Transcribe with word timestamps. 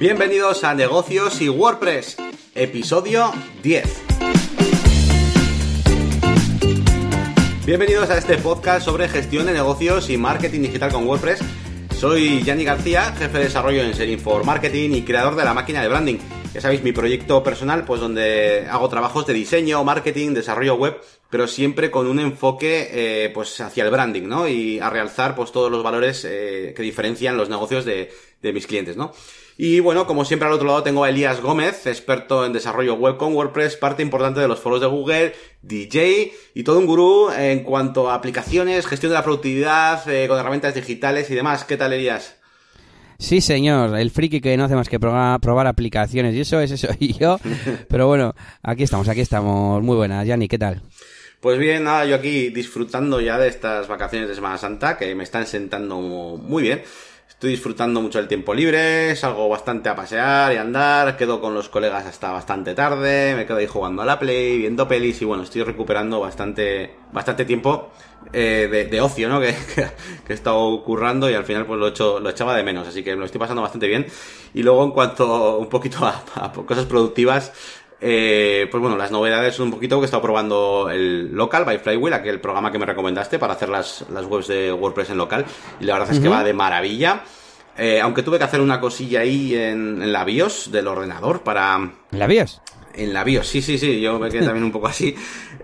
Bienvenidos 0.00 0.62
a 0.62 0.74
Negocios 0.74 1.40
y 1.40 1.48
WordPress, 1.48 2.18
episodio 2.54 3.32
10. 3.64 3.84
Bienvenidos 7.66 8.08
a 8.08 8.16
este 8.16 8.38
podcast 8.38 8.84
sobre 8.84 9.08
gestión 9.08 9.46
de 9.46 9.54
negocios 9.54 10.08
y 10.08 10.16
marketing 10.16 10.60
digital 10.60 10.92
con 10.92 11.04
WordPress. 11.04 11.40
Soy 11.98 12.44
Yanni 12.44 12.62
García, 12.62 13.12
jefe 13.18 13.38
de 13.38 13.44
desarrollo 13.44 13.82
en 13.82 13.92
Serin 13.92 14.20
for 14.20 14.44
Marketing 14.44 14.90
y 14.90 15.02
creador 15.02 15.34
de 15.34 15.42
la 15.42 15.52
máquina 15.52 15.82
de 15.82 15.88
branding. 15.88 16.18
Ya 16.54 16.60
sabéis, 16.60 16.84
mi 16.84 16.92
proyecto 16.92 17.42
personal, 17.42 17.84
pues 17.84 18.00
donde 18.00 18.68
hago 18.70 18.88
trabajos 18.88 19.26
de 19.26 19.32
diseño, 19.32 19.82
marketing, 19.82 20.32
desarrollo 20.32 20.76
web, 20.76 21.00
pero 21.28 21.48
siempre 21.48 21.90
con 21.90 22.06
un 22.06 22.20
enfoque 22.20 22.88
eh, 22.92 23.30
pues 23.34 23.60
hacia 23.60 23.82
el 23.82 23.90
branding, 23.90 24.28
¿no? 24.28 24.46
Y 24.46 24.78
a 24.78 24.90
realzar 24.90 25.34
pues 25.34 25.50
todos 25.50 25.72
los 25.72 25.82
valores 25.82 26.24
eh, 26.24 26.72
que 26.76 26.82
diferencian 26.84 27.36
los 27.36 27.48
negocios 27.48 27.84
de, 27.84 28.12
de 28.40 28.52
mis 28.52 28.68
clientes, 28.68 28.96
¿no? 28.96 29.12
Y 29.60 29.80
bueno, 29.80 30.06
como 30.06 30.24
siempre 30.24 30.46
al 30.46 30.54
otro 30.54 30.68
lado 30.68 30.84
tengo 30.84 31.02
a 31.02 31.08
Elías 31.08 31.40
Gómez, 31.40 31.84
experto 31.88 32.46
en 32.46 32.52
desarrollo 32.52 32.94
web 32.94 33.16
con 33.16 33.34
WordPress, 33.34 33.74
parte 33.74 34.04
importante 34.04 34.38
de 34.38 34.46
los 34.46 34.60
foros 34.60 34.80
de 34.80 34.86
Google, 34.86 35.34
DJ 35.62 36.32
y 36.54 36.62
todo 36.62 36.78
un 36.78 36.86
gurú 36.86 37.28
en 37.36 37.64
cuanto 37.64 38.08
a 38.08 38.14
aplicaciones, 38.14 38.86
gestión 38.86 39.10
de 39.10 39.14
la 39.14 39.24
productividad, 39.24 40.08
eh, 40.08 40.28
con 40.28 40.38
herramientas 40.38 40.76
digitales 40.76 41.28
y 41.30 41.34
demás. 41.34 41.64
¿Qué 41.64 41.76
tal, 41.76 41.92
Elías? 41.92 42.36
Sí, 43.18 43.40
señor, 43.40 43.98
el 43.98 44.12
friki 44.12 44.40
que 44.40 44.56
no 44.56 44.62
hace 44.62 44.76
más 44.76 44.88
que 44.88 45.00
probar, 45.00 45.40
probar 45.40 45.66
aplicaciones 45.66 46.36
y 46.36 46.42
eso 46.42 46.60
es 46.60 46.70
eso 46.70 46.90
y 47.00 47.14
yo. 47.14 47.40
Pero 47.88 48.06
bueno, 48.06 48.36
aquí 48.62 48.84
estamos, 48.84 49.08
aquí 49.08 49.22
estamos. 49.22 49.82
Muy 49.82 49.96
buenas, 49.96 50.24
Yanni, 50.24 50.46
¿qué 50.46 50.58
tal? 50.58 50.82
Pues 51.40 51.58
bien, 51.58 51.82
nada, 51.82 52.04
yo 52.04 52.14
aquí 52.14 52.50
disfrutando 52.50 53.20
ya 53.20 53.38
de 53.38 53.48
estas 53.48 53.88
vacaciones 53.88 54.28
de 54.28 54.36
Semana 54.36 54.56
Santa 54.56 54.96
que 54.96 55.16
me 55.16 55.24
están 55.24 55.48
sentando 55.48 55.96
muy 55.96 56.62
bien. 56.62 56.82
Estoy 57.38 57.50
disfrutando 57.50 58.02
mucho 58.02 58.18
del 58.18 58.26
tiempo 58.26 58.52
libre, 58.52 59.14
salgo 59.14 59.48
bastante 59.48 59.88
a 59.88 59.94
pasear 59.94 60.52
y 60.52 60.56
andar, 60.56 61.16
quedo 61.16 61.40
con 61.40 61.54
los 61.54 61.68
colegas 61.68 62.04
hasta 62.04 62.32
bastante 62.32 62.74
tarde, 62.74 63.36
me 63.36 63.46
quedo 63.46 63.58
ahí 63.58 63.68
jugando 63.68 64.02
a 64.02 64.04
la 64.04 64.18
Play, 64.18 64.58
viendo 64.58 64.88
pelis 64.88 65.22
y 65.22 65.24
bueno, 65.24 65.44
estoy 65.44 65.62
recuperando 65.62 66.18
bastante, 66.18 66.96
bastante 67.12 67.44
tiempo 67.44 67.90
eh, 68.32 68.88
de, 68.90 69.00
ocio, 69.00 69.28
¿no? 69.28 69.38
Que, 69.40 69.54
que, 70.26 70.32
he 70.32 70.34
estado 70.34 70.82
currando 70.82 71.30
y 71.30 71.34
al 71.34 71.44
final 71.44 71.64
pues 71.64 71.78
lo, 71.78 71.86
hecho, 71.86 72.18
lo 72.18 72.28
echaba 72.28 72.56
de 72.56 72.64
menos, 72.64 72.88
así 72.88 73.04
que 73.04 73.12
me 73.12 73.20
lo 73.20 73.26
estoy 73.26 73.38
pasando 73.38 73.62
bastante 73.62 73.86
bien. 73.86 74.06
Y 74.52 74.64
luego 74.64 74.82
en 74.82 74.90
cuanto 74.90 75.58
un 75.58 75.68
poquito 75.68 76.04
a, 76.06 76.24
a 76.34 76.52
cosas 76.52 76.86
productivas, 76.86 77.52
eh, 78.00 78.68
pues 78.70 78.80
bueno, 78.80 78.96
las 78.96 79.10
novedades 79.10 79.54
son 79.54 79.66
un 79.66 79.72
poquito 79.72 79.96
que 79.98 80.02
he 80.02 80.04
estado 80.04 80.22
probando 80.22 80.88
el 80.90 81.34
Local 81.34 81.64
by 81.64 81.78
Flywheel, 81.78 82.14
aquel 82.14 82.40
programa 82.40 82.70
que 82.70 82.78
me 82.78 82.86
recomendaste 82.86 83.38
para 83.38 83.54
hacer 83.54 83.68
las, 83.68 84.04
las 84.10 84.24
webs 84.26 84.46
de 84.46 84.72
WordPress 84.72 85.10
en 85.10 85.18
local. 85.18 85.44
Y 85.80 85.84
la 85.84 85.94
verdad 85.94 86.14
es 86.14 86.20
que 86.20 86.28
va 86.28 86.44
de 86.44 86.52
maravilla. 86.52 87.22
Eh, 87.76 88.00
aunque 88.00 88.22
tuve 88.22 88.38
que 88.38 88.44
hacer 88.44 88.60
una 88.60 88.80
cosilla 88.80 89.20
ahí 89.20 89.54
en, 89.54 90.12
la 90.12 90.24
BIOS 90.24 90.72
del 90.72 90.88
ordenador 90.88 91.42
para... 91.42 91.76
¿En 92.10 92.18
la 92.18 92.26
BIOS? 92.26 92.60
En 92.94 93.12
la 93.12 93.22
BIOS, 93.22 93.46
sí, 93.46 93.62
sí, 93.62 93.78
sí, 93.78 94.00
yo 94.00 94.18
me 94.18 94.30
quedé 94.30 94.44
también 94.44 94.64
un 94.64 94.72
poco 94.72 94.88
así. 94.88 95.14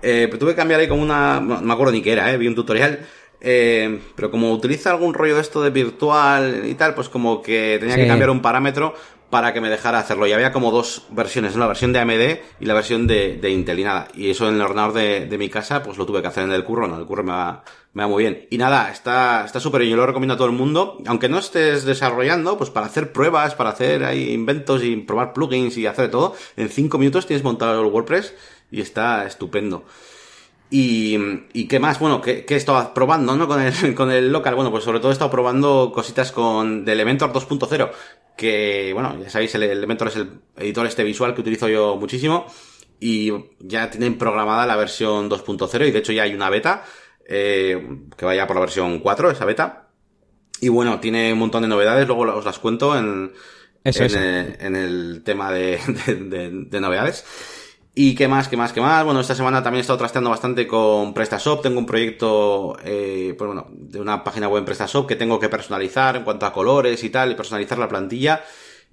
Eh, 0.00 0.26
pero 0.26 0.38
tuve 0.38 0.50
que 0.52 0.56
cambiar 0.56 0.80
ahí 0.80 0.88
como 0.88 1.02
una... 1.02 1.40
No, 1.40 1.60
me 1.60 1.72
acuerdo 1.72 1.92
ni 1.92 2.02
qué 2.02 2.12
era, 2.12 2.32
eh, 2.32 2.38
vi 2.38 2.46
un 2.46 2.54
tutorial. 2.54 3.00
Eh, 3.46 4.00
pero 4.14 4.30
como 4.30 4.52
utiliza 4.52 4.90
algún 4.90 5.12
rollo 5.12 5.34
de 5.34 5.42
esto 5.42 5.60
de 5.60 5.68
virtual 5.68 6.62
y 6.64 6.74
tal, 6.74 6.94
pues 6.94 7.10
como 7.10 7.42
que 7.42 7.76
tenía 7.78 7.96
que 7.96 8.06
cambiar 8.06 8.30
un 8.30 8.40
parámetro 8.40 8.94
para 9.34 9.52
que 9.52 9.60
me 9.60 9.68
dejara 9.68 9.98
hacerlo. 9.98 10.28
Y 10.28 10.32
había 10.32 10.52
como 10.52 10.70
dos 10.70 11.06
versiones, 11.10 11.56
la 11.56 11.66
versión 11.66 11.92
de 11.92 11.98
AMD 11.98 12.38
y 12.60 12.66
la 12.66 12.72
versión 12.72 13.08
de, 13.08 13.50
Intel 13.50 13.80
y 13.80 13.82
nada. 13.82 14.06
Y 14.14 14.30
eso 14.30 14.48
en 14.48 14.54
el 14.54 14.60
ordenador 14.60 14.92
de, 14.92 15.36
mi 15.36 15.48
casa, 15.48 15.82
pues 15.82 15.98
lo 15.98 16.06
tuve 16.06 16.22
que 16.22 16.28
hacer 16.28 16.44
en 16.44 16.52
el 16.52 16.62
curro, 16.62 16.86
no, 16.86 16.96
el 16.96 17.04
curro 17.04 17.24
me 17.24 17.32
va, 17.32 17.64
me 17.94 18.04
va 18.04 18.08
muy 18.08 18.22
bien. 18.22 18.46
Y 18.52 18.58
nada, 18.58 18.92
está 18.92 19.44
está 19.44 19.58
súper 19.58 19.80
bien, 19.80 19.90
yo 19.90 19.96
lo 19.96 20.06
recomiendo 20.06 20.34
a 20.34 20.36
todo 20.36 20.46
el 20.46 20.52
mundo, 20.52 20.98
aunque 21.06 21.28
no 21.28 21.40
estés 21.40 21.84
desarrollando, 21.84 22.56
pues 22.56 22.70
para 22.70 22.86
hacer 22.86 23.10
pruebas, 23.10 23.56
para 23.56 23.70
hacer 23.70 24.04
ahí 24.04 24.30
inventos 24.30 24.84
y 24.84 24.94
probar 24.98 25.32
plugins 25.32 25.76
y 25.78 25.88
hacer 25.88 26.12
todo, 26.12 26.36
en 26.56 26.68
cinco 26.68 26.98
minutos 26.98 27.26
tienes 27.26 27.42
montado 27.42 27.82
el 27.82 27.92
WordPress 27.92 28.34
y 28.70 28.82
está 28.82 29.26
estupendo. 29.26 29.84
Y, 30.70 31.16
y, 31.52 31.68
qué 31.68 31.78
más, 31.78 32.00
bueno, 32.00 32.20
¿qué, 32.20 32.44
he 32.48 32.56
estado 32.56 32.94
probando, 32.94 33.36
¿no? 33.36 33.46
Con 33.46 33.60
el, 33.60 33.94
con 33.96 34.10
el 34.10 34.32
local. 34.32 34.54
Bueno, 34.54 34.70
pues 34.70 34.82
sobre 34.84 34.98
todo 34.98 35.10
he 35.10 35.12
estado 35.12 35.30
probando 35.30 35.92
cositas 35.94 36.32
con 36.32 36.84
de 36.84 36.92
Elementor 36.92 37.32
2.0, 37.32 37.90
que, 38.36 38.92
bueno, 38.92 39.18
ya 39.22 39.30
sabéis, 39.30 39.54
el 39.54 39.62
Elementor 39.64 40.08
es 40.08 40.16
el 40.16 40.40
editor 40.56 40.86
este 40.86 41.04
visual 41.04 41.34
que 41.34 41.40
utilizo 41.40 41.68
yo 41.68 41.96
muchísimo. 41.96 42.46
Y 43.00 43.32
ya 43.58 43.90
tienen 43.90 44.16
programada 44.16 44.66
la 44.66 44.76
versión 44.76 45.28
2.0 45.28 45.88
y 45.88 45.90
de 45.90 45.98
hecho 45.98 46.12
ya 46.12 46.22
hay 46.22 46.34
una 46.34 46.48
beta, 46.48 46.84
eh, 47.28 47.98
que 48.16 48.24
vaya 48.24 48.46
por 48.46 48.56
la 48.56 48.60
versión 48.60 49.00
4, 49.00 49.30
esa 49.30 49.44
beta. 49.44 49.88
Y 50.60 50.68
bueno, 50.68 51.00
tiene 51.00 51.32
un 51.32 51.38
montón 51.38 51.62
de 51.62 51.68
novedades, 51.68 52.06
luego 52.06 52.22
os 52.22 52.44
las 52.44 52.58
cuento 52.58 52.96
en, 52.96 53.32
en, 53.82 54.02
el, 54.02 54.56
en 54.60 54.76
el 54.76 55.22
tema 55.24 55.52
de, 55.52 55.78
de, 56.06 56.50
de 56.50 56.80
novedades. 56.80 57.24
¿Y 57.96 58.16
qué 58.16 58.26
más, 58.26 58.48
qué 58.48 58.56
más, 58.56 58.72
qué 58.72 58.80
más? 58.80 59.04
Bueno, 59.04 59.20
esta 59.20 59.36
semana 59.36 59.62
también 59.62 59.78
he 59.78 59.82
estado 59.82 59.98
trasteando 60.00 60.28
bastante 60.30 60.66
con 60.66 61.14
PrestaShop. 61.14 61.62
Tengo 61.62 61.78
un 61.78 61.86
proyecto, 61.86 62.76
eh, 62.82 63.34
pues 63.38 63.46
bueno, 63.46 63.68
de 63.70 64.00
una 64.00 64.24
página 64.24 64.48
web 64.48 64.58
en 64.58 64.64
PrestaShop 64.64 65.06
que 65.06 65.14
tengo 65.14 65.38
que 65.38 65.48
personalizar 65.48 66.16
en 66.16 66.24
cuanto 66.24 66.44
a 66.44 66.52
colores 66.52 67.04
y 67.04 67.10
tal, 67.10 67.30
y 67.30 67.34
personalizar 67.36 67.78
la 67.78 67.88
plantilla. 67.88 68.42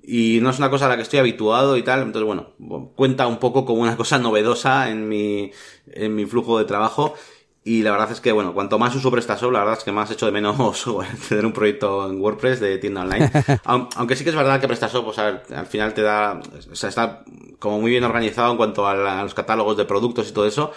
Y 0.03 0.39
no 0.41 0.51
es 0.51 0.59
una 0.59 0.69
cosa 0.69 0.85
a 0.85 0.89
la 0.89 0.97
que 0.97 1.01
estoy 1.01 1.17
habituado 1.17 1.77
y 1.77 1.83
tal. 1.83 2.01
Entonces, 2.03 2.27
bueno, 2.27 2.53
cuenta 2.95 3.25
un 3.25 3.37
poco 3.39 3.65
como 3.65 3.81
una 3.81 3.97
cosa 3.97 4.19
novedosa 4.19 4.91
en 4.91 5.09
mi, 5.09 5.51
en 5.87 6.15
mi 6.15 6.25
flujo 6.27 6.59
de 6.59 6.65
trabajo. 6.65 7.15
Y 7.63 7.83
la 7.83 7.91
verdad 7.91 8.11
es 8.11 8.19
que, 8.19 8.31
bueno, 8.31 8.53
cuanto 8.55 8.79
más 8.79 8.95
uso 8.95 9.11
PrestaShop, 9.11 9.51
la 9.51 9.59
verdad 9.59 9.77
es 9.77 9.83
que 9.83 9.91
más 9.91 10.09
echo 10.09 10.25
de 10.25 10.31
menos 10.31 10.83
tener 11.29 11.45
un 11.45 11.53
proyecto 11.53 12.09
en 12.09 12.19
WordPress 12.19 12.59
de 12.59 12.79
tienda 12.79 13.01
online. 13.01 13.31
Aunque 13.65 14.15
sí 14.15 14.23
que 14.23 14.31
es 14.31 14.35
verdad 14.35 14.59
que 14.59 14.67
PrestaShop, 14.67 15.07
o 15.07 15.13
sea, 15.13 15.43
al 15.55 15.67
final 15.67 15.93
te 15.93 16.01
da, 16.01 16.41
o 16.71 16.75
sea, 16.75 16.89
está 16.89 17.23
como 17.59 17.79
muy 17.79 17.91
bien 17.91 18.03
organizado 18.03 18.51
en 18.51 18.57
cuanto 18.57 18.87
a, 18.87 19.21
los 19.21 19.35
catálogos 19.35 19.77
de 19.77 19.85
productos 19.85 20.27
y 20.29 20.33
todo 20.33 20.47
eso. 20.47 20.71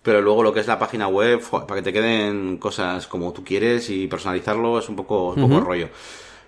Pero 0.00 0.22
luego 0.22 0.44
lo 0.44 0.52
que 0.52 0.60
es 0.60 0.68
la 0.68 0.78
página 0.78 1.08
web, 1.08 1.42
para 1.50 1.74
que 1.74 1.82
te 1.82 1.92
queden 1.92 2.56
cosas 2.58 3.08
como 3.08 3.32
tú 3.32 3.42
quieres 3.44 3.90
y 3.90 4.06
personalizarlo 4.06 4.78
es 4.78 4.88
un 4.88 4.94
poco, 4.94 5.30
un 5.30 5.48
poco 5.48 5.60
rollo. 5.60 5.88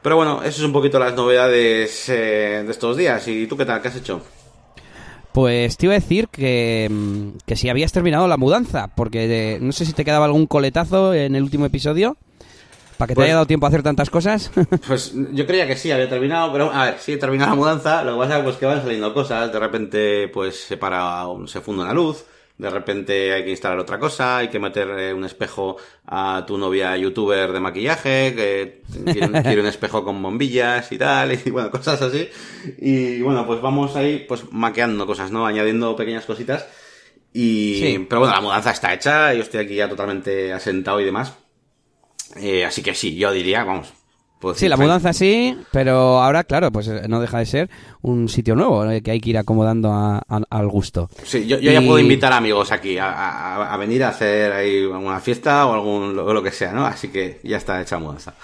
Pero 0.02 0.16
bueno, 0.16 0.40
eso 0.42 0.60
es 0.60 0.62
un 0.62 0.72
poquito 0.72 1.00
las 1.00 1.14
novedades 1.14 2.08
eh, 2.08 2.62
de 2.64 2.70
estos 2.70 2.96
días. 2.96 3.26
¿Y 3.26 3.48
tú 3.48 3.56
qué 3.56 3.66
tal? 3.66 3.82
¿Qué 3.82 3.88
has 3.88 3.96
hecho? 3.96 4.22
Pues 5.32 5.76
te 5.76 5.86
iba 5.86 5.94
a 5.94 6.00
decir 6.00 6.28
que, 6.28 6.88
mm, 6.90 7.38
que 7.46 7.56
si 7.56 7.68
habías 7.68 7.92
terminado 7.92 8.26
la 8.26 8.36
mudanza, 8.36 8.88
porque 8.94 9.58
no 9.60 9.72
sé 9.72 9.86
si 9.86 9.92
te 9.92 10.04
quedaba 10.04 10.24
algún 10.24 10.46
coletazo 10.46 11.14
en 11.14 11.36
el 11.36 11.42
último 11.42 11.66
episodio. 11.66 12.16
¿Para 12.96 13.08
que 13.08 13.12
te 13.12 13.16
pues 13.16 13.24
haya 13.26 13.34
dado 13.34 13.46
tiempo 13.46 13.64
a 13.64 13.70
hacer 13.70 13.82
tantas 13.82 14.10
cosas? 14.10 14.50
Pues 14.86 15.14
yo 15.32 15.46
creía 15.46 15.66
que 15.66 15.76
sí, 15.76 15.90
había 15.90 16.08
terminado, 16.08 16.52
pero 16.52 16.70
a 16.70 16.84
ver, 16.84 16.98
sí 16.98 17.12
he 17.12 17.16
terminado 17.16 17.52
la 17.52 17.56
mudanza, 17.56 18.04
lo 18.04 18.12
que 18.12 18.18
pasa 18.18 18.38
es 18.38 18.44
pues, 18.44 18.56
que 18.56 18.66
van 18.66 18.82
saliendo 18.82 19.14
cosas, 19.14 19.50
de 19.50 19.58
repente 19.58 20.28
pues 20.28 20.64
se 20.64 20.76
para, 20.76 21.24
se 21.46 21.62
funde 21.62 21.82
una 21.82 21.94
luz, 21.94 22.26
de 22.60 22.68
repente 22.68 23.32
hay 23.32 23.44
que 23.44 23.50
instalar 23.50 23.78
otra 23.78 23.98
cosa, 23.98 24.38
hay 24.38 24.48
que 24.48 24.58
meter 24.58 24.88
eh, 24.90 25.14
un 25.14 25.24
espejo 25.24 25.78
a 26.06 26.44
tu 26.46 26.58
novia 26.58 26.94
youtuber 26.96 27.52
de 27.52 27.60
maquillaje, 27.60 28.34
que 28.36 28.82
quiere, 29.12 29.60
un 29.60 29.66
espejo 29.66 30.04
con 30.04 30.22
bombillas 30.22 30.92
y 30.92 30.98
tal, 30.98 31.32
y 31.32 31.50
bueno, 31.50 31.70
cosas 31.70 32.02
así. 32.02 32.28
Y 32.78 33.22
bueno, 33.22 33.46
pues 33.46 33.62
vamos 33.62 33.96
ahí 33.96 34.26
pues 34.28 34.44
maqueando 34.52 35.06
cosas, 35.06 35.30
¿no? 35.30 35.46
Añadiendo 35.46 35.96
pequeñas 35.96 36.26
cositas. 36.26 36.66
Y, 37.32 37.98
pero 38.00 38.20
bueno, 38.20 38.34
la 38.34 38.40
mudanza 38.42 38.72
está 38.72 38.92
hecha, 38.92 39.32
yo 39.32 39.42
estoy 39.42 39.60
aquí 39.60 39.76
ya 39.76 39.88
totalmente 39.88 40.52
asentado 40.52 41.00
y 41.00 41.04
demás. 41.04 41.32
Eh, 42.36 42.64
así 42.66 42.82
que 42.82 42.94
sí, 42.94 43.16
yo 43.16 43.32
diría, 43.32 43.64
vamos, 43.64 43.92
sí, 44.54 44.68
la 44.68 44.76
mudanza 44.76 45.12
sí, 45.12 45.56
pero 45.72 46.20
ahora, 46.20 46.44
claro, 46.44 46.70
pues 46.72 46.88
eh, 46.88 47.02
no 47.08 47.20
deja 47.20 47.38
de 47.38 47.46
ser 47.46 47.70
un 48.02 48.28
sitio 48.28 48.54
nuevo 48.54 48.88
eh, 48.90 49.02
que 49.02 49.10
hay 49.10 49.20
que 49.20 49.30
ir 49.30 49.38
acomodando 49.38 49.92
al 50.28 50.68
gusto. 50.68 51.10
Sí, 51.24 51.46
yo, 51.46 51.58
ya 51.58 51.80
puedo 51.80 51.98
invitar 51.98 52.32
amigos 52.32 52.72
aquí 52.72 52.96
a, 52.98 53.76
venir 53.78 54.04
a 54.04 54.08
hacer 54.08 54.52
ahí 54.52 54.84
una 54.84 55.20
fiesta 55.20 55.66
o 55.66 55.74
algún 55.74 56.16
lo, 56.16 56.42
que 56.42 56.50
sea, 56.50 56.72
¿no? 56.72 56.86
Así 56.86 57.08
que 57.08 57.40
ya 57.42 57.56
está 57.56 57.80
hecha 57.80 57.98
mudanza. 57.98 58.34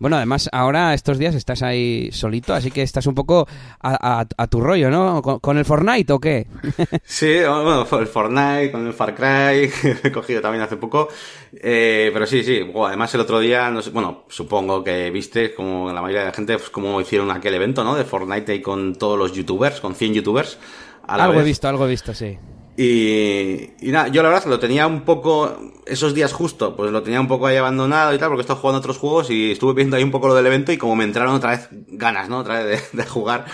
Bueno, 0.00 0.16
además 0.16 0.48
ahora 0.50 0.94
estos 0.94 1.18
días 1.18 1.34
estás 1.34 1.62
ahí 1.62 2.10
solito, 2.10 2.54
así 2.54 2.70
que 2.70 2.80
estás 2.80 3.06
un 3.06 3.14
poco 3.14 3.46
a, 3.82 4.46
tu 4.48 4.62
rollo, 4.62 4.90
¿no? 4.90 5.20
¿Con, 5.20 5.58
el 5.58 5.66
Fortnite 5.66 6.10
o 6.14 6.18
qué? 6.18 6.46
Sí, 7.04 7.36
bueno, 7.40 7.82
el 7.82 8.06
Fortnite, 8.06 8.72
con 8.72 8.86
el 8.86 8.94
Far 8.94 9.14
Cry, 9.14 9.70
he 10.02 10.10
cogido 10.10 10.40
también 10.40 10.62
hace 10.62 10.78
poco. 10.78 11.08
Eh, 11.52 12.08
pero 12.14 12.26
sí, 12.26 12.42
sí, 12.42 12.62
además 12.82 13.14
el 13.14 13.20
otro 13.20 13.40
día, 13.40 13.70
no 13.70 13.82
sé, 13.82 13.90
bueno, 13.90 14.24
supongo 14.30 14.82
que 14.82 15.10
viste, 15.10 15.54
como 15.54 15.92
la 15.92 16.00
mayoría 16.00 16.20
de 16.20 16.26
la 16.28 16.32
gente, 16.32 16.56
pues 16.56 16.70
como 16.70 16.98
hicieron 16.98 17.30
aquel 17.30 17.52
evento, 17.52 17.84
¿no? 17.84 17.94
De 17.94 18.04
Fortnite 18.04 18.52
ahí 18.52 18.62
con 18.62 18.94
todos 18.94 19.18
los 19.18 19.32
youtubers, 19.34 19.82
con 19.82 19.94
100 19.94 20.14
youtubers. 20.14 20.58
algo 21.06 21.40
he 21.40 21.44
visto, 21.44 21.68
algo 21.68 21.84
he 21.84 21.90
visto, 21.90 22.14
sí. 22.14 22.38
Y, 22.82 23.72
y, 23.82 23.92
nada, 23.92 24.08
yo 24.08 24.22
la 24.22 24.30
verdad 24.30 24.46
lo 24.46 24.58
tenía 24.58 24.86
un 24.86 25.02
poco, 25.02 25.54
esos 25.84 26.14
días 26.14 26.32
justo, 26.32 26.74
pues 26.74 26.90
lo 26.90 27.02
tenía 27.02 27.20
un 27.20 27.28
poco 27.28 27.46
ahí 27.46 27.58
abandonado 27.58 28.14
y 28.14 28.18
tal, 28.18 28.28
porque 28.28 28.40
estaba 28.40 28.58
jugando 28.58 28.78
otros 28.78 28.96
juegos 28.96 29.28
y 29.28 29.50
estuve 29.50 29.74
viendo 29.74 29.96
ahí 29.96 30.02
un 30.02 30.10
poco 30.10 30.28
lo 30.28 30.34
del 30.34 30.46
evento 30.46 30.72
y 30.72 30.78
como 30.78 30.96
me 30.96 31.04
entraron 31.04 31.34
otra 31.34 31.50
vez 31.50 31.68
ganas, 31.88 32.30
¿no? 32.30 32.38
Otra 32.38 32.62
vez 32.62 32.88
de, 32.92 33.04
jugar 33.04 33.44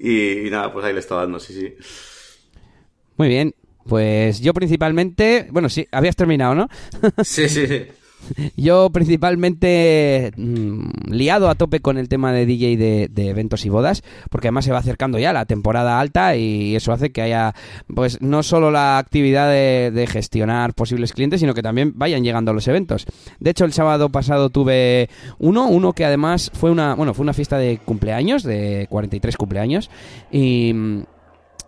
y, 0.00 0.50
nada, 0.50 0.72
pues 0.72 0.84
ahí 0.84 0.92
le 0.92 0.98
estaba 0.98 1.20
dando, 1.20 1.38
sí, 1.38 1.52
sí. 1.54 1.76
Muy 3.18 3.28
bien, 3.28 3.54
pues 3.86 4.40
yo 4.40 4.52
principalmente, 4.52 5.46
bueno, 5.52 5.68
sí, 5.68 5.86
habías 5.92 6.16
terminado, 6.16 6.56
¿no? 6.56 6.68
sí, 7.22 7.48
sí, 7.48 7.68
sí. 7.68 7.86
yo 8.56 8.90
principalmente 8.90 10.32
mm, 10.36 11.10
liado 11.10 11.48
a 11.48 11.54
tope 11.54 11.80
con 11.80 11.98
el 11.98 12.08
tema 12.08 12.32
de 12.32 12.46
DJ 12.46 12.76
de, 12.76 13.08
de, 13.10 13.28
eventos 13.28 13.64
y 13.64 13.68
bodas, 13.68 14.02
porque 14.30 14.48
además 14.48 14.64
se 14.64 14.72
va 14.72 14.78
acercando 14.78 15.18
ya 15.18 15.32
la 15.32 15.46
temporada 15.46 16.00
alta 16.00 16.36
y 16.36 16.76
eso 16.76 16.92
hace 16.92 17.10
que 17.10 17.22
haya, 17.22 17.54
pues 17.94 18.20
no 18.20 18.42
solo 18.42 18.70
la 18.70 18.98
actividad 18.98 19.50
de, 19.50 19.90
de 19.92 20.06
gestionar 20.06 20.74
posibles 20.74 21.12
clientes, 21.12 21.40
sino 21.40 21.54
que 21.54 21.62
también 21.62 21.92
vayan 21.96 22.24
llegando 22.24 22.52
los 22.52 22.68
eventos. 22.68 23.06
De 23.40 23.50
hecho, 23.50 23.64
el 23.64 23.72
sábado 23.72 24.10
pasado 24.10 24.50
tuve 24.50 25.08
uno, 25.38 25.66
uno 25.66 25.92
que 25.92 26.04
además 26.04 26.50
fue 26.54 26.70
una, 26.70 26.94
bueno, 26.94 27.14
fue 27.14 27.22
una 27.22 27.34
fiesta 27.34 27.58
de 27.58 27.78
cumpleaños, 27.78 28.42
de 28.42 28.86
43 28.90 29.36
cumpleaños, 29.36 29.90
y 30.30 30.74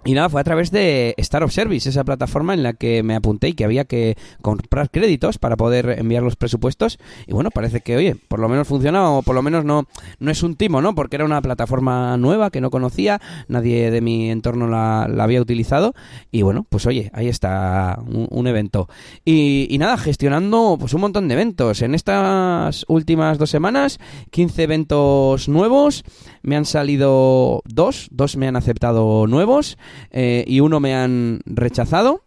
y 0.05 0.13
nada, 0.13 0.29
fue 0.29 0.41
a 0.41 0.45
través 0.45 0.71
de 0.71 1.15
Star 1.17 1.43
of 1.43 1.53
Service, 1.53 1.89
esa 1.89 2.05
plataforma 2.05 2.53
en 2.53 2.63
la 2.63 2.75
que 2.75 3.03
me 3.03 3.15
apunté 3.15 3.49
y 3.49 3.55
que 3.55 3.65
había 3.65 3.87
que 3.87 4.17
comprar 4.43 4.91
créditos 4.91 5.39
para 5.39 5.57
poder 5.57 5.99
enviar 5.99 6.23
los 6.23 6.37
presupuestos. 6.37 6.99
Y 7.27 7.33
bueno, 7.33 7.51
parece 7.51 7.81
que, 7.81 7.97
oye, 7.97 8.15
por 8.29 8.39
lo 8.39 8.51
menos 8.51 8.69
funciona 8.69 9.11
o 9.11 9.23
por 9.23 9.35
lo 9.35 9.41
menos 9.41 9.65
no, 9.65 9.87
no 10.19 10.31
es 10.31 10.43
un 10.43 10.57
timo, 10.57 10.83
¿no? 10.83 10.95
Porque 10.95 11.17
era 11.17 11.25
una 11.25 11.41
plataforma 11.41 12.19
nueva 12.19 12.51
que 12.51 12.61
no 12.61 12.71
conocía, 12.71 13.21
nadie 13.49 13.91
de 13.91 14.03
mi 14.03 14.31
entorno 14.31 14.69
la, 14.69 15.05
había 15.05 15.41
utilizado. 15.41 15.95
Y 16.31 16.43
bueno, 16.43 16.67
pues 16.69 16.85
oye, 16.85 17.11
ahí 17.15 17.29
está 17.29 17.99
un, 18.07 18.29
un, 18.31 18.47
evento. 18.47 18.91
Y, 19.25 19.67
y 19.71 19.79
nada, 19.79 19.97
gestionando 19.97 20.77
pues 20.79 20.93
un 20.93 21.01
montón 21.01 21.29
de 21.29 21.35
eventos. 21.35 21.81
En 21.81 21.95
estas 21.95 22.85
últimas 22.89 23.39
dos 23.39 23.49
semanas, 23.49 23.99
15 24.33 24.63
eventos 24.63 25.49
nuevos. 25.49 26.05
Me 26.43 26.57
han 26.57 26.67
salido 26.67 27.63
dos, 27.65 28.09
dos 28.11 28.37
me 28.37 28.49
han 28.49 28.57
aceptado 28.57 29.27
nuevos 29.27 29.79
eh, 30.11 30.45
y 30.47 30.61
uno 30.61 30.81
me 30.81 30.95
han 30.95 31.41
rechazado. 31.47 32.25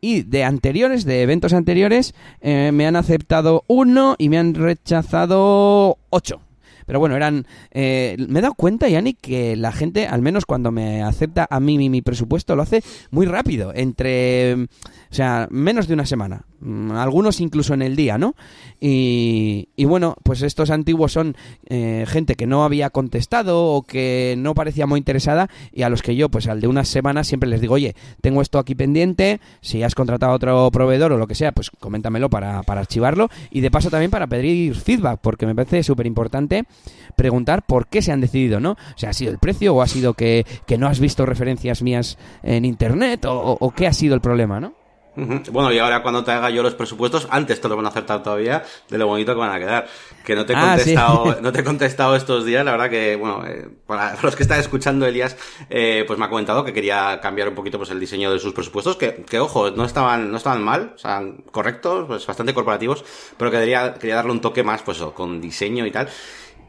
Y 0.00 0.22
de 0.22 0.44
anteriores, 0.44 1.04
de 1.04 1.22
eventos 1.22 1.54
anteriores, 1.54 2.14
eh, 2.42 2.70
me 2.72 2.86
han 2.86 2.96
aceptado 2.96 3.64
uno 3.68 4.16
y 4.18 4.28
me 4.28 4.38
han 4.38 4.54
rechazado 4.54 5.98
ocho. 6.10 6.40
Pero 6.86 6.98
bueno, 6.98 7.16
eran. 7.16 7.46
Eh, 7.70 8.16
me 8.28 8.38
he 8.40 8.42
dado 8.42 8.54
cuenta, 8.54 8.88
Yannick, 8.88 9.18
que 9.20 9.56
la 9.56 9.72
gente, 9.72 10.06
al 10.06 10.22
menos 10.22 10.44
cuando 10.44 10.70
me 10.70 11.02
acepta 11.02 11.46
a 11.48 11.60
mí 11.60 11.78
mi, 11.78 11.88
mi, 11.88 12.02
presupuesto, 12.02 12.56
lo 12.56 12.62
hace 12.62 12.82
muy 13.10 13.26
rápido. 13.26 13.72
Entre. 13.74 14.54
O 14.54 15.14
sea, 15.14 15.48
menos 15.50 15.88
de 15.88 15.94
una 15.94 16.06
semana. 16.06 16.44
Mm, 16.64 16.92
algunos 16.92 17.40
incluso 17.40 17.74
en 17.74 17.82
el 17.82 17.94
día, 17.94 18.16
¿no? 18.16 18.34
Y, 18.80 19.68
y 19.76 19.84
bueno, 19.84 20.16
pues 20.22 20.40
estos 20.40 20.70
antiguos 20.70 21.12
son 21.12 21.36
eh, 21.68 22.06
gente 22.08 22.36
que 22.36 22.46
no 22.46 22.64
había 22.64 22.88
contestado 22.88 23.66
o 23.66 23.82
que 23.82 24.34
no 24.38 24.54
parecía 24.54 24.86
muy 24.86 24.96
interesada 24.96 25.50
y 25.72 25.82
a 25.82 25.90
los 25.90 26.00
que 26.00 26.16
yo, 26.16 26.30
pues 26.30 26.48
al 26.48 26.62
de 26.62 26.66
unas 26.66 26.88
semanas, 26.88 27.26
siempre 27.26 27.50
les 27.50 27.60
digo, 27.60 27.74
oye, 27.74 27.94
tengo 28.22 28.40
esto 28.40 28.58
aquí 28.58 28.74
pendiente, 28.74 29.40
si 29.60 29.82
has 29.82 29.94
contratado 29.94 30.32
a 30.32 30.36
otro 30.36 30.70
proveedor 30.70 31.12
o 31.12 31.18
lo 31.18 31.26
que 31.26 31.34
sea, 31.34 31.52
pues 31.52 31.70
coméntamelo 31.70 32.30
para, 32.30 32.62
para 32.62 32.80
archivarlo 32.80 33.28
y 33.50 33.60
de 33.60 33.70
paso 33.70 33.90
también 33.90 34.10
para 34.10 34.26
pedir 34.26 34.74
feedback, 34.74 35.20
porque 35.20 35.44
me 35.44 35.54
parece 35.54 35.82
súper 35.82 36.06
importante 36.06 36.64
preguntar 37.14 37.66
por 37.66 37.88
qué 37.88 38.00
se 38.00 38.10
han 38.10 38.22
decidido, 38.22 38.58
¿no? 38.58 38.70
O 38.72 38.96
sea, 38.98 39.10
¿ha 39.10 39.12
sido 39.12 39.32
el 39.32 39.38
precio 39.38 39.74
o 39.74 39.82
ha 39.82 39.86
sido 39.86 40.14
que, 40.14 40.46
que 40.66 40.78
no 40.78 40.86
has 40.86 40.98
visto 40.98 41.26
referencias 41.26 41.82
mías 41.82 42.16
en 42.42 42.64
internet 42.64 43.26
o, 43.26 43.38
o, 43.38 43.58
o 43.60 43.70
qué 43.72 43.86
ha 43.86 43.92
sido 43.92 44.14
el 44.14 44.22
problema, 44.22 44.60
¿no? 44.60 44.83
Bueno, 45.16 45.72
y 45.72 45.78
ahora 45.78 46.02
cuando 46.02 46.24
te 46.24 46.32
haga 46.32 46.50
yo 46.50 46.62
los 46.62 46.74
presupuestos, 46.74 47.28
antes 47.30 47.60
te 47.60 47.68
lo 47.68 47.76
van 47.76 47.86
a 47.86 47.90
acertar 47.90 48.22
todavía 48.22 48.64
de 48.88 48.98
lo 48.98 49.06
bonito 49.06 49.32
que 49.32 49.38
van 49.38 49.52
a 49.52 49.58
quedar. 49.58 49.86
Que 50.24 50.34
no 50.34 50.44
te 50.44 50.54
he 50.54 50.56
Ah, 50.56 50.76
contestado, 50.76 51.32
sí. 51.34 51.38
no 51.42 51.52
te 51.52 51.60
he 51.60 51.64
contestado 51.64 52.16
estos 52.16 52.44
días, 52.44 52.64
la 52.64 52.72
verdad 52.72 52.90
que, 52.90 53.14
bueno, 53.16 53.44
eh, 53.46 53.68
para 53.86 54.16
los 54.22 54.34
que 54.34 54.42
están 54.42 54.58
escuchando, 54.60 55.06
Elías, 55.06 55.36
eh, 55.70 56.04
pues 56.06 56.18
me 56.18 56.24
ha 56.24 56.28
comentado 56.28 56.64
que 56.64 56.72
quería 56.72 57.20
cambiar 57.20 57.48
un 57.48 57.54
poquito 57.54 57.78
pues 57.78 57.90
el 57.90 58.00
diseño 58.00 58.32
de 58.32 58.38
sus 58.38 58.52
presupuestos, 58.52 58.96
que, 58.96 59.24
que 59.28 59.38
ojo, 59.38 59.70
no 59.70 59.84
estaban, 59.84 60.30
no 60.30 60.36
estaban 60.36 60.62
mal, 60.62 60.92
o 60.94 60.98
sea, 60.98 61.22
correctos, 61.50 62.06
pues 62.08 62.26
bastante 62.26 62.54
corporativos, 62.54 63.04
pero 63.36 63.50
que 63.50 63.58
quería, 63.58 63.94
quería 63.94 64.16
darle 64.16 64.32
un 64.32 64.40
toque 64.40 64.62
más, 64.62 64.82
pues 64.82 64.98
con 65.14 65.40
diseño 65.40 65.86
y 65.86 65.90
tal. 65.90 66.08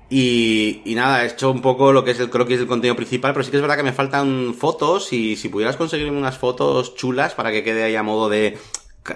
Y, 0.10 0.81
y, 0.86 0.94
nada, 0.94 1.24
he 1.24 1.28
hecho 1.28 1.50
un 1.50 1.62
poco 1.62 1.92
lo 1.92 2.04
que 2.04 2.12
es 2.12 2.19
el 2.19 2.30
croquis 2.30 2.60
del 2.60 2.68
contenido 2.68 2.96
principal, 2.96 3.34
pero 3.34 3.44
sí 3.44 3.50
que 3.50 3.57
es 3.57 3.62
verdad 3.62 3.78
que 3.78 3.84
me 3.84 3.92
faltan 3.92 4.54
fotos 4.54 5.12
y 5.12 5.36
si 5.36 5.50
pudieras 5.50 5.78
conseguirme 5.78 6.18
unas 6.18 6.38
fotos 6.38 6.96
chulas 6.96 7.34
para 7.34 7.52
que 7.52 7.63
quede 7.63 7.84
ahí 7.84 7.96
a 7.96 8.04
modo 8.04 8.30
de, 8.30 8.57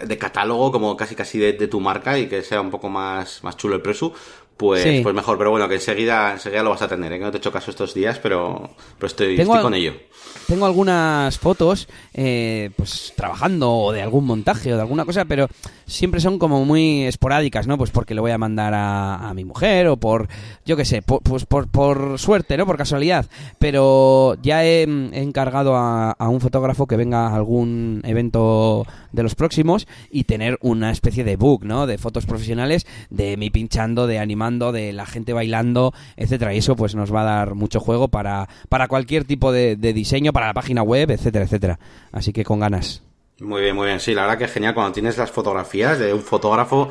de 0.06 0.18
catálogo, 0.18 0.72
como 0.72 0.96
casi 0.96 1.16
casi 1.16 1.40
de, 1.40 1.54
tu 1.68 1.80
marca 1.80 2.18
y 2.18 2.28
que 2.28 2.44
sea 2.44 2.62
un 2.62 2.70
poco 2.70 2.90
más, 2.90 3.44
más 3.44 3.58
chulo 3.58 3.76
el 3.76 3.82
presu, 3.82 4.14
pues, 4.60 4.84
sí. 4.84 5.00
pues 5.02 5.16
mejor. 5.16 5.38
Pero 5.38 5.52
bueno, 5.52 5.70
que 5.70 5.76
enseguida, 5.76 6.34
enseguida 6.34 6.64
lo 6.64 6.72
vas 6.72 6.82
a 6.82 6.90
tener, 6.90 7.14
¿eh? 7.14 7.18
que 7.18 7.24
no 7.24 7.32
te 7.32 7.38
he 7.38 7.40
hecho 7.40 7.50
caso 7.52 7.72
estos 7.72 7.94
días, 7.94 8.20
pero, 8.20 8.72
pero 8.98 9.08
estoy, 9.08 9.40
estoy 9.40 9.62
con 9.62 9.74
ello. 9.74 9.94
Tengo 10.48 10.66
algunas 10.66 11.38
fotos, 11.40 11.88
eh, 12.14 12.72
pues 12.76 13.14
trabajando 13.16 13.72
o 13.72 13.92
de 13.94 14.02
algún 14.02 14.26
montaje 14.26 14.74
o 14.74 14.76
de 14.76 14.82
alguna 14.82 15.06
cosa, 15.06 15.24
pero 15.26 15.48
siempre 15.86 16.20
son 16.20 16.40
como 16.40 16.66
muy 16.66 17.04
esporádicas, 17.04 17.68
¿no? 17.68 17.78
Pues 17.78 17.92
porque 17.92 18.14
le 18.14 18.22
voy 18.22 18.32
a 18.32 18.38
mandar 18.38 18.74
a, 18.74 19.30
a 19.30 19.34
mi 19.34 19.46
mujer 19.46 19.88
o 19.88 19.98
por, 19.98 20.28
yo 20.66 20.76
qué 20.76 20.86
sé, 20.86 21.02
por, 21.02 21.22
pues 21.22 21.46
por, 21.46 21.68
por, 21.70 22.20
suerte, 22.20 22.58
¿no? 22.58 22.66
Por 22.66 22.78
casualidad. 22.78 23.28
Pero 23.60 24.36
ya 24.42 24.66
he, 24.66 24.84
he 24.84 25.22
encargado 25.22 25.76
a, 25.76 26.12
a, 26.12 26.30
un 26.30 26.42
fotógrafo 26.42 26.86
que 26.86 26.98
venga 26.98 27.28
a 27.28 27.36
algún 27.36 28.02
evento 28.04 28.86
de 29.12 29.24
los 29.24 29.36
próximos 29.36 29.88
y 30.12 30.26
tener 30.26 30.58
una 30.62 30.92
especie 30.92 31.24
de 31.24 31.38
book, 31.38 31.64
¿no? 31.64 31.88
De 31.88 31.98
fotos 31.98 32.26
profesionales 32.26 32.86
de 33.10 33.38
mí 33.38 33.50
pinchando, 33.50 34.06
de 34.06 34.20
animando, 34.20 34.49
de 34.58 34.94
la 34.94 35.06
gente 35.06 35.34
bailando, 35.34 35.94
etcétera. 36.18 36.54
Y 36.54 36.58
eso 36.58 36.76
pues 36.76 36.96
nos 36.96 37.14
va 37.14 37.22
a 37.22 37.26
dar 37.26 37.56
mucho 37.56 37.80
juego 37.80 38.08
para, 38.08 38.50
para 38.70 38.88
cualquier 38.88 39.26
tipo 39.26 39.52
de, 39.52 39.76
diseño, 39.76 40.34
para 40.34 40.48
la 40.48 40.54
página 40.54 40.82
web, 40.82 41.12
etcétera, 41.12 41.46
etcétera. 41.46 41.80
Así 42.12 42.34
que 42.34 42.44
con 42.44 42.60
ganas. 42.60 43.04
Muy 43.40 43.62
bien, 43.62 43.76
muy 43.76 43.88
bien. 43.88 44.00
Sí, 44.00 44.14
la 44.14 44.24
verdad 44.24 44.38
que 44.38 44.46
es 44.46 44.52
genial 44.52 44.74
cuando 44.74 44.92
tienes 44.92 45.18
las 45.18 45.32
fotografías 45.32 46.00
de 46.00 46.14
un 46.14 46.22
fotógrafo 46.22 46.90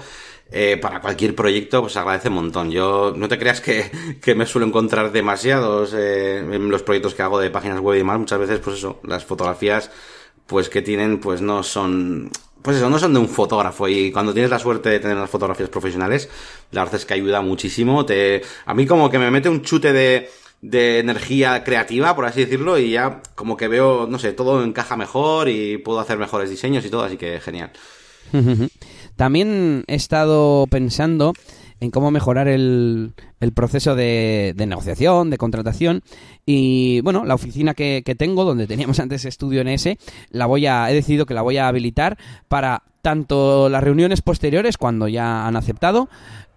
eh, 0.51 0.79
para 0.81 1.01
cualquier 1.01 1.35
proyecto, 1.35 1.83
pues 1.83 1.97
agradece 1.97 2.29
un 2.29 2.37
montón. 2.37 2.71
Yo 2.71 3.13
no 3.15 3.29
te 3.29 3.39
creas 3.39 3.61
que, 3.61 3.91
que 4.23 4.35
me 4.35 4.47
suelo 4.47 4.67
encontrar 4.67 5.13
demasiados 5.13 5.93
eh, 5.95 6.39
en 6.39 6.71
los 6.71 6.83
proyectos 6.83 7.15
que 7.15 7.23
hago 7.23 7.39
de 7.39 7.51
páginas 7.51 7.81
web 7.81 7.99
y 7.99 8.05
más. 8.05 8.19
Muchas 8.19 8.39
veces, 8.39 8.61
pues 8.61 8.79
eso, 8.79 9.01
las 9.03 9.25
fotografías, 9.25 9.91
pues 10.47 10.69
que 10.69 10.81
tienen, 10.81 11.21
pues 11.21 11.43
no 11.43 11.63
son 11.63 12.31
pues 12.63 12.77
eso, 12.77 12.91
no 12.91 12.99
son 12.99 13.13
de 13.13 13.21
un 13.21 13.29
fotógrafo 13.29 13.89
y 13.89 14.11
cuando 14.11 14.33
tienes 14.33 14.51
la 14.51 14.59
suerte 14.59 14.89
de 14.89 15.01
tener 15.01 15.17
las 15.17 15.31
fotografías 15.31 15.69
profesionales, 15.69 16.29
la 16.73 16.83
verdad 16.83 16.97
es 16.97 17.07
que 17.07 17.15
ayuda 17.15 17.41
muchísimo. 17.41 18.05
Te, 18.05 18.43
a 18.67 18.75
mí 18.75 18.87
como 18.87 19.11
que 19.11 19.19
me 19.19 19.31
mete 19.31 19.49
un 19.49 19.63
chute 19.63 19.93
de, 19.93 20.31
de 20.61 20.99
energía 20.99 21.63
creativa, 21.65 22.15
por 22.17 22.27
así 22.27 22.41
decirlo, 22.41 22.79
y 22.79 22.91
ya 22.93 23.23
como 23.35 23.57
que 23.57 23.69
veo, 23.69 24.07
no 24.09 24.19
sé, 24.19 24.33
todo 24.33 24.65
encaja 24.65 24.97
mejor 24.97 25.49
y 25.49 25.79
puedo 25.79 26.01
hacer 26.01 26.19
mejores 26.19 26.51
diseños 26.51 26.85
y 26.85 26.91
todo, 26.91 27.05
así 27.05 27.17
que 27.17 27.41
genial. 27.41 27.73
También 29.17 29.85
he 29.87 29.95
estado 29.95 30.67
pensando 30.69 31.33
en 31.81 31.91
cómo 31.91 32.11
mejorar 32.11 32.49
el, 32.49 33.15
el 33.41 33.53
proceso 33.53 33.95
de, 33.95 34.55
de, 34.57 34.67
negociación, 34.67 35.31
de 35.31 35.39
contratación. 35.39 36.03
Y 36.45 37.01
bueno, 37.03 37.25
la 37.25 37.35
oficina 37.35 37.75
que, 37.75 38.03
que, 38.05 38.15
tengo, 38.15 38.45
donde 38.45 38.67
teníamos 38.67 38.99
antes 39.01 39.25
estudio 39.25 39.61
en 39.61 39.69
ese, 39.69 39.99
la 40.31 40.47
voy 40.47 40.67
a, 40.67 40.91
he 40.91 40.95
decidido 40.95 41.27
que 41.27 41.35
la 41.35 41.43
voy 41.43 41.59
a 41.59 41.69
habilitar 41.69 42.19
para 42.49 42.83
tanto 43.03 43.69
las 43.69 43.83
reuniones 43.83 44.23
posteriores, 44.23 44.77
cuando 44.77 45.09
ya 45.09 45.47
han 45.47 45.57
aceptado, 45.57 46.09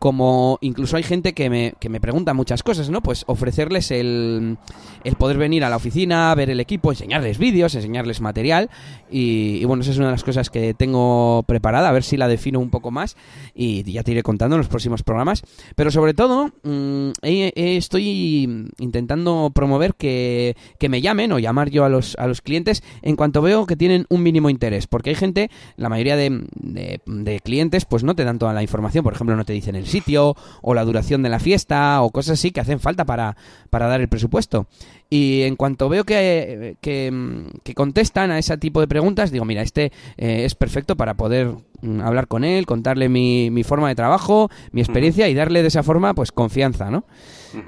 como 0.01 0.57
incluso 0.61 0.97
hay 0.97 1.03
gente 1.03 1.33
que 1.33 1.47
me, 1.51 1.75
que 1.79 1.87
me 1.87 2.01
pregunta 2.01 2.33
muchas 2.33 2.63
cosas, 2.63 2.89
¿no? 2.89 3.01
Pues 3.01 3.23
ofrecerles 3.27 3.91
el, 3.91 4.57
el 5.03 5.15
poder 5.15 5.37
venir 5.37 5.63
a 5.63 5.69
la 5.69 5.75
oficina, 5.75 6.33
ver 6.33 6.49
el 6.49 6.59
equipo, 6.59 6.91
enseñarles 6.91 7.37
vídeos, 7.37 7.75
enseñarles 7.75 8.19
material 8.19 8.71
y, 9.11 9.63
bueno, 9.65 9.83
esa 9.83 9.91
es 9.91 9.97
una 9.97 10.07
de 10.07 10.13
las 10.13 10.23
cosas 10.23 10.49
que 10.49 10.73
tengo 10.73 11.43
preparada, 11.45 11.89
a 11.89 11.91
ver 11.91 12.01
si 12.01 12.17
la 12.17 12.27
defino 12.27 12.59
un 12.59 12.71
poco 12.71 12.89
más 12.89 13.15
y 13.53 13.83
ya 13.83 14.01
te 14.01 14.13
iré 14.13 14.23
contando 14.23 14.55
en 14.55 14.61
los 14.61 14.69
próximos 14.69 15.03
programas. 15.03 15.43
Pero 15.75 15.91
sobre 15.91 16.15
todo, 16.15 16.51
mmm, 16.63 17.11
estoy 17.21 18.71
intentando 18.79 19.51
promover 19.53 19.93
que, 19.93 20.55
que, 20.79 20.89
me 20.89 21.01
llamen 21.01 21.31
o 21.31 21.37
llamar 21.37 21.69
yo 21.69 21.85
a 21.85 21.89
los, 21.89 22.15
a 22.17 22.25
los 22.25 22.41
clientes 22.41 22.81
en 23.03 23.15
cuanto 23.15 23.43
veo 23.43 23.67
que 23.67 23.75
tienen 23.75 24.07
un 24.09 24.23
mínimo 24.23 24.49
interés, 24.49 24.87
porque 24.87 25.11
hay 25.11 25.15
gente, 25.15 25.51
la 25.77 25.89
mayoría 25.89 26.15
de, 26.15 26.43
de, 26.55 27.01
de 27.05 27.39
clientes, 27.39 27.85
pues 27.85 28.03
no 28.03 28.15
te 28.15 28.23
dan 28.23 28.39
toda 28.39 28.53
la 28.53 28.63
información, 28.63 29.03
por 29.03 29.13
ejemplo, 29.13 29.35
no 29.35 29.45
te 29.45 29.53
dicen 29.53 29.75
el 29.75 29.90
sitio 29.91 30.35
o 30.61 30.73
la 30.73 30.83
duración 30.83 31.21
de 31.21 31.29
la 31.29 31.39
fiesta 31.39 32.01
o 32.01 32.09
cosas 32.09 32.39
así 32.39 32.51
que 32.51 32.61
hacen 32.61 32.79
falta 32.79 33.05
para, 33.05 33.35
para 33.69 33.87
dar 33.87 34.01
el 34.01 34.09
presupuesto. 34.09 34.67
Y 35.09 35.41
en 35.41 35.57
cuanto 35.57 35.89
veo 35.89 36.05
que, 36.05 36.77
que, 36.79 37.45
que, 37.63 37.73
contestan 37.73 38.31
a 38.31 38.39
ese 38.39 38.57
tipo 38.57 38.79
de 38.79 38.87
preguntas, 38.87 39.29
digo, 39.29 39.43
mira, 39.43 39.61
este 39.61 39.91
eh, 40.17 40.45
es 40.45 40.55
perfecto 40.55 40.95
para 40.95 41.15
poder 41.15 41.53
mm, 41.81 41.99
hablar 41.99 42.27
con 42.27 42.45
él, 42.45 42.65
contarle 42.65 43.09
mi, 43.09 43.51
mi, 43.51 43.63
forma 43.63 43.89
de 43.89 43.95
trabajo, 43.95 44.49
mi 44.71 44.79
experiencia 44.79 45.27
y 45.27 45.33
darle 45.33 45.61
de 45.61 45.67
esa 45.67 45.83
forma, 45.83 46.13
pues, 46.13 46.31
confianza, 46.31 46.89
¿no? 46.89 47.03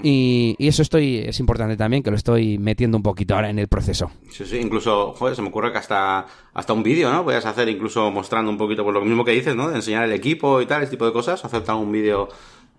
Y, 0.02 0.56
y, 0.58 0.68
eso 0.68 0.82
estoy 0.82 1.18
es 1.18 1.40
importante 1.40 1.78
también, 1.78 2.04
que 2.04 2.12
lo 2.12 2.16
estoy 2.16 2.58
metiendo 2.58 2.98
un 2.98 3.04
poquito 3.04 3.36
ahora 3.36 3.50
en 3.50 3.60
el 3.60 3.68
proceso. 3.68 4.12
Sí, 4.30 4.46
sí, 4.46 4.58
incluso, 4.58 5.14
joder, 5.14 5.36
se 5.36 5.42
me 5.42 5.50
ocurre 5.50 5.72
que 5.72 5.78
hasta, 5.78 6.26
hasta 6.54 6.74
un 6.74 6.84
vídeo, 6.84 7.12
¿no? 7.12 7.24
Puedes 7.24 7.46
hacer 7.46 7.70
incluso 7.70 8.12
mostrando 8.12 8.52
un 8.52 8.58
poquito 8.58 8.84
por 8.84 8.94
lo 8.94 9.02
mismo 9.02 9.26
que 9.26 9.32
dices, 9.32 9.56
¿no? 9.56 9.70
De 9.70 9.76
enseñar 9.76 10.04
el 10.06 10.12
equipo 10.12 10.62
y 10.62 10.66
tal, 10.66 10.82
ese 10.84 10.92
tipo 10.92 11.06
de 11.06 11.14
cosas, 11.14 11.44
hacer 11.44 11.64
un 11.72 11.92
vídeo 11.92 12.30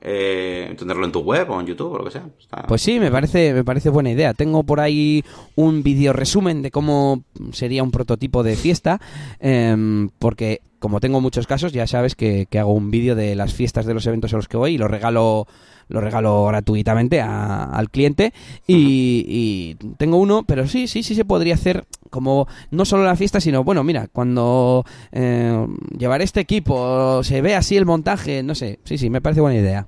eh, 0.06 0.74
tenerlo 0.78 1.06
en 1.06 1.12
tu 1.12 1.20
web 1.20 1.50
o 1.50 1.58
en 1.58 1.66
YouTube 1.66 1.92
o 1.92 1.98
lo 1.98 2.04
que 2.04 2.10
sea. 2.10 2.26
Pues 2.68 2.82
sí, 2.82 3.00
me 3.00 3.10
parece, 3.10 3.54
me 3.54 3.64
parece 3.64 3.88
buena 3.88 4.10
idea. 4.10 4.34
Tengo 4.34 4.62
por 4.62 4.80
ahí 4.80 5.24
un 5.54 5.82
vídeo 5.82 6.12
resumen 6.12 6.60
de 6.60 6.70
cómo 6.70 7.24
sería 7.52 7.82
un 7.82 7.90
prototipo 7.90 8.42
de 8.42 8.54
fiesta, 8.54 9.00
em, 9.40 10.10
porque 10.18 10.60
como 10.78 11.00
tengo 11.00 11.22
muchos 11.22 11.46
casos, 11.46 11.72
ya 11.72 11.86
sabes 11.86 12.14
que, 12.14 12.46
que 12.50 12.58
hago 12.58 12.74
un 12.74 12.90
vídeo 12.90 13.14
de 13.14 13.34
las 13.34 13.54
fiestas 13.54 13.86
de 13.86 13.94
los 13.94 14.06
eventos 14.06 14.34
a 14.34 14.36
los 14.36 14.46
que 14.46 14.58
voy 14.58 14.74
y 14.74 14.78
lo 14.78 14.88
regalo 14.88 15.46
lo 15.88 16.00
regalo 16.00 16.46
gratuitamente 16.46 17.20
al 17.20 17.90
cliente 17.90 18.32
y, 18.66 19.76
tengo 19.96 20.18
uno, 20.18 20.44
pero 20.46 20.66
sí, 20.66 20.88
sí, 20.88 21.02
sí 21.02 21.14
se 21.14 21.24
podría 21.24 21.54
hacer 21.54 21.84
como 22.10 22.46
no 22.70 22.84
solo 22.84 23.04
la 23.04 23.16
fiesta, 23.16 23.40
sino 23.40 23.64
bueno, 23.64 23.82
mira, 23.84 24.08
cuando 24.12 24.84
eh, 25.12 25.66
llevar 25.96 26.22
este 26.22 26.40
equipo 26.40 27.22
se 27.22 27.40
ve 27.40 27.54
así 27.54 27.76
el 27.76 27.86
montaje, 27.86 28.42
no 28.42 28.54
sé, 28.54 28.78
sí, 28.84 28.98
sí, 28.98 29.10
me 29.10 29.20
parece 29.20 29.40
buena 29.40 29.58
idea. 29.58 29.86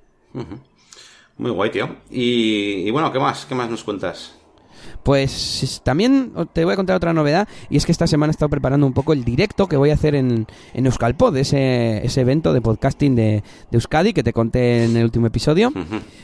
Muy 1.38 1.50
guay, 1.50 1.70
tío. 1.70 1.96
Y, 2.10 2.86
y 2.86 2.90
bueno, 2.90 3.12
¿qué 3.12 3.18
más? 3.18 3.46
¿Qué 3.46 3.54
más 3.54 3.70
nos 3.70 3.84
cuentas? 3.84 4.35
Pues 5.02 5.80
también 5.84 6.32
te 6.52 6.64
voy 6.64 6.72
a 6.72 6.76
contar 6.76 6.96
otra 6.96 7.12
novedad 7.12 7.48
y 7.70 7.76
es 7.76 7.86
que 7.86 7.92
esta 7.92 8.06
semana 8.06 8.30
he 8.30 8.32
estado 8.32 8.48
preparando 8.48 8.86
un 8.86 8.92
poco 8.92 9.12
el 9.12 9.24
directo 9.24 9.66
que 9.66 9.76
voy 9.76 9.90
a 9.90 9.94
hacer 9.94 10.14
en, 10.14 10.46
en 10.74 10.86
Euskalpod, 10.86 11.36
ese, 11.36 12.04
ese 12.04 12.20
evento 12.20 12.52
de 12.52 12.60
podcasting 12.60 13.14
de, 13.14 13.42
Euskadi 13.70 14.12
que 14.12 14.22
te 14.22 14.32
conté 14.32 14.84
en 14.84 14.96
el 14.96 15.04
último 15.04 15.26
episodio. 15.26 15.72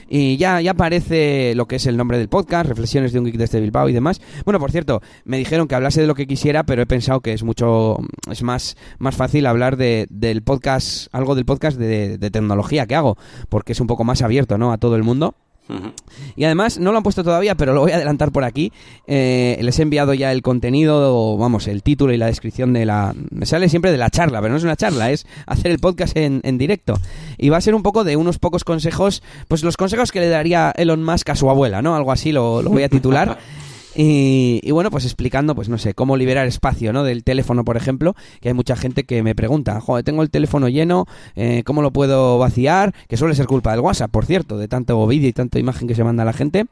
Y 0.09 0.37
ya, 0.37 0.61
ya 0.61 0.73
aparece 0.73 1.55
lo 1.55 1.67
que 1.67 1.77
es 1.77 1.87
el 1.87 1.97
nombre 1.97 2.19
del 2.19 2.29
podcast, 2.29 2.69
reflexiones 2.69 3.13
de 3.13 3.19
un 3.19 3.27
geek 3.27 3.37
desde 3.37 3.61
Bilbao 3.61 3.89
y 3.89 3.93
demás. 3.93 4.21
Bueno, 4.45 4.59
por 4.59 4.71
cierto, 4.71 5.01
me 5.25 5.39
dijeron 5.39 5.69
que 5.69 5.75
hablase 5.75 6.01
de 6.01 6.07
lo 6.07 6.15
que 6.15 6.27
quisiera, 6.27 6.65
pero 6.65 6.83
he 6.83 6.87
pensado 6.87 7.21
que 7.21 7.33
es 7.33 7.43
mucho, 7.43 7.99
es 8.31 8.43
más, 8.43 8.77
más 8.99 9.17
fácil 9.17 9.47
hablar 9.47 9.77
de, 9.77 10.07
del 10.11 10.43
podcast, 10.43 11.09
algo 11.13 11.35
del 11.35 11.45
podcast 11.45 11.79
de, 11.79 12.19
de 12.19 12.31
tecnología 12.31 12.87
que 12.87 12.95
hago, 12.95 13.17
porque 13.49 13.73
es 13.73 13.81
un 13.81 13.87
poco 13.87 14.05
más 14.05 14.23
abierto, 14.23 14.59
¿no? 14.59 14.73
A 14.73 14.79
todo 14.79 14.97
el 14.97 15.03
mundo. 15.03 15.35
Y 16.37 16.45
además, 16.45 16.79
no 16.79 16.93
lo 16.93 16.99
han 16.99 17.03
puesto 17.03 17.25
todavía, 17.25 17.55
pero 17.55 17.73
lo 17.73 17.81
voy 17.81 17.93
a 17.93 17.97
adelantar 17.97 18.33
por 18.33 18.45
aquí. 18.45 18.73
Eh, 19.07 19.59
les 19.63 19.79
he 19.79 19.83
enviado 19.83 20.13
ya 20.15 20.33
el 20.33 20.43
contenido, 20.43 21.37
vamos, 21.37 21.67
el 21.67 21.83
título 21.83 22.13
y 22.13 22.17
la 22.17 22.27
descripción 22.27 22.73
de 22.73 22.85
la... 22.85 23.15
Me 23.31 23.47
sale 23.47 23.69
siempre 23.69 23.91
de 23.91 23.99
la 23.99 24.11
charla, 24.11 24.41
pero 24.41 24.53
no 24.53 24.59
es 24.59 24.65
una 24.65 24.77
charla, 24.77 25.11
es 25.11 25.27
hacer 25.47 25.71
el 25.71 25.79
podcast 25.79 26.17
en, 26.17 26.41
en 26.45 26.59
directo. 26.59 26.99
Y 27.39 27.49
va 27.49 27.57
a 27.57 27.61
ser 27.61 27.75
un 27.75 27.83
poco 27.83 28.05
de 28.05 28.17
unos 28.17 28.39
pocos 28.39 28.65
consejos, 28.65 29.23
pues 29.49 29.63
los 29.63 29.77
consejos 29.77 30.13
que 30.13 30.21
le 30.21 30.29
daría 30.29 30.73
Elon 30.77 31.03
Musk 31.05 31.31
a 31.31 31.37
su 31.37 31.49
abuela, 31.49 31.81
¿no? 31.81 31.97
Algo 31.97 32.13
así 32.13 32.33
lo, 32.33 32.63
lo 32.63 32.71
voy 32.71 32.83
a 32.83 32.89
titular. 32.89 33.39
Y, 33.95 34.71
bueno, 34.71 34.91
pues 34.91 35.05
explicando, 35.05 35.55
pues 35.55 35.69
no 35.69 35.79
sé, 35.79 35.95
cómo 35.95 36.17
liberar 36.17 36.47
espacio, 36.47 36.93
¿no? 36.93 37.05
Del 37.05 37.25
teléfono, 37.25 37.65
por 37.65 37.77
ejemplo, 37.77 38.15
que 38.41 38.49
hay 38.49 38.55
mucha 38.55 38.75
gente 38.77 39.05
que 39.05 39.23
me 39.23 39.35
pregunta, 39.35 39.81
joder, 39.81 40.05
tengo 40.05 40.23
el 40.23 40.31
teléfono 40.31 40.69
lleno, 40.69 41.07
eh, 41.37 41.63
¿cómo 41.65 41.83
lo 41.83 41.93
puedo 41.93 42.39
vaciar? 42.39 42.95
Que 43.09 43.17
suele 43.17 43.35
ser 43.35 43.47
culpa 43.47 43.73
del 43.73 43.81
WhatsApp, 43.81 44.11
por 44.11 44.25
cierto, 44.25 44.57
de 44.57 44.69
tanto 44.69 45.07
vídeo 45.07 45.29
y 45.29 45.33
tanta 45.33 45.59
imagen 45.59 45.89
que 45.89 45.95
se 45.95 46.05
manda 46.05 46.23
a 46.23 46.27
la 46.27 46.33
gente. 46.33 46.67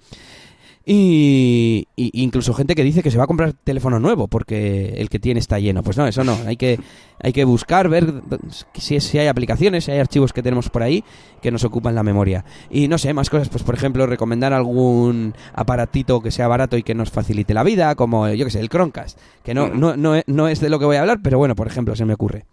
Y, 0.84 1.86
incluso 1.96 2.54
gente 2.54 2.74
que 2.74 2.82
dice 2.82 3.02
que 3.02 3.10
se 3.10 3.18
va 3.18 3.24
a 3.24 3.26
comprar 3.26 3.52
teléfono 3.52 4.00
nuevo 4.00 4.28
porque 4.28 4.94
el 4.96 5.10
que 5.10 5.18
tiene 5.18 5.38
está 5.38 5.58
lleno. 5.58 5.82
Pues 5.82 5.96
no, 5.96 6.06
eso 6.06 6.24
no. 6.24 6.36
Hay 6.46 6.56
que, 6.56 6.80
hay 7.22 7.32
que 7.32 7.44
buscar, 7.44 7.88
ver 7.88 8.22
si, 8.74 8.98
si 9.00 9.18
hay 9.18 9.26
aplicaciones, 9.26 9.84
si 9.84 9.92
hay 9.92 9.98
archivos 9.98 10.32
que 10.32 10.42
tenemos 10.42 10.70
por 10.70 10.82
ahí 10.82 11.04
que 11.42 11.50
nos 11.50 11.64
ocupan 11.64 11.94
la 11.94 12.02
memoria. 12.02 12.44
Y 12.70 12.88
no 12.88 12.96
sé, 12.96 13.12
más 13.12 13.28
cosas. 13.28 13.50
Pues 13.50 13.62
por 13.62 13.74
ejemplo, 13.74 14.06
recomendar 14.06 14.52
algún 14.52 15.34
aparatito 15.52 16.20
que 16.20 16.30
sea 16.30 16.48
barato 16.48 16.76
y 16.76 16.82
que 16.82 16.94
nos 16.94 17.10
facilite 17.10 17.52
la 17.52 17.62
vida, 17.62 17.94
como 17.94 18.28
yo 18.30 18.44
que 18.46 18.50
sé, 18.50 18.60
el 18.60 18.68
Chromecast. 18.68 19.18
Que 19.44 19.52
no, 19.52 19.68
no, 19.68 19.94
no, 19.96 20.48
es 20.48 20.60
de 20.60 20.70
lo 20.70 20.78
que 20.78 20.86
voy 20.86 20.96
a 20.96 21.02
hablar, 21.02 21.20
pero 21.22 21.38
bueno, 21.38 21.54
por 21.54 21.66
ejemplo, 21.66 21.94
se 21.94 22.06
me 22.06 22.14
ocurre. 22.14 22.46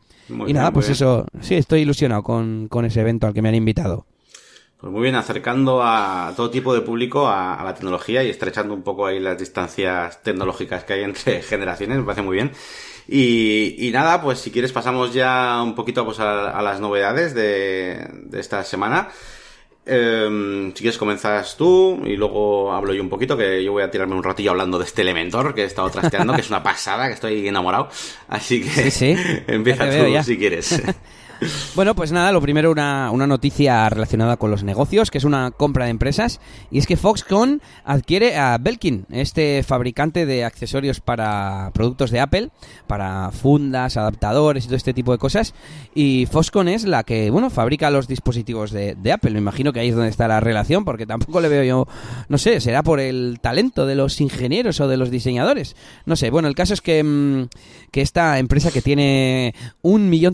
y 0.48 0.54
nada, 0.54 0.72
pues 0.72 0.90
eso. 0.90 1.26
Sí, 1.40 1.56
estoy 1.56 1.82
ilusionado 1.82 2.24
con, 2.24 2.68
con 2.68 2.84
ese 2.84 3.00
evento 3.00 3.26
al 3.26 3.34
que 3.34 3.42
me 3.42 3.50
han 3.50 3.56
invitado. 3.56 4.06
Pues 4.80 4.94
muy 4.94 5.02
bien, 5.02 5.16
acercando 5.16 5.82
a 5.82 6.34
todo 6.36 6.52
tipo 6.52 6.72
de 6.72 6.82
público 6.82 7.28
a, 7.28 7.64
la 7.64 7.74
tecnología 7.74 8.24
y 8.24 8.30
estrechando 8.30 8.76
un 8.76 8.84
poco 8.84 9.08
ahí 9.08 9.20
las 9.20 9.38
distancias 9.38 10.22
tecnológicas 10.22 10.84
que 10.84 10.94
hay 10.94 11.04
entre 11.04 11.42
generaciones, 11.42 11.98
me 11.98 12.04
parece 12.04 12.22
muy 12.22 12.36
bien. 12.36 12.52
Y, 13.08 13.90
nada, 13.92 14.22
pues 14.22 14.38
si 14.40 14.52
quieres 14.52 14.72
pasamos 14.72 15.14
ya 15.14 15.62
un 15.64 15.74
poquito 15.74 16.06
pues, 16.06 16.20
a, 16.20 16.62
las 16.62 16.80
novedades 16.80 17.34
de, 17.34 18.08
esta 18.34 18.64
semana. 18.64 19.08
Em, 19.86 20.74
si 20.76 20.82
quieres 20.82 20.98
comenzas 20.98 21.56
tú 21.56 22.02
y 22.06 22.18
luego 22.18 22.74
hablo 22.74 22.94
yo 22.94 23.02
un 23.02 23.10
poquito, 23.10 23.38
que 23.38 23.64
yo 23.64 23.72
voy 23.72 23.84
a 23.84 23.90
tirarme 23.90 24.14
un 24.14 24.24
ratillo 24.24 24.52
hablando 24.52 24.78
de 24.78 24.84
este 24.84 25.02
Elementor 25.02 25.56
que 25.56 25.62
he 25.62 25.66
estado 25.66 25.90
trasteando, 25.90 26.34
que 26.34 26.42
es 26.42 26.50
una 26.50 26.62
pasada, 26.62 27.08
que 27.08 27.14
estoy 27.14 27.48
enamorado. 27.48 27.90
Así 28.28 28.62
que 28.62 28.92
sí, 28.92 29.16
empieza 29.48 29.90
tú 29.90 30.24
si 30.24 30.38
quieres. 30.38 30.84
Bueno, 31.76 31.96
pues 31.96 32.12
nada, 32.12 32.32
lo 32.32 32.42
primero 32.42 32.72
una, 32.72 33.12
una, 33.12 33.28
noticia 33.28 33.88
relacionada 33.90 34.38
con 34.38 34.50
los 34.50 34.64
negocios, 34.64 35.12
que 35.12 35.18
es 35.18 35.24
una 35.24 35.52
compra 35.52 35.86
de 35.86 35.92
empresas, 35.92 36.40
y 36.72 36.80
es 36.80 36.88
que 36.88 36.98
Foxconn 36.98 37.62
adquiere 37.84 38.38
a 38.38 38.58
Belkin, 38.58 39.06
este 39.12 39.64
fabricante 39.64 40.26
de 40.26 40.44
accesorios 40.44 41.00
para 41.00 41.72
productos 41.74 42.10
de 42.10 42.20
Apple, 42.20 42.50
para 42.88 43.32
fundas, 43.32 43.98
adaptadores 43.98 44.64
y 44.66 44.68
todo 44.68 44.78
este 44.78 44.94
tipo 44.94 45.12
de 45.12 45.18
cosas, 45.18 45.54
y 45.94 46.28
Foxconn 46.32 46.68
es 46.68 46.86
la 46.86 47.04
que, 47.04 47.30
bueno, 47.30 47.50
fabrica 47.50 47.92
los 47.92 48.08
dispositivos 48.08 48.72
de, 48.72 48.96
de 48.96 49.12
Apple, 49.12 49.32
me 49.32 49.40
imagino 49.40 49.72
que 49.74 49.80
ahí 49.80 49.90
es 49.90 49.96
donde 49.96 50.10
está 50.10 50.28
la 50.28 50.40
relación, 50.40 50.86
porque 50.86 51.06
tampoco 51.06 51.42
le 51.42 51.50
veo 51.50 51.64
yo, 51.64 51.88
no 52.30 52.38
sé, 52.38 52.60
será 52.62 52.82
por 52.82 53.00
el 53.00 53.40
talento 53.42 53.86
de 53.86 53.96
los 53.96 54.20
ingenieros 54.22 54.80
o 54.80 54.88
de 54.88 54.98
los 54.98 55.12
diseñadores, 55.12 55.76
no 56.06 56.16
sé, 56.16 56.32
bueno, 56.32 56.48
el 56.48 56.56
caso 56.56 56.74
es 56.74 56.82
que, 56.82 57.04
mm, 57.04 57.48
que 57.92 58.02
esta 58.02 58.40
empresa 58.40 58.72
que 58.72 58.82
tiene 58.82 59.54
un 59.82 60.10
millón 60.10 60.34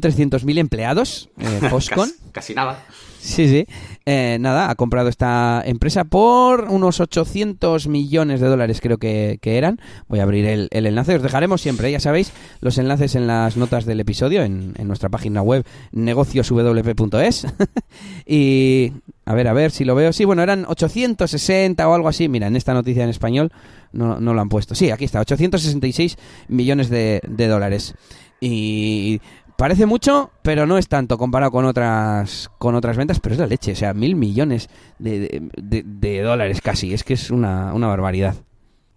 empleados, 0.94 1.30
eh, 1.40 1.60
casi, 2.32 2.54
nada. 2.54 2.84
Sí, 3.20 3.48
sí. 3.48 3.66
Eh, 4.06 4.38
nada, 4.40 4.70
ha 4.70 4.76
comprado 4.76 5.08
esta 5.08 5.64
empresa 5.66 6.04
por 6.04 6.66
unos 6.70 7.00
800 7.00 7.88
millones 7.88 8.42
de 8.42 8.48
dólares, 8.48 8.82
creo 8.82 8.98
que, 8.98 9.40
eran. 9.44 9.80
Voy 10.08 10.20
a 10.20 10.24
abrir 10.24 10.46
el, 10.46 10.70
enlace. 10.72 11.16
Os 11.16 11.24
dejaremos 11.24 11.62
siempre, 11.62 11.92
ya 11.92 12.00
sabéis, 12.00 12.34
los 12.60 12.78
enlaces 12.78 13.16
en 13.16 13.28
las 13.28 13.56
notas 13.56 13.86
del 13.86 14.00
episodio, 14.02 14.44
en, 14.44 14.74
nuestra 14.84 15.10
página 15.10 15.42
web 15.42 15.66
negocioswp.es. 15.94 17.48
y 18.26 18.92
a 19.26 19.34
ver, 19.34 19.48
a 19.48 19.54
ver 19.54 19.72
si 19.72 19.86
lo 19.86 19.96
veo. 19.96 20.12
Sí, 20.12 20.26
bueno, 20.26 20.44
eran 20.44 20.66
860 20.68 21.88
o 21.88 21.94
algo 21.94 22.10
así. 22.10 22.28
Mira, 22.28 22.48
en 22.48 22.58
esta 22.58 22.74
noticia 22.74 23.04
en 23.04 23.10
español 23.10 23.52
no, 23.94 24.20
no 24.20 24.34
lo 24.34 24.42
han 24.42 24.50
puesto. 24.50 24.76
Sí, 24.76 24.92
aquí 24.92 25.06
está, 25.06 25.22
866 25.22 26.18
millones 26.50 26.90
de, 26.90 27.22
de 27.26 27.48
dólares. 27.48 27.96
Y 28.42 29.22
Parece 29.63 29.86
mucho, 29.86 30.29
pero 30.41 30.65
no 30.65 30.77
es 30.77 30.89
tanto 30.89 31.17
comparado 31.17 31.50
con 31.53 31.63
otras 31.63 32.51
con 32.58 32.75
otras 32.75 32.98
ventas, 32.98 33.22
pero 33.22 33.32
es 33.32 33.39
la 33.39 33.48
leche, 33.48 33.72
o 33.72 33.75
sea, 33.77 33.93
mil 33.93 34.17
millones 34.17 34.67
de, 35.00 36.22
dólares 36.22 36.60
casi, 36.60 36.93
es 36.93 37.05
que 37.05 37.13
es 37.13 37.32
una, 37.32 37.74
una 37.74 37.88
barbaridad. 37.88 38.36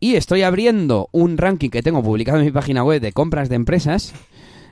Y 0.01 0.17
estoy 0.17 0.43
abriendo 0.43 1.09
un 1.13 1.39
ranking 1.39 1.71
que 1.71 1.85
tengo 1.85 2.03
publicado 2.03 2.41
en 2.41 2.47
mi 2.47 2.51
página 2.51 2.83
web 2.83 3.01
de 3.01 3.13
compras 3.13 3.49
de 3.49 3.55
empresas, 3.55 4.13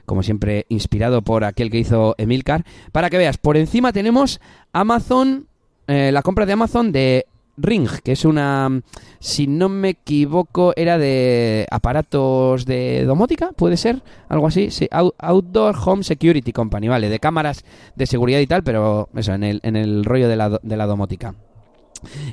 como 0.04 0.24
siempre 0.24 0.66
inspirado 0.68 1.22
por 1.22 1.44
aquel 1.44 1.70
que 1.70 1.78
hizo 1.78 2.16
Emilcar, 2.18 2.64
para 2.90 3.08
que 3.08 3.18
veas, 3.18 3.38
por 3.38 3.56
encima 3.56 3.92
tenemos 3.92 4.40
Amazon, 4.72 5.46
eh, 5.86 6.10
la 6.10 6.22
compra 6.22 6.44
de 6.44 6.54
Amazon 6.54 6.90
de 6.90 7.26
Ring, 7.56 7.88
que 8.02 8.12
es 8.12 8.24
una, 8.24 8.82
si 9.20 9.46
no 9.46 9.68
me 9.68 9.90
equivoco, 9.90 10.72
era 10.76 10.98
de 10.98 11.66
aparatos 11.70 12.64
de 12.64 13.04
domótica, 13.04 13.52
puede 13.52 13.76
ser, 13.76 14.02
algo 14.28 14.46
así, 14.46 14.70
sí, 14.70 14.88
Outdoor 14.90 15.76
Home 15.84 16.02
Security 16.02 16.52
Company, 16.52 16.88
vale, 16.88 17.08
de 17.08 17.20
cámaras 17.20 17.64
de 17.94 18.06
seguridad 18.06 18.40
y 18.40 18.46
tal, 18.46 18.64
pero 18.64 19.08
eso, 19.14 19.32
en 19.34 19.44
el, 19.44 19.60
en 19.62 19.76
el 19.76 20.04
rollo 20.04 20.28
de 20.28 20.36
la, 20.36 20.60
de 20.62 20.76
la 20.76 20.86
domótica. 20.86 21.34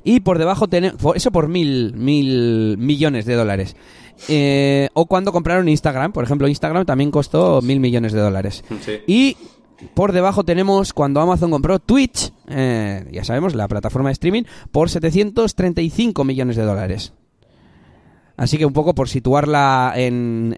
Y 0.04 0.22
por 0.22 0.38
debajo 0.38 0.68
tenemos, 0.68 1.00
eso 1.16 1.32
por 1.32 1.48
mil, 1.48 1.94
mil 1.96 2.78
millones 2.78 3.26
de 3.26 3.36
dólares. 3.36 3.76
Eh, 4.28 4.90
o 4.94 5.06
cuando 5.06 5.32
compraron 5.32 5.68
Instagram, 5.70 6.12
por 6.12 6.24
ejemplo, 6.24 6.48
Instagram 6.48 6.86
también 6.86 7.12
costó 7.12 7.62
mil 7.62 7.80
millones 7.80 8.12
de 8.14 8.20
dólares. 8.20 8.64
Y 9.08 9.38
por 9.94 10.12
debajo 10.12 10.44
tenemos 10.44 10.94
cuando 10.94 11.22
Amazon 11.22 11.52
compró 11.52 11.80
Twitch, 11.80 12.32
eh, 12.48 13.08
ya 13.12 13.24
sabemos, 13.24 13.56
la 13.56 13.68
plataforma 13.68 14.10
de 14.10 14.14
streaming, 14.14 14.44
por 14.72 14.90
735 14.90 16.24
millones 16.24 16.56
de 16.56 16.64
dólares. 16.64 17.14
Así 18.38 18.58
que 18.58 18.66
un 18.66 18.74
poco 18.74 18.96
por 18.96 19.08
situarla 19.08 19.94
en, 19.96 20.56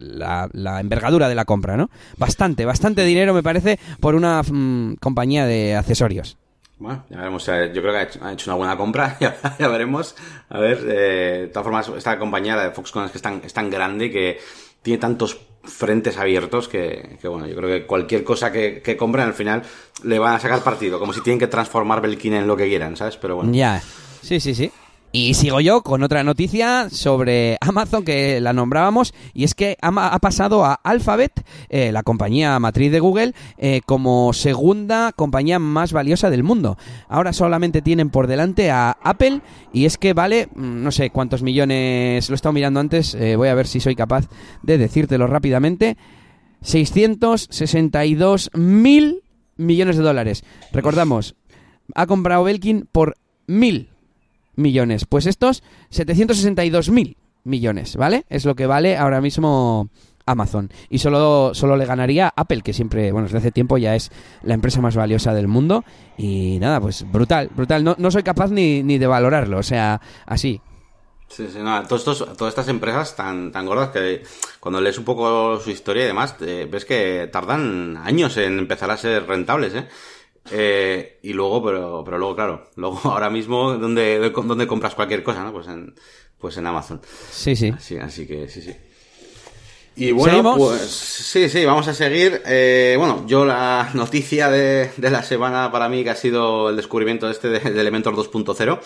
la, 0.00 0.48
envergadura 0.80 1.28
de 1.28 1.34
la 1.34 1.44
compra, 1.44 1.76
¿no? 1.76 1.90
Bastante, 2.16 2.64
bastante 2.64 3.04
dinero 3.04 3.34
me 3.34 3.42
parece 3.42 3.78
por 4.00 4.14
una 4.14 4.42
mm, 4.42 4.94
compañía 4.94 5.44
de 5.44 5.76
accesorios. 5.76 6.38
Bueno, 6.78 7.04
ya 7.10 7.18
veremos. 7.18 7.44
Yo 7.44 7.82
creo 7.82 7.92
que 7.92 8.18
ha 8.22 8.32
hecho, 8.32 8.50
una 8.50 8.56
buena 8.56 8.76
compra. 8.78 9.18
Ya, 9.58 9.68
veremos. 9.68 10.16
A 10.48 10.58
ver, 10.58 10.78
eh, 10.88 11.38
de 11.42 11.46
todas 11.48 11.64
formas, 11.64 11.88
esta 11.94 12.18
compañía 12.18 12.56
de 12.56 12.70
Foxconn 12.70 13.04
es 13.04 13.12
que 13.12 13.18
tan, 13.18 13.42
es 13.44 13.52
tan 13.52 13.68
grande 13.68 14.10
que 14.10 14.38
tiene 14.80 14.98
tantos 14.98 15.38
frentes 15.62 16.16
abiertos 16.16 16.68
que, 16.68 17.18
bueno, 17.22 17.46
yo 17.46 17.54
creo 17.56 17.68
que 17.68 17.86
cualquier 17.86 18.24
cosa 18.24 18.50
que, 18.50 18.80
que, 18.82 18.96
compren 18.96 19.26
al 19.26 19.34
final 19.34 19.62
le 20.02 20.18
van 20.18 20.34
a 20.34 20.40
sacar 20.40 20.62
partido, 20.62 20.98
como 20.98 21.12
si 21.12 21.20
tienen 21.20 21.38
que 21.38 21.46
transformar 21.46 22.00
Belkin 22.00 22.34
en 22.34 22.46
lo 22.46 22.56
que 22.56 22.66
quieran, 22.66 22.96
¿sabes? 22.96 23.16
Pero 23.16 23.36
bueno. 23.36 23.52
Ya, 23.52 23.82
sí, 24.22 24.40
sí, 24.40 24.54
sí. 24.54 24.72
Y 25.12 25.34
sigo 25.34 25.60
yo 25.60 25.82
con 25.82 26.04
otra 26.04 26.22
noticia 26.22 26.88
sobre 26.88 27.58
Amazon 27.60 28.04
que 28.04 28.40
la 28.40 28.52
nombrábamos 28.52 29.12
y 29.34 29.42
es 29.42 29.56
que 29.56 29.76
ha 29.82 30.18
pasado 30.20 30.64
a 30.64 30.74
Alphabet, 30.74 31.44
eh, 31.68 31.90
la 31.90 32.04
compañía 32.04 32.56
matriz 32.60 32.92
de 32.92 33.00
Google, 33.00 33.34
eh, 33.58 33.80
como 33.84 34.32
segunda 34.32 35.10
compañía 35.10 35.58
más 35.58 35.92
valiosa 35.92 36.30
del 36.30 36.44
mundo. 36.44 36.78
Ahora 37.08 37.32
solamente 37.32 37.82
tienen 37.82 38.10
por 38.10 38.28
delante 38.28 38.70
a 38.70 38.96
Apple 39.02 39.40
y 39.72 39.84
es 39.86 39.98
que 39.98 40.12
vale, 40.12 40.46
mm, 40.54 40.82
no 40.84 40.92
sé 40.92 41.10
cuántos 41.10 41.42
millones, 41.42 42.28
lo 42.28 42.34
he 42.34 42.36
estado 42.36 42.52
mirando 42.52 42.78
antes, 42.78 43.16
eh, 43.16 43.34
voy 43.34 43.48
a 43.48 43.54
ver 43.54 43.66
si 43.66 43.80
soy 43.80 43.96
capaz 43.96 44.28
de 44.62 44.78
decírtelo 44.78 45.26
rápidamente, 45.26 45.96
662 46.62 48.50
mil 48.54 49.24
millones 49.56 49.96
de 49.96 50.04
dólares. 50.04 50.44
Recordamos, 50.72 51.34
ha 51.96 52.06
comprado 52.06 52.44
Belkin 52.44 52.86
por 52.92 53.16
mil 53.48 53.88
millones. 54.60 55.06
Pues 55.06 55.26
estos 55.26 55.62
762 55.90 56.90
mil 56.90 57.16
millones, 57.44 57.96
¿vale? 57.96 58.24
Es 58.28 58.44
lo 58.44 58.54
que 58.54 58.66
vale 58.66 58.96
ahora 58.96 59.20
mismo 59.20 59.88
Amazon. 60.26 60.70
Y 60.88 60.98
solo, 60.98 61.52
solo 61.54 61.76
le 61.76 61.86
ganaría 61.86 62.32
Apple, 62.34 62.62
que 62.62 62.72
siempre, 62.72 63.12
bueno, 63.12 63.26
desde 63.26 63.38
hace 63.38 63.52
tiempo 63.52 63.78
ya 63.78 63.94
es 63.94 64.10
la 64.42 64.54
empresa 64.54 64.80
más 64.80 64.96
valiosa 64.96 65.34
del 65.34 65.48
mundo. 65.48 65.84
Y 66.16 66.58
nada, 66.60 66.80
pues 66.80 67.10
brutal, 67.10 67.50
brutal. 67.54 67.84
No, 67.84 67.96
no 67.98 68.10
soy 68.10 68.22
capaz 68.22 68.50
ni, 68.50 68.82
ni 68.82 68.98
de 68.98 69.06
valorarlo, 69.06 69.58
o 69.58 69.62
sea, 69.62 70.00
así. 70.26 70.60
Sí, 71.28 71.46
sí, 71.52 71.58
no, 71.60 71.80
todos 71.84 72.00
estos, 72.00 72.36
todas 72.36 72.50
estas 72.50 72.66
empresas 72.66 73.14
tan, 73.14 73.52
tan 73.52 73.64
gordas 73.64 73.90
que 73.90 74.24
cuando 74.58 74.80
lees 74.80 74.98
un 74.98 75.04
poco 75.04 75.60
su 75.60 75.70
historia 75.70 76.02
y 76.02 76.06
demás, 76.08 76.34
ves 76.40 76.84
que 76.84 77.28
tardan 77.32 77.96
años 77.98 78.36
en 78.36 78.58
empezar 78.58 78.90
a 78.90 78.96
ser 78.96 79.26
rentables, 79.26 79.74
¿eh? 79.74 79.86
Eh, 80.50 81.18
y 81.22 81.32
luego, 81.32 81.64
pero, 81.64 82.02
pero 82.04 82.18
luego, 82.18 82.34
claro, 82.34 82.70
luego 82.76 83.00
ahora 83.04 83.30
mismo, 83.30 83.76
¿dónde, 83.76 84.18
dónde 84.30 84.66
compras 84.66 84.94
cualquier 84.94 85.22
cosa, 85.22 85.44
no? 85.44 85.52
Pues 85.52 85.68
en, 85.68 85.94
pues 86.38 86.56
en 86.56 86.66
Amazon. 86.66 87.00
Sí, 87.30 87.54
sí. 87.56 87.68
Así, 87.68 87.96
así 87.96 88.26
que 88.26 88.48
sí, 88.48 88.62
sí. 88.62 88.74
Y 89.96 90.12
bueno, 90.12 90.56
pues 90.56 90.88
sí, 90.90 91.48
sí, 91.48 91.64
vamos 91.64 91.86
a 91.88 91.94
seguir. 91.94 92.40
Eh, 92.46 92.94
bueno, 92.96 93.24
yo 93.26 93.44
la 93.44 93.90
noticia 93.94 94.50
de, 94.50 94.90
de, 94.96 95.10
la 95.10 95.22
semana 95.22 95.70
para 95.70 95.88
mí 95.88 96.02
que 96.04 96.10
ha 96.10 96.16
sido 96.16 96.70
el 96.70 96.76
descubrimiento 96.76 97.28
este 97.28 97.48
de, 97.48 97.58
de 97.58 97.80
Elementor 97.80 98.14
2.0. 98.14 98.80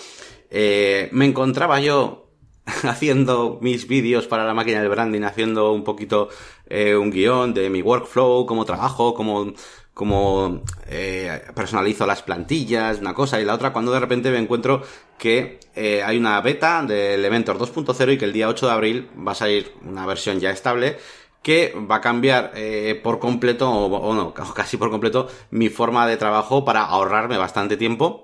Eh, 0.50 1.09
me 1.12 1.26
encontraba 1.26 1.80
yo 1.80 2.30
haciendo 2.85 3.59
mis 3.61 3.87
vídeos 3.87 4.26
para 4.26 4.44
la 4.44 4.54
máquina 4.54 4.80
del 4.80 4.88
branding, 4.88 5.23
haciendo 5.23 5.73
un 5.73 5.85
poquito 5.85 6.28
eh, 6.66 6.97
un 6.97 7.11
guion 7.11 7.54
de 7.54 7.71
mi 7.71 7.83
workflow, 7.83 8.47
cómo 8.47 8.64
trabajo, 8.64 9.14
cómo 9.14 9.52
como 9.95 10.63
eh, 10.89 11.43
personalizo 11.55 12.07
las 12.07 12.23
plantillas, 12.23 12.99
una 12.99 13.15
cosa 13.15 13.41
y 13.41 13.45
la 13.45 13.55
otra, 13.55 13.73
cuando 13.73 13.93
de 13.93 14.01
repente 14.01 14.31
me 14.31 14.39
encuentro 14.39 14.83
que 15.17 15.61
eh, 15.77 16.03
hay 16.03 16.19
una 16.19 16.41
beta 16.41 16.83
de 16.83 17.15
Elementor 17.15 17.59
2.0 17.59 18.13
y 18.13 18.19
que 18.19 18.25
el 18.25 18.33
día 18.33 18.49
8 18.49 18.67
de 18.67 18.73
abril 18.73 19.09
va 19.27 19.33
a 19.33 19.37
salir 19.37 19.73
una 19.89 20.05
versión 20.05 20.41
ya 20.41 20.51
estable 20.51 20.99
que 21.43 21.75
va 21.91 21.97
a 21.97 22.01
cambiar 22.01 22.53
eh, 22.55 23.01
por 23.03 23.21
completo, 23.21 23.71
o, 23.71 23.87
o 23.87 24.15
no, 24.15 24.35
casi 24.55 24.77
por 24.77 24.91
completo, 24.91 25.29
mi 25.51 25.69
forma 25.69 26.07
de 26.07 26.17
trabajo 26.17 26.65
para 26.65 26.85
ahorrarme 26.85 27.39
bastante 27.39 27.77
tiempo 27.77 28.24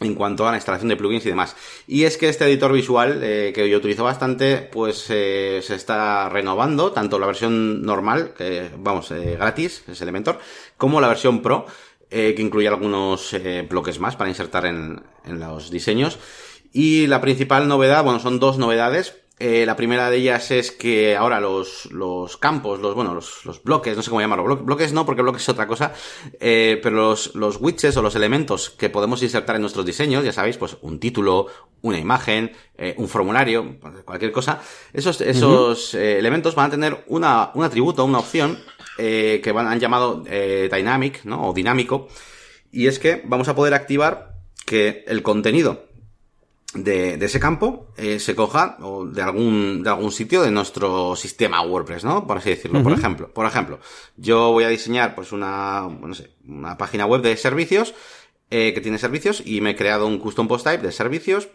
en 0.00 0.14
cuanto 0.14 0.46
a 0.46 0.50
la 0.50 0.56
instalación 0.56 0.88
de 0.88 0.96
plugins 0.96 1.26
y 1.26 1.30
demás. 1.30 1.56
Y 1.86 2.04
es 2.04 2.16
que 2.16 2.28
este 2.28 2.44
editor 2.44 2.72
visual, 2.72 3.20
eh, 3.22 3.52
que 3.54 3.68
yo 3.68 3.78
utilizo 3.78 4.04
bastante, 4.04 4.58
pues 4.58 5.06
eh, 5.10 5.60
se 5.62 5.74
está 5.74 6.28
renovando, 6.28 6.92
tanto 6.92 7.18
la 7.18 7.26
versión 7.26 7.82
normal, 7.82 8.34
vamos, 8.78 9.10
eh, 9.10 9.36
gratis, 9.38 9.84
es 9.88 10.00
Elementor, 10.00 10.38
como 10.76 11.00
la 11.00 11.08
versión 11.08 11.42
Pro, 11.42 11.66
que 12.08 12.34
incluye 12.38 12.68
algunos 12.68 13.36
bloques 13.68 14.00
más 14.00 14.16
para 14.16 14.30
insertar 14.30 14.64
en, 14.64 15.02
en 15.24 15.40
los 15.40 15.70
diseños. 15.70 16.18
Y 16.72 17.06
la 17.06 17.20
principal 17.20 17.68
novedad, 17.68 18.02
bueno, 18.02 18.18
son 18.18 18.40
dos 18.40 18.56
novedades. 18.56 19.16
Eh, 19.38 19.64
la 19.66 19.76
primera 19.76 20.10
de 20.10 20.16
ellas 20.16 20.50
es 20.50 20.72
que 20.72 21.16
ahora 21.16 21.40
los, 21.40 21.86
los 21.92 22.36
campos, 22.36 22.80
los, 22.80 22.94
bueno, 22.94 23.14
los, 23.14 23.44
los 23.44 23.62
bloques, 23.62 23.96
no 23.96 24.02
sé 24.02 24.10
cómo 24.10 24.20
llamarlo, 24.20 24.56
bloques 24.56 24.92
no, 24.92 25.06
porque 25.06 25.22
bloques 25.22 25.42
es 25.42 25.48
otra 25.48 25.66
cosa, 25.66 25.92
eh, 26.40 26.80
pero 26.82 26.96
los, 26.96 27.34
los 27.34 27.60
widgets 27.60 27.96
o 27.96 28.02
los 28.02 28.16
elementos 28.16 28.70
que 28.70 28.90
podemos 28.90 29.22
insertar 29.22 29.56
en 29.56 29.62
nuestros 29.62 29.86
diseños, 29.86 30.24
ya 30.24 30.32
sabéis, 30.32 30.56
pues 30.56 30.76
un 30.82 30.98
título, 30.98 31.46
una 31.82 31.98
imagen, 31.98 32.52
eh, 32.76 32.94
un 32.98 33.08
formulario, 33.08 33.76
cualquier 34.04 34.32
cosa, 34.32 34.60
esos, 34.92 35.20
esos 35.20 35.94
eh, 35.94 36.18
elementos 36.18 36.54
van 36.54 36.66
a 36.66 36.70
tener 36.70 37.04
una, 37.06 37.50
un 37.54 37.64
atributo, 37.64 38.04
una 38.04 38.18
opción, 38.18 38.58
eh, 39.00 39.40
que 39.44 39.52
van, 39.52 39.68
han 39.68 39.78
llamado 39.78 40.24
eh, 40.26 40.68
dynamic, 40.72 41.24
¿no? 41.24 41.48
O 41.48 41.52
dinámico, 41.52 42.08
y 42.72 42.88
es 42.88 42.98
que 42.98 43.22
vamos 43.24 43.46
a 43.46 43.54
poder 43.54 43.72
activar 43.72 44.34
que 44.66 45.04
el 45.06 45.22
contenido 45.22 45.87
de, 46.74 47.16
de, 47.16 47.26
ese 47.26 47.40
campo 47.40 47.88
eh, 47.96 48.18
se 48.18 48.34
coja 48.34 48.76
o 48.80 49.06
de 49.06 49.22
algún 49.22 49.82
de 49.82 49.88
algún 49.88 50.12
sitio 50.12 50.42
de 50.42 50.50
nuestro 50.50 51.16
sistema 51.16 51.62
WordPress, 51.62 52.04
¿no? 52.04 52.26
Por 52.26 52.38
así 52.38 52.50
decirlo. 52.50 52.78
Uh 52.78 52.82
-huh. 52.82 52.84
Por 52.84 52.92
ejemplo, 52.92 53.32
por 53.32 53.46
ejemplo, 53.46 53.78
yo 54.16 54.52
voy 54.52 54.64
a 54.64 54.68
diseñar 54.68 55.14
pues 55.14 55.32
una, 55.32 55.88
no 55.88 56.14
sé, 56.14 56.30
una 56.46 56.76
página 56.76 57.06
web 57.06 57.22
de 57.22 57.36
servicios 57.36 57.94
eh, 58.50 58.72
que 58.74 58.80
tiene 58.80 58.98
servicios 58.98 59.42
y 59.44 59.60
me 59.60 59.70
he 59.70 59.76
creado 59.76 60.06
un 60.06 60.18
custom 60.18 60.46
post 60.46 60.66
type 60.66 60.82
de 60.82 60.92
servicios 60.92 61.48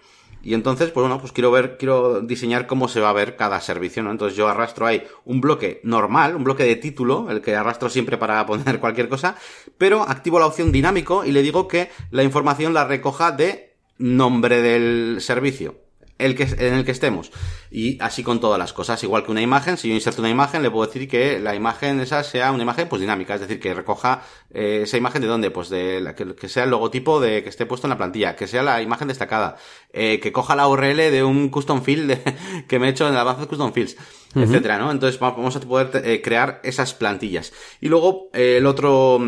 y 0.43 0.54
entonces, 0.56 0.91
pues 0.91 1.02
bueno, 1.04 1.19
pues 1.21 1.32
quiero 1.32 1.52
ver, 1.52 1.78
quiero 1.78 2.19
diseñar 2.19 2.67
cómo 2.67 2.89
se 2.89 2.99
va 2.99 3.10
a 3.10 3.13
ver 3.13 3.38
cada 3.38 3.62
servicio, 3.62 4.04
¿no? 4.04 4.12
Entonces 4.12 4.38
yo 4.38 4.49
arrastro 4.49 4.86
ahí 4.86 5.04
un 5.23 5.39
bloque 5.39 5.80
normal, 5.84 6.36
un 6.36 6.43
bloque 6.43 6.65
de 6.65 6.76
título, 6.76 7.30
el 7.30 7.39
que 7.41 7.56
arrastro 7.56 7.89
siempre 7.89 8.17
para 8.17 8.45
poner 8.45 8.80
cualquier 8.82 9.08
cosa, 9.08 9.38
pero 9.78 10.02
activo 10.02 10.39
la 10.39 10.47
opción 10.47 10.71
dinámico 10.73 11.23
y 11.23 11.32
le 11.32 11.41
digo 11.41 11.67
que 11.67 11.89
la 12.12 12.23
información 12.23 12.73
la 12.73 12.86
recoja 12.86 13.32
de 13.32 13.72
nombre 14.04 14.62
del 14.62 15.22
servicio 15.22 15.84
el 16.18 16.36
que, 16.36 16.44
en 16.44 16.74
el 16.74 16.86
que 16.86 16.92
estemos. 16.92 17.32
Y 17.72 17.98
así 18.02 18.24
con 18.24 18.39
todas 18.39 18.60
las 18.60 18.74
cosas. 18.74 19.04
Igual 19.04 19.24
que 19.24 19.32
una 19.32 19.42
imagen, 19.42 19.78
si 19.78 19.89
yo 19.89 19.96
inserto 19.96 20.22
una 20.22 20.30
imagen, 20.30 20.62
le 20.62 20.70
puedo 20.70 20.86
decir 20.86 21.08
que 21.08 21.39
la 21.39 21.56
imagen 21.56 22.00
esa 22.00 22.24
sea 22.24 22.52
una 22.52 22.63
imagen 22.63 22.88
pues 22.88 23.02
dinámica, 23.02 23.36
es 23.36 23.42
decir, 23.42 23.60
que 23.60 23.74
recoja 23.74 24.24
eh, 24.54 24.82
esa 24.84 24.98
imagen 24.98 25.22
de 25.22 25.28
dónde, 25.28 25.52
pues 25.52 25.70
de 25.70 26.02
la, 26.02 26.16
que, 26.16 26.36
que, 26.36 26.50
sea 26.50 26.63
el 26.63 26.70
logotipo 26.70 27.20
de 27.20 27.44
que 27.44 27.50
esté 27.50 27.66
puesto 27.66 27.88
en 27.88 27.92
la 27.92 27.98
plantilla, 27.98 28.36
que 28.36 28.48
sea 28.48 28.63
la 28.63 28.82
imagen 28.82 29.08
destacada, 29.08 29.58
eh, 29.92 30.20
que 30.20 30.32
coja 30.32 30.56
la 30.56 30.68
URL 30.68 30.98
de 30.98 31.24
un 31.24 31.50
custom 31.50 31.82
field 31.82 32.08
de, 32.08 32.36
que 32.68 32.80
me 32.80 32.88
he 32.88 32.89
hecho 32.92 33.08
en 33.08 33.16
la 33.16 33.24
base 33.24 33.42
de 33.42 33.48
custom 33.48 33.74
fields, 33.74 33.96
uh 34.36 34.39
-huh. 34.39 34.44
etcétera, 34.44 34.78
¿no? 34.78 34.92
Entonces 34.92 35.20
vamos 35.20 35.56
a 35.56 35.60
poder 35.62 36.02
eh, 36.06 36.22
crear 36.22 36.62
esas 36.63 36.94
plantillas. 36.94 37.54
Y 37.82 37.89
luego 37.89 38.30
el 38.34 38.66
otro 38.66 39.20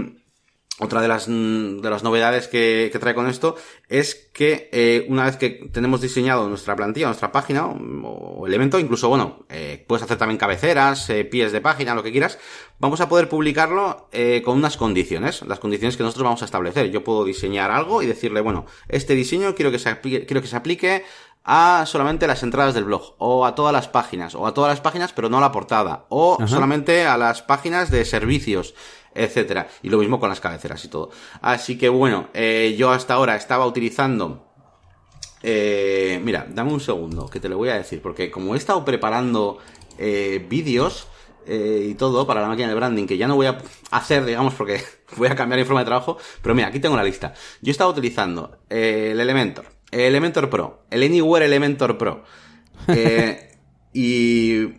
otra 0.80 1.02
de 1.02 1.08
las, 1.08 1.28
de 1.28 1.90
las 1.90 2.04
novedades 2.04 2.50
que, 2.50 2.90
que 2.92 3.00
trae 3.00 3.16
con 3.16 3.28
esto 3.28 3.56
es 3.88 4.30
que 4.34 4.70
eh, 4.74 5.06
una 5.08 5.24
vez 5.24 5.38
que 5.38 5.70
tenemos 5.72 6.02
diseñado 6.02 6.50
nuestra 6.50 6.76
plantilla, 6.76 7.08
nuestra 7.08 7.32
página 7.32 7.66
o, 7.66 8.40
o 8.42 8.48
elemento, 8.48 8.78
incluso, 8.78 9.08
bueno, 9.08 9.46
eh, 9.48 9.86
puedes 9.88 10.04
hacer 10.04 10.18
también 10.18 10.38
cabeceras, 10.38 11.10
eh, 11.10 11.24
pies 11.24 11.54
de 11.54 11.62
página, 11.62 11.96
lo 11.96 12.04
que 12.04 12.12
quieras, 12.12 12.40
vamos 12.78 13.00
a 13.00 13.08
poder 13.08 13.30
publicarlo 13.30 14.10
eh, 14.12 14.42
con 14.44 14.58
unas 14.58 14.76
condiciones, 14.76 15.44
las 15.44 15.60
condiciones 15.60 15.96
que 15.96 16.04
nosotros 16.04 16.26
vamos 16.26 16.42
a 16.42 16.46
establecer. 16.46 16.92
Yo 16.92 17.06
puedo 17.06 17.24
diseñar 17.24 17.72
algo 17.72 18.02
y 18.02 18.06
decirle, 18.06 18.42
bueno, 18.42 18.66
este 18.90 19.16
diseño 19.16 19.56
quiero 19.56 19.72
que 19.72 19.80
se 19.80 19.90
aplique, 19.90 20.26
quiero 20.26 20.42
que 20.42 20.50
se 20.50 20.58
aplique 20.58 21.06
a 21.46 21.86
solamente 21.86 22.26
las 22.28 22.42
entradas 22.42 22.74
del 22.74 22.86
blog, 22.86 23.14
o 23.20 23.46
a 23.46 23.54
todas 23.54 23.72
las 23.72 23.88
páginas, 23.88 24.34
o 24.34 24.48
a 24.48 24.54
todas 24.54 24.72
las 24.72 24.82
páginas 24.82 25.14
pero 25.14 25.30
no 25.30 25.38
a 25.38 25.42
la 25.42 25.52
portada, 25.52 26.06
o 26.10 26.38
Ajá. 26.40 26.48
solamente 26.48 27.06
a 27.06 27.18
las 27.18 27.44
páginas 27.44 27.92
de 27.92 28.04
servicios 28.04 28.74
etcétera. 29.16 29.68
Y 29.82 29.90
lo 29.90 29.98
mismo 29.98 30.20
con 30.20 30.30
las 30.30 30.40
cabeceras 30.40 30.84
y 30.86 30.90
todo. 30.90 31.10
Así 31.42 31.78
que 31.78 31.90
bueno, 31.90 32.30
eh, 32.34 32.76
yo 32.78 32.92
hasta 32.92 33.16
ahora 33.16 33.36
estaba 33.36 33.66
utilizando. 33.66 34.46
Eh, 35.48 36.20
mira, 36.24 36.48
dame 36.50 36.74
un 36.74 36.80
segundo, 36.80 37.28
que 37.28 37.40
te 37.40 37.50
lo 37.50 37.58
voy 37.58 37.70
a 37.70 37.76
decir, 37.76 38.02
porque 38.02 38.32
como 38.32 38.56
he 38.56 38.58
estado 38.58 38.84
preparando 38.84 39.60
eh, 40.00 40.44
vídeos 40.50 41.08
eh, 41.46 41.90
y 41.92 41.94
todo 41.94 42.26
para 42.26 42.42
la 42.42 42.48
máquina 42.48 42.68
de 42.68 42.74
branding, 42.74 43.06
que 43.06 43.16
ya 43.16 43.28
no 43.28 43.36
voy 43.36 43.46
a 43.46 43.60
hacer, 43.92 44.26
digamos, 44.26 44.56
porque 44.56 44.82
voy 45.18 45.28
a 45.28 45.36
cambiar 45.36 45.60
mi 45.60 45.66
forma 45.66 45.82
de 45.82 45.86
trabajo, 45.86 46.18
pero 46.42 46.56
mira, 46.56 46.70
aquí 46.70 46.80
tengo 46.80 46.96
la 46.96 47.04
lista. 47.04 47.36
Yo 47.62 47.70
he 47.70 47.72
estado 47.72 47.92
utilizando 47.92 48.58
el 48.70 49.20
Elementor, 49.20 49.68
el 49.92 50.02
Elementor 50.02 50.50
Pro, 50.50 50.86
el 50.90 51.04
Anywhere 51.04 51.46
Elementor 51.46 51.96
Pro, 51.98 52.24
y, 53.94 54.64
y, 54.64 54.72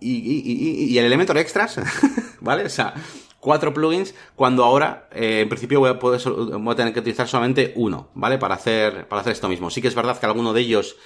y, 0.00 0.86
y, 0.90 0.98
el 0.98 1.06
Elementor 1.06 1.38
Extras, 1.38 1.80
¿vale? 2.40 2.66
O 2.66 2.70
sea, 2.70 2.94
cuatro 3.40 3.72
plugins 3.72 4.14
cuando 4.34 4.64
ahora 4.64 5.08
eh, 5.12 5.40
en 5.42 5.48
principio 5.48 5.80
voy 5.80 5.90
a, 5.90 5.98
poder, 5.98 6.20
voy 6.28 6.72
a 6.72 6.76
tener 6.76 6.92
que 6.92 7.00
utilizar 7.00 7.28
solamente 7.28 7.72
uno, 7.76 8.08
¿vale? 8.14 8.38
Para 8.38 8.54
hacer, 8.56 9.06
para 9.08 9.20
hacer 9.20 9.32
esto 9.32 9.48
mismo. 9.48 9.70
Sí 9.70 9.80
que 9.82 9.88
es 9.88 9.94
verdad 9.94 10.18
que 10.18 10.26
alguno 10.26 10.52
de 10.52 10.60
ellos, 10.60 10.96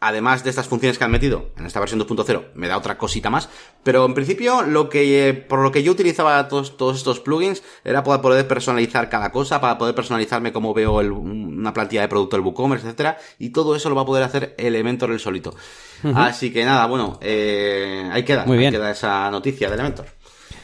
además 0.00 0.44
de 0.44 0.50
estas 0.50 0.68
funciones 0.68 0.98
que 0.98 1.04
han 1.04 1.10
metido 1.10 1.50
en 1.56 1.64
esta 1.64 1.80
versión 1.80 2.00
2.0, 2.00 2.48
me 2.54 2.68
da 2.68 2.76
otra 2.76 2.98
cosita 2.98 3.30
más, 3.30 3.48
pero 3.82 4.04
en 4.04 4.14
principio 4.14 4.62
lo 4.62 4.88
que, 4.88 5.28
eh, 5.28 5.34
por 5.34 5.60
lo 5.60 5.72
que 5.72 5.82
yo 5.82 5.92
utilizaba 5.92 6.48
todos, 6.48 6.76
todos 6.76 6.96
estos 6.98 7.20
plugins 7.20 7.62
era 7.84 8.02
para 8.02 8.20
poder 8.20 8.46
personalizar 8.46 9.08
cada 9.08 9.30
cosa, 9.32 9.60
para 9.60 9.78
poder 9.78 9.94
personalizarme 9.94 10.52
cómo 10.52 10.74
veo 10.74 11.00
el, 11.00 11.12
una 11.12 11.72
plantilla 11.72 12.02
de 12.02 12.08
producto 12.08 12.36
del 12.36 12.44
WooCommerce, 12.44 12.84
etcétera, 12.86 13.18
y 13.38 13.50
todo 13.50 13.74
eso 13.74 13.88
lo 13.88 13.96
va 13.96 14.02
a 14.02 14.06
poder 14.06 14.24
hacer 14.24 14.54
Elementor 14.58 15.12
el 15.12 15.20
solito. 15.20 15.54
Uh 16.02 16.08
-huh. 16.08 16.26
Así 16.28 16.52
que 16.52 16.64
nada, 16.64 16.84
bueno, 16.86 17.18
eh, 17.22 18.08
ahí 18.12 18.22
queda, 18.24 18.44
Muy 18.44 18.58
bien. 18.58 18.74
ahí 18.74 18.78
queda 18.78 18.90
esa 18.90 19.30
noticia 19.30 19.68
de 19.68 19.74
Elementor. 19.74 20.06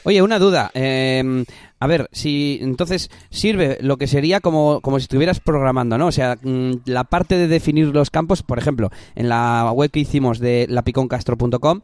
Oye, 0.05 0.21
una 0.21 0.39
duda. 0.39 0.71
Eh, 0.75 1.45
a 1.83 1.87
ver, 1.89 2.09
si 2.13 2.61
entonces 2.63 3.11
sirve 3.31 3.77
lo 3.81 3.97
que 3.97 4.07
sería 4.07 4.39
como, 4.39 4.81
como 4.83 5.01
si 5.01 5.03
estuvieras 5.03 5.41
programando, 5.41 5.99
¿no? 5.99 6.07
O 6.07 6.13
sea, 6.13 6.39
mm, 6.41 6.75
la 6.85 7.03
parte 7.03 7.37
de 7.37 7.49
definir 7.49 7.89
los 7.89 8.09
campos, 8.09 8.45
por 8.45 8.61
ejemplo, 8.61 8.91
en 9.17 9.29
la 9.29 9.69
web 9.75 9.91
que 9.91 9.99
hicimos 9.99 10.39
de 10.39 10.67
lapiconcastro.com, 10.69 11.81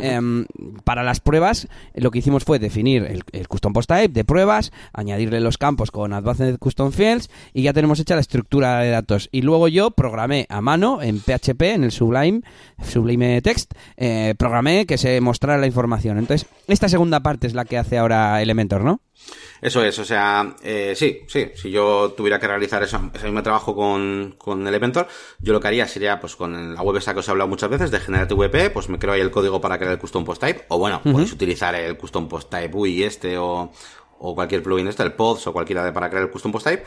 em, 0.00 0.46
para 0.84 1.02
las 1.02 1.20
pruebas, 1.20 1.68
lo 1.94 2.10
que 2.10 2.20
hicimos 2.20 2.44
fue 2.44 2.58
definir 2.58 3.02
el, 3.02 3.24
el, 3.32 3.46
custom 3.46 3.74
post 3.74 3.90
type 3.90 4.08
de 4.08 4.24
pruebas, 4.24 4.72
añadirle 4.94 5.38
los 5.40 5.58
campos 5.58 5.90
con 5.90 6.14
Advanced 6.14 6.56
Custom 6.58 6.90
Fields 6.90 7.28
y 7.52 7.60
ya 7.60 7.74
tenemos 7.74 8.00
hecha 8.00 8.14
la 8.14 8.22
estructura 8.22 8.78
de 8.78 8.88
datos. 8.88 9.28
Y 9.32 9.42
luego 9.42 9.68
yo 9.68 9.90
programé 9.90 10.46
a 10.48 10.62
mano 10.62 11.02
en 11.02 11.20
PHP, 11.20 11.74
en 11.74 11.84
el 11.84 11.92
Sublime, 11.92 12.40
Sublime 12.82 13.42
Text, 13.42 13.74
eh, 13.98 14.34
programé 14.38 14.86
que 14.86 14.96
se 14.96 15.20
mostrara 15.20 15.60
la 15.60 15.66
información. 15.66 16.16
Entonces, 16.16 16.48
esta 16.68 16.88
segunda 16.88 17.20
parte 17.20 17.46
es 17.46 17.52
la 17.52 17.66
que 17.66 17.76
hace 17.76 17.98
ahora 17.98 18.40
Elementor, 18.40 18.82
¿no? 18.82 19.02
Eso 19.60 19.84
es, 19.84 19.96
o 20.00 20.04
sea, 20.04 20.56
eh, 20.64 20.94
sí, 20.96 21.20
sí, 21.28 21.52
si 21.54 21.70
yo 21.70 22.12
tuviera 22.16 22.40
que 22.40 22.48
realizar 22.48 22.82
eso, 22.82 23.00
ese 23.14 23.26
mismo 23.26 23.44
trabajo 23.44 23.76
con, 23.76 24.34
con 24.36 24.66
Elementor, 24.66 25.06
yo 25.38 25.52
lo 25.52 25.60
que 25.60 25.68
haría 25.68 25.86
sería, 25.86 26.18
pues 26.18 26.34
con 26.34 26.74
la 26.74 26.82
web 26.82 26.96
esa 26.96 27.14
que 27.14 27.20
os 27.20 27.28
he 27.28 27.30
hablado 27.30 27.48
muchas 27.48 27.70
veces, 27.70 27.92
de 27.92 28.00
GenerateVP, 28.00 28.70
pues 28.70 28.88
me 28.88 28.98
creo 28.98 29.14
ahí 29.14 29.20
el 29.20 29.30
código 29.30 29.60
para 29.60 29.78
crear 29.78 29.92
el 29.92 30.00
custom 30.00 30.24
post 30.24 30.40
type, 30.40 30.64
o 30.68 30.78
bueno, 30.78 31.00
podéis 31.04 31.32
utilizar 31.32 31.76
el 31.76 31.96
custom 31.96 32.28
post 32.28 32.50
type 32.50 32.74
UI 32.74 33.04
este, 33.04 33.38
o, 33.38 33.70
o 34.22 34.34
cualquier 34.34 34.62
plugin 34.62 34.88
este, 34.88 35.02
el 35.02 35.12
pods, 35.12 35.46
o 35.48 35.52
cualquiera 35.52 35.84
de, 35.84 35.92
para 35.92 36.08
crear 36.08 36.24
el 36.24 36.30
custom 36.30 36.52
post 36.52 36.66
type, 36.66 36.84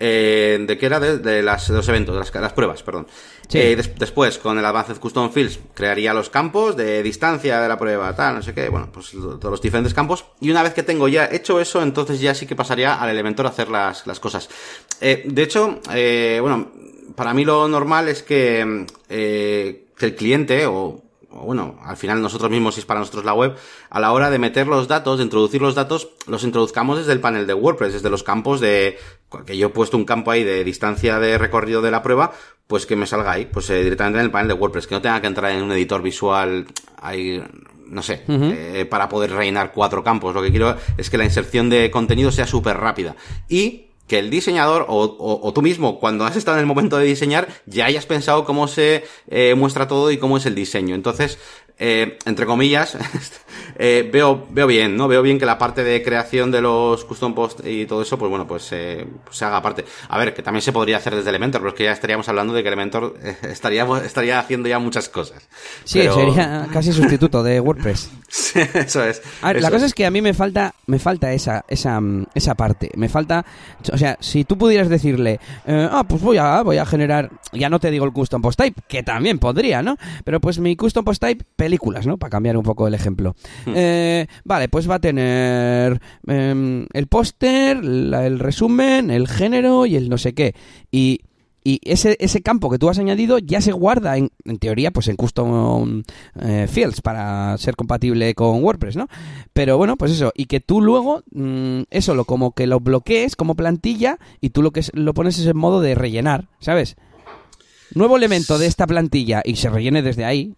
eh, 0.00 0.64
de 0.66 0.78
que 0.78 0.86
era 0.86 0.98
de, 0.98 1.18
de, 1.18 1.42
las, 1.42 1.68
de 1.68 1.74
los 1.74 1.88
eventos, 1.88 2.14
de 2.14 2.18
las, 2.18 2.34
las 2.34 2.52
pruebas, 2.52 2.82
perdón. 2.82 3.06
Sí. 3.46 3.58
Eh, 3.58 3.76
des, 3.76 3.94
después, 3.96 4.38
con 4.38 4.58
el 4.58 4.64
Advanced 4.64 4.96
Custom 4.98 5.30
Fields, 5.30 5.60
crearía 5.74 6.14
los 6.14 6.30
campos 6.30 6.76
de 6.76 7.02
distancia 7.02 7.60
de 7.60 7.68
la 7.68 7.78
prueba, 7.78 8.16
tal, 8.16 8.36
no 8.36 8.42
sé 8.42 8.54
qué, 8.54 8.68
bueno, 8.68 8.88
pues 8.90 9.10
todos 9.12 9.50
los 9.50 9.60
diferentes 9.60 9.94
campos. 9.94 10.24
Y 10.40 10.50
una 10.50 10.62
vez 10.62 10.72
que 10.72 10.82
tengo 10.82 11.06
ya 11.06 11.26
hecho 11.30 11.60
eso, 11.60 11.82
entonces 11.82 12.20
ya 12.20 12.34
sí 12.34 12.46
que 12.46 12.56
pasaría 12.56 12.94
al 12.94 13.10
Elementor 13.10 13.46
a 13.46 13.50
hacer 13.50 13.68
las, 13.68 14.06
las 14.06 14.18
cosas. 14.18 14.48
Eh, 15.00 15.22
de 15.26 15.42
hecho, 15.42 15.80
eh, 15.92 16.38
bueno, 16.40 16.72
para 17.14 17.34
mí 17.34 17.44
lo 17.44 17.68
normal 17.68 18.08
es 18.08 18.22
que, 18.22 18.86
eh, 19.08 19.84
que 19.96 20.06
el 20.06 20.16
cliente 20.16 20.66
o 20.66 21.02
bueno, 21.32 21.76
al 21.82 21.96
final 21.96 22.20
nosotros 22.20 22.50
mismos, 22.50 22.74
si 22.74 22.80
es 22.80 22.86
para 22.86 23.00
nosotros 23.00 23.24
la 23.24 23.34
web, 23.34 23.56
a 23.90 24.00
la 24.00 24.12
hora 24.12 24.30
de 24.30 24.38
meter 24.38 24.66
los 24.66 24.88
datos, 24.88 25.18
de 25.18 25.24
introducir 25.24 25.62
los 25.62 25.74
datos, 25.74 26.08
los 26.26 26.44
introduzcamos 26.44 26.98
desde 26.98 27.12
el 27.12 27.20
panel 27.20 27.46
de 27.46 27.54
WordPress, 27.54 27.94
desde 27.94 28.10
los 28.10 28.22
campos 28.22 28.60
de, 28.60 28.98
que 29.46 29.56
yo 29.56 29.68
he 29.68 29.70
puesto 29.70 29.96
un 29.96 30.04
campo 30.04 30.30
ahí 30.30 30.44
de 30.44 30.64
distancia 30.64 31.18
de 31.18 31.38
recorrido 31.38 31.82
de 31.82 31.90
la 31.90 32.02
prueba, 32.02 32.32
pues 32.66 32.86
que 32.86 32.96
me 32.96 33.06
salga 33.06 33.32
ahí, 33.32 33.46
pues 33.46 33.68
eh, 33.70 33.82
directamente 33.82 34.18
en 34.18 34.26
el 34.26 34.30
panel 34.30 34.48
de 34.48 34.54
WordPress, 34.54 34.86
que 34.86 34.94
no 34.94 35.02
tenga 35.02 35.20
que 35.20 35.26
entrar 35.26 35.50
en 35.52 35.62
un 35.62 35.72
editor 35.72 36.02
visual 36.02 36.66
ahí, 37.00 37.42
no 37.86 38.02
sé, 38.02 38.24
uh 38.28 38.32
-huh. 38.32 38.54
eh, 38.56 38.84
para 38.86 39.08
poder 39.08 39.32
rellenar 39.32 39.72
cuatro 39.72 40.02
campos. 40.02 40.34
Lo 40.34 40.42
que 40.42 40.50
quiero 40.50 40.76
es 40.96 41.10
que 41.10 41.18
la 41.18 41.24
inserción 41.24 41.68
de 41.70 41.90
contenido 41.90 42.30
sea 42.30 42.46
súper 42.46 42.76
rápida. 42.78 43.16
Y 43.48 43.91
que 44.06 44.18
el 44.18 44.30
diseñador 44.30 44.86
o, 44.88 45.04
o, 45.04 45.46
o, 45.46 45.52
tú 45.52 45.62
mismo, 45.62 45.98
cuando 45.98 46.24
has 46.24 46.36
estado 46.36 46.58
en 46.58 46.62
el 46.62 46.66
momento 46.66 46.98
de 46.98 47.06
diseñar, 47.06 47.48
ya 47.66 47.86
hayas 47.86 48.04
pensado 48.04 48.44
cómo 48.44 48.68
se 48.68 49.04
eh, 49.28 49.54
muestra 49.54 49.88
todo 49.88 50.10
y 50.10 50.18
cómo 50.18 50.36
es 50.36 50.46
el 50.46 50.54
diseño. 50.54 50.94
Entonces, 50.94 51.38
eh, 51.84 52.18
entre 52.26 52.46
comillas, 52.46 52.96
eh, 53.76 54.08
veo, 54.12 54.46
veo 54.50 54.68
bien, 54.68 54.96
¿no? 54.96 55.08
Veo 55.08 55.20
bien 55.20 55.38
que 55.38 55.46
la 55.46 55.58
parte 55.58 55.82
de 55.82 56.00
creación 56.02 56.52
de 56.52 56.60
los 56.60 57.04
custom 57.04 57.34
post 57.34 57.66
y 57.66 57.86
todo 57.86 58.02
eso, 58.02 58.16
pues 58.18 58.30
bueno, 58.30 58.46
pues, 58.46 58.68
eh, 58.70 59.04
pues 59.24 59.36
se 59.36 59.44
haga 59.44 59.56
aparte. 59.56 59.84
A 60.08 60.16
ver, 60.16 60.32
que 60.32 60.42
también 60.42 60.62
se 60.62 60.72
podría 60.72 60.98
hacer 60.98 61.16
desde 61.16 61.30
Elementor, 61.30 61.60
pero 61.60 61.70
es 61.70 61.74
que 61.74 61.84
ya 61.84 61.92
estaríamos 61.92 62.28
hablando 62.28 62.52
de 62.52 62.62
que 62.62 62.68
Elementor 62.68 63.18
estaría, 63.42 63.84
estaría 64.04 64.38
haciendo 64.38 64.68
ya 64.68 64.78
muchas 64.78 65.08
cosas. 65.08 65.48
Sí, 65.84 66.00
pero... 66.00 66.14
sería 66.14 66.68
casi 66.72 66.92
sustituto 66.92 67.42
de 67.42 67.58
WordPress. 67.58 68.10
sí, 68.28 68.60
eso 68.74 69.02
es. 69.02 69.20
A 69.40 69.48
ver, 69.48 69.56
eso 69.56 69.66
la 69.66 69.70
cosa 69.70 69.86
es. 69.86 69.90
es 69.90 69.94
que 69.94 70.06
a 70.06 70.10
mí 70.12 70.22
me 70.22 70.34
falta, 70.34 70.74
me 70.92 70.98
falta 70.98 71.32
esa, 71.32 71.64
esa, 71.68 71.98
esa 72.34 72.54
parte. 72.54 72.90
Me 72.96 73.08
falta, 73.08 73.46
o 73.90 73.96
sea, 73.96 74.18
si 74.20 74.44
tú 74.44 74.58
pudieras 74.58 74.90
decirle, 74.90 75.40
eh, 75.64 75.88
ah, 75.90 76.04
pues 76.06 76.20
voy 76.20 76.36
a, 76.36 76.60
voy 76.60 76.76
a 76.76 76.84
generar, 76.84 77.30
ya 77.50 77.70
no 77.70 77.80
te 77.80 77.90
digo 77.90 78.04
el 78.04 78.12
custom 78.12 78.42
post 78.42 78.60
type, 78.60 78.78
que 78.88 79.02
también 79.02 79.38
podría, 79.38 79.82
¿no? 79.82 79.96
Pero 80.22 80.38
pues 80.38 80.58
mi 80.58 80.76
custom 80.76 81.02
post 81.02 81.22
type, 81.22 81.46
películas, 81.56 82.06
¿no? 82.06 82.18
Para 82.18 82.28
cambiar 82.28 82.58
un 82.58 82.62
poco 82.62 82.86
el 82.86 82.92
ejemplo. 82.92 83.34
Hmm. 83.64 83.72
Eh, 83.74 84.26
vale, 84.44 84.68
pues 84.68 84.88
va 84.88 84.96
a 84.96 85.00
tener 85.00 85.98
eh, 86.26 86.86
el 86.92 87.06
póster, 87.06 87.78
el 87.78 88.38
resumen, 88.38 89.10
el 89.10 89.28
género 89.28 89.86
y 89.86 89.96
el 89.96 90.10
no 90.10 90.18
sé 90.18 90.34
qué. 90.34 90.54
Y 90.90 91.20
y 91.64 91.80
ese, 91.84 92.16
ese 92.20 92.42
campo 92.42 92.70
que 92.70 92.78
tú 92.78 92.88
has 92.88 92.98
añadido 92.98 93.38
ya 93.38 93.60
se 93.60 93.72
guarda 93.72 94.16
en, 94.16 94.30
en 94.44 94.58
teoría 94.58 94.90
pues 94.90 95.08
en 95.08 95.16
custom 95.16 96.02
eh, 96.40 96.66
fields 96.70 97.00
para 97.00 97.56
ser 97.58 97.76
compatible 97.76 98.34
con 98.34 98.62
WordPress, 98.62 98.96
¿no? 98.96 99.08
Pero 99.52 99.78
bueno, 99.78 99.96
pues 99.96 100.12
eso, 100.12 100.32
y 100.34 100.46
que 100.46 100.60
tú 100.60 100.80
luego 100.80 101.22
mmm, 101.32 101.82
eso 101.90 102.14
lo 102.14 102.24
como 102.24 102.52
que 102.52 102.66
lo 102.66 102.80
bloquees 102.80 103.36
como 103.36 103.54
plantilla 103.54 104.18
y 104.40 104.50
tú 104.50 104.62
lo 104.62 104.72
que 104.72 104.82
lo 104.92 105.14
pones 105.14 105.38
es 105.38 105.46
en 105.46 105.56
modo 105.56 105.80
de 105.80 105.94
rellenar, 105.94 106.48
¿sabes? 106.60 106.96
Nuevo 107.94 108.16
elemento 108.16 108.58
de 108.58 108.66
esta 108.66 108.86
plantilla 108.86 109.42
y 109.44 109.56
se 109.56 109.68
rellene 109.68 110.02
desde 110.02 110.24
ahí. 110.24 110.54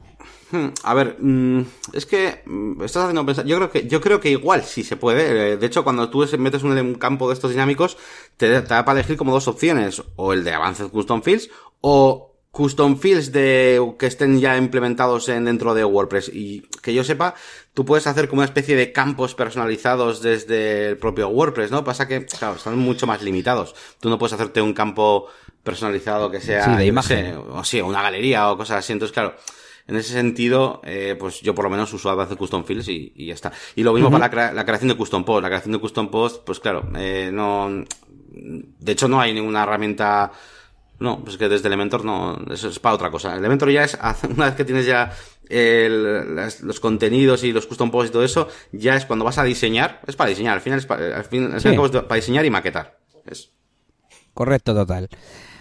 Hmm, 0.54 0.68
a 0.84 0.94
ver, 0.94 1.16
mmm, 1.18 1.62
es 1.92 2.06
que 2.06 2.42
mmm, 2.46 2.80
estás 2.84 3.02
haciendo 3.02 3.26
pensar. 3.26 3.44
Yo 3.44 3.56
creo 3.56 3.70
que 3.70 3.88
yo 3.88 4.00
creo 4.00 4.20
que 4.20 4.30
igual 4.30 4.62
sí 4.62 4.84
se 4.84 4.96
puede. 4.96 5.54
Eh, 5.54 5.56
de 5.56 5.66
hecho, 5.66 5.82
cuando 5.82 6.08
tú 6.10 6.24
metes 6.38 6.62
un, 6.62 6.78
un 6.78 6.94
campo 6.94 7.26
de 7.26 7.34
estos 7.34 7.50
dinámicos, 7.50 7.96
te, 8.36 8.48
te, 8.62 8.68
da 8.68 8.84
para 8.84 9.00
elegir 9.00 9.16
como 9.16 9.32
dos 9.32 9.48
opciones: 9.48 10.00
o 10.14 10.32
el 10.32 10.44
de 10.44 10.52
Advanced 10.52 10.90
Custom 10.90 11.22
Fields 11.22 11.50
o 11.80 12.30
custom 12.52 12.96
fields 12.96 13.32
de 13.32 13.82
que 13.98 14.06
estén 14.06 14.38
ya 14.38 14.56
implementados 14.56 15.28
en, 15.28 15.44
dentro 15.44 15.74
de 15.74 15.84
WordPress. 15.84 16.30
Y 16.32 16.60
que 16.82 16.94
yo 16.94 17.02
sepa, 17.02 17.34
tú 17.74 17.84
puedes 17.84 18.06
hacer 18.06 18.28
como 18.28 18.42
una 18.42 18.46
especie 18.46 18.76
de 18.76 18.92
campos 18.92 19.34
personalizados 19.34 20.22
desde 20.22 20.90
el 20.90 20.96
propio 20.96 21.30
WordPress, 21.30 21.72
¿no? 21.72 21.82
Pasa 21.82 22.06
que, 22.06 22.24
claro, 22.26 22.54
están 22.54 22.78
mucho 22.78 23.08
más 23.08 23.22
limitados. 23.22 23.74
Tú 23.98 24.08
no 24.08 24.18
puedes 24.18 24.34
hacerte 24.34 24.62
un 24.62 24.72
campo 24.72 25.26
personalizado 25.64 26.30
que 26.30 26.40
sea, 26.40 26.64
sí, 26.64 26.76
de 26.76 26.86
imagen. 26.86 27.26
Sé, 27.26 27.36
o 27.36 27.64
sí, 27.64 27.80
una 27.80 28.02
galería 28.02 28.52
o 28.52 28.56
cosas 28.56 28.78
así. 28.78 28.92
Entonces, 28.92 29.12
claro, 29.12 29.34
en 29.86 29.96
ese 29.96 30.12
sentido, 30.12 30.80
eh, 30.84 31.16
pues 31.18 31.40
yo 31.42 31.54
por 31.54 31.64
lo 31.64 31.70
menos 31.70 31.92
uso 31.92 32.10
Advanced 32.10 32.36
Custom 32.36 32.64
Fields 32.64 32.88
y, 32.88 33.12
y 33.14 33.26
ya 33.26 33.34
está. 33.34 33.52
Y 33.76 33.82
lo 33.82 33.92
mismo 33.92 34.08
uh 34.08 34.10
-huh. 34.10 34.14
para 34.14 34.24
la, 34.24 34.30
crea 34.30 34.52
la, 34.52 34.64
creación 34.64 34.88
de 34.88 34.96
Custom 34.96 35.24
Post. 35.24 35.42
La 35.42 35.48
creación 35.48 35.72
de 35.72 35.78
Custom 35.78 36.10
Post, 36.10 36.44
pues 36.44 36.58
claro, 36.58 36.88
eh, 36.96 37.30
no, 37.32 37.84
de 38.34 38.92
hecho 38.92 39.08
no 39.08 39.20
hay 39.20 39.34
ninguna 39.34 39.62
herramienta, 39.62 40.32
no, 41.00 41.22
pues 41.22 41.36
que 41.36 41.48
desde 41.48 41.68
Elementor 41.68 42.04
no, 42.04 42.38
eso 42.50 42.68
es 42.68 42.78
para 42.78 42.94
otra 42.94 43.10
cosa. 43.10 43.36
Elementor 43.36 43.70
ya 43.70 43.84
es, 43.84 43.98
una 44.28 44.46
vez 44.46 44.54
que 44.54 44.64
tienes 44.64 44.86
ya 44.86 45.12
el, 45.50 46.34
las, 46.34 46.62
los 46.62 46.80
contenidos 46.80 47.44
y 47.44 47.52
los 47.52 47.66
custom 47.66 47.90
posts 47.90 48.08
y 48.08 48.12
todo 48.12 48.24
eso, 48.24 48.48
ya 48.72 48.96
es 48.96 49.04
cuando 49.04 49.24
vas 49.24 49.36
a 49.36 49.44
diseñar, 49.44 50.00
es 50.06 50.16
para 50.16 50.30
diseñar, 50.30 50.54
al 50.54 50.62
final 50.62 50.78
es 50.78 50.86
para, 50.86 51.16
al 51.16 51.24
fin, 51.24 51.52
sí. 51.60 51.68
es 51.68 51.90
para 51.90 52.16
diseñar 52.16 52.44
y 52.46 52.50
maquetar. 52.50 52.98
Es. 53.26 53.50
Correcto, 54.32 54.74
total. 54.74 55.08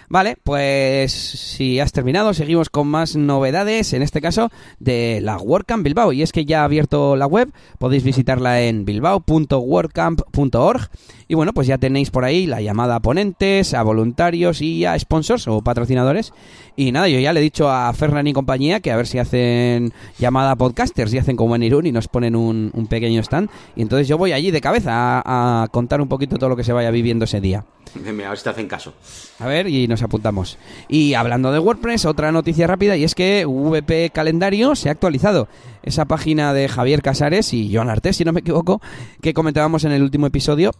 Vale, 0.09 0.37
pues 0.43 1.11
si 1.11 1.79
has 1.79 1.91
terminado, 1.91 2.33
seguimos 2.33 2.69
con 2.69 2.87
más 2.87 3.15
novedades, 3.15 3.93
en 3.93 4.01
este 4.01 4.21
caso 4.21 4.51
de 4.79 5.19
la 5.21 5.37
WordCamp 5.37 5.83
Bilbao. 5.83 6.13
Y 6.13 6.21
es 6.21 6.31
que 6.31 6.45
ya 6.45 6.61
ha 6.61 6.65
abierto 6.65 7.15
la 7.15 7.27
web, 7.27 7.51
podéis 7.79 8.03
visitarla 8.03 8.61
en 8.61 8.85
bilbao.wordcamp.org. 8.85 10.89
Y 11.27 11.35
bueno, 11.35 11.53
pues 11.53 11.67
ya 11.67 11.77
tenéis 11.77 12.11
por 12.11 12.25
ahí 12.25 12.45
la 12.45 12.61
llamada 12.61 12.95
a 12.95 12.99
ponentes, 12.99 13.73
a 13.73 13.83
voluntarios 13.83 14.61
y 14.61 14.85
a 14.85 14.97
sponsors 14.97 15.47
o 15.47 15.61
patrocinadores. 15.61 16.33
Y 16.75 16.91
nada, 16.91 17.07
yo 17.07 17.19
ya 17.19 17.33
le 17.33 17.39
he 17.39 17.43
dicho 17.43 17.69
a 17.69 17.91
Fernán 17.93 18.27
y 18.27 18.33
compañía 18.33 18.79
que 18.79 18.91
a 18.91 18.95
ver 18.95 19.07
si 19.07 19.19
hacen 19.19 19.93
llamada 20.19 20.51
a 20.51 20.55
podcasters 20.55 21.13
y 21.13 21.17
hacen 21.17 21.35
como 21.35 21.55
en 21.55 21.63
Irún 21.63 21.85
y 21.85 21.91
nos 21.91 22.07
ponen 22.07 22.35
un, 22.35 22.71
un 22.73 22.87
pequeño 22.87 23.21
stand. 23.21 23.49
Y 23.75 23.81
entonces 23.81 24.07
yo 24.07 24.17
voy 24.17 24.31
allí 24.31 24.51
de 24.51 24.61
cabeza 24.61 24.91
a, 24.93 25.63
a 25.63 25.67
contar 25.67 26.01
un 26.01 26.07
poquito 26.07 26.37
todo 26.37 26.49
lo 26.49 26.55
que 26.55 26.63
se 26.63 26.73
vaya 26.73 26.91
viviendo 26.91 27.25
ese 27.25 27.41
día. 27.41 27.65
A 27.95 28.29
ver 28.29 28.37
si 28.37 28.43
te 28.43 28.49
hacen 28.49 28.67
caso. 28.67 28.93
A 29.39 29.45
ver, 29.45 29.67
y 29.67 29.87
nos 29.87 30.01
apuntamos. 30.01 30.57
Y 30.87 31.13
hablando 31.13 31.51
de 31.51 31.59
WordPress, 31.59 32.05
otra 32.05 32.31
noticia 32.31 32.65
rápida, 32.65 32.97
y 32.97 33.03
es 33.03 33.13
que 33.13 33.45
VP 33.45 34.09
Calendario 34.11 34.75
se 34.75 34.89
ha 34.89 34.93
actualizado. 34.93 35.47
Esa 35.83 36.05
página 36.05 36.53
de 36.53 36.69
Javier 36.69 37.01
Casares 37.01 37.53
y 37.53 37.73
Joan 37.73 37.89
Artés, 37.89 38.17
si 38.17 38.25
no 38.25 38.33
me 38.33 38.39
equivoco, 38.39 38.81
que 39.21 39.33
comentábamos 39.33 39.83
en 39.83 39.91
el 39.91 40.01
último 40.01 40.25
episodio, 40.25 40.71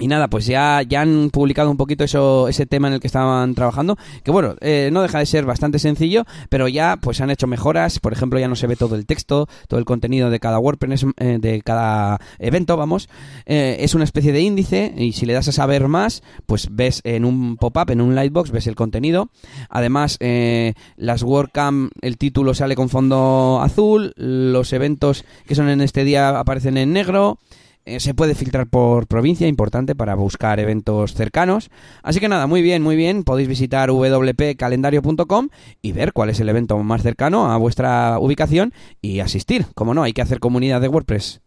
y 0.00 0.08
nada, 0.08 0.28
pues 0.28 0.46
ya, 0.46 0.82
ya 0.82 1.02
han 1.02 1.30
publicado 1.30 1.70
un 1.70 1.76
poquito 1.76 2.04
eso, 2.04 2.48
ese 2.48 2.66
tema 2.66 2.88
en 2.88 2.94
el 2.94 3.00
que 3.00 3.06
estaban 3.06 3.54
trabajando, 3.54 3.96
que 4.24 4.30
bueno, 4.30 4.56
eh, 4.60 4.88
no 4.92 5.02
deja 5.02 5.18
de 5.18 5.26
ser 5.26 5.44
bastante 5.44 5.78
sencillo, 5.78 6.24
pero 6.48 6.68
ya 6.68 6.96
pues 7.00 7.20
han 7.20 7.30
hecho 7.30 7.46
mejoras, 7.46 7.98
por 7.98 8.12
ejemplo 8.12 8.38
ya 8.38 8.48
no 8.48 8.56
se 8.56 8.66
ve 8.66 8.76
todo 8.76 8.96
el 8.96 9.04
texto, 9.06 9.46
todo 9.68 9.78
el 9.78 9.84
contenido 9.84 10.30
de 10.30 10.40
cada 10.40 10.58
WordPress, 10.58 11.06
eh, 11.18 11.38
de 11.38 11.60
cada 11.60 12.18
evento, 12.38 12.78
vamos, 12.78 13.08
eh, 13.44 13.76
es 13.80 13.94
una 13.94 14.04
especie 14.04 14.32
de 14.32 14.40
índice 14.40 14.94
y 14.96 15.12
si 15.12 15.26
le 15.26 15.34
das 15.34 15.48
a 15.48 15.52
saber 15.52 15.86
más, 15.86 16.22
pues 16.46 16.68
ves 16.70 17.02
en 17.04 17.26
un 17.26 17.56
pop-up, 17.58 17.90
en 17.90 18.00
un 18.00 18.14
lightbox, 18.14 18.50
ves 18.50 18.66
el 18.66 18.76
contenido, 18.76 19.28
además 19.68 20.16
eh, 20.20 20.72
las 20.96 21.22
WordCamp, 21.22 21.92
el 22.00 22.16
título 22.16 22.54
sale 22.54 22.74
con 22.74 22.88
fondo 22.88 23.60
azul, 23.62 24.14
los 24.16 24.72
eventos 24.72 25.26
que 25.46 25.54
son 25.54 25.68
en 25.68 25.82
este 25.82 26.04
día 26.04 26.38
aparecen 26.38 26.78
en 26.78 26.94
negro, 26.94 27.38
eh, 27.84 28.00
se 28.00 28.14
puede 28.14 28.34
filtrar 28.34 28.66
por 28.66 29.06
provincia, 29.06 29.46
importante 29.46 29.94
para 29.94 30.14
buscar 30.14 30.60
eventos 30.60 31.14
cercanos. 31.14 31.70
Así 32.02 32.20
que 32.20 32.28
nada, 32.28 32.46
muy 32.46 32.62
bien, 32.62 32.82
muy 32.82 32.96
bien. 32.96 33.24
Podéis 33.24 33.48
visitar 33.48 33.90
wpcalendario.com 33.90 35.48
y 35.82 35.92
ver 35.92 36.12
cuál 36.12 36.30
es 36.30 36.40
el 36.40 36.48
evento 36.48 36.78
más 36.78 37.02
cercano 37.02 37.50
a 37.50 37.56
vuestra 37.56 38.18
ubicación 38.18 38.72
y 39.00 39.20
asistir. 39.20 39.66
Como 39.74 39.94
no, 39.94 40.02
hay 40.02 40.12
que 40.12 40.22
hacer 40.22 40.40
comunidad 40.40 40.80
de 40.80 40.88
WordPress. 40.88 41.40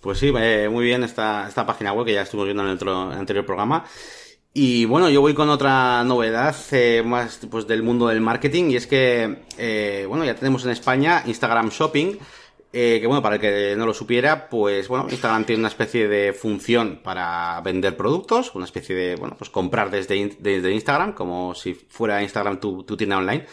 Pues 0.00 0.18
sí, 0.18 0.32
eh, 0.38 0.68
muy 0.70 0.84
bien 0.84 1.02
esta, 1.02 1.48
esta 1.48 1.66
página 1.66 1.92
web 1.92 2.06
que 2.06 2.14
ya 2.14 2.22
estuvimos 2.22 2.46
viendo 2.46 2.62
en 2.62 2.68
el, 2.70 2.76
otro, 2.76 3.10
anterior 3.10 3.44
programa. 3.44 3.84
Y 4.54 4.86
bueno, 4.86 5.10
yo 5.10 5.20
voy 5.20 5.34
con 5.34 5.50
otra 5.50 6.02
novedad 6.04 6.56
eh, 6.72 7.02
más 7.04 7.40
pues, 7.50 7.66
del 7.66 7.82
mundo 7.82 8.08
del 8.08 8.20
marketing 8.20 8.70
y 8.70 8.76
es 8.76 8.86
que, 8.86 9.44
eh, 9.58 10.04
bueno, 10.08 10.24
ya 10.24 10.34
tenemos 10.34 10.64
en 10.64 10.70
España 10.70 11.22
Instagram 11.26 11.68
Shopping, 11.68 12.16
eh, 12.72 12.98
que 13.00 13.06
bueno, 13.06 13.22
para 13.22 13.36
el 13.36 13.40
que 13.40 13.74
no 13.76 13.86
lo 13.86 13.94
supiera, 13.94 14.48
pues 14.48 14.88
bueno, 14.88 15.06
Instagram 15.10 15.44
tiene 15.44 15.60
una 15.60 15.68
especie 15.68 16.06
de 16.06 16.32
función 16.34 17.00
para 17.02 17.60
vender 17.62 17.96
productos, 17.96 18.54
una 18.54 18.66
especie 18.66 18.94
de, 18.94 19.16
bueno, 19.16 19.36
pues 19.38 19.48
comprar 19.48 19.90
desde, 19.90 20.36
desde 20.38 20.72
Instagram, 20.72 21.14
como 21.14 21.54
si 21.54 21.74
fuera 21.74 22.22
Instagram 22.22 22.60
tu, 22.60 22.82
tu 22.82 22.96
tienda 22.96 23.18
online. 23.18 23.46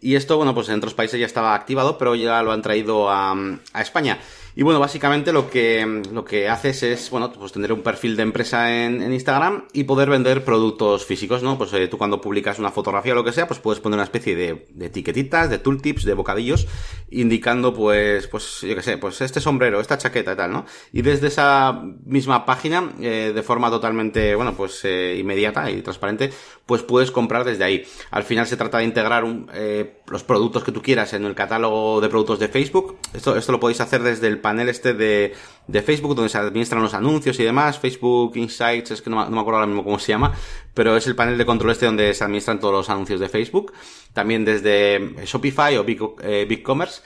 Y 0.00 0.14
esto, 0.14 0.36
bueno, 0.36 0.54
pues 0.54 0.68
en 0.68 0.76
otros 0.76 0.94
países 0.94 1.18
ya 1.18 1.26
estaba 1.26 1.54
activado, 1.54 1.98
pero 1.98 2.14
ya 2.14 2.42
lo 2.42 2.52
han 2.52 2.62
traído 2.62 3.10
a, 3.10 3.32
a 3.72 3.82
España. 3.82 4.18
Y 4.58 4.64
bueno, 4.64 4.80
básicamente 4.80 5.32
lo 5.32 5.48
que, 5.48 6.02
lo 6.12 6.24
que 6.24 6.48
haces 6.48 6.82
es, 6.82 7.10
bueno, 7.10 7.32
pues 7.32 7.52
tener 7.52 7.72
un 7.72 7.80
perfil 7.80 8.16
de 8.16 8.24
empresa 8.24 8.84
en, 8.84 9.00
en 9.00 9.12
Instagram 9.12 9.66
y 9.72 9.84
poder 9.84 10.10
vender 10.10 10.42
productos 10.42 11.06
físicos, 11.06 11.44
¿no? 11.44 11.56
Pues 11.56 11.72
eh, 11.74 11.86
tú 11.86 11.96
cuando 11.96 12.20
publicas 12.20 12.58
una 12.58 12.72
fotografía 12.72 13.12
o 13.12 13.14
lo 13.14 13.22
que 13.22 13.30
sea, 13.30 13.46
pues 13.46 13.60
puedes 13.60 13.78
poner 13.78 13.98
una 13.98 14.02
especie 14.02 14.34
de, 14.34 14.66
de 14.70 14.86
etiquetitas, 14.86 15.48
de 15.48 15.58
tooltips, 15.58 16.02
de 16.02 16.12
bocadillos, 16.12 16.66
indicando, 17.08 17.72
pues, 17.72 18.26
pues, 18.26 18.62
yo 18.62 18.74
qué 18.74 18.82
sé, 18.82 18.98
pues 18.98 19.20
este 19.20 19.40
sombrero, 19.40 19.78
esta 19.78 19.96
chaqueta 19.96 20.32
y 20.32 20.36
tal, 20.36 20.50
¿no? 20.50 20.66
Y 20.92 21.02
desde 21.02 21.28
esa 21.28 21.80
misma 22.04 22.44
página, 22.44 22.90
eh, 23.00 23.30
de 23.32 23.42
forma 23.44 23.70
totalmente, 23.70 24.34
bueno, 24.34 24.54
pues 24.56 24.84
eh, 24.84 25.18
inmediata 25.20 25.70
y 25.70 25.82
transparente, 25.82 26.32
pues 26.66 26.82
puedes 26.82 27.12
comprar 27.12 27.44
desde 27.44 27.62
ahí. 27.62 27.84
Al 28.10 28.24
final 28.24 28.48
se 28.48 28.56
trata 28.56 28.78
de 28.78 28.84
integrar 28.86 29.22
un, 29.22 29.48
eh, 29.54 29.97
los 30.10 30.24
productos 30.24 30.64
que 30.64 30.72
tú 30.72 30.82
quieras 30.82 31.12
en 31.12 31.24
el 31.24 31.34
catálogo 31.34 32.00
de 32.00 32.08
productos 32.08 32.38
de 32.38 32.48
Facebook. 32.48 32.98
Esto, 33.12 33.36
esto 33.36 33.52
lo 33.52 33.60
podéis 33.60 33.80
hacer 33.80 34.02
desde 34.02 34.26
el 34.26 34.40
panel 34.40 34.68
este 34.68 34.94
de, 34.94 35.34
de 35.66 35.82
Facebook, 35.82 36.14
donde 36.14 36.28
se 36.28 36.38
administran 36.38 36.82
los 36.82 36.94
anuncios 36.94 37.38
y 37.40 37.44
demás. 37.44 37.78
Facebook 37.78 38.36
Insights, 38.36 38.90
es 38.90 39.02
que 39.02 39.10
no, 39.10 39.16
me 39.16 39.40
acuerdo 39.40 39.56
ahora 39.58 39.66
mismo 39.66 39.84
cómo 39.84 39.98
se 39.98 40.12
llama, 40.12 40.32
pero 40.74 40.96
es 40.96 41.06
el 41.06 41.16
panel 41.16 41.38
de 41.38 41.46
control 41.46 41.72
este 41.72 41.86
donde 41.86 42.14
se 42.14 42.24
administran 42.24 42.60
todos 42.60 42.74
los 42.74 42.90
anuncios 42.90 43.20
de 43.20 43.28
Facebook. 43.28 43.72
También 44.12 44.44
desde 44.44 45.14
Shopify 45.24 45.76
o 45.76 45.84
Big, 45.84 46.00
eh, 46.22 46.46
BigCommerce. 46.48 47.02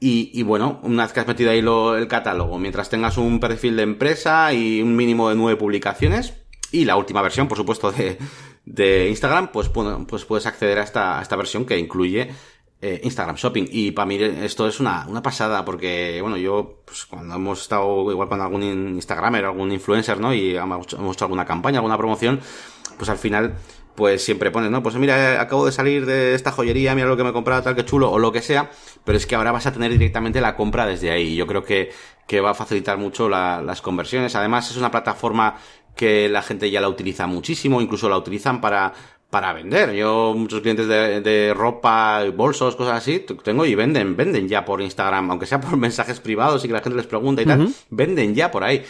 Y, 0.00 0.30
y, 0.32 0.44
bueno, 0.44 0.78
una 0.84 1.02
vez 1.02 1.12
que 1.12 1.18
has 1.18 1.26
metido 1.26 1.50
ahí 1.50 1.60
lo, 1.60 1.96
el 1.96 2.06
catálogo, 2.06 2.56
mientras 2.56 2.88
tengas 2.88 3.18
un 3.18 3.40
perfil 3.40 3.74
de 3.74 3.82
empresa 3.82 4.52
y 4.52 4.80
un 4.80 4.94
mínimo 4.94 5.28
de 5.28 5.34
nueve 5.34 5.58
publicaciones, 5.58 6.34
y 6.70 6.84
la 6.84 6.96
última 6.96 7.20
versión, 7.20 7.48
por 7.48 7.58
supuesto, 7.58 7.90
de, 7.90 8.18
de 8.68 9.08
Instagram, 9.08 9.50
pues, 9.50 9.70
pues 9.70 10.24
puedes 10.24 10.46
acceder 10.46 10.78
a 10.78 10.82
esta, 10.82 11.22
esta 11.22 11.36
versión 11.36 11.64
que 11.64 11.78
incluye 11.78 12.28
eh, 12.80 13.00
Instagram 13.02 13.36
Shopping. 13.36 13.66
Y 13.70 13.92
para 13.92 14.06
mí 14.06 14.16
esto 14.16 14.68
es 14.68 14.78
una, 14.78 15.06
una 15.08 15.22
pasada, 15.22 15.64
porque, 15.64 16.18
bueno, 16.20 16.36
yo, 16.36 16.82
pues 16.84 17.06
cuando 17.06 17.34
hemos 17.34 17.62
estado 17.62 18.10
igual 18.10 18.28
con 18.28 18.40
algún 18.40 18.62
Instagramer, 18.62 19.44
algún 19.44 19.72
influencer, 19.72 20.20
¿no? 20.20 20.34
Y 20.34 20.56
hemos 20.56 20.86
hecho 20.86 21.24
alguna 21.24 21.46
campaña, 21.46 21.78
alguna 21.78 21.96
promoción, 21.96 22.40
pues 22.98 23.08
al 23.08 23.18
final, 23.18 23.54
pues 23.94 24.22
siempre 24.22 24.50
pones, 24.50 24.70
¿no? 24.70 24.82
Pues 24.82 24.94
mira, 24.96 25.40
acabo 25.40 25.64
de 25.64 25.72
salir 25.72 26.04
de 26.04 26.34
esta 26.34 26.52
joyería, 26.52 26.94
mira 26.94 27.08
lo 27.08 27.16
que 27.16 27.24
me 27.24 27.30
he 27.30 27.32
comprado, 27.32 27.62
tal 27.62 27.74
que 27.74 27.84
chulo, 27.84 28.10
o 28.10 28.18
lo 28.18 28.30
que 28.30 28.42
sea, 28.42 28.70
pero 29.04 29.16
es 29.16 29.26
que 29.26 29.34
ahora 29.34 29.50
vas 29.50 29.66
a 29.66 29.72
tener 29.72 29.90
directamente 29.90 30.40
la 30.40 30.54
compra 30.54 30.86
desde 30.86 31.10
ahí. 31.10 31.34
Yo 31.34 31.46
creo 31.46 31.64
que, 31.64 31.90
que 32.26 32.40
va 32.40 32.50
a 32.50 32.54
facilitar 32.54 32.98
mucho 32.98 33.28
la, 33.28 33.62
las 33.62 33.80
conversiones. 33.80 34.36
Además, 34.36 34.70
es 34.70 34.76
una 34.76 34.90
plataforma 34.90 35.56
que 35.98 36.28
la 36.28 36.42
gente 36.42 36.70
ya 36.70 36.80
la 36.80 36.88
utiliza 36.88 37.26
muchísimo, 37.26 37.80
incluso 37.80 38.08
la 38.08 38.16
utilizan 38.16 38.60
para, 38.60 38.94
para 39.30 39.52
vender. 39.52 39.92
Yo, 39.94 40.32
muchos 40.34 40.60
clientes 40.60 40.86
de, 40.86 41.20
de, 41.20 41.52
ropa, 41.52 42.22
bolsos, 42.34 42.76
cosas 42.76 42.98
así, 42.98 43.26
tengo 43.42 43.66
y 43.66 43.74
venden, 43.74 44.16
venden 44.16 44.48
ya 44.48 44.64
por 44.64 44.80
Instagram, 44.80 45.28
aunque 45.28 45.46
sea 45.46 45.60
por 45.60 45.76
mensajes 45.88 46.20
privados 46.20 46.64
y 46.64 46.68
que 46.68 46.74
la 46.74 46.80
gente 46.80 46.96
les 46.96 47.06
pregunta 47.06 47.42
y 47.42 47.46
tal, 47.46 47.62
uh 47.62 47.64
-huh. 47.64 47.74
venden 47.90 48.32
ya 48.36 48.52
por 48.52 48.62
ahí. 48.62 48.84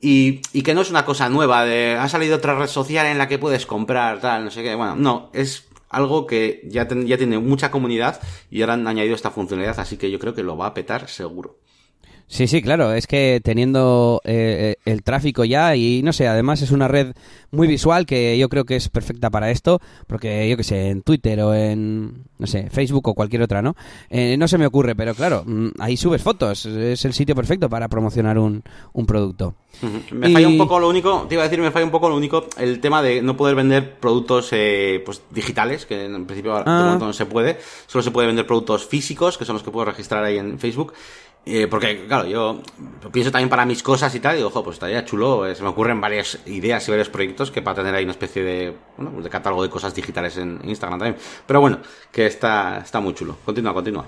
Y, 0.00 0.40
y 0.52 0.62
que 0.62 0.74
no 0.74 0.80
es 0.80 0.90
una 0.90 1.04
cosa 1.04 1.28
nueva 1.28 1.64
de, 1.64 1.96
ha 1.96 2.08
salido 2.08 2.36
otra 2.36 2.58
red 2.58 2.66
social 2.66 3.06
en 3.06 3.18
la 3.18 3.28
que 3.28 3.38
puedes 3.38 3.64
comprar, 3.64 4.20
tal, 4.20 4.44
no 4.44 4.50
sé 4.50 4.64
qué. 4.64 4.74
Bueno, 4.74 4.96
no, 4.96 5.30
es 5.32 5.68
algo 5.90 6.26
que 6.26 6.62
ya, 6.64 6.88
ten, 6.88 7.06
ya 7.06 7.16
tiene 7.16 7.38
mucha 7.38 7.70
comunidad 7.70 8.20
y 8.50 8.62
ahora 8.62 8.74
han 8.74 8.86
añadido 8.86 9.14
esta 9.14 9.30
funcionalidad, 9.30 9.78
así 9.78 9.96
que 9.96 10.10
yo 10.10 10.18
creo 10.18 10.34
que 10.34 10.42
lo 10.42 10.56
va 10.56 10.66
a 10.66 10.74
petar 10.74 11.08
seguro. 11.08 11.60
Sí, 12.28 12.46
sí, 12.46 12.60
claro, 12.60 12.92
es 12.92 13.06
que 13.06 13.40
teniendo 13.42 14.20
eh, 14.24 14.76
el 14.84 15.02
tráfico 15.02 15.44
ya 15.44 15.74
y 15.76 16.02
no 16.02 16.12
sé, 16.12 16.28
además 16.28 16.60
es 16.60 16.70
una 16.70 16.86
red 16.86 17.14
muy 17.50 17.66
visual 17.66 18.04
que 18.04 18.36
yo 18.36 18.50
creo 18.50 18.66
que 18.66 18.76
es 18.76 18.90
perfecta 18.90 19.30
para 19.30 19.50
esto, 19.50 19.80
porque 20.06 20.46
yo 20.46 20.58
que 20.58 20.62
sé, 20.62 20.90
en 20.90 21.00
Twitter 21.00 21.40
o 21.40 21.54
en, 21.54 22.24
no 22.38 22.46
sé, 22.46 22.68
Facebook 22.70 23.08
o 23.08 23.14
cualquier 23.14 23.40
otra, 23.40 23.62
¿no? 23.62 23.76
Eh, 24.10 24.36
no 24.36 24.46
se 24.46 24.58
me 24.58 24.66
ocurre, 24.66 24.94
pero 24.94 25.14
claro, 25.14 25.42
mm, 25.46 25.68
ahí 25.78 25.96
subes 25.96 26.22
fotos, 26.22 26.66
es 26.66 27.02
el 27.06 27.14
sitio 27.14 27.34
perfecto 27.34 27.70
para 27.70 27.88
promocionar 27.88 28.38
un, 28.38 28.62
un 28.92 29.06
producto. 29.06 29.54
Me 30.12 30.28
y... 30.28 30.32
falla 30.34 30.48
un 30.48 30.58
poco 30.58 30.78
lo 30.80 30.88
único, 30.88 31.24
te 31.28 31.34
iba 31.34 31.44
a 31.44 31.48
decir, 31.48 31.62
me 31.62 31.70
falla 31.70 31.86
un 31.86 31.90
poco 31.90 32.10
lo 32.10 32.16
único, 32.16 32.46
el 32.58 32.80
tema 32.80 33.00
de 33.00 33.22
no 33.22 33.36
poder 33.36 33.54
vender 33.54 33.98
productos 33.98 34.50
eh, 34.52 35.02
pues 35.04 35.22
digitales, 35.30 35.86
que 35.86 36.04
en 36.04 36.26
principio 36.26 36.54
ah. 36.56 36.62
de 36.64 36.84
momento 36.84 37.06
no 37.06 37.12
se 37.12 37.24
puede, 37.24 37.58
solo 37.86 38.02
se 38.02 38.10
puede 38.10 38.26
vender 38.26 38.46
productos 38.46 38.86
físicos, 38.86 39.38
que 39.38 39.44
son 39.46 39.54
los 39.54 39.62
que 39.62 39.70
puedo 39.70 39.86
registrar 39.86 40.24
ahí 40.24 40.36
en 40.36 40.58
Facebook. 40.58 40.92
Eh, 41.50 41.66
porque, 41.66 42.04
claro, 42.06 42.28
yo 42.28 42.60
pienso 43.10 43.32
también 43.32 43.48
para 43.48 43.64
mis 43.64 43.82
cosas 43.82 44.14
y 44.14 44.20
tal, 44.20 44.38
y 44.38 44.42
ojo, 44.42 44.62
pues 44.62 44.74
estaría 44.74 45.02
chulo, 45.06 45.46
eh, 45.46 45.54
se 45.54 45.62
me 45.62 45.70
ocurren 45.70 45.98
varias 45.98 46.38
ideas 46.44 46.86
y 46.86 46.90
varios 46.90 47.08
proyectos 47.08 47.50
que 47.50 47.62
para 47.62 47.76
tener 47.76 47.94
ahí 47.94 48.04
una 48.04 48.12
especie 48.12 48.42
de, 48.42 48.76
bueno, 48.98 49.12
pues 49.12 49.24
de 49.24 49.30
catálogo 49.30 49.62
de 49.62 49.70
cosas 49.70 49.94
digitales 49.94 50.36
en 50.36 50.60
Instagram 50.62 50.98
también. 50.98 51.16
Pero 51.46 51.62
bueno, 51.62 51.78
que 52.12 52.26
está, 52.26 52.80
está 52.84 53.00
muy 53.00 53.14
chulo. 53.14 53.38
Continúa, 53.46 53.72
continúa. 53.72 54.04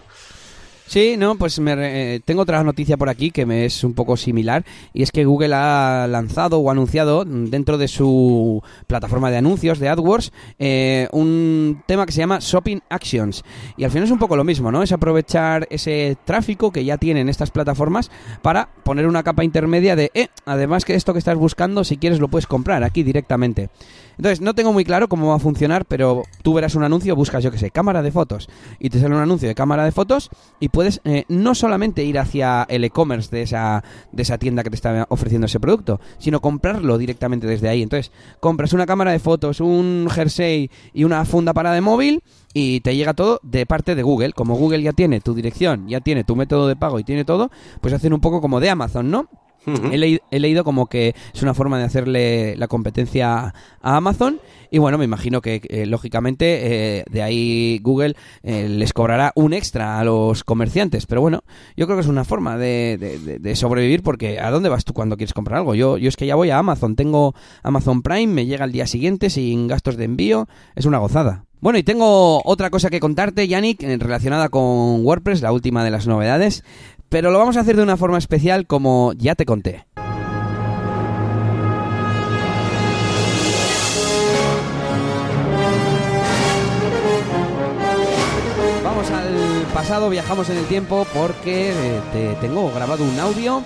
Sí, 0.90 1.14
no, 1.16 1.36
pues 1.36 1.60
me, 1.60 1.74
eh, 2.16 2.18
tengo 2.18 2.42
otra 2.42 2.64
noticia 2.64 2.96
por 2.96 3.08
aquí 3.08 3.30
que 3.30 3.46
me 3.46 3.64
es 3.64 3.84
un 3.84 3.94
poco 3.94 4.16
similar 4.16 4.64
y 4.92 5.04
es 5.04 5.12
que 5.12 5.24
Google 5.24 5.54
ha 5.54 6.08
lanzado 6.08 6.58
o 6.58 6.68
anunciado 6.68 7.24
dentro 7.24 7.78
de 7.78 7.86
su 7.86 8.60
plataforma 8.88 9.30
de 9.30 9.36
anuncios 9.36 9.78
de 9.78 9.88
AdWords 9.88 10.32
eh, 10.58 11.06
un 11.12 11.84
tema 11.86 12.06
que 12.06 12.12
se 12.12 12.18
llama 12.18 12.40
Shopping 12.40 12.80
Actions 12.88 13.44
y 13.76 13.84
al 13.84 13.92
final 13.92 14.06
es 14.06 14.10
un 14.10 14.18
poco 14.18 14.34
lo 14.34 14.42
mismo, 14.42 14.72
¿no? 14.72 14.82
Es 14.82 14.90
aprovechar 14.90 15.68
ese 15.70 16.16
tráfico 16.24 16.72
que 16.72 16.84
ya 16.84 16.98
tienen 16.98 17.28
estas 17.28 17.52
plataformas 17.52 18.10
para 18.42 18.70
poner 18.82 19.06
una 19.06 19.22
capa 19.22 19.44
intermedia 19.44 19.94
de, 19.94 20.10
eh, 20.14 20.26
además 20.44 20.84
que 20.84 20.96
esto 20.96 21.12
que 21.12 21.20
estás 21.20 21.36
buscando, 21.36 21.84
si 21.84 21.98
quieres 21.98 22.18
lo 22.18 22.26
puedes 22.26 22.48
comprar 22.48 22.82
aquí 22.82 23.04
directamente. 23.04 23.70
Entonces, 24.20 24.42
no 24.42 24.54
tengo 24.54 24.74
muy 24.74 24.84
claro 24.84 25.08
cómo 25.08 25.28
va 25.28 25.36
a 25.36 25.38
funcionar, 25.38 25.86
pero 25.86 26.24
tú 26.42 26.52
verás 26.52 26.74
un 26.74 26.82
anuncio, 26.82 27.16
buscas, 27.16 27.42
yo 27.42 27.50
que 27.50 27.56
sé, 27.56 27.70
cámara 27.70 28.02
de 28.02 28.12
fotos, 28.12 28.50
y 28.78 28.90
te 28.90 29.00
sale 29.00 29.14
un 29.14 29.22
anuncio 29.22 29.48
de 29.48 29.54
cámara 29.54 29.82
de 29.82 29.92
fotos, 29.92 30.28
y 30.60 30.68
puedes 30.68 31.00
eh, 31.04 31.24
no 31.28 31.54
solamente 31.54 32.04
ir 32.04 32.18
hacia 32.18 32.64
el 32.64 32.84
e-commerce 32.84 33.34
de 33.34 33.40
esa, 33.40 33.82
de 34.12 34.22
esa 34.22 34.36
tienda 34.36 34.62
que 34.62 34.68
te 34.68 34.76
está 34.76 35.06
ofreciendo 35.08 35.46
ese 35.46 35.58
producto, 35.58 36.02
sino 36.18 36.40
comprarlo 36.42 36.98
directamente 36.98 37.46
desde 37.46 37.70
ahí. 37.70 37.80
Entonces, 37.80 38.12
compras 38.40 38.74
una 38.74 38.84
cámara 38.84 39.12
de 39.12 39.20
fotos, 39.20 39.58
un 39.58 40.06
jersey 40.10 40.70
y 40.92 41.04
una 41.04 41.24
funda 41.24 41.54
para 41.54 41.72
de 41.72 41.80
móvil, 41.80 42.22
y 42.52 42.80
te 42.80 42.94
llega 42.94 43.14
todo 43.14 43.40
de 43.42 43.64
parte 43.64 43.94
de 43.94 44.02
Google. 44.02 44.34
Como 44.34 44.54
Google 44.54 44.82
ya 44.82 44.92
tiene 44.92 45.22
tu 45.22 45.32
dirección, 45.32 45.88
ya 45.88 46.02
tiene 46.02 46.24
tu 46.24 46.36
método 46.36 46.68
de 46.68 46.76
pago 46.76 46.98
y 46.98 47.04
tiene 47.04 47.24
todo, 47.24 47.50
pues 47.80 47.94
hacen 47.94 48.12
un 48.12 48.20
poco 48.20 48.42
como 48.42 48.60
de 48.60 48.68
Amazon, 48.68 49.10
¿no? 49.10 49.30
He, 49.66 49.98
le 49.98 50.22
he, 50.30 50.40
leído 50.40 50.64
como 50.64 50.86
que 50.86 51.14
es 51.34 51.42
una 51.42 51.54
forma 51.54 51.78
de 51.78 51.84
hacerle 51.84 52.56
la 52.56 52.66
competencia 52.66 53.52
a 53.82 53.96
Amazon 53.96 54.40
y 54.70 54.78
bueno, 54.78 54.98
me 54.98 55.04
imagino 55.04 55.40
que 55.40 55.60
eh, 55.68 55.86
lógicamente 55.86 56.98
eh, 56.98 57.04
de 57.10 57.22
ahí 57.22 57.80
Google 57.82 58.14
eh, 58.42 58.68
les 58.68 58.92
cobrará 58.92 59.32
un 59.34 59.52
extra 59.52 59.98
a 59.98 60.04
los 60.04 60.44
comerciantes, 60.44 61.06
pero 61.06 61.20
bueno, 61.20 61.42
yo 61.76 61.86
creo 61.86 61.96
que 61.96 62.02
es 62.02 62.08
una 62.08 62.24
forma 62.24 62.56
de, 62.56 63.52
sobrevivir 63.54 64.02
porque 64.02 64.38
¿a 64.38 64.50
dónde 64.50 64.68
vas 64.68 64.84
tú 64.84 64.92
cuando 64.92 65.16
quieres 65.16 65.34
comprar 65.34 65.58
algo? 65.58 65.74
Yo, 65.74 65.98
yo 65.98 66.08
es 66.08 66.16
que 66.16 66.26
ya 66.26 66.36
voy 66.36 66.50
a 66.50 66.58
Amazon, 66.58 66.94
tengo 66.94 67.34
Amazon 67.62 68.02
Prime, 68.02 68.32
me 68.32 68.46
llega 68.46 68.64
al 68.64 68.72
día 68.72 68.86
siguiente 68.86 69.28
sin 69.28 69.66
gastos 69.66 69.96
de 69.96 70.04
envío, 70.04 70.48
es 70.76 70.86
una 70.86 70.98
gozada. 70.98 71.44
Bueno, 71.60 71.78
y 71.78 71.82
tengo 71.82 72.40
otra 72.46 72.70
cosa 72.70 72.88
que 72.88 73.00
contarte, 73.00 73.46
Yannick, 73.46 73.82
relacionada 73.82 74.48
con 74.48 75.04
WordPress, 75.04 75.42
la 75.42 75.52
última 75.52 75.84
de 75.84 75.90
las 75.90 76.06
novedades, 76.06 76.64
pero 77.10 77.30
lo 77.30 77.38
vamos 77.38 77.58
a 77.58 77.60
hacer 77.60 77.76
de 77.76 77.82
una 77.82 77.98
forma 77.98 78.16
especial 78.16 78.66
como 78.66 79.12
ya 79.14 79.34
te 79.34 79.44
conté. 79.44 79.84
Vamos 88.82 89.10
al 89.10 89.66
pasado, 89.74 90.08
viajamos 90.08 90.48
en 90.48 90.56
el 90.56 90.64
tiempo 90.64 91.06
porque 91.12 91.72
eh, 91.72 92.00
te 92.12 92.34
tengo 92.36 92.72
grabado 92.72 93.04
un 93.04 93.20
audio 93.20 93.62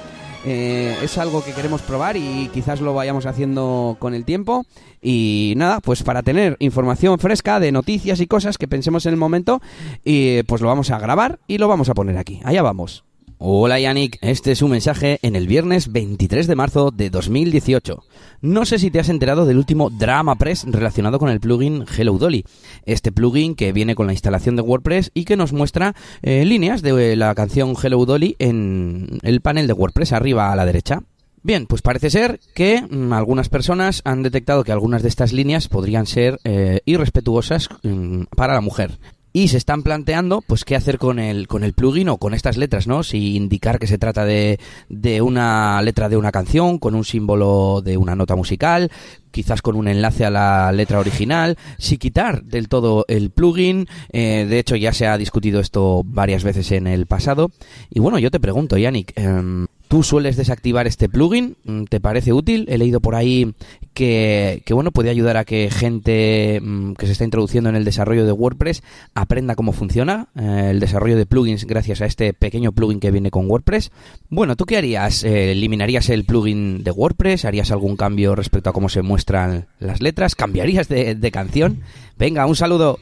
eh, 0.46 0.94
es 1.02 1.16
algo 1.16 1.42
que 1.42 1.52
queremos 1.52 1.80
probar 1.80 2.18
y 2.18 2.50
quizás 2.52 2.80
lo 2.80 2.92
vayamos 2.92 3.24
haciendo 3.24 3.96
con 3.98 4.14
el 4.14 4.24
tiempo. 4.24 4.66
Y 5.00 5.54
nada, 5.56 5.80
pues 5.80 6.02
para 6.02 6.22
tener 6.22 6.56
información 6.60 7.18
fresca 7.18 7.60
de 7.60 7.72
noticias 7.72 8.20
y 8.20 8.26
cosas 8.26 8.58
que 8.58 8.68
pensemos 8.68 9.06
en 9.06 9.14
el 9.14 9.18
momento, 9.18 9.60
y 10.04 10.42
pues 10.44 10.60
lo 10.60 10.68
vamos 10.68 10.90
a 10.90 10.98
grabar 10.98 11.40
y 11.46 11.58
lo 11.58 11.68
vamos 11.68 11.88
a 11.88 11.94
poner 11.94 12.18
aquí. 12.18 12.40
Allá 12.44 12.62
vamos. 12.62 13.04
Hola 13.38 13.80
Yannick, 13.80 14.18
este 14.20 14.52
es 14.52 14.62
un 14.62 14.70
mensaje 14.70 15.18
en 15.22 15.34
el 15.34 15.48
viernes 15.48 15.90
23 15.90 16.46
de 16.46 16.54
marzo 16.54 16.92
de 16.92 17.10
2018. 17.10 18.04
No 18.42 18.64
sé 18.64 18.78
si 18.78 18.92
te 18.92 19.00
has 19.00 19.08
enterado 19.08 19.44
del 19.44 19.58
último 19.58 19.90
Drama 19.90 20.36
Press 20.36 20.64
relacionado 20.68 21.18
con 21.18 21.28
el 21.28 21.40
plugin 21.40 21.84
Hello 21.98 22.16
Dolly. 22.16 22.44
Este 22.86 23.10
plugin 23.10 23.56
que 23.56 23.72
viene 23.72 23.96
con 23.96 24.06
la 24.06 24.12
instalación 24.12 24.54
de 24.54 24.62
WordPress 24.62 25.10
y 25.14 25.24
que 25.24 25.36
nos 25.36 25.52
muestra 25.52 25.96
eh, 26.22 26.44
líneas 26.44 26.80
de 26.80 27.16
la 27.16 27.34
canción 27.34 27.74
Hello 27.82 28.06
Dolly 28.06 28.36
en 28.38 29.18
el 29.22 29.40
panel 29.40 29.66
de 29.66 29.72
WordPress 29.72 30.12
arriba 30.12 30.52
a 30.52 30.56
la 30.56 30.64
derecha. 30.64 31.02
Bien, 31.42 31.66
pues 31.66 31.82
parece 31.82 32.10
ser 32.10 32.40
que 32.54 32.82
mm, 32.88 33.12
algunas 33.12 33.48
personas 33.48 34.00
han 34.04 34.22
detectado 34.22 34.62
que 34.62 34.72
algunas 34.72 35.02
de 35.02 35.08
estas 35.08 35.32
líneas 35.32 35.68
podrían 35.68 36.06
ser 36.06 36.38
eh, 36.44 36.80
irrespetuosas 36.86 37.68
mm, 37.82 38.22
para 38.36 38.54
la 38.54 38.60
mujer 38.60 38.98
y 39.36 39.48
se 39.48 39.56
están 39.56 39.82
planteando 39.82 40.42
pues 40.46 40.64
qué 40.64 40.76
hacer 40.76 40.96
con 40.96 41.18
el 41.18 41.48
con 41.48 41.64
el 41.64 41.72
plugin 41.72 42.08
o 42.08 42.18
con 42.18 42.34
estas 42.34 42.56
letras, 42.56 42.86
¿no? 42.86 43.02
Si 43.02 43.34
indicar 43.34 43.80
que 43.80 43.88
se 43.88 43.98
trata 43.98 44.24
de, 44.24 44.60
de 44.88 45.20
una 45.22 45.82
letra 45.82 46.08
de 46.08 46.16
una 46.16 46.30
canción 46.30 46.78
con 46.78 46.94
un 46.94 47.04
símbolo 47.04 47.82
de 47.84 47.96
una 47.96 48.14
nota 48.14 48.36
musical, 48.36 48.92
quizás 49.34 49.62
con 49.62 49.74
un 49.74 49.88
enlace 49.88 50.24
a 50.24 50.30
la 50.30 50.70
letra 50.70 51.00
original, 51.00 51.58
si 51.76 51.98
quitar 51.98 52.44
del 52.44 52.68
todo 52.68 53.04
el 53.08 53.30
plugin, 53.30 53.88
eh, 54.12 54.46
de 54.48 54.58
hecho 54.60 54.76
ya 54.76 54.92
se 54.92 55.08
ha 55.08 55.18
discutido 55.18 55.60
esto 55.60 56.02
varias 56.04 56.44
veces 56.44 56.70
en 56.70 56.86
el 56.86 57.06
pasado. 57.06 57.50
Y 57.90 57.98
bueno, 57.98 58.20
yo 58.20 58.30
te 58.30 58.38
pregunto, 58.38 58.78
Yannick, 58.78 59.12
em, 59.16 59.66
¿Tú 59.88 60.02
sueles 60.02 60.36
desactivar 60.36 60.86
este 60.86 61.08
plugin? 61.08 61.56
¿Te 61.88 62.00
parece 62.00 62.32
útil? 62.32 62.66
He 62.68 62.78
leído 62.78 63.00
por 63.00 63.14
ahí 63.14 63.54
que, 63.92 64.62
bueno, 64.70 64.90
puede 64.90 65.10
ayudar 65.10 65.36
a 65.36 65.44
que 65.44 65.70
gente 65.70 66.58
mm, 66.60 66.94
que 66.94 67.06
se 67.06 67.12
está 67.12 67.24
introduciendo 67.24 67.70
en 67.70 67.76
el 67.76 67.84
desarrollo 67.84 68.26
de 68.26 68.32
WordPress 68.32 68.82
aprenda 69.14 69.54
cómo 69.54 69.72
funciona 69.72 70.28
eh, 70.34 70.68
el 70.70 70.80
desarrollo 70.80 71.16
de 71.16 71.26
plugins 71.26 71.64
gracias 71.64 72.00
a 72.00 72.06
este 72.06 72.32
pequeño 72.32 72.72
plugin 72.72 72.98
que 72.98 73.12
viene 73.12 73.30
con 73.30 73.48
WordPress. 73.48 73.92
Bueno, 74.30 74.56
¿tú 74.56 74.64
qué 74.64 74.78
harías? 74.78 75.22
Eh, 75.22 75.52
¿Eliminarías 75.52 76.08
el 76.08 76.24
plugin 76.24 76.82
de 76.82 76.90
WordPress? 76.90 77.44
¿Harías 77.44 77.70
algún 77.70 77.96
cambio 77.96 78.34
respecto 78.34 78.70
a 78.70 78.72
cómo 78.72 78.88
se 78.88 79.02
las 79.26 80.00
letras? 80.00 80.34
¿Cambiarías 80.34 80.88
de, 80.88 81.14
de 81.14 81.30
canción? 81.30 81.82
Venga, 82.16 82.46
un 82.46 82.56
saludo. 82.56 82.98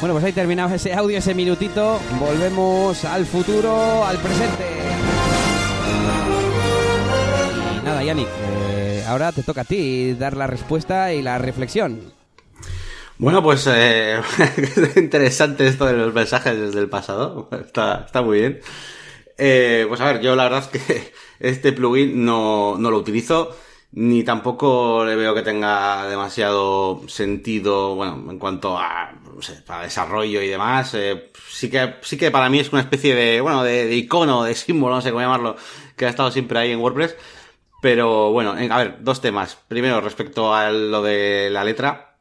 Bueno, 0.00 0.14
pues 0.14 0.24
ahí 0.24 0.32
terminamos 0.32 0.72
ese 0.72 0.92
audio, 0.92 1.16
ese 1.16 1.34
minutito. 1.34 1.98
Volvemos 2.20 3.04
al 3.06 3.24
futuro, 3.24 4.04
al 4.04 4.18
presente. 4.18 4.64
Y 7.80 7.84
nada, 7.86 8.04
Yannick, 8.04 8.28
eh, 8.28 9.04
ahora 9.06 9.32
te 9.32 9.42
toca 9.42 9.62
a 9.62 9.64
ti 9.64 10.12
dar 10.12 10.36
la 10.36 10.46
respuesta 10.46 11.12
y 11.14 11.22
la 11.22 11.38
reflexión. 11.38 12.12
Bueno, 13.16 13.42
pues 13.42 13.66
eh, 13.72 14.20
interesante 14.96 15.66
esto 15.66 15.86
de 15.86 15.94
los 15.94 16.12
mensajes 16.12 16.58
desde 16.58 16.80
el 16.80 16.90
pasado. 16.90 17.48
Está, 17.52 18.04
está 18.06 18.20
muy 18.20 18.40
bien. 18.40 18.60
Eh, 19.38 19.86
pues 19.88 20.00
a 20.00 20.12
ver, 20.12 20.20
yo 20.20 20.36
la 20.36 20.44
verdad 20.44 20.68
es 20.70 20.82
que 20.82 21.12
este 21.40 21.72
plugin 21.72 22.24
no, 22.24 22.76
no 22.78 22.90
lo 22.90 22.98
utilizo 22.98 23.56
ni 23.96 24.24
tampoco 24.24 25.04
le 25.04 25.14
veo 25.14 25.34
que 25.34 25.42
tenga 25.42 26.08
demasiado 26.08 27.02
sentido, 27.06 27.94
bueno, 27.94 28.28
en 28.28 28.40
cuanto 28.40 28.76
a, 28.76 29.12
no 29.12 29.40
sé, 29.40 29.62
para 29.62 29.84
desarrollo 29.84 30.42
y 30.42 30.48
demás. 30.48 30.94
Eh, 30.94 31.30
sí 31.48 31.70
que, 31.70 31.94
sí 32.02 32.16
que 32.18 32.32
para 32.32 32.50
mí 32.50 32.58
es 32.58 32.72
una 32.72 32.82
especie 32.82 33.14
de, 33.14 33.40
bueno, 33.40 33.62
de, 33.62 33.94
icono, 33.94 34.42
de 34.42 34.56
símbolo, 34.56 34.96
no 34.96 35.00
sé 35.00 35.10
cómo 35.10 35.20
llamarlo, 35.20 35.54
que 35.96 36.06
ha 36.06 36.08
estado 36.08 36.32
siempre 36.32 36.58
ahí 36.58 36.72
en 36.72 36.80
WordPress. 36.80 37.16
Pero 37.82 38.32
bueno, 38.32 38.52
a 38.52 38.78
ver, 38.78 38.96
dos 39.00 39.20
temas. 39.20 39.58
Primero, 39.68 40.00
respecto 40.00 40.52
a 40.54 40.70
lo 40.70 41.02
de 41.02 41.50
la 41.50 41.62
letra 41.62 42.16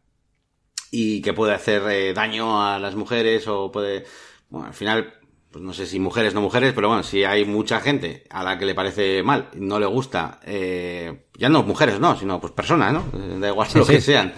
y 0.92 1.22
que 1.24 1.34
puede 1.34 1.54
hacer 1.56 1.82
eh, 1.90 2.14
daño 2.14 2.64
a 2.64 2.78
las 2.78 2.96
mujeres 2.96 3.48
o 3.48 3.72
puede, 3.72 4.06
bueno, 4.50 4.68
al 4.68 4.74
final 4.76 5.14
pues 5.54 5.64
no 5.64 5.72
sé 5.72 5.86
si 5.86 6.00
mujeres 6.00 6.34
no 6.34 6.42
mujeres, 6.42 6.74
pero 6.74 6.88
bueno, 6.88 7.04
si 7.04 7.24
hay 7.24 7.46
mucha 7.46 7.80
gente 7.80 8.24
a 8.32 8.44
la 8.44 8.58
que 8.58 8.66
le 8.66 8.74
parece 8.74 9.22
mal, 9.22 9.50
no 9.54 9.80
le 9.80 9.86
gusta, 9.86 10.40
eh, 10.44 11.28
ya 11.38 11.48
no 11.48 11.62
mujeres, 11.62 12.00
no, 12.00 12.18
sino 12.18 12.42
pues 12.42 12.52
personas, 12.54 12.92
¿no? 12.92 13.06
Eh, 13.14 13.38
da 13.40 13.50
igual 13.50 13.70
lo 13.76 13.86
que 13.86 14.02
sean, 14.02 14.34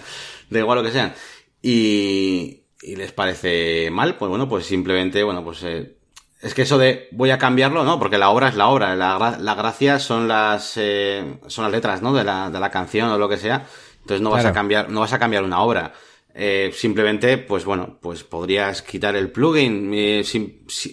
da 0.50 0.58
igual 0.58 0.78
lo 0.78 0.84
que 0.84 0.92
sean. 0.92 1.14
Y, 1.62 2.64
y 2.82 2.96
les 2.96 3.12
parece 3.12 3.88
mal, 3.90 4.16
pues 4.16 4.28
bueno, 4.28 4.46
pues 4.46 4.66
simplemente, 4.66 5.22
bueno, 5.22 5.42
pues 5.42 5.62
eh, 5.62 5.96
es 6.42 6.52
que 6.52 6.62
eso 6.62 6.76
de 6.76 7.08
voy 7.12 7.30
a 7.30 7.38
cambiarlo, 7.38 7.82
¿no? 7.82 7.98
Porque 7.98 8.18
la 8.18 8.28
obra 8.28 8.48
es 8.48 8.54
la 8.54 8.68
obra, 8.68 8.94
la, 8.94 9.38
la 9.40 9.54
gracia 9.54 9.98
son 9.98 10.28
las, 10.28 10.74
eh, 10.76 11.38
son 11.46 11.64
las 11.64 11.72
letras, 11.72 12.02
¿no? 12.02 12.12
De 12.12 12.24
la, 12.24 12.50
de 12.50 12.60
la 12.60 12.70
canción 12.70 13.08
o 13.08 13.16
lo 13.16 13.28
que 13.28 13.38
sea. 13.38 13.66
Entonces 14.02 14.20
no 14.20 14.30
vas 14.30 14.44
a 14.44 14.52
cambiar, 14.52 14.90
no 14.90 15.00
vas 15.00 15.14
a 15.14 15.18
cambiar 15.18 15.44
una 15.44 15.60
obra. 15.62 15.94
Eh, 16.38 16.70
simplemente, 16.74 17.38
pues 17.38 17.64
bueno, 17.64 17.96
pues 17.98 18.22
podrías 18.22 18.82
quitar 18.82 19.16
el 19.16 19.30
plugin, 19.30 19.90
eh, 19.94 20.22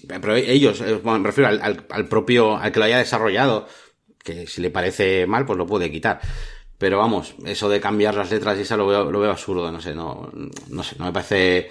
pero 0.08 0.36
ellos, 0.38 0.79
eh, 0.79 1.01
bueno, 1.03 1.19
me 1.19 1.27
refiero 1.27 1.49
al, 1.49 1.86
al, 1.89 2.08
propio, 2.08 2.56
al 2.56 2.71
que 2.71 2.79
lo 2.79 2.86
haya 2.86 2.99
desarrollado, 2.99 3.67
que 4.23 4.47
si 4.47 4.62
le 4.62 4.69
parece 4.69 5.27
mal, 5.27 5.45
pues 5.45 5.58
lo 5.58 5.67
puede 5.67 5.91
quitar. 5.91 6.21
Pero 6.77 6.97
vamos, 6.97 7.36
eso 7.45 7.67
de 7.67 7.82
cambiar 7.82 8.15
las 8.15 8.32
letras 8.32 8.58
y 8.58 8.62
eso 8.62 8.77
lo 8.77 8.88
veo, 8.88 9.12
lo 9.12 9.19
veo 9.19 9.32
absurdo, 9.32 9.69
no 9.69 9.82
sé, 9.82 9.93
no, 9.93 10.32
no 10.69 10.84
sé, 10.84 10.95
no 10.97 11.06
me 11.06 11.12
parece, 11.12 11.69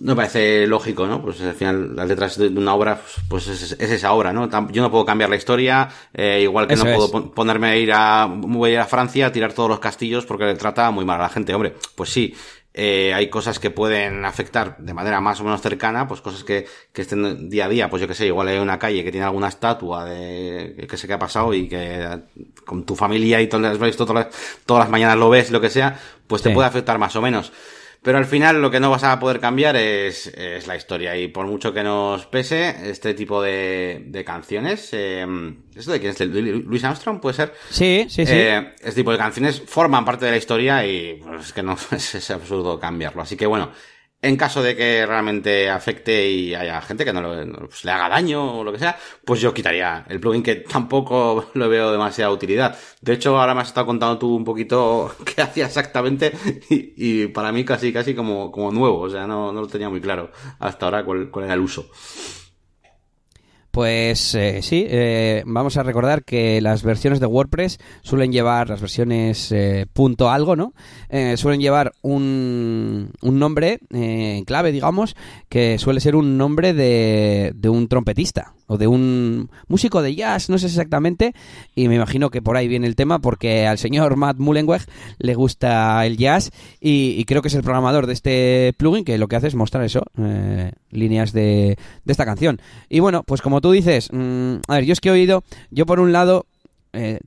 no 0.00 0.12
me 0.12 0.16
parece 0.16 0.66
lógico, 0.66 1.06
¿no? 1.06 1.22
Pues 1.22 1.40
al 1.42 1.54
final 1.54 1.94
las 1.94 2.08
letras 2.08 2.38
de 2.38 2.48
una 2.48 2.74
obra, 2.74 3.00
pues 3.28 3.46
es, 3.46 3.70
es 3.70 3.90
esa 3.90 4.12
obra, 4.12 4.32
¿no? 4.32 4.48
Yo 4.72 4.82
no 4.82 4.90
puedo 4.90 5.04
cambiar 5.04 5.30
la 5.30 5.36
historia, 5.36 5.88
eh, 6.12 6.40
igual 6.42 6.66
que 6.66 6.74
eso 6.74 6.84
no 6.84 6.96
puedo 6.96 7.24
es. 7.24 7.30
ponerme 7.30 7.68
a 7.68 7.76
ir 7.76 7.92
a, 7.92 8.26
voy 8.28 8.70
a, 8.70 8.72
ir 8.72 8.78
a 8.80 8.86
Francia 8.86 9.26
a 9.26 9.32
tirar 9.32 9.52
todos 9.52 9.68
los 9.68 9.78
castillos 9.78 10.26
porque 10.26 10.44
le 10.44 10.56
trata 10.56 10.90
muy 10.90 11.04
mal 11.04 11.20
a 11.20 11.24
la 11.24 11.28
gente, 11.28 11.54
hombre, 11.54 11.74
pues 11.94 12.10
sí, 12.10 12.34
eh, 12.72 13.12
hay 13.14 13.28
cosas 13.28 13.58
que 13.58 13.70
pueden 13.70 14.24
afectar 14.24 14.76
de 14.78 14.94
manera 14.94 15.20
más 15.20 15.40
o 15.40 15.44
menos 15.44 15.60
cercana, 15.60 16.06
pues 16.06 16.20
cosas 16.20 16.44
que, 16.44 16.66
que 16.92 17.02
estén 17.02 17.48
día 17.50 17.64
a 17.64 17.68
día, 17.68 17.90
pues 17.90 18.00
yo 18.00 18.06
que 18.06 18.14
sé, 18.14 18.26
igual 18.26 18.48
hay 18.48 18.58
una 18.58 18.78
calle 18.78 19.02
que 19.02 19.10
tiene 19.10 19.26
alguna 19.26 19.48
estatua 19.48 20.04
de 20.04 20.86
que 20.88 20.96
sé 20.96 21.08
qué 21.08 21.14
ha 21.14 21.18
pasado 21.18 21.52
y 21.52 21.68
que 21.68 22.20
con 22.64 22.86
tu 22.86 22.94
familia 22.94 23.40
y 23.40 23.48
todas 23.48 23.78
las, 23.78 23.96
todas 23.96 24.14
las, 24.14 24.28
todas 24.64 24.84
las 24.84 24.90
mañanas 24.90 25.16
lo 25.16 25.30
ves, 25.30 25.50
lo 25.50 25.60
que 25.60 25.70
sea, 25.70 25.98
pues 26.26 26.42
te 26.42 26.50
sí. 26.50 26.54
puede 26.54 26.68
afectar 26.68 26.98
más 26.98 27.16
o 27.16 27.22
menos. 27.22 27.52
Pero 28.02 28.16
al 28.16 28.24
final 28.24 28.62
lo 28.62 28.70
que 28.70 28.80
no 28.80 28.90
vas 28.90 29.04
a 29.04 29.18
poder 29.20 29.40
cambiar 29.40 29.76
es, 29.76 30.26
es 30.28 30.66
la 30.66 30.74
historia. 30.74 31.16
Y 31.18 31.28
por 31.28 31.46
mucho 31.46 31.74
que 31.74 31.82
nos 31.82 32.24
pese 32.26 32.90
este 32.90 33.12
tipo 33.12 33.42
de, 33.42 34.04
de 34.06 34.24
canciones, 34.24 34.88
eh, 34.92 35.26
¿esto 35.74 35.92
de 35.92 36.00
quién 36.00 36.12
es? 36.12 36.18
¿De 36.18 36.26
Luis 36.26 36.82
Armstrong 36.82 37.20
puede 37.20 37.34
ser? 37.34 37.52
Sí, 37.68 38.06
sí, 38.08 38.24
sí. 38.24 38.32
Eh, 38.34 38.72
este 38.80 39.02
tipo 39.02 39.12
de 39.12 39.18
canciones 39.18 39.62
forman 39.66 40.06
parte 40.06 40.24
de 40.24 40.30
la 40.30 40.38
historia 40.38 40.86
y 40.86 41.20
pues, 41.22 41.46
es 41.48 41.52
que 41.52 41.62
no 41.62 41.76
es, 41.90 42.14
es 42.14 42.30
absurdo 42.30 42.80
cambiarlo. 42.80 43.20
Así 43.20 43.36
que 43.36 43.46
bueno, 43.46 43.70
en 44.22 44.36
caso 44.36 44.62
de 44.62 44.76
que 44.76 45.06
realmente 45.06 45.70
afecte 45.70 46.28
y 46.28 46.54
haya 46.54 46.80
gente 46.82 47.04
que 47.04 47.12
no, 47.12 47.22
lo, 47.22 47.68
pues, 47.68 47.84
le 47.84 47.90
haga 47.90 48.08
daño 48.08 48.58
o 48.58 48.64
lo 48.64 48.72
que 48.72 48.78
sea, 48.78 48.98
pues 49.24 49.40
yo 49.40 49.54
quitaría 49.54 50.04
el 50.08 50.20
plugin 50.20 50.42
que 50.42 50.56
tampoco 50.56 51.50
lo 51.54 51.68
veo 51.68 51.90
demasiada 51.92 52.30
utilidad. 52.30 52.78
De 53.00 53.14
hecho, 53.14 53.38
ahora 53.38 53.54
me 53.54 53.62
has 53.62 53.68
estado 53.68 53.86
contando 53.86 54.18
tú 54.18 54.34
un 54.34 54.44
poquito 54.44 55.14
qué 55.24 55.42
hacía 55.42 55.66
exactamente 55.66 56.32
y, 56.68 57.22
y, 57.22 57.26
para 57.28 57.52
mí 57.52 57.64
casi 57.64 57.92
casi 57.92 58.14
como, 58.14 58.50
como 58.50 58.70
nuevo, 58.70 59.00
o 59.00 59.10
sea, 59.10 59.26
no, 59.26 59.52
no 59.52 59.60
lo 59.62 59.66
tenía 59.66 59.88
muy 59.88 60.00
claro 60.00 60.30
hasta 60.58 60.86
ahora 60.86 61.04
cuál, 61.04 61.30
cuál 61.30 61.46
era 61.46 61.54
el 61.54 61.60
uso. 61.60 61.90
Pues 63.70 64.34
eh, 64.34 64.62
sí, 64.62 64.84
eh, 64.88 65.44
vamos 65.46 65.76
a 65.76 65.84
recordar 65.84 66.24
que 66.24 66.60
las 66.60 66.82
versiones 66.82 67.20
de 67.20 67.26
WordPress 67.26 67.78
suelen 68.02 68.32
llevar, 68.32 68.68
las 68.68 68.80
versiones 68.80 69.52
eh, 69.52 69.86
punto 69.92 70.28
algo, 70.28 70.56
¿no? 70.56 70.74
Eh, 71.08 71.36
suelen 71.36 71.60
llevar 71.60 71.92
un, 72.02 73.12
un 73.22 73.38
nombre 73.38 73.78
en 73.90 74.44
clave, 74.44 74.72
digamos, 74.72 75.14
que 75.48 75.78
suele 75.78 76.00
ser 76.00 76.16
un 76.16 76.36
nombre 76.36 76.74
de, 76.74 77.52
de 77.54 77.68
un 77.68 77.86
trompetista 77.86 78.54
o 78.66 78.76
de 78.76 78.88
un 78.88 79.50
músico 79.68 80.02
de 80.02 80.14
jazz, 80.14 80.48
no 80.48 80.58
sé 80.58 80.66
exactamente, 80.66 81.34
y 81.74 81.88
me 81.88 81.96
imagino 81.96 82.30
que 82.30 82.42
por 82.42 82.56
ahí 82.56 82.66
viene 82.68 82.86
el 82.86 82.96
tema 82.96 83.20
porque 83.20 83.66
al 83.66 83.78
señor 83.78 84.16
Matt 84.16 84.38
Mullenweg 84.38 84.82
le 85.18 85.34
gusta 85.34 86.04
el 86.06 86.16
jazz 86.16 86.50
y, 86.80 87.14
y 87.18 87.24
creo 87.24 87.42
que 87.42 87.48
es 87.48 87.54
el 87.54 87.62
programador 87.62 88.06
de 88.06 88.12
este 88.12 88.74
plugin 88.76 89.04
que 89.04 89.18
lo 89.18 89.28
que 89.28 89.36
hace 89.36 89.48
es 89.48 89.54
mostrar 89.56 89.84
eso, 89.84 90.02
líneas 90.90 91.32
de, 91.32 91.76
de, 92.04 92.12
esta 92.12 92.24
canción. 92.24 92.60
Y 92.88 93.00
bueno, 93.00 93.24
pues 93.24 93.42
como 93.42 93.59
tú 93.60 93.72
dices, 93.72 94.08
mmm, 94.12 94.56
a 94.68 94.74
ver, 94.74 94.84
yo 94.84 94.92
es 94.92 95.00
que 95.00 95.08
he 95.08 95.12
oído, 95.12 95.44
yo 95.70 95.86
por 95.86 96.00
un 96.00 96.12
lado... 96.12 96.46
Eh, 96.92 97.20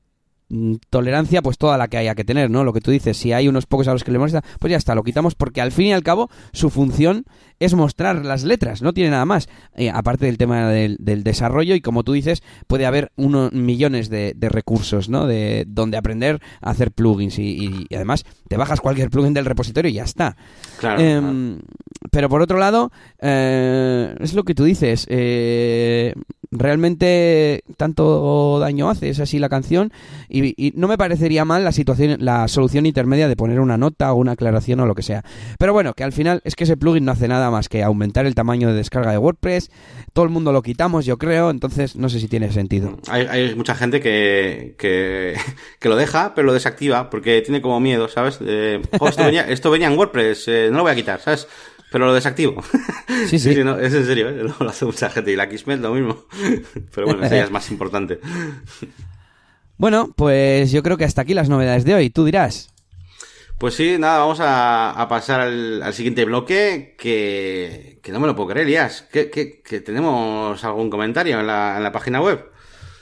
tolerancia 0.89 1.41
pues 1.41 1.57
toda 1.57 1.77
la 1.77 1.87
que 1.87 1.97
haya 1.97 2.15
que 2.15 2.23
tener, 2.23 2.49
¿no? 2.49 2.63
Lo 2.63 2.73
que 2.73 2.81
tú 2.81 2.91
dices, 2.91 3.17
si 3.17 3.33
hay 3.33 3.47
unos 3.47 3.65
pocos 3.65 3.87
a 3.87 3.93
los 3.93 4.03
que 4.03 4.11
le 4.11 4.19
molesta, 4.19 4.43
pues 4.59 4.71
ya 4.71 4.77
está, 4.77 4.95
lo 4.95 5.03
quitamos 5.03 5.35
porque 5.35 5.61
al 5.61 5.71
fin 5.71 5.87
y 5.87 5.93
al 5.93 6.03
cabo 6.03 6.29
su 6.51 6.69
función 6.69 7.25
es 7.59 7.73
mostrar 7.73 8.25
las 8.25 8.43
letras, 8.43 8.81
no 8.81 8.93
tiene 8.93 9.11
nada 9.11 9.25
más, 9.25 9.47
eh, 9.75 9.89
aparte 9.89 10.25
del 10.25 10.37
tema 10.37 10.69
del, 10.69 10.97
desarrollo 11.23 11.75
y 11.75 11.81
como 11.81 12.03
tú 12.03 12.13
dices, 12.13 12.43
puede 12.67 12.85
haber 12.85 13.11
unos 13.15 13.53
millones 13.53 14.09
de, 14.09 14.33
de, 14.35 14.49
recursos, 14.49 15.09
¿no? 15.09 15.27
De 15.27 15.63
donde 15.67 15.97
aprender 15.97 16.41
a 16.61 16.71
hacer 16.71 16.91
plugins 16.91 17.39
y, 17.39 17.87
y, 17.89 17.95
además 17.95 18.25
te 18.47 18.57
bajas 18.57 18.81
cualquier 18.81 19.09
plugin 19.09 19.33
del 19.33 19.45
repositorio 19.45 19.89
y 19.89 19.95
ya 19.95 20.03
está. 20.03 20.35
Claro. 20.79 21.01
Eh, 21.01 21.19
claro. 21.19 21.57
Pero 22.11 22.29
por 22.29 22.41
otro 22.41 22.59
lado, 22.59 22.91
eh, 23.21 24.15
es 24.19 24.33
lo 24.33 24.43
que 24.43 24.53
tú 24.53 24.65
dices, 24.65 25.07
eh, 25.09 26.13
realmente 26.51 27.63
tanto 27.77 28.59
daño 28.59 28.89
hace, 28.89 29.09
es 29.09 29.19
así 29.19 29.39
la 29.39 29.49
canción 29.49 29.91
y, 30.29 30.53
y, 30.63 30.73
no 30.75 30.87
me 30.87 30.97
parecería 30.97 31.45
mal 31.45 31.63
la 31.63 31.71
situación, 31.71 32.17
la 32.19 32.47
solución 32.47 32.85
intermedia 32.85 33.27
de 33.27 33.35
poner 33.35 33.59
una 33.59 33.77
nota 33.77 34.13
o 34.13 34.17
una 34.17 34.33
aclaración 34.33 34.79
o 34.81 34.85
lo 34.85 34.95
que 34.95 35.01
sea. 35.01 35.23
Pero 35.57 35.73
bueno, 35.73 35.93
que 35.93 36.03
al 36.03 36.13
final 36.13 36.41
es 36.43 36.55
que 36.55 36.65
ese 36.65 36.77
plugin 36.77 37.05
no 37.05 37.11
hace 37.11 37.27
nada 37.27 37.49
más 37.49 37.69
que 37.69 37.83
aumentar 37.83 38.25
el 38.25 38.35
tamaño 38.35 38.67
de 38.67 38.75
descarga 38.75 39.11
de 39.11 39.17
WordPress, 39.17 39.71
todo 40.13 40.25
el 40.25 40.31
mundo 40.31 40.51
lo 40.51 40.61
quitamos 40.61 41.05
yo 41.05 41.17
creo, 41.17 41.49
entonces 41.49 41.95
no 41.95 42.09
sé 42.09 42.19
si 42.19 42.27
tiene 42.27 42.51
sentido. 42.51 42.97
Hay, 43.09 43.25
hay 43.25 43.55
mucha 43.55 43.73
gente 43.75 43.99
que, 43.99 44.75
que, 44.77 45.35
que, 45.79 45.89
lo 45.89 45.95
deja, 45.95 46.33
pero 46.35 46.45
lo 46.45 46.53
desactiva 46.53 47.09
porque 47.09 47.41
tiene 47.41 47.61
como 47.61 47.79
miedo, 47.79 48.07
¿sabes? 48.07 48.39
Eh, 48.45 48.81
oh, 48.99 49.07
esto, 49.07 49.23
venía, 49.25 49.47
esto 49.49 49.71
venía 49.71 49.87
en 49.87 49.97
WordPress, 49.97 50.47
eh, 50.47 50.62
no 50.71 50.77
lo 50.77 50.83
voy 50.83 50.91
a 50.91 50.95
quitar, 50.95 51.19
¿sabes? 51.19 51.47
pero 51.93 52.07
lo 52.07 52.13
desactivo. 52.13 52.61
Sí, 53.27 53.39
sí. 53.39 53.53
sí 53.53 53.63
no, 53.63 53.79
es 53.79 53.93
en 53.93 54.05
serio, 54.05 54.29
¿eh? 54.29 54.43
lo 54.59 54.69
hace 54.69 54.83
mucha 54.83 55.09
gente. 55.09 55.31
Y 55.31 55.35
la 55.35 55.47
Kismet 55.47 55.79
lo 55.79 55.93
mismo. 55.93 56.25
Pero 56.93 57.07
bueno, 57.07 57.23
esa 57.23 57.35
ya 57.37 57.43
es 57.43 57.51
más 57.51 57.69
importante. 57.71 58.19
Bueno, 59.75 60.13
pues 60.15 60.71
yo 60.71 60.83
creo 60.83 60.97
que 60.97 61.03
hasta 61.03 61.23
aquí 61.23 61.33
las 61.33 61.49
novedades 61.49 61.83
de 61.83 61.95
hoy, 61.95 62.09
tú 62.11 62.23
dirás. 62.23 62.69
Pues 63.57 63.73
sí, 63.73 63.97
nada, 63.97 64.19
vamos 64.19 64.37
a, 64.39 65.05
pasar 65.09 65.41
al, 65.41 65.93
siguiente 65.93 66.25
bloque 66.25 66.95
que, 66.97 67.99
que 68.01 68.11
no 68.11 68.19
me 68.19 68.27
lo 68.27 68.35
puedo 68.35 68.49
creer, 68.49 68.67
Elías. 68.67 69.01
Que, 69.11 69.29
que, 69.31 69.79
tenemos 69.81 70.63
algún 70.63 70.91
comentario 70.91 71.39
en 71.39 71.47
la, 71.47 71.73
en 71.75 71.83
la 71.83 71.91
página 71.91 72.21
web. 72.21 72.52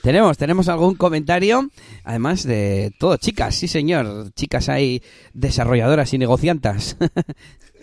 Tenemos, 0.02 0.36
tenemos 0.36 0.68
algún 0.68 0.96
comentario, 0.96 1.70
además 2.02 2.42
de 2.42 2.92
todo 2.98 3.16
chicas, 3.16 3.54
sí 3.54 3.68
señor, 3.68 4.32
chicas 4.34 4.68
hay 4.68 5.02
desarrolladoras 5.32 6.12
y 6.12 6.18
negociantas. 6.18 6.96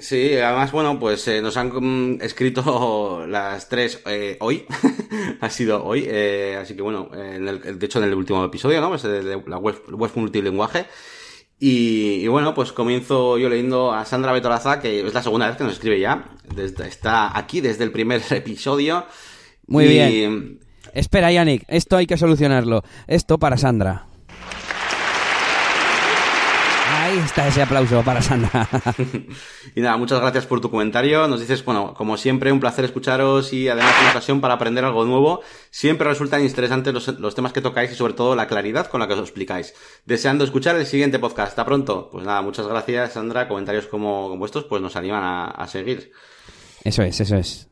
Sí, 0.02 0.38
además, 0.38 0.72
bueno, 0.72 0.98
pues 0.98 1.28
eh, 1.28 1.42
nos 1.42 1.58
han 1.58 1.74
mm, 1.74 2.22
escrito 2.22 3.26
las 3.28 3.68
tres 3.68 4.02
eh, 4.06 4.38
hoy, 4.40 4.66
ha 5.42 5.50
sido 5.50 5.84
hoy, 5.84 6.06
eh, 6.08 6.58
así 6.58 6.74
que 6.74 6.82
bueno, 6.82 7.10
en 7.14 7.46
el, 7.46 7.78
de 7.78 7.86
hecho 7.86 8.00
en 8.00 8.06
el 8.06 8.14
último 8.14 8.46
episodio, 8.46 8.80
¿no? 8.80 8.88
Pues 8.88 9.04
de 9.04 9.42
la 9.46 9.58
web, 9.58 9.84
web 9.92 10.12
multilingüaje. 10.16 10.86
Y, 11.60 12.26
bueno, 12.30 12.54
pues 12.54 12.72
comienzo 12.72 13.38
yo 13.38 13.50
leyendo 13.50 13.92
a 13.92 14.06
Sandra 14.06 14.32
Betolaza, 14.32 14.80
que 14.80 15.06
es 15.06 15.14
la 15.14 15.22
segunda 15.22 15.48
vez 15.48 15.58
que 15.58 15.66
nos 15.66 15.74
escribe 15.74 16.00
ya. 16.00 16.30
Desde, 16.56 16.88
está 16.88 17.38
aquí 17.38 17.60
desde 17.60 17.84
el 17.84 17.92
primer 17.92 18.22
episodio. 18.32 19.06
Muy 19.68 19.86
bien. 19.86 20.62
Espera, 20.94 21.32
Yannick, 21.32 21.64
esto 21.68 21.98
hay 21.98 22.08
que 22.08 22.18
solucionarlo. 22.18 22.84
Esto 23.08 23.38
para 23.38 23.58
Sandra. 23.58 24.06
Ahí 26.92 27.18
está 27.18 27.48
ese 27.48 27.62
aplauso 27.62 28.04
para 28.04 28.22
Sandra. 28.22 28.68
y 29.76 29.82
nada, 29.82 29.98
muchas 29.98 30.20
gracias 30.20 30.46
por 30.46 30.62
tu 30.62 30.70
comentario. 30.70 31.28
Nos 31.28 31.40
dices, 31.40 31.66
bueno, 31.66 31.94
como 31.96 32.18
siempre, 32.18 32.52
un 32.52 32.60
placer 32.60 32.86
escucharos 32.86 33.52
y 33.52 33.68
además 33.68 33.96
una 34.02 34.12
ocasión 34.12 34.42
para 34.42 34.56
aprender 34.56 34.86
algo 34.86 35.06
nuevo. 35.06 35.42
Siempre 35.72 36.08
resultan 36.08 36.44
interesantes 36.44 36.94
los, 36.94 37.36
temas 37.36 37.54
que 37.54 37.62
tocáis 37.62 37.92
y 37.92 37.96
sobre 37.96 38.14
todo 38.14 38.36
la 38.36 38.48
claridad 38.48 38.88
con 38.88 39.00
la 39.00 39.08
que 39.08 39.14
os 39.14 39.20
explicáis. 39.22 39.74
Deseando 40.06 40.44
escuchar 40.44 40.76
el 40.76 40.86
siguiente 40.86 41.18
podcast. 41.18 41.50
Hasta 41.50 41.66
pronto. 41.66 42.10
Pues 42.12 42.26
nada, 42.26 42.42
muchas 42.42 42.68
gracias, 42.68 43.14
Sandra. 43.14 43.48
Comentarios 43.48 43.88
como, 43.88 44.30
como 44.30 44.46
estos, 44.46 44.66
pues 44.66 44.82
nos 44.82 44.96
animan 44.96 45.24
a, 45.24 45.46
a 45.46 45.68
seguir. 45.68 46.12
Eso 46.84 47.02
es, 47.02 47.20
eso 47.20 47.38
es. 47.38 47.69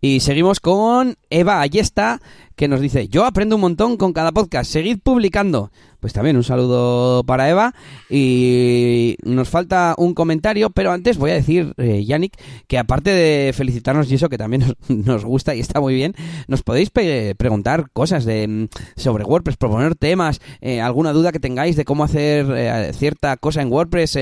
Y 0.00 0.20
seguimos 0.20 0.60
con 0.60 1.16
Eva 1.28 1.60
Ayesta, 1.60 2.22
que 2.56 2.68
nos 2.68 2.80
dice, 2.80 3.08
yo 3.08 3.26
aprendo 3.26 3.56
un 3.56 3.60
montón 3.60 3.98
con 3.98 4.14
cada 4.14 4.32
podcast, 4.32 4.70
seguid 4.70 4.98
publicando 5.02 5.70
pues 6.00 6.12
también 6.12 6.36
un 6.36 6.44
saludo 6.44 7.22
para 7.24 7.48
Eva. 7.48 7.74
Y 8.08 9.16
nos 9.22 9.48
falta 9.48 9.94
un 9.98 10.14
comentario, 10.14 10.70
pero 10.70 10.92
antes 10.92 11.18
voy 11.18 11.30
a 11.30 11.34
decir, 11.34 11.74
eh, 11.76 12.04
Yannick, 12.04 12.36
que 12.66 12.78
aparte 12.78 13.10
de 13.10 13.52
felicitarnos 13.52 14.10
y 14.10 14.14
eso, 14.14 14.28
que 14.28 14.38
también 14.38 14.74
nos, 14.88 15.24
gusta 15.30 15.54
y 15.54 15.60
está 15.60 15.80
muy 15.80 15.94
bien, 15.94 16.14
nos 16.48 16.62
podéis 16.62 16.90
preguntar 16.90 17.90
cosas 17.92 18.24
de 18.24 18.48
mm, 18.48 18.68
sobre 18.96 19.24
WordPress, 19.24 19.56
proponer 19.56 19.94
temas, 19.94 20.40
eh, 20.60 20.80
alguna 20.80 21.12
duda 21.12 21.32
que 21.32 21.40
tengáis 21.40 21.76
de 21.76 21.84
cómo 21.84 22.04
hacer 22.04 22.46
eh, 22.50 22.92
cierta 22.94 23.36
cosa 23.36 23.62
en 23.62 23.70
WordPress, 23.70 24.18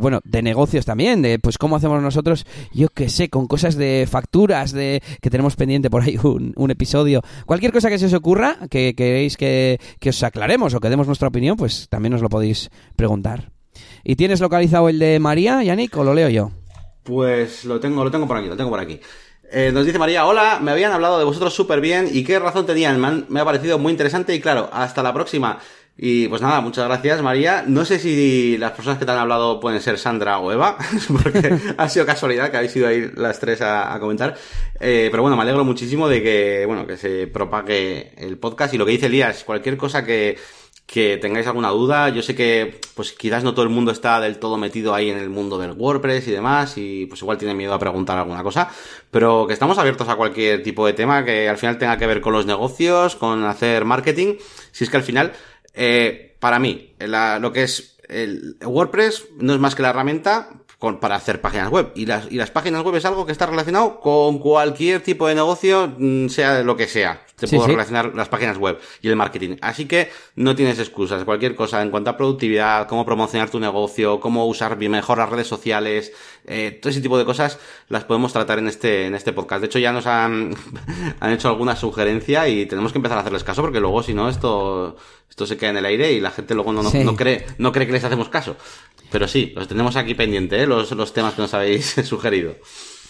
bueno, 0.00 0.20
de 0.24 0.42
negocios 0.42 0.84
también, 0.84 1.22
de 1.22 1.38
pues 1.38 1.58
cómo 1.58 1.76
hacemos 1.76 2.00
nosotros, 2.02 2.46
yo 2.72 2.88
qué 2.88 3.08
sé, 3.08 3.28
con 3.28 3.46
cosas 3.46 3.76
de 3.76 4.06
facturas, 4.08 4.72
de 4.72 5.02
que 5.20 5.30
tenemos 5.30 5.56
pendiente 5.56 5.90
por 5.90 6.02
ahí 6.02 6.16
un, 6.22 6.52
un 6.56 6.70
episodio, 6.70 7.22
cualquier 7.44 7.72
cosa 7.72 7.88
que 7.88 7.98
se 7.98 8.06
os 8.06 8.14
ocurra, 8.14 8.56
que 8.70 8.94
queréis 8.94 9.36
que, 9.36 9.80
que 9.98 10.10
os 10.10 10.22
aclaremos 10.22 10.74
o 10.74 10.80
que 10.80 10.88
demos 10.88 11.06
nuestra 11.16 11.28
opinión, 11.28 11.56
pues 11.56 11.88
también 11.88 12.12
os 12.12 12.20
lo 12.20 12.28
podéis 12.28 12.68
preguntar. 12.94 13.50
¿Y 14.04 14.16
tienes 14.16 14.38
localizado 14.42 14.90
el 14.90 14.98
de 14.98 15.18
María, 15.18 15.62
Yannick, 15.62 15.96
o 15.96 16.04
lo 16.04 16.12
leo 16.12 16.28
yo? 16.28 16.50
Pues 17.04 17.64
lo 17.64 17.80
tengo, 17.80 18.04
lo 18.04 18.10
tengo 18.10 18.28
por 18.28 18.36
aquí, 18.36 18.48
lo 18.48 18.56
tengo 18.56 18.68
por 18.68 18.80
aquí. 18.80 19.00
Eh, 19.50 19.70
nos 19.72 19.86
dice 19.86 19.98
María, 19.98 20.26
hola, 20.26 20.58
me 20.60 20.72
habían 20.72 20.92
hablado 20.92 21.18
de 21.18 21.24
vosotros 21.24 21.54
súper 21.54 21.80
bien 21.80 22.06
y 22.12 22.22
qué 22.22 22.38
razón 22.38 22.66
tenían, 22.66 23.26
me, 23.30 23.40
ha 23.40 23.44
parecido 23.46 23.78
muy 23.78 23.92
interesante 23.92 24.34
y 24.34 24.40
claro, 24.40 24.68
hasta 24.70 25.02
la 25.02 25.14
próxima. 25.14 25.58
Y 25.96 26.28
pues 26.28 26.42
nada, 26.42 26.60
muchas 26.60 26.84
gracias 26.84 27.22
María. 27.22 27.64
No 27.66 27.86
sé 27.86 27.98
si 27.98 28.58
las 28.58 28.72
personas 28.72 28.98
que 28.98 29.06
te 29.06 29.12
han 29.12 29.18
hablado 29.18 29.58
pueden 29.58 29.80
ser 29.80 29.96
Sandra 29.96 30.38
o 30.38 30.52
Eva, 30.52 30.76
porque 31.22 31.58
ha 31.78 31.88
sido 31.88 32.04
casualidad 32.04 32.50
que 32.50 32.58
habéis 32.58 32.76
ido 32.76 32.88
ahí 32.88 33.10
las 33.16 33.40
tres 33.40 33.62
a, 33.62 33.96
comentar. 34.00 34.36
Eh, 34.78 35.08
pero 35.10 35.22
bueno, 35.22 35.36
me 35.36 35.42
alegro 35.44 35.64
muchísimo 35.64 36.10
de 36.10 36.22
que, 36.22 36.64
bueno, 36.66 36.86
que 36.86 36.98
se 36.98 37.26
propague 37.26 38.12
el 38.18 38.36
podcast 38.36 38.74
y 38.74 38.76
lo 38.76 38.84
que 38.84 38.92
dice 38.92 39.06
Elías, 39.06 39.44
cualquier 39.44 39.78
cosa 39.78 40.04
que 40.04 40.36
que 40.86 41.16
tengáis 41.16 41.46
alguna 41.46 41.70
duda. 41.70 42.08
Yo 42.10 42.22
sé 42.22 42.34
que, 42.34 42.80
pues 42.94 43.12
quizás 43.12 43.42
no 43.42 43.52
todo 43.52 43.64
el 43.64 43.70
mundo 43.70 43.90
está 43.90 44.20
del 44.20 44.38
todo 44.38 44.56
metido 44.56 44.94
ahí 44.94 45.10
en 45.10 45.18
el 45.18 45.28
mundo 45.28 45.58
del 45.58 45.72
WordPress 45.72 46.28
y 46.28 46.30
demás, 46.30 46.74
y 46.76 47.06
pues 47.06 47.20
igual 47.22 47.38
tiene 47.38 47.54
miedo 47.54 47.74
a 47.74 47.78
preguntar 47.78 48.18
alguna 48.18 48.42
cosa, 48.42 48.70
pero 49.10 49.46
que 49.46 49.52
estamos 49.52 49.78
abiertos 49.78 50.08
a 50.08 50.16
cualquier 50.16 50.62
tipo 50.62 50.86
de 50.86 50.92
tema 50.92 51.24
que 51.24 51.48
al 51.48 51.58
final 51.58 51.78
tenga 51.78 51.98
que 51.98 52.06
ver 52.06 52.20
con 52.20 52.32
los 52.32 52.46
negocios, 52.46 53.16
con 53.16 53.44
hacer 53.44 53.84
marketing. 53.84 54.36
Si 54.70 54.84
es 54.84 54.90
que 54.90 54.96
al 54.96 55.02
final, 55.02 55.32
eh, 55.74 56.36
para 56.38 56.58
mí, 56.58 56.94
lo 57.40 57.52
que 57.52 57.64
es 57.64 57.98
el 58.08 58.56
WordPress 58.64 59.26
no 59.38 59.52
es 59.54 59.58
más 59.58 59.74
que 59.74 59.82
la 59.82 59.90
herramienta 59.90 60.50
para 61.00 61.16
hacer 61.16 61.40
páginas 61.40 61.70
web. 61.70 61.90
Y 61.94 62.06
las, 62.06 62.30
y 62.30 62.36
las 62.36 62.50
páginas 62.50 62.82
web 62.82 62.94
es 62.96 63.04
algo 63.04 63.26
que 63.26 63.32
está 63.32 63.46
relacionado 63.46 64.00
con 64.00 64.38
cualquier 64.38 65.02
tipo 65.02 65.26
de 65.26 65.34
negocio, 65.34 65.92
mm, 65.98 66.28
sea 66.28 66.62
lo 66.62 66.76
que 66.76 66.86
sea. 66.86 67.25
Te 67.36 67.46
puedo 67.48 67.66
relacionar 67.66 68.14
las 68.14 68.30
páginas 68.30 68.56
web 68.56 68.78
y 69.02 69.08
el 69.08 69.16
marketing. 69.16 69.56
Así 69.60 69.84
que 69.84 70.10
no 70.36 70.56
tienes 70.56 70.78
excusas. 70.78 71.22
Cualquier 71.24 71.54
cosa 71.54 71.82
en 71.82 71.90
cuanto 71.90 72.08
a 72.08 72.16
productividad, 72.16 72.88
cómo 72.88 73.04
promocionar 73.04 73.50
tu 73.50 73.60
negocio, 73.60 74.20
cómo 74.20 74.46
usar 74.46 74.78
mejor 74.78 75.18
las 75.18 75.28
redes 75.28 75.46
sociales, 75.46 76.12
eh, 76.46 76.78
todo 76.80 76.90
ese 76.90 77.02
tipo 77.02 77.18
de 77.18 77.26
cosas 77.26 77.58
las 77.88 78.04
podemos 78.04 78.32
tratar 78.32 78.58
en 78.58 78.68
este, 78.68 79.04
en 79.04 79.14
este 79.14 79.34
podcast. 79.34 79.60
De 79.60 79.66
hecho, 79.66 79.78
ya 79.78 79.92
nos 79.92 80.06
han, 80.06 80.56
han 81.20 81.32
hecho 81.32 81.48
alguna 81.48 81.76
sugerencia 81.76 82.48
y 82.48 82.64
tenemos 82.64 82.92
que 82.92 82.98
empezar 82.98 83.18
a 83.18 83.20
hacerles 83.20 83.44
caso 83.44 83.60
porque 83.60 83.80
luego, 83.80 84.02
si 84.02 84.14
no, 84.14 84.30
esto, 84.30 84.96
esto 85.28 85.46
se 85.46 85.58
queda 85.58 85.70
en 85.70 85.76
el 85.76 85.84
aire 85.84 86.12
y 86.12 86.20
la 86.20 86.30
gente 86.30 86.54
luego 86.54 86.72
no, 86.72 86.82
no, 86.82 87.16
cree, 87.16 87.44
no 87.58 87.70
cree 87.70 87.86
que 87.86 87.92
les 87.92 88.04
hacemos 88.04 88.30
caso. 88.30 88.56
Pero 89.10 89.28
sí, 89.28 89.52
los 89.54 89.68
tenemos 89.68 89.96
aquí 89.96 90.14
pendientes, 90.14 90.62
¿eh? 90.62 90.66
los, 90.66 90.90
los 90.92 91.12
temas 91.12 91.34
que 91.34 91.42
nos 91.42 91.52
habéis 91.52 91.86
sugerido. 92.04 92.56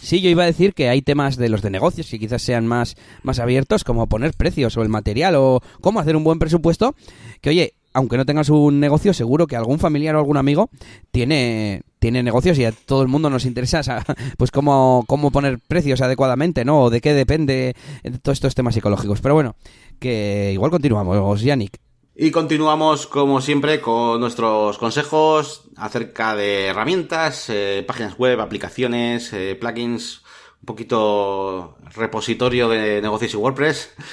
Sí, 0.01 0.21
yo 0.21 0.31
iba 0.31 0.45
a 0.45 0.47
decir 0.47 0.75
que 0.75 0.89
hay 0.89 1.03
temas 1.03 1.37
de 1.37 1.49
los 1.49 1.63
de 1.63 1.71
negocios 1.71 2.09
que 2.09 2.19
quizás 2.19 2.43
sean 2.43 2.67
más, 2.67 2.97
más 3.23 3.39
abiertos, 3.39 3.85
como 3.85 4.07
poner 4.09 4.35
precios 4.35 4.77
o 4.77 4.83
el 4.83 4.89
material 4.89 5.35
o 5.37 5.61
cómo 5.81 6.01
hacer 6.01 6.17
un 6.17 6.25
buen 6.25 6.39
presupuesto, 6.39 6.95
que 7.41 7.51
oye, 7.51 7.75
aunque 7.97 8.19
no 8.19 8.27
tengas 8.27 8.51
un 8.51 8.79
negocio, 8.79 9.15
seguro 9.15 9.47
que 9.47 9.57
algún 9.57 9.79
familiar 9.79 10.15
o 10.15 10.19
algún 10.19 10.37
amigo 10.37 10.69
tiene, 11.13 11.81
tiene 11.99 12.23
negocios 12.23 12.59
y 12.59 12.65
a 12.67 12.73
todo 12.73 13.01
el 13.01 13.09
mundo 13.09 13.31
nos 13.31 13.47
interesa 13.47 14.05
pues 14.37 14.51
cómo, 14.51 15.05
cómo 15.07 15.31
poner 15.31 15.59
precios 15.67 16.03
adecuadamente, 16.03 16.65
¿no? 16.67 16.83
O 16.83 16.91
de 16.91 17.01
qué 17.01 17.15
depende 17.15 17.75
de 18.03 18.19
todos 18.19 18.37
estos 18.37 18.55
temas 18.55 18.75
psicológicos. 18.75 19.23
Pero 19.23 19.35
bueno, 19.35 19.57
que 19.99 20.51
igual 20.53 20.71
continuamos, 20.71 21.41
Yannick. 21.41 21.86
Y 22.19 22.31
continuamos, 22.31 23.07
como 23.07 23.43
siempre, 23.43 23.83
con 23.83 24.21
nuestros 24.21 24.79
consejos 24.79 25.65
acerca 25.77 26.35
de 26.35 26.65
herramientas, 26.69 27.51
eh, 27.51 27.85
páginas 27.87 28.17
web, 28.17 28.41
aplicaciones, 28.41 29.35
eh, 29.35 29.55
plugins, 29.55 30.23
un 30.63 30.65
poquito 30.65 31.77
repositorio 31.95 32.71
de 32.71 33.03
negocios 33.03 33.35
y 33.35 33.37
WordPress. 33.37 33.95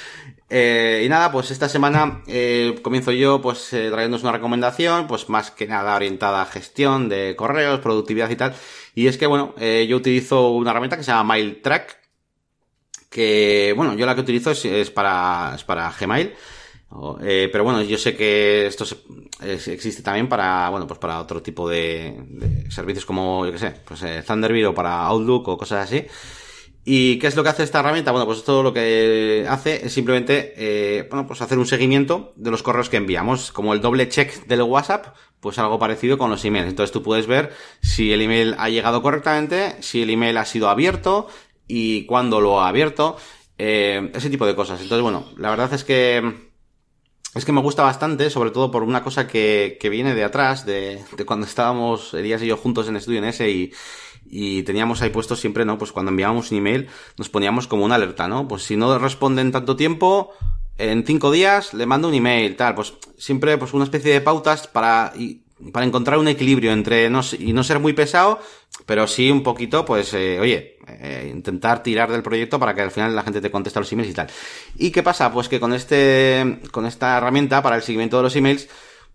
Eh, 0.56 1.02
y 1.04 1.10
nada, 1.10 1.32
pues 1.32 1.50
esta 1.50 1.68
semana 1.68 2.22
comienzo 2.84 3.12
yo 3.12 3.42
pues 3.42 3.70
trayéndonos 3.70 4.22
una 4.22 4.34
recomendación, 4.34 5.08
pues 5.08 5.28
más 5.28 5.50
que 5.50 5.66
nada 5.66 5.96
orientada 5.96 6.44
a 6.44 6.46
gestión 6.46 7.10
de 7.10 7.36
correos, 7.36 7.80
productividad 7.80 8.30
y 8.30 8.36
tal. 8.36 8.54
Y 8.94 9.08
es 9.08 9.18
que, 9.18 9.26
bueno, 9.26 9.56
yo 9.58 9.98
utilizo 9.98 10.50
una 10.52 10.70
herramienta 10.70 10.96
que 10.96 11.04
se 11.04 11.10
llama 11.10 11.24
MailTrack, 11.24 11.98
que, 13.10 13.74
bueno, 13.76 13.96
yo 13.96 14.06
la 14.06 14.14
que 14.14 14.22
utilizo 14.22 14.52
es 14.52 14.92
para, 14.92 15.54
es 15.56 15.64
para 15.64 15.92
Gmail. 16.00 16.36
Eh, 17.22 17.50
pero 17.52 17.64
bueno, 17.64 17.82
yo 17.82 17.98
sé 17.98 18.16
que 18.16 18.68
esto 18.68 18.86
existe 19.42 20.04
también 20.04 20.30
para, 20.30 20.70
bueno, 20.70 20.86
pues 20.86 21.00
para 21.00 21.20
otro 21.20 21.42
tipo 21.42 21.68
de, 21.68 22.66
servicios 22.70 23.06
como, 23.06 23.46
yo 23.46 23.52
qué 23.52 23.58
sé, 23.58 23.72
pues 23.86 24.04
eh, 24.04 24.24
Thunderbird 24.26 24.68
o 24.68 24.74
para 24.74 25.02
Outlook 25.06 25.48
o 25.48 25.58
cosas 25.58 25.86
así. 25.86 26.06
¿Y 26.86 27.18
qué 27.18 27.28
es 27.28 27.36
lo 27.36 27.44
que 27.44 27.50
hace 27.50 27.64
esta 27.64 27.80
herramienta? 27.80 28.12
Bueno, 28.12 28.26
pues 28.26 28.40
esto 28.40 28.62
lo 28.62 28.74
que 28.74 29.46
hace 29.50 29.86
es 29.86 29.94
simplemente, 29.94 30.54
eh, 30.58 31.08
bueno, 31.10 31.26
pues 31.26 31.42
hacer 31.42 31.58
un 31.58 31.66
seguimiento 31.66 32.34
de 32.36 32.52
los 32.52 32.62
correos 32.62 32.90
que 32.90 32.98
enviamos, 32.98 33.54
como 33.54 33.74
el 33.74 33.82
doble 33.82 34.10
check 34.10 34.46
del 34.48 34.64
WhatsApp, 34.64 35.16
pues 35.40 35.58
algo 35.60 35.80
parecido 35.80 36.18
con 36.18 36.30
los 36.30 36.44
emails. 36.44 36.68
Entonces 36.68 36.92
tú 36.92 37.02
puedes 37.02 37.26
ver 37.26 37.54
si 37.82 38.12
el 38.12 38.22
email 38.22 38.56
ha 38.60 38.70
llegado 38.70 39.02
correctamente, 39.02 39.82
si 39.82 40.04
el 40.04 40.10
email 40.10 40.38
ha 40.38 40.46
sido 40.46 40.70
abierto 40.70 41.28
y 41.68 42.06
cuándo 42.06 42.42
lo 42.42 42.62
ha 42.62 42.68
abierto, 42.68 43.16
ese 43.58 44.30
tipo 44.30 44.46
de 44.46 44.56
cosas. 44.56 44.82
Entonces, 44.82 45.04
bueno, 45.04 45.26
la 45.38 45.52
verdad 45.52 45.74
es 45.74 45.86
que 45.86 46.53
es 47.36 47.46
que 47.46 47.52
me 47.52 47.62
gusta 47.62 47.84
bastante, 47.84 48.30
sobre 48.30 48.52
todo 48.52 48.72
por 48.72 48.84
una 48.84 49.04
cosa 49.04 49.28
que, 49.28 49.78
que 49.80 49.90
viene 49.90 50.14
de 50.14 50.24
atrás, 50.24 50.66
de, 50.66 51.04
de 51.18 51.26
cuando 51.26 51.46
estábamos 51.46 52.14
Elías 52.14 52.42
y 52.42 52.48
yo 52.48 52.58
juntos 52.58 52.88
en 52.88 52.96
estudio 52.96 53.20
en 53.20 53.26
ese 53.26 53.50
y, 53.50 53.74
y 54.26 54.64
teníamos 54.64 55.02
ahí 55.02 55.10
puestos 55.10 55.40
siempre, 55.40 55.66
¿no? 55.66 55.78
Pues 55.78 55.92
cuando 55.92 56.12
enviábamos 56.12 56.52
un 56.52 56.58
email 56.58 56.88
nos 57.18 57.30
poníamos 57.30 57.68
como 57.68 57.86
una 57.86 57.96
alerta, 57.96 58.28
¿no? 58.28 58.48
Pues 58.48 58.64
si 58.64 58.76
no 58.76 58.98
responden 58.98 59.52
tanto 59.52 59.76
tiempo, 59.76 60.32
en 60.78 61.06
cinco 61.06 61.32
días 61.32 61.74
le 61.74 61.86
mando 61.86 62.08
un 62.08 62.14
email, 62.14 62.56
tal, 62.56 62.76
pues 62.76 62.94
siempre 63.18 63.58
pues 63.58 63.74
una 63.74 63.84
especie 63.84 64.12
de 64.12 64.22
pautas 64.22 64.68
para, 64.68 65.14
y 65.16 65.43
para 65.72 65.86
encontrar 65.86 66.18
un 66.18 66.28
equilibrio 66.28 66.72
entre 66.72 67.10
no, 67.10 67.22
y 67.38 67.54
no 67.54 67.64
ser 67.64 67.80
muy 67.80 67.94
pesado, 67.94 68.40
pero 68.86 69.08
sí 69.08 69.32
un 69.32 69.44
poquito, 69.44 69.86
pues, 69.86 70.14
eh, 70.14 70.40
oye, 70.40 70.78
eh, 70.88 71.30
intentar 71.32 71.84
tirar 71.84 72.12
del 72.12 72.24
proyecto 72.24 72.60
para 72.60 72.74
que 72.74 72.82
al 72.82 72.92
final 72.92 73.16
la 73.16 73.24
gente 73.24 73.42
te 73.42 73.52
conteste 73.52 73.80
los 73.80 73.92
emails 73.92 74.12
y 74.12 74.14
tal. 74.14 74.28
¿Y 74.78 74.92
qué 74.92 75.04
pasa? 75.04 75.32
Pues 75.32 75.48
que 75.48 75.60
con 75.60 75.74
este, 75.74 76.60
con 76.72 76.86
esta 76.86 77.18
herramienta 77.18 77.62
para 77.62 77.76
el 77.76 77.84
seguimiento 77.84 78.18
de 78.18 78.24
los 78.24 78.36
emails, 78.36 78.68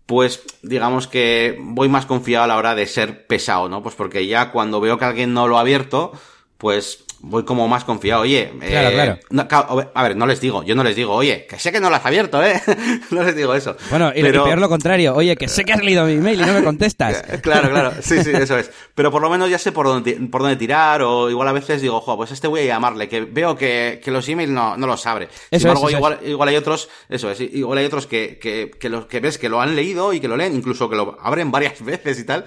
pues 0.05 0.41
digamos 0.63 1.07
que 1.07 1.57
voy 1.61 1.87
más 1.87 2.07
confiado 2.07 2.45
a 2.45 2.47
la 2.47 2.57
hora 2.57 2.73
de 2.73 2.87
ser 2.87 3.27
pesado, 3.27 3.69
¿no? 3.69 3.83
Pues 3.83 3.93
porque 3.93 4.25
ya 4.25 4.51
cuando 4.51 4.81
veo 4.81 4.97
que 4.97 5.05
alguien 5.05 5.33
no 5.33 5.47
lo 5.47 5.57
ha 5.57 5.61
abierto, 5.61 6.13
pues 6.57 7.05
voy 7.21 7.43
como 7.43 7.67
más 7.67 7.83
confiado. 7.83 8.21
Oye, 8.21 8.51
claro, 8.59 8.89
eh, 8.89 9.19
claro. 9.29 9.91
a 9.93 10.03
ver, 10.03 10.15
no 10.15 10.25
les 10.25 10.39
digo, 10.41 10.63
yo 10.63 10.75
no 10.75 10.83
les 10.83 10.95
digo, 10.95 11.13
oye, 11.13 11.45
que 11.47 11.59
sé 11.59 11.71
que 11.71 11.79
no 11.79 11.89
lo 11.89 11.95
has 11.95 12.05
abierto, 12.05 12.43
¿eh? 12.43 12.61
no 13.11 13.23
les 13.23 13.35
digo 13.35 13.53
eso. 13.53 13.75
Bueno, 13.89 14.11
y, 14.15 14.21
pero... 14.21 14.45
peor 14.45 14.59
lo 14.59 14.69
contrario, 14.69 15.15
oye, 15.15 15.35
que 15.35 15.47
sé 15.47 15.65
que 15.65 15.73
has 15.73 15.83
leído 15.83 16.05
mi 16.05 16.13
email 16.13 16.41
y 16.41 16.45
no 16.45 16.53
me 16.53 16.63
contestas. 16.63 17.23
claro, 17.41 17.69
claro, 17.69 17.93
sí, 18.01 18.23
sí, 18.23 18.31
eso 18.33 18.57
es. 18.57 18.71
Pero 18.95 19.11
por 19.11 19.21
lo 19.21 19.29
menos 19.29 19.49
ya 19.49 19.59
sé 19.59 19.71
por 19.71 19.85
dónde, 19.85 20.13
por 20.31 20.41
dónde 20.41 20.55
tirar, 20.55 21.01
o 21.01 21.29
igual 21.29 21.47
a 21.47 21.53
veces 21.53 21.81
digo, 21.81 21.99
jo, 22.01 22.17
pues 22.17 22.31
este 22.31 22.47
voy 22.47 22.61
a 22.61 22.65
llamarle, 22.65 23.07
que 23.07 23.21
veo 23.21 23.55
que, 23.55 24.01
que 24.03 24.11
los 24.11 24.27
emails 24.29 24.51
no, 24.51 24.77
no 24.77 24.87
los 24.87 25.05
abre. 25.05 25.29
Sin 25.51 25.61
embargo, 25.61 25.89
igual, 25.89 26.19
igual 26.25 26.49
hay 26.49 26.55
otros, 26.55 26.89
eso 27.09 27.29
es, 27.31 27.41
igual 27.41 27.79
hay 27.79 27.85
otros 27.85 28.07
que, 28.07 28.39
que, 28.39 28.71
que, 28.79 28.89
los, 28.89 29.05
que 29.05 29.19
ves 29.19 29.37
que 29.37 29.49
lo 29.49 29.61
han 29.61 29.75
leído 29.75 30.13
y 30.13 30.19
que 30.19 30.27
lo 30.27 30.37
leen, 30.37 30.55
incluso 30.55 30.89
que 30.89 30.95
lo 30.95 31.17
abren 31.21 31.51
varias 31.51 31.83
veces 31.83 32.19
y 32.19 32.25
tal 32.25 32.45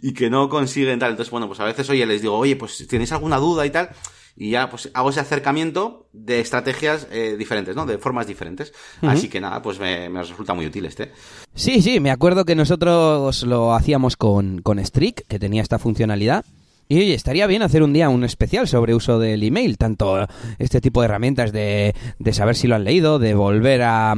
y 0.00 0.14
que 0.14 0.30
no 0.30 0.48
consiguen 0.48 0.98
tal. 0.98 1.10
Entonces, 1.10 1.30
bueno, 1.30 1.46
pues 1.46 1.60
a 1.60 1.64
veces, 1.64 1.88
oye, 1.90 2.06
les 2.06 2.22
digo, 2.22 2.36
oye, 2.36 2.56
pues 2.56 2.76
si 2.76 2.86
tenéis 2.86 3.12
alguna 3.12 3.38
duda 3.38 3.66
y 3.66 3.70
tal, 3.70 3.90
y 4.36 4.50
ya 4.50 4.68
pues 4.68 4.90
hago 4.94 5.10
ese 5.10 5.20
acercamiento 5.20 6.08
de 6.12 6.40
estrategias 6.40 7.06
eh, 7.10 7.36
diferentes, 7.38 7.76
¿no? 7.76 7.86
De 7.86 7.98
formas 7.98 8.26
diferentes. 8.26 8.72
Así 9.02 9.28
que 9.28 9.40
nada, 9.40 9.62
pues 9.62 9.78
me, 9.78 10.08
resulta 10.08 10.54
muy 10.54 10.66
útil 10.66 10.86
este. 10.86 11.12
Sí, 11.54 11.82
sí, 11.82 12.00
me 12.00 12.10
acuerdo 12.10 12.44
que 12.44 12.56
nosotros 12.56 13.44
lo 13.44 13.74
hacíamos 13.74 14.16
con, 14.16 14.60
con 14.60 14.84
Streak, 14.84 15.26
que 15.28 15.38
tenía 15.38 15.62
esta 15.62 15.78
funcionalidad. 15.78 16.44
Y 16.88 17.12
estaría 17.12 17.46
bien 17.46 17.62
hacer 17.62 17.82
un 17.82 17.92
día 17.92 18.08
un 18.08 18.24
especial 18.24 18.68
sobre 18.68 18.94
uso 18.94 19.18
del 19.18 19.42
email, 19.42 19.78
tanto 19.78 20.26
este 20.58 20.80
tipo 20.80 21.00
de 21.00 21.06
herramientas 21.06 21.52
de, 21.52 21.94
de 22.18 22.32
saber 22.32 22.56
si 22.56 22.66
lo 22.66 22.74
han 22.74 22.84
leído, 22.84 23.18
de 23.18 23.34
volver 23.34 23.82
a, 23.82 24.14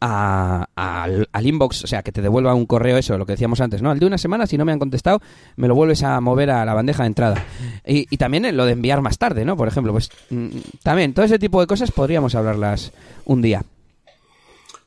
al, 0.00 1.46
inbox, 1.46 1.84
o 1.84 1.86
sea, 1.86 2.02
que 2.02 2.12
te 2.12 2.22
devuelva 2.22 2.54
un 2.54 2.66
correo, 2.66 2.96
eso, 2.96 3.16
lo 3.18 3.26
que 3.26 3.32
decíamos 3.32 3.60
antes, 3.60 3.82
¿no? 3.82 3.90
Al 3.90 3.98
de 3.98 4.06
una 4.06 4.18
semana, 4.18 4.46
si 4.46 4.58
no 4.58 4.64
me 4.64 4.72
han 4.72 4.78
contestado, 4.78 5.20
me 5.56 5.68
lo 5.68 5.74
vuelves 5.74 6.02
a 6.02 6.20
mover 6.20 6.50
a 6.50 6.64
la 6.64 6.74
bandeja 6.74 7.04
de 7.04 7.08
entrada. 7.08 7.44
Y, 7.86 8.06
y 8.10 8.16
también 8.16 8.56
lo 8.56 8.66
de 8.66 8.72
enviar 8.72 9.00
más 9.00 9.18
tarde, 9.18 9.44
¿no? 9.44 9.56
Por 9.56 9.68
ejemplo, 9.68 9.92
pues 9.92 10.10
mm, 10.30 10.48
también, 10.82 11.14
todo 11.14 11.24
ese 11.24 11.38
tipo 11.38 11.60
de 11.60 11.66
cosas 11.66 11.90
podríamos 11.90 12.34
hablarlas 12.34 12.92
un 13.24 13.42
día. 13.42 13.62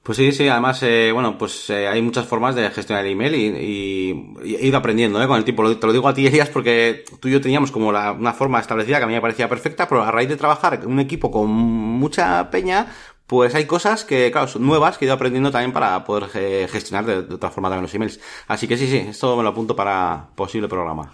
Pues 0.04 0.18
sí, 0.18 0.32
sí, 0.32 0.48
además, 0.48 0.82
eh, 0.82 1.12
bueno, 1.14 1.38
pues 1.38 1.70
eh, 1.70 1.88
hay 1.88 2.02
muchas 2.02 2.26
formas 2.26 2.56
de 2.56 2.68
gestionar 2.72 3.06
el 3.06 3.12
email 3.12 3.36
y, 3.36 4.56
he 4.60 4.66
ido 4.66 4.78
aprendiendo 4.78 5.22
¿eh? 5.22 5.28
con 5.28 5.38
el 5.38 5.44
tiempo. 5.44 5.76
Te 5.76 5.86
lo 5.86 5.94
digo 5.94 6.08
a 6.08 6.14
ti, 6.14 6.26
Elías, 6.28 6.50
porque 6.50 7.04
tú 7.20 7.28
y 7.28 7.32
yo 7.32 7.42
teníamos 7.42 7.72
como 7.72 7.90
una 7.90 8.34
forma 8.34 8.60
establecida 8.60 8.98
que 8.98 9.04
a 9.04 9.08
mí 9.08 9.14
me 9.14 9.22
parecía 9.22 9.48
perfecta, 9.48 9.88
pero 9.88 10.02
a 10.04 10.12
raíz 10.12 10.28
de 10.28 10.38
trabajar 10.38 10.74
en 10.74 10.88
un 10.88 11.00
equipo 11.00 11.30
con 11.30 11.50
mucha 11.52 12.50
peña, 12.50 12.88
pues 13.28 13.54
hay 13.54 13.66
cosas 13.66 14.04
que, 14.04 14.32
claro, 14.32 14.48
son 14.48 14.66
nuevas 14.66 14.98
que 14.98 15.06
he 15.06 15.08
ido 15.08 15.14
aprendiendo 15.14 15.52
también 15.52 15.72
para 15.72 16.04
poder 16.04 16.30
eh, 16.34 16.68
gestionar 16.70 17.06
de, 17.06 17.22
de, 17.22 17.36
otra 17.36 17.52
forma 17.52 17.70
también 17.70 17.84
los 17.84 17.94
emails. 17.94 18.20
Así 18.48 18.68
que 18.68 18.78
sí, 18.78 18.88
sí, 18.88 18.98
esto 18.98 19.38
me 19.38 19.44
lo 19.44 19.50
apunto 19.50 19.76
para 19.76 20.30
posible 20.36 20.68
programa. 20.68 21.14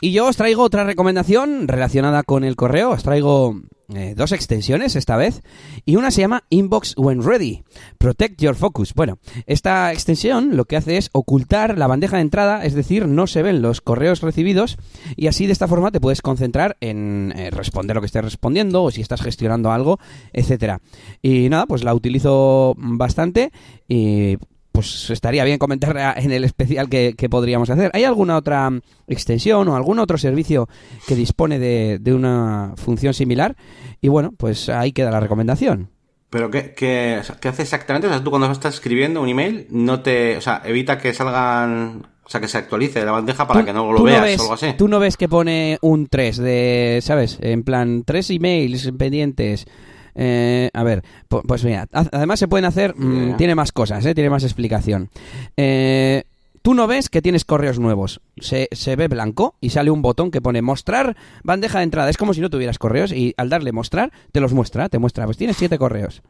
Y 0.00 0.12
yo 0.12 0.26
os 0.26 0.36
traigo 0.36 0.62
otra 0.62 0.84
recomendación 0.84 1.68
relacionada 1.68 2.22
con 2.22 2.44
el 2.44 2.56
correo. 2.56 2.90
Os 2.90 3.02
traigo 3.02 3.60
eh, 3.94 4.14
dos 4.16 4.32
extensiones 4.32 4.96
esta 4.96 5.16
vez. 5.16 5.42
Y 5.84 5.96
una 5.96 6.10
se 6.10 6.20
llama 6.20 6.44
Inbox 6.50 6.94
When 6.96 7.22
Ready. 7.22 7.62
Protect 7.98 8.40
Your 8.40 8.54
Focus. 8.54 8.94
Bueno, 8.94 9.18
esta 9.46 9.92
extensión 9.92 10.56
lo 10.56 10.64
que 10.64 10.76
hace 10.76 10.96
es 10.96 11.10
ocultar 11.12 11.78
la 11.78 11.86
bandeja 11.86 12.16
de 12.16 12.22
entrada, 12.22 12.64
es 12.64 12.74
decir, 12.74 13.06
no 13.06 13.26
se 13.26 13.42
ven 13.42 13.62
los 13.62 13.80
correos 13.80 14.20
recibidos. 14.20 14.76
Y 15.16 15.26
así 15.26 15.46
de 15.46 15.52
esta 15.52 15.68
forma 15.68 15.90
te 15.90 16.00
puedes 16.00 16.22
concentrar 16.22 16.76
en 16.80 17.32
eh, 17.36 17.50
responder 17.50 17.96
lo 17.96 18.02
que 18.02 18.06
estés 18.06 18.24
respondiendo 18.24 18.82
o 18.82 18.90
si 18.90 19.00
estás 19.00 19.22
gestionando 19.22 19.72
algo, 19.72 19.98
etcétera. 20.32 20.80
Y 21.22 21.48
nada, 21.48 21.66
pues 21.66 21.84
la 21.84 21.94
utilizo 21.94 22.74
bastante 22.76 23.52
y 23.88 24.36
pues 24.72 25.10
estaría 25.10 25.44
bien 25.44 25.58
comentar 25.58 26.14
en 26.16 26.32
el 26.32 26.44
especial 26.44 26.88
que, 26.88 27.14
podríamos 27.30 27.70
hacer. 27.70 27.90
¿Hay 27.94 28.04
alguna 28.04 28.36
otra 28.36 28.70
extensión 29.06 29.68
o 29.68 29.76
algún 29.76 29.98
otro 29.98 30.18
servicio 30.18 30.68
que 31.06 31.14
dispone 31.14 31.58
de, 31.58 32.14
una 32.14 32.74
función 32.76 33.14
similar? 33.14 33.56
Y 34.00 34.08
bueno, 34.08 34.32
pues 34.36 34.68
ahí 34.68 34.92
queda 34.92 35.10
la 35.10 35.20
recomendación. 35.20 35.90
¿Pero 36.30 36.50
qué, 36.50 36.74
qué, 36.74 37.20
hace 37.20 37.62
exactamente? 37.62 38.06
O 38.06 38.10
sea, 38.10 38.22
tú 38.22 38.30
cuando 38.30 38.50
estás 38.50 38.74
escribiendo 38.74 39.20
un 39.20 39.28
email, 39.28 39.66
no 39.70 40.00
te... 40.00 40.36
O 40.36 40.40
sea, 40.40 40.62
evita 40.64 40.98
que 40.98 41.12
salgan... 41.12 42.06
O 42.22 42.30
sea, 42.30 42.40
que 42.40 42.46
se 42.46 42.58
actualice 42.58 43.04
la 43.04 43.10
bandeja 43.10 43.48
para 43.48 43.64
que 43.64 43.72
no 43.72 43.92
lo 43.92 44.04
veas 44.04 44.38
o 44.38 44.42
algo 44.42 44.54
así. 44.54 44.74
Tú 44.78 44.86
no 44.86 45.00
ves 45.00 45.16
que 45.16 45.28
pone 45.28 45.78
un 45.82 46.06
3 46.06 46.36
de... 46.36 47.00
¿Sabes? 47.02 47.38
En 47.40 47.64
plan, 47.64 48.04
tres 48.06 48.30
emails 48.30 48.92
pendientes 48.96 49.66
eh, 50.14 50.70
a 50.72 50.82
ver, 50.82 51.02
pues 51.28 51.64
mira, 51.64 51.86
además 51.92 52.38
se 52.38 52.48
pueden 52.48 52.64
hacer, 52.64 52.94
mm, 52.96 53.36
tiene 53.36 53.54
más 53.54 53.72
cosas, 53.72 54.04
eh, 54.06 54.14
tiene 54.14 54.30
más 54.30 54.44
explicación. 54.44 55.08
Eh, 55.56 56.24
tú 56.62 56.74
no 56.74 56.86
ves 56.86 57.08
que 57.08 57.22
tienes 57.22 57.44
correos 57.44 57.78
nuevos. 57.78 58.20
Se, 58.38 58.68
se, 58.72 58.96
ve 58.96 59.08
blanco 59.08 59.54
y 59.60 59.70
sale 59.70 59.90
un 59.90 60.02
botón 60.02 60.30
que 60.30 60.40
pone 60.40 60.62
mostrar 60.62 61.16
bandeja 61.42 61.78
de 61.78 61.84
entrada. 61.84 62.10
Es 62.10 62.16
como 62.16 62.34
si 62.34 62.40
no 62.40 62.50
tuvieras 62.50 62.78
correos 62.78 63.12
y 63.12 63.34
al 63.36 63.48
darle 63.48 63.72
mostrar, 63.72 64.12
te 64.32 64.40
los 64.40 64.52
muestra, 64.52 64.88
te 64.88 64.98
muestra, 64.98 65.24
pues 65.24 65.36
tienes 65.36 65.56
siete 65.56 65.78
correos. 65.78 66.22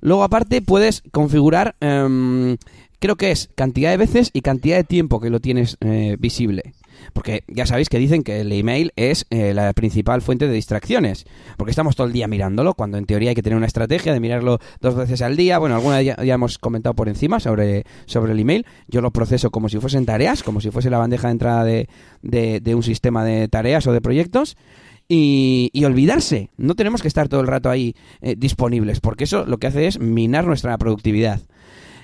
Luego 0.00 0.24
aparte 0.24 0.60
puedes 0.60 1.04
configurar, 1.12 1.76
em, 1.78 2.56
creo 2.98 3.14
que 3.14 3.30
es 3.30 3.48
cantidad 3.54 3.90
de 3.90 3.96
veces 3.96 4.30
y 4.32 4.40
cantidad 4.40 4.76
de 4.76 4.82
tiempo 4.82 5.20
que 5.20 5.30
lo 5.30 5.38
tienes 5.38 5.78
visible. 6.18 6.74
Porque 7.12 7.44
ya 7.48 7.66
sabéis 7.66 7.88
que 7.88 7.98
dicen 7.98 8.22
que 8.22 8.40
el 8.40 8.52
email 8.52 8.92
es 8.96 9.26
eh, 9.30 9.54
la 9.54 9.72
principal 9.72 10.22
fuente 10.22 10.46
de 10.46 10.54
distracciones. 10.54 11.26
Porque 11.56 11.70
estamos 11.70 11.96
todo 11.96 12.06
el 12.06 12.12
día 12.12 12.28
mirándolo, 12.28 12.74
cuando 12.74 12.98
en 12.98 13.06
teoría 13.06 13.30
hay 13.30 13.34
que 13.34 13.42
tener 13.42 13.56
una 13.56 13.66
estrategia 13.66 14.12
de 14.12 14.20
mirarlo 14.20 14.58
dos 14.80 14.94
veces 14.94 15.22
al 15.22 15.36
día. 15.36 15.58
Bueno, 15.58 15.76
alguna 15.76 16.02
ya, 16.02 16.16
hemos 16.18 16.58
comentado 16.58 16.94
por 16.94 17.08
encima 17.08 17.40
sobre, 17.40 17.84
sobre 18.06 18.32
el 18.32 18.40
email. 18.40 18.66
Yo 18.88 19.00
lo 19.00 19.10
proceso 19.10 19.50
como 19.50 19.68
si 19.68 19.78
fuesen 19.78 20.06
tareas, 20.06 20.42
como 20.42 20.60
si 20.60 20.70
fuese 20.70 20.90
la 20.90 20.98
bandeja 20.98 21.28
de 21.28 21.32
entrada 21.32 21.64
de, 21.64 21.88
de, 22.22 22.74
un 22.74 22.82
sistema 22.82 23.24
de 23.24 23.48
tareas 23.48 23.86
o 23.86 23.92
de 23.92 24.00
proyectos. 24.00 24.56
Y, 25.08 25.70
olvidarse. 25.84 26.50
No 26.56 26.74
tenemos 26.74 27.00
que 27.00 27.08
estar 27.08 27.28
todo 27.28 27.40
el 27.40 27.46
rato 27.46 27.70
ahí 27.70 27.94
eh, 28.20 28.34
disponibles, 28.36 29.00
porque 29.00 29.24
eso 29.24 29.46
lo 29.46 29.58
que 29.58 29.68
hace 29.68 29.86
es 29.86 30.00
minar 30.00 30.46
nuestra 30.46 30.76
productividad. 30.78 31.40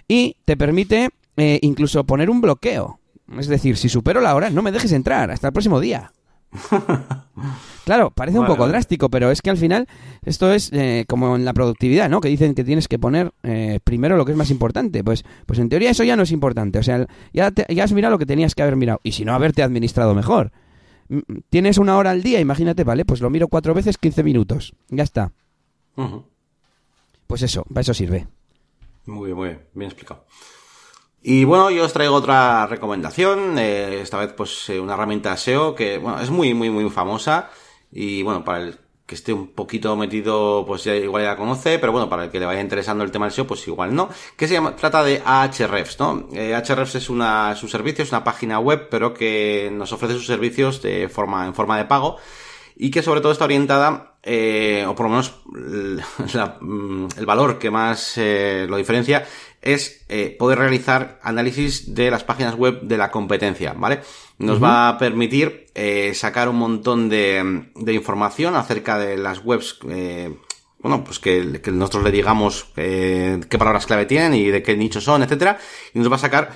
Y 0.07 0.36
te 0.45 0.57
permite 0.57 1.09
eh, 1.36 1.59
incluso 1.62 2.05
poner 2.05 2.30
un 2.30 2.40
bloqueo. 2.40 3.01
Es 3.39 3.49
decir, 3.49 3.76
si 3.76 3.89
supero 3.89 4.20
la 4.20 4.35
hora, 4.35 4.51
no 4.51 4.62
me 4.62 4.72
dejes 4.72 4.93
entrar 4.93 5.30
hasta 5.30 5.49
el 5.49 5.53
próximo 5.53 5.80
día. 5.80 6.12
claro, 7.85 8.11
parece 8.11 8.39
un 8.39 8.47
poco 8.47 8.68
drástico, 8.68 9.09
pero 9.09 9.30
es 9.30 9.41
que 9.41 9.51
al 9.51 9.57
final 9.57 9.89
esto 10.24 10.53
es 10.53 10.70
eh, 10.72 11.07
como 11.09 11.35
en 11.37 11.45
la 11.45 11.55
productividad, 11.55 12.11
¿no? 12.11 12.20
Que 12.20 12.28
dicen 12.28 12.55
que 12.55 12.64
tienes 12.64 12.89
que 12.89 12.99
poner 12.99 13.33
eh, 13.43 13.80
primero 13.83 14.16
lo 14.16 14.24
que 14.24 14.33
es 14.33 14.39
más 14.39 14.51
importante. 14.51 15.03
Pues, 15.03 15.24
pues 15.47 15.59
en 15.59 15.68
teoría 15.68 15.91
eso 15.91 16.05
ya 16.05 16.16
no 16.16 16.24
es 16.24 16.30
importante. 16.30 16.78
O 16.78 16.83
sea, 16.83 17.07
ya, 17.33 17.53
ya 17.68 17.85
has 17.85 17.93
mirado 17.93 18.12
lo 18.12 18.18
que 18.18 18.26
tenías 18.26 18.55
que 18.55 18.62
haber 18.62 18.76
mirado. 18.76 19.01
Y 19.03 19.12
si 19.12 19.24
no, 19.24 19.35
haberte 19.35 19.62
administrado 19.62 20.14
mejor. 20.14 20.53
Tienes 21.51 21.78
una 21.78 21.97
hora 21.97 22.11
al 22.11 22.22
día, 22.22 22.41
imagínate, 22.41 22.85
¿vale? 22.85 23.05
Pues 23.05 23.20
lo 23.20 23.30
miro 23.30 23.49
cuatro 23.49 23.74
veces, 23.74 23.99
15 23.99 24.22
minutos. 24.22 24.74
Ya 24.89 25.03
está. 25.03 25.33
Pues 27.26 27.43
eso, 27.43 27.64
para 27.64 27.80
eso 27.80 27.95
sirve. 27.95 28.26
Muy 29.07 29.26
bien, 29.26 29.37
muy 29.37 29.49
bien, 29.49 29.61
bien 29.74 29.89
explicado. 29.89 30.24
Y 31.24 31.44
bueno, 31.44 31.70
yo 31.70 31.84
os 31.84 31.92
traigo 31.92 32.16
otra 32.16 32.66
recomendación, 32.66 33.56
eh, 33.56 34.00
esta 34.00 34.18
vez 34.18 34.32
pues 34.32 34.68
eh, 34.70 34.80
una 34.80 34.94
herramienta 34.94 35.36
SEO 35.36 35.72
que 35.74 35.98
bueno, 35.98 36.20
es 36.20 36.30
muy, 36.30 36.52
muy, 36.52 36.68
muy 36.68 36.90
famosa 36.90 37.48
y 37.92 38.24
bueno, 38.24 38.44
para 38.44 38.60
el 38.62 38.78
que 39.06 39.14
esté 39.14 39.32
un 39.32 39.48
poquito 39.48 39.94
metido, 39.94 40.64
pues 40.66 40.82
ya, 40.82 40.96
igual 40.96 41.22
ya 41.22 41.30
la 41.30 41.36
conoce, 41.36 41.78
pero 41.78 41.92
bueno, 41.92 42.08
para 42.08 42.24
el 42.24 42.30
que 42.30 42.40
le 42.40 42.46
vaya 42.46 42.60
interesando 42.60 43.04
el 43.04 43.12
tema 43.12 43.26
del 43.26 43.32
SEO, 43.32 43.46
pues 43.46 43.66
igual 43.68 43.94
no. 43.94 44.08
Que 44.36 44.48
se 44.48 44.54
llama, 44.54 44.74
trata 44.74 45.04
de 45.04 45.22
Ahrefs, 45.24 46.00
¿no? 46.00 46.28
Eh, 46.32 46.54
Ahrefs 46.54 46.94
es 46.96 47.10
una, 47.10 47.52
es 47.52 47.62
un 47.62 47.68
servicio, 47.68 48.02
es 48.02 48.10
una 48.10 48.24
página 48.24 48.58
web, 48.58 48.88
pero 48.90 49.14
que 49.14 49.70
nos 49.72 49.92
ofrece 49.92 50.14
sus 50.14 50.26
servicios 50.26 50.82
de 50.82 51.08
forma, 51.08 51.46
en 51.46 51.54
forma 51.54 51.78
de 51.78 51.84
pago 51.84 52.16
y 52.74 52.90
que 52.90 53.02
sobre 53.02 53.20
todo 53.20 53.32
está 53.32 53.44
orientada, 53.44 54.16
eh, 54.22 54.86
o 54.88 54.94
por 54.94 55.06
lo 55.06 55.10
menos 55.10 55.42
mm, 56.60 57.06
el 57.18 57.26
valor 57.26 57.58
que 57.58 57.70
más 57.70 58.16
lo 58.16 58.76
diferencia, 58.76 59.26
es 59.62 60.04
eh, 60.08 60.34
poder 60.38 60.58
realizar 60.58 61.20
análisis 61.22 61.94
de 61.94 62.10
las 62.10 62.24
páginas 62.24 62.56
web 62.56 62.82
de 62.82 62.98
la 62.98 63.10
competencia, 63.10 63.72
¿vale? 63.74 64.00
Nos 64.38 64.60
va 64.60 64.88
a 64.88 64.98
permitir 64.98 65.66
eh, 65.74 66.12
sacar 66.14 66.48
un 66.48 66.56
montón 66.56 67.08
de, 67.08 67.68
de, 67.76 67.92
información 67.92 68.56
acerca 68.56 68.98
de 68.98 69.16
las 69.16 69.44
webs, 69.44 69.78
eh, 69.88 70.34
bueno, 70.80 71.04
pues 71.04 71.20
que, 71.20 71.60
que, 71.62 71.70
nosotros 71.70 72.02
le 72.02 72.10
digamos 72.10 72.66
qué 72.74 73.56
palabras 73.56 73.86
clave 73.86 74.04
tienen 74.06 74.34
y 74.34 74.50
de 74.50 74.64
qué 74.64 74.76
nichos 74.76 75.04
son, 75.04 75.22
etcétera, 75.22 75.58
y 75.94 75.98
nos 76.00 76.10
va 76.10 76.16
a 76.16 76.18
sacar 76.18 76.52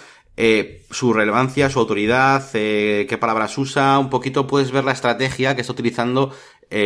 su 0.90 1.12
relevancia, 1.12 1.70
su 1.70 1.78
autoridad, 1.78 2.50
qué 2.50 3.18
palabras 3.20 3.56
usa, 3.56 3.98
un 4.00 4.10
poquito 4.10 4.48
puedes 4.48 4.72
ver 4.72 4.84
la 4.84 4.92
estrategia 4.92 5.54
que 5.54 5.60
está 5.60 5.72
utilizando 5.72 6.34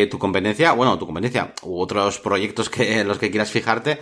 tu 0.09 0.19
competencia, 0.19 0.73
bueno, 0.73 0.99
tu 0.99 1.07
competencia 1.07 1.53
u 1.63 1.81
otros 1.81 2.19
proyectos 2.19 2.69
que 2.69 2.99
en 2.99 3.07
los 3.07 3.17
que 3.17 3.31
quieras 3.31 3.49
fijarte 3.49 3.99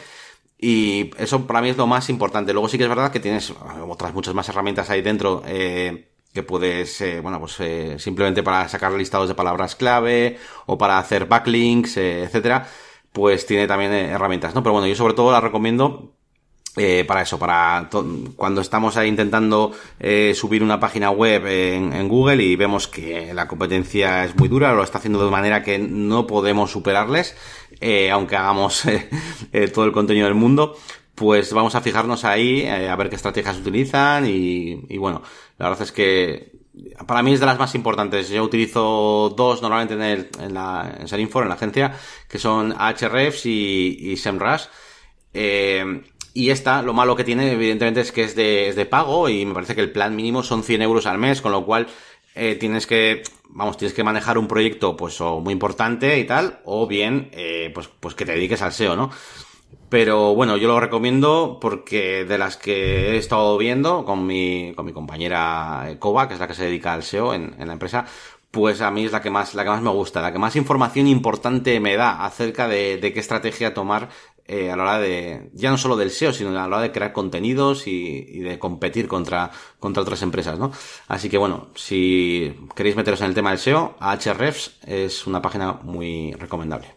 Y 0.62 1.12
eso 1.18 1.48
para 1.48 1.62
mí 1.62 1.70
es 1.70 1.78
lo 1.78 1.88
más 1.88 2.10
importante. 2.10 2.52
Luego 2.52 2.68
sí 2.68 2.78
que 2.78 2.84
es 2.84 2.90
verdad 2.90 3.12
que 3.12 3.22
tienes 3.22 3.54
otras 3.88 4.14
muchas 4.14 4.34
más 4.34 4.50
herramientas 4.50 4.90
ahí 4.90 5.02
dentro 5.02 5.42
eh, 5.46 6.10
que 6.34 6.44
puedes, 6.44 7.00
eh, 7.02 7.22
bueno, 7.22 7.40
pues 7.40 7.60
eh, 7.60 7.98
simplemente 7.98 8.44
para 8.44 8.68
sacar 8.68 8.92
listados 8.92 9.30
de 9.30 9.36
palabras 9.36 9.76
clave 9.76 10.38
o 10.66 10.78
para 10.78 11.00
hacer 11.00 11.26
backlinks, 11.28 11.98
eh, 11.98 12.24
etcétera, 12.24 12.68
pues 13.12 13.46
tiene 13.46 13.68
también 13.68 13.92
eh, 13.94 14.06
herramientas, 14.10 14.54
¿no? 14.54 14.62
Pero 14.64 14.74
bueno, 14.74 14.88
yo 14.88 14.96
sobre 14.96 15.14
todo 15.14 15.32
la 15.32 15.42
recomiendo 15.42 16.14
eh, 16.78 17.04
para 17.06 17.24
eso, 17.24 17.40
para 17.40 17.90
cuando 18.36 18.62
estamos 18.62 18.96
ahí 18.96 19.10
intentando 19.10 19.72
eh, 20.00 20.34
subir 20.36 20.62
una 20.62 20.80
página 20.80 21.10
web 21.10 21.46
en, 21.48 21.94
en, 21.94 22.08
Google 22.08 22.44
y 22.44 22.56
vemos 22.56 22.88
que 22.88 23.34
la 23.34 23.48
competencia 23.48 24.24
es 24.24 24.36
muy 24.36 24.48
dura, 24.48 24.74
lo 24.74 24.84
está 24.84 25.00
haciendo 25.00 25.24
de 25.26 25.32
manera 25.32 25.64
que 25.64 25.80
no 25.80 26.28
podemos 26.28 26.72
superarles, 26.72 27.36
eh, 27.82 28.10
aunque 28.12 28.36
hagamos 28.36 28.86
eh, 29.54 29.68
todo 29.74 29.86
el 29.86 29.92
contenido 29.92 30.26
del 30.26 30.36
mundo, 30.36 30.76
pues 31.16 31.52
vamos 31.54 31.76
a 31.76 31.82
fijarnos 31.82 32.24
ahí, 32.24 32.62
eh, 32.62 32.90
a 32.90 32.96
ver 32.96 33.10
qué 33.10 33.16
estrategias 33.16 33.58
utilizan 33.58 34.26
y, 34.26 34.86
y, 34.88 34.98
bueno, 34.98 35.22
la 35.58 35.70
verdad 35.70 35.84
es 35.84 35.92
que 35.92 36.60
para 37.06 37.22
mí 37.24 37.34
es 37.34 37.40
de 37.40 37.46
las 37.46 37.60
más 37.60 37.76
importantes. 37.76 38.30
Yo 38.30 38.44
utilizo 38.44 39.34
dos 39.36 39.62
normalmente 39.62 39.96
en, 39.96 40.02
el, 40.02 40.30
en 40.40 40.54
la 40.54 40.98
en 41.00 41.08
Serinfor, 41.08 41.44
en 41.44 41.50
la 41.50 41.56
agencia, 41.56 41.94
que 42.30 42.40
son 42.40 42.74
Ahrefs 42.78 43.46
y, 43.46 43.98
y 44.00 44.18
SEMrush. 44.18 44.64
Eh, 45.34 46.04
y 46.34 46.52
esta, 46.52 46.82
lo 46.82 46.94
malo 46.94 47.16
que 47.16 47.24
tiene, 47.24 47.52
evidentemente, 47.52 48.02
es 48.02 48.12
que 48.12 48.24
es 48.24 48.36
de, 48.36 48.70
es 48.70 48.76
de 48.76 48.86
pago 48.86 49.28
y 49.30 49.46
me 49.46 49.54
parece 49.54 49.76
que 49.76 49.82
el 49.82 49.92
plan 49.92 50.16
mínimo 50.16 50.44
son 50.44 50.64
100 50.64 50.82
euros 50.84 51.06
al 51.06 51.18
mes, 51.18 51.42
con 51.42 51.52
lo 51.52 51.66
cual 51.66 51.88
eh, 52.36 52.56
tienes 52.56 52.88
que, 52.88 53.24
vamos, 53.50 53.78
tienes 53.78 53.94
que 53.94 54.04
manejar 54.04 54.38
un 54.38 54.48
proyecto, 54.48 54.96
pues, 54.96 55.20
o 55.22 55.40
muy 55.40 55.54
importante 55.54 56.20
y 56.20 56.26
tal, 56.26 56.60
o 56.66 56.88
bien, 56.88 57.30
eh, 57.34 57.72
pues, 57.74 57.90
pues 58.00 58.16
que 58.16 58.26
te 58.26 58.34
dediques 58.34 58.62
al 58.62 58.74
SEO, 58.74 58.96
¿no? 58.96 59.12
Pero 59.90 60.36
bueno, 60.36 60.58
yo 60.58 60.68
lo 60.68 60.80
recomiendo 60.80 61.58
porque 61.60 62.24
de 62.26 62.38
las 62.38 62.58
que 62.58 63.14
he 63.14 63.18
estado 63.18 63.58
viendo 63.58 64.06
con 64.06 64.26
mi, 64.28 64.74
con 64.76 64.86
mi 64.86 64.94
compañera 64.94 65.96
Koba, 66.00 66.28
que 66.28 66.36
es 66.36 66.40
la 66.40 66.48
que 66.48 66.54
se 66.54 66.66
dedica 66.66 66.94
al 66.94 67.04
SEO 67.04 67.34
en, 67.34 67.56
en 67.60 67.68
la 67.68 67.74
empresa, 67.74 68.06
pues 68.52 68.82
a 68.82 68.92
mí 68.92 69.06
es 69.06 69.12
la 69.12 69.22
que 69.22 69.30
más, 69.30 69.56
la 69.56 69.64
que 69.64 69.70
más 69.70 69.82
me 69.82 69.90
gusta, 69.90 70.22
la 70.22 70.32
que 70.32 70.40
más 70.40 70.56
información 70.56 71.08
importante 71.08 71.80
me 71.80 71.96
da 71.96 72.24
acerca 72.24 72.68
de, 72.68 72.98
de 72.98 73.14
qué 73.14 73.20
estrategia 73.20 73.74
tomar 73.74 74.10
eh, 74.52 74.72
a 74.72 74.76
la 74.76 74.84
hora 74.84 75.00
de, 75.00 75.52
ya 75.54 75.70
no 75.70 75.78
solo 75.78 75.96
del 75.96 76.10
SEO, 76.10 76.34
sino 76.34 76.50
a 76.50 76.54
la 76.54 76.66
hora 76.66 76.82
de 76.82 76.92
crear 76.92 77.14
contenidos 77.14 77.86
y, 77.86 78.26
y, 78.28 78.40
de 78.40 78.58
competir 78.58 79.08
contra, 79.08 79.52
contra 79.80 80.02
otras 80.02 80.24
empresas, 80.24 80.58
¿no? 80.58 80.72
Así 81.08 81.30
que 81.30 81.38
bueno, 81.38 81.70
si 81.76 82.56
queréis 82.76 82.96
meteros 82.96 83.22
en 83.22 83.28
el 83.28 83.36
tema 83.36 83.52
del 83.52 83.60
SEO, 83.60 83.96
Ahrefs 84.00 84.80
es 84.88 85.28
una 85.28 85.42
página 85.42 85.74
muy 85.84 86.34
recomendable. 86.34 86.96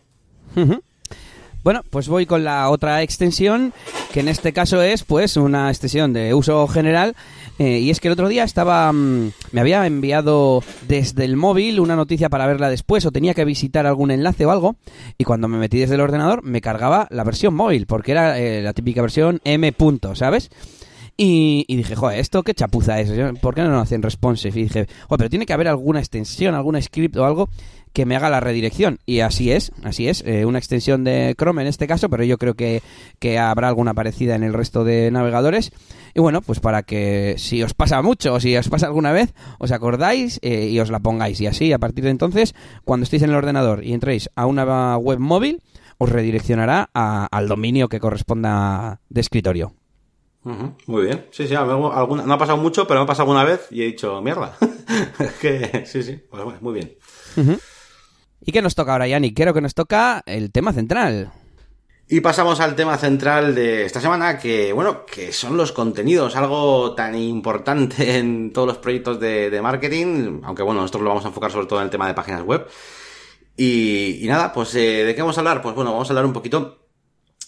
Bueno, 1.64 1.82
pues 1.90 2.08
voy 2.08 2.26
con 2.26 2.42
la 2.42 2.70
otra 2.70 3.02
extensión, 3.02 3.72
que 4.12 4.20
en 4.20 4.28
este 4.28 4.52
caso 4.52 4.82
es 4.82 5.04
pues 5.04 5.36
una 5.36 5.68
extensión 5.70 6.12
de 6.12 6.34
uso 6.34 6.66
general. 6.66 7.14
Eh, 7.58 7.78
y 7.78 7.90
es 7.90 8.00
que 8.00 8.08
el 8.08 8.12
otro 8.12 8.28
día 8.28 8.42
estaba. 8.42 8.90
Mmm, 8.92 9.30
me 9.52 9.60
había 9.60 9.86
enviado 9.86 10.64
desde 10.88 11.24
el 11.24 11.36
móvil 11.36 11.78
una 11.78 11.94
noticia 11.94 12.28
para 12.28 12.46
verla 12.46 12.68
después, 12.68 13.06
o 13.06 13.12
tenía 13.12 13.34
que 13.34 13.44
visitar 13.44 13.86
algún 13.86 14.10
enlace 14.10 14.44
o 14.46 14.50
algo. 14.50 14.76
Y 15.18 15.24
cuando 15.24 15.46
me 15.46 15.58
metí 15.58 15.78
desde 15.78 15.94
el 15.94 16.00
ordenador, 16.00 16.42
me 16.42 16.60
cargaba 16.60 17.06
la 17.10 17.24
versión 17.24 17.54
móvil, 17.54 17.86
porque 17.86 18.12
era 18.12 18.38
eh, 18.38 18.62
la 18.62 18.72
típica 18.72 19.02
versión 19.02 19.40
M. 19.44 19.72
¿sabes? 20.14 20.50
Y, 21.24 21.64
y, 21.68 21.76
dije, 21.76 21.94
joder, 21.94 22.18
¿esto 22.18 22.42
qué 22.42 22.52
chapuza 22.52 22.98
es? 22.98 23.08
¿Por 23.38 23.54
qué 23.54 23.62
no 23.62 23.70
lo 23.70 23.78
hacen 23.78 24.02
responsive? 24.02 24.58
Y 24.58 24.64
dije, 24.64 24.88
joder, 25.06 25.18
pero 25.18 25.30
tiene 25.30 25.46
que 25.46 25.52
haber 25.52 25.68
alguna 25.68 26.00
extensión, 26.00 26.56
algún 26.56 26.82
script 26.82 27.16
o 27.16 27.24
algo 27.24 27.48
que 27.92 28.06
me 28.06 28.16
haga 28.16 28.28
la 28.28 28.40
redirección. 28.40 28.98
Y 29.06 29.20
así 29.20 29.52
es, 29.52 29.70
así 29.84 30.08
es, 30.08 30.24
eh, 30.26 30.44
una 30.46 30.58
extensión 30.58 31.04
de 31.04 31.36
Chrome 31.38 31.62
en 31.62 31.68
este 31.68 31.86
caso, 31.86 32.10
pero 32.10 32.24
yo 32.24 32.38
creo 32.38 32.54
que, 32.54 32.82
que, 33.20 33.38
habrá 33.38 33.68
alguna 33.68 33.94
parecida 33.94 34.34
en 34.34 34.42
el 34.42 34.52
resto 34.52 34.82
de 34.82 35.12
navegadores. 35.12 35.70
Y 36.12 36.18
bueno, 36.18 36.42
pues 36.42 36.58
para 36.58 36.82
que 36.82 37.36
si 37.38 37.62
os 37.62 37.72
pasa 37.72 38.02
mucho 38.02 38.34
o 38.34 38.40
si 38.40 38.56
os 38.56 38.68
pasa 38.68 38.86
alguna 38.86 39.12
vez, 39.12 39.32
os 39.60 39.70
acordáis 39.70 40.40
eh, 40.42 40.70
y 40.70 40.80
os 40.80 40.90
la 40.90 40.98
pongáis. 40.98 41.40
Y 41.40 41.46
así, 41.46 41.72
a 41.72 41.78
partir 41.78 42.02
de 42.02 42.10
entonces, 42.10 42.52
cuando 42.84 43.04
estéis 43.04 43.22
en 43.22 43.30
el 43.30 43.36
ordenador 43.36 43.84
y 43.84 43.92
entréis 43.92 44.28
a 44.34 44.46
una 44.46 44.96
web 44.96 45.20
móvil, 45.20 45.62
os 45.98 46.10
redireccionará 46.10 46.90
a, 46.94 47.28
al 47.30 47.46
dominio 47.46 47.88
que 47.88 48.00
corresponda 48.00 49.00
de 49.08 49.20
escritorio. 49.20 49.72
Uh 50.44 50.50
-huh. 50.50 50.74
Muy 50.86 51.04
bien. 51.04 51.26
Sí, 51.30 51.46
sí, 51.46 51.54
alguna, 51.54 52.24
no 52.24 52.34
ha 52.34 52.38
pasado 52.38 52.58
mucho, 52.58 52.86
pero 52.86 53.00
me 53.00 53.04
ha 53.04 53.06
pasado 53.06 53.30
alguna 53.30 53.44
vez 53.44 53.68
y 53.70 53.82
he 53.82 53.86
dicho, 53.86 54.20
mierda. 54.20 54.56
que, 55.40 55.84
sí, 55.86 56.02
sí, 56.02 56.20
pues 56.30 56.42
bueno, 56.42 56.58
muy 56.60 56.74
bien. 56.74 56.94
Uh 57.36 57.40
-huh. 57.40 57.60
¿Y 58.44 58.52
qué 58.52 58.60
nos 58.60 58.74
toca 58.74 58.92
ahora, 58.92 59.06
Yannick? 59.06 59.36
Creo 59.36 59.54
que 59.54 59.60
nos 59.60 59.74
toca 59.74 60.22
el 60.26 60.50
tema 60.50 60.72
central. 60.72 61.30
Y 62.08 62.20
pasamos 62.20 62.60
al 62.60 62.74
tema 62.74 62.98
central 62.98 63.54
de 63.54 63.84
esta 63.86 64.00
semana, 64.00 64.38
que 64.38 64.72
bueno, 64.72 65.06
que 65.06 65.32
son 65.32 65.56
los 65.56 65.70
contenidos, 65.72 66.34
algo 66.36 66.94
tan 66.94 67.14
importante 67.14 68.16
en 68.18 68.52
todos 68.52 68.66
los 68.68 68.78
proyectos 68.78 69.20
de, 69.20 69.48
de 69.48 69.62
marketing, 69.62 70.40
aunque 70.44 70.62
bueno, 70.64 70.80
nosotros 70.80 71.04
lo 71.04 71.10
vamos 71.10 71.24
a 71.24 71.28
enfocar 71.28 71.52
sobre 71.52 71.66
todo 71.66 71.78
en 71.78 71.84
el 71.84 71.90
tema 71.90 72.08
de 72.08 72.14
páginas 72.14 72.42
web. 72.42 72.66
Y, 73.56 74.18
y 74.24 74.28
nada, 74.28 74.52
pues 74.52 74.74
eh, 74.74 75.04
¿de 75.04 75.14
qué 75.14 75.22
vamos 75.22 75.36
a 75.38 75.40
hablar? 75.40 75.62
Pues 75.62 75.74
bueno, 75.74 75.92
vamos 75.92 76.08
a 76.08 76.12
hablar 76.12 76.26
un 76.26 76.32
poquito 76.32 76.81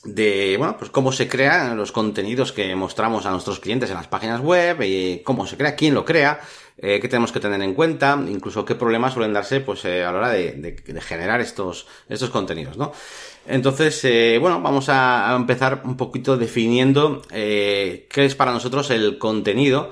de, 0.05 0.57
bueno, 0.59 0.77
pues 0.79 0.91
cómo 0.91 1.13
se 1.13 1.29
crean 1.29 1.77
los 1.77 1.93
contenidos 1.93 2.53
que 2.53 2.75
mostramos 2.77 3.27
a 3.27 3.31
nuestros 3.31 3.61
clientes 3.61 3.91
en 3.91 3.97
las 3.97 4.07
páginas 4.07 4.41
web, 4.41 4.83
y 4.83 5.23
cómo 5.25 5.47
se 5.47 5.57
crea, 5.57 5.75
quién 5.75 5.95
lo 5.95 6.05
crea, 6.05 6.41
eh, 6.77 6.99
qué 7.01 7.09
tenemos 7.09 7.33
que 7.33 7.41
tener 7.41 7.61
en 7.63 7.75
cuenta, 7.75 8.23
incluso 8.29 8.65
qué 8.65 8.75
problemas 8.75 9.15
suelen 9.15 9.33
darse, 9.33 9.61
pues, 9.61 9.85
eh, 9.85 10.05
a 10.05 10.13
la 10.13 10.19
hora 10.19 10.31
de, 10.31 10.83
generar 11.01 11.41
estos, 11.41 11.87
estos 12.09 12.31
contenidos, 12.31 12.77
¿no? 12.77 12.93
Entonces, 13.47 14.05
eh, 14.05 14.39
bueno, 14.41 14.61
vamos 14.61 14.89
a, 14.89 15.35
empezar 15.37 15.83
un 15.85 15.97
poquito 15.97 16.37
definiendo, 16.37 17.23
qué 17.31 18.07
es 18.15 18.35
para 18.35 18.53
nosotros 18.53 18.91
el 18.91 19.19
contenido, 19.19 19.91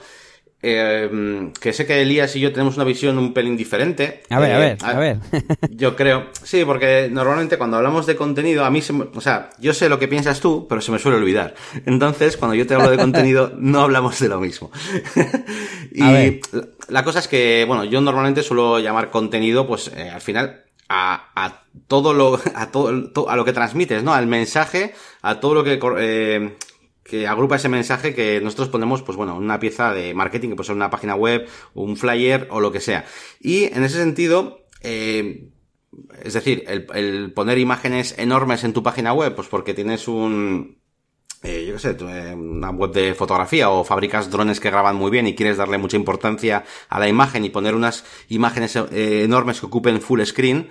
eh, 0.63 1.51
que 1.61 1.73
sé 1.73 1.87
que 1.87 2.01
Elías 2.01 2.35
y 2.37 2.41
yo 2.41 2.53
tenemos 2.53 2.77
una 2.77 2.85
visión 2.85 3.19
un 3.19 3.35
pelín 3.35 3.57
diferente. 3.57 4.23
A 4.31 4.39
ver, 4.39 4.51
eh, 4.51 4.55
a 4.55 4.59
ver, 4.59 4.79
a, 4.81 4.91
a 4.91 4.99
ver. 4.99 5.19
yo 5.71 5.97
creo. 5.97 6.29
Sí, 6.43 6.65
porque 6.65 7.09
normalmente 7.11 7.59
cuando 7.59 7.77
hablamos 7.77 8.07
de 8.07 8.15
contenido, 8.15 8.65
a 8.65 8.71
mí 8.71 8.81
se 8.81 8.93
me, 8.93 9.07
o 9.13 9.21
sea, 9.21 9.51
yo 9.59 9.75
sé 9.75 9.89
lo 9.89 9.99
que 9.99 10.09
piensas 10.09 10.41
tú, 10.41 10.67
pero 10.69 10.81
se 10.81 10.93
me 10.93 10.99
suele 11.01 11.19
olvidar. 11.19 11.55
Entonces, 11.85 12.37
cuando 12.37 12.55
yo 12.55 12.67
te 12.67 12.75
hablo 12.75 12.91
de 12.91 12.97
contenido, 12.97 13.53
no 13.59 13.81
hablamos 13.81 14.21
de 14.21 14.29
lo 14.29 14.41
mismo. 14.41 14.71
y 15.93 16.41
la 16.89 17.05
cosa 17.05 17.19
es 17.19 17.29
que, 17.29 17.65
bueno, 17.67 17.85
yo 17.85 18.01
normalmente 18.01 18.43
suelo 18.43 18.79
llamar 18.79 19.11
contenido, 19.11 19.67
pues, 19.67 19.91
eh, 19.97 20.11
al 20.11 20.21
final, 20.21 20.63
a, 20.89 21.33
a, 21.35 21.65
todo 21.89 22.13
lo, 22.13 22.39
a 22.55 22.71
todo, 22.71 23.29
a 23.29 23.37
lo 23.37 23.45
que 23.45 23.53
transmites, 23.53 24.03
¿no? 24.05 24.15
Al 24.15 24.27
mensaje, 24.27 24.95
a 25.23 25.41
todo 25.41 25.55
lo 25.55 25.65
que, 25.65 25.81
eh, 25.99 26.57
que 27.05 27.27
agrupa 27.27 27.57
ese 27.57 27.69
mensaje 27.69 28.15
que 28.15 28.41
nosotros 28.41 28.69
ponemos, 28.69 29.03
pues 29.03 29.17
bueno, 29.17 29.37
una 29.37 29.59
pieza 29.59 29.93
de 29.93 30.15
marketing, 30.15 30.51
que 30.51 30.57
puede 30.57 30.67
ser 30.67 30.77
una 30.77 30.91
página 30.91 31.15
web, 31.15 31.49
un 31.75 31.97
flyer 31.97 32.49
o 32.51 32.61
lo 32.61 32.73
que 32.73 32.81
sea. 32.81 33.05
Y 33.41 33.65
en 33.65 33.85
ese 33.85 33.99
sentido, 33.99 34.67
eh, 34.81 35.51
es 36.23 36.35
decir, 36.35 36.65
el, 36.67 36.87
el, 36.95 37.33
poner 37.33 37.59
imágenes 37.59 38.15
enormes 38.19 38.65
en 38.65 38.73
tu 38.73 38.83
página 38.83 39.13
web, 39.13 39.35
pues 39.35 39.49
porque 39.49 39.75
tienes 39.75 40.09
un, 40.09 40.83
eh, 41.45 41.65
yo 41.67 41.75
qué 41.75 41.79
sé, 41.81 41.97
eh, 41.99 42.35
una 42.35 42.71
web 42.71 42.93
de 42.93 43.15
fotografía 43.15 43.69
o 43.71 43.83
fabricas 43.83 44.31
drones 44.31 44.61
que 44.61 44.71
graban 44.71 44.95
muy 44.95 45.11
bien 45.11 45.27
y 45.27 45.35
quieres 45.35 45.57
darle 45.57 45.77
mucha 45.77 45.97
importancia 45.97 46.65
a 46.89 47.01
la 47.01 47.09
imagen 47.09 47.45
y 47.45 47.51
poner 47.51 47.75
unas 47.75 48.05
imágenes 48.29 48.77
eh, 48.77 49.25
enormes 49.25 49.59
que 49.59 49.67
ocupen 49.67 50.01
full 50.01 50.23
screen, 50.23 50.69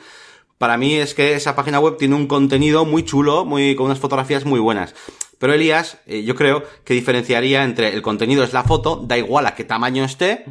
para 0.62 0.78
mí 0.78 0.94
es 0.94 1.16
que 1.16 1.34
esa 1.34 1.56
página 1.56 1.80
web 1.80 1.98
tiene 1.98 2.14
un 2.14 2.28
contenido 2.28 2.86
muy 2.86 3.04
chulo, 3.04 3.46
muy, 3.46 3.76
con 3.76 3.88
unas 3.88 3.98
fotografías 3.98 4.46
muy 4.46 4.60
buenas. 4.60 4.94
Pero 5.40 5.56
Elías, 5.56 5.98
eh, 6.06 6.22
yo 6.22 6.36
creo 6.36 6.62
que 6.86 6.94
diferenciaría 6.94 7.64
entre 7.64 7.96
el 7.96 8.04
contenido 8.04 8.44
es 8.44 8.54
la 8.54 8.64
foto, 8.64 9.02
da 9.04 9.18
igual 9.18 9.48
a 9.48 9.56
qué 9.56 9.64
tamaño 9.64 10.04
esté, 10.04 10.46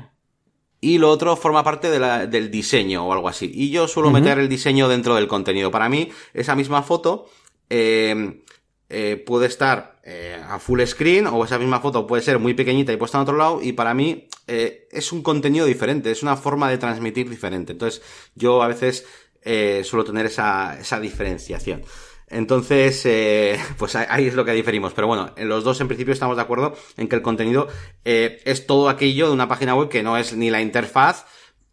y 0.81 0.99
lo 0.99 1.11
otro 1.11 1.37
forma 1.37 1.63
parte 1.63 1.91
de 1.91 2.01
la, 2.01 2.27
del 2.27 2.51
diseño 2.51 3.07
o 3.07 3.13
algo 3.13 3.29
así. 3.29 3.53
Y 3.55 3.71
yo 3.71 3.87
suelo 3.87 4.09
uh 4.09 4.13
-huh. 4.13 4.15
meter 4.15 4.41
el 4.41 4.49
diseño 4.49 4.89
dentro 4.89 5.15
del 5.15 5.29
contenido. 5.29 5.71
Para 5.71 5.89
mí, 5.89 6.11
esa 6.35 6.57
misma 6.57 6.83
foto 6.83 7.29
eh, 7.69 8.43
eh, 8.89 9.23
puede 9.25 9.47
estar 9.47 10.01
eh, 10.03 10.43
a 10.45 10.59
full 10.59 10.85
screen 10.87 11.29
o 11.29 11.45
esa 11.45 11.57
misma 11.57 11.79
foto 11.79 12.05
puede 12.05 12.23
ser 12.23 12.41
muy 12.41 12.55
pequeñita 12.55 12.93
y 12.93 12.97
puesta 12.97 13.17
en 13.19 13.23
otro 13.23 13.37
lado 13.37 13.61
y 13.63 13.75
para 13.75 13.95
mí 13.95 14.27
es 14.49 15.13
un 15.13 15.23
contenido 15.23 15.65
diferente, 15.65 16.11
es 16.11 16.25
una 16.25 16.37
forma 16.37 16.69
de 16.69 16.79
transmitir 16.79 17.31
diferente. 17.31 17.71
Entonces 17.71 18.03
yo 18.35 18.65
a 18.65 18.67
veces 18.67 19.07
eh, 19.43 19.83
suelo 19.85 20.05
tener 20.05 20.27
esa, 20.27 20.79
esa 20.79 21.01
diferenciación. 21.01 21.83
Entonces, 22.31 23.05
eh, 23.07 23.59
pues 23.79 23.97
ahí 23.97 24.27
es 24.27 24.35
lo 24.35 24.45
que 24.45 24.53
diferimos. 24.53 24.93
Pero 24.95 25.07
bueno, 25.09 25.33
en 25.37 25.49
los 25.49 25.65
dos 25.65 25.81
en 25.81 25.89
principio 25.89 26.13
estamos 26.13 26.37
de 26.37 26.43
acuerdo 26.43 26.75
en 26.97 27.09
que 27.09 27.17
el 27.17 27.23
contenido 27.23 27.69
eh, 28.05 28.41
es 28.45 28.67
todo 28.67 28.89
aquello 28.89 29.27
de 29.27 29.35
una 29.35 29.49
página 29.49 29.75
web 29.75 29.89
que 29.89 30.03
no 30.03 30.17
es 30.17 30.35
ni 30.35 30.51
la 30.51 30.63
interfaz, 30.63 31.27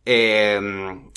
eh, 0.09 0.59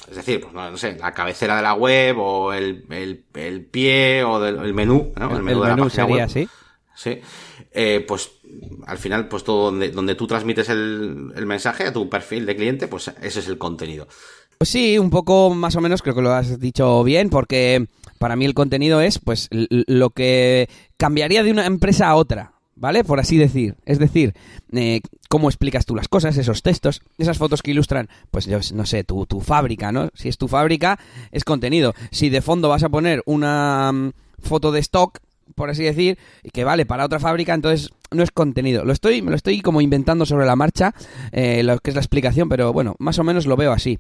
es 0.09 0.17
decir, 0.17 0.41
pues 0.41 0.53
no, 0.53 0.69
no, 0.69 0.77
sé, 0.77 0.97
la 0.99 1.15
cabecera 1.15 1.55
de 1.55 1.63
la 1.63 1.75
web 1.75 2.19
o 2.19 2.53
el, 2.53 2.85
el, 2.91 3.25
el 3.35 3.65
pie 3.65 4.25
o 4.25 4.41
del, 4.41 4.59
el 4.59 4.75
menú, 4.75 5.13
¿no? 5.17 5.37
El, 5.37 5.45
menú, 5.45 5.63
el 5.63 5.77
menú 5.77 5.89
sería 5.89 6.25
así. 6.25 6.49
Sí. 6.97 7.21
Eh, 7.71 8.05
pues 8.07 8.33
al 8.87 8.99
final, 8.99 9.29
pues 9.29 9.45
todo 9.45 9.67
donde, 9.67 9.91
donde 9.91 10.17
tú 10.17 10.27
transmites 10.27 10.69
el, 10.71 11.33
el 11.37 11.47
mensaje 11.47 11.85
a 11.85 11.93
tu 11.93 12.11
perfil 12.11 12.45
de 12.47 12.57
cliente, 12.57 12.89
pues 12.89 13.09
ese 13.23 13.39
es 13.39 13.47
el 13.47 13.59
contenido. 13.59 14.09
Pues 14.61 14.69
sí, 14.69 14.99
un 14.99 15.09
poco 15.09 15.55
más 15.55 15.75
o 15.77 15.81
menos 15.81 16.03
creo 16.03 16.15
que 16.15 16.21
lo 16.21 16.35
has 16.35 16.61
dicho 16.61 17.03
bien, 17.03 17.31
porque 17.31 17.87
para 18.19 18.37
mí 18.37 18.45
el 18.45 18.53
contenido 18.53 19.01
es 19.01 19.19
pues 19.19 19.49
lo 19.51 20.11
que 20.11 20.69
cambiaría 20.99 21.43
de 21.43 21.51
una 21.51 21.65
empresa 21.65 22.11
a 22.11 22.15
otra. 22.15 22.53
¿vale? 22.77 23.03
Por 23.03 23.21
así 23.21 23.39
decir. 23.39 23.77
Es 23.87 23.99
decir, 23.99 24.35
eh, 24.73 25.01
cómo 25.31 25.49
explicas 25.49 25.87
tú 25.87 25.97
las 25.97 26.09
cosas, 26.09 26.37
esos 26.37 26.63
textos, 26.63 27.01
esas 27.17 27.39
fotos 27.39 27.63
que 27.63 27.71
ilustran, 27.71 28.11
pues 28.31 28.45
yo 28.45 28.59
no 28.75 28.85
sé, 28.85 29.03
tu, 29.03 29.25
tu 29.25 29.41
fábrica, 29.41 29.93
¿no? 29.93 30.11
Si 30.13 30.29
es 30.29 30.37
tu 30.37 30.47
fábrica, 30.47 30.99
es 31.33 31.45
contenido. 31.45 31.95
Si 32.11 32.29
de 32.29 32.43
fondo 32.43 32.69
vas 32.69 32.83
a 32.83 32.91
poner 32.91 33.23
una 33.25 33.91
mm, 33.93 34.13
foto 34.43 34.73
de 34.73 34.81
stock, 34.81 35.21
por 35.55 35.71
así 35.71 35.85
decir, 35.85 36.19
y 36.43 36.51
que 36.51 36.65
vale 36.65 36.85
para 36.85 37.07
otra 37.07 37.19
fábrica, 37.19 37.55
entonces 37.55 37.93
no 38.11 38.23
es 38.23 38.31
contenido. 38.31 38.85
Lo 38.85 38.93
estoy, 38.93 39.23
me 39.23 39.31
lo 39.31 39.37
estoy 39.37 39.61
como 39.61 39.81
inventando 39.81 40.27
sobre 40.27 40.47
la 40.47 40.57
marcha, 40.57 40.95
eh, 41.33 41.63
lo 41.63 41.79
que 41.79 41.91
es 41.91 41.95
la 41.95 42.01
explicación, 42.01 42.49
pero 42.49 42.73
bueno, 42.73 42.97
más 42.99 43.19
o 43.19 43.25
menos 43.25 43.47
lo 43.47 43.57
veo 43.57 43.73
así. 43.73 43.99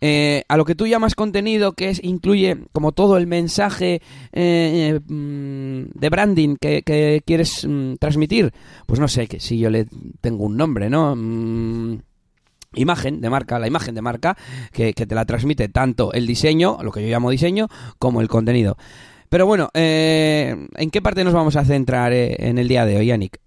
Eh, 0.00 0.44
a 0.48 0.56
lo 0.56 0.64
que 0.64 0.74
tú 0.74 0.86
llamas 0.86 1.14
contenido, 1.14 1.72
que 1.72 1.90
es, 1.90 2.00
incluye 2.02 2.58
como 2.72 2.92
todo 2.92 3.16
el 3.16 3.26
mensaje 3.26 4.00
eh, 4.32 5.00
mm, 5.06 5.98
de 5.98 6.08
branding 6.08 6.56
que, 6.56 7.22
quieres 7.26 7.66
mm, 7.68 7.94
transmitir, 7.94 8.52
pues 8.86 9.00
no 9.00 9.08
sé, 9.08 9.26
que 9.26 9.40
si 9.40 9.58
yo 9.58 9.70
le 9.70 9.86
tengo 10.20 10.44
un 10.44 10.56
nombre, 10.56 10.90
¿no? 10.90 11.14
Mm, 11.16 11.98
imagen 12.74 13.20
de 13.20 13.30
marca, 13.30 13.58
la 13.58 13.66
imagen 13.66 13.96
de 13.96 14.02
marca, 14.02 14.36
que 14.72 14.92
te 14.92 15.14
la 15.14 15.24
transmite 15.24 15.68
tanto 15.68 16.12
el 16.12 16.26
diseño, 16.26 16.78
lo 16.82 16.92
que 16.92 17.02
yo 17.02 17.08
llamo 17.08 17.30
diseño, 17.30 17.68
como 17.98 18.20
el 18.20 18.28
contenido. 18.28 18.76
Pero 19.30 19.46
bueno, 19.46 19.70
eh, 19.74 20.54
¿en 20.76 20.90
qué 20.90 21.00
parte 21.00 21.22
nos 21.22 21.32
vamos 21.32 21.54
a 21.54 21.64
centrar 21.64 22.12
eh, 22.12 22.36
en 22.40 22.58
el 22.58 22.66
día 22.66 22.84
de 22.84 22.96
hoy, 22.96 23.06
Yannick? 23.06 23.40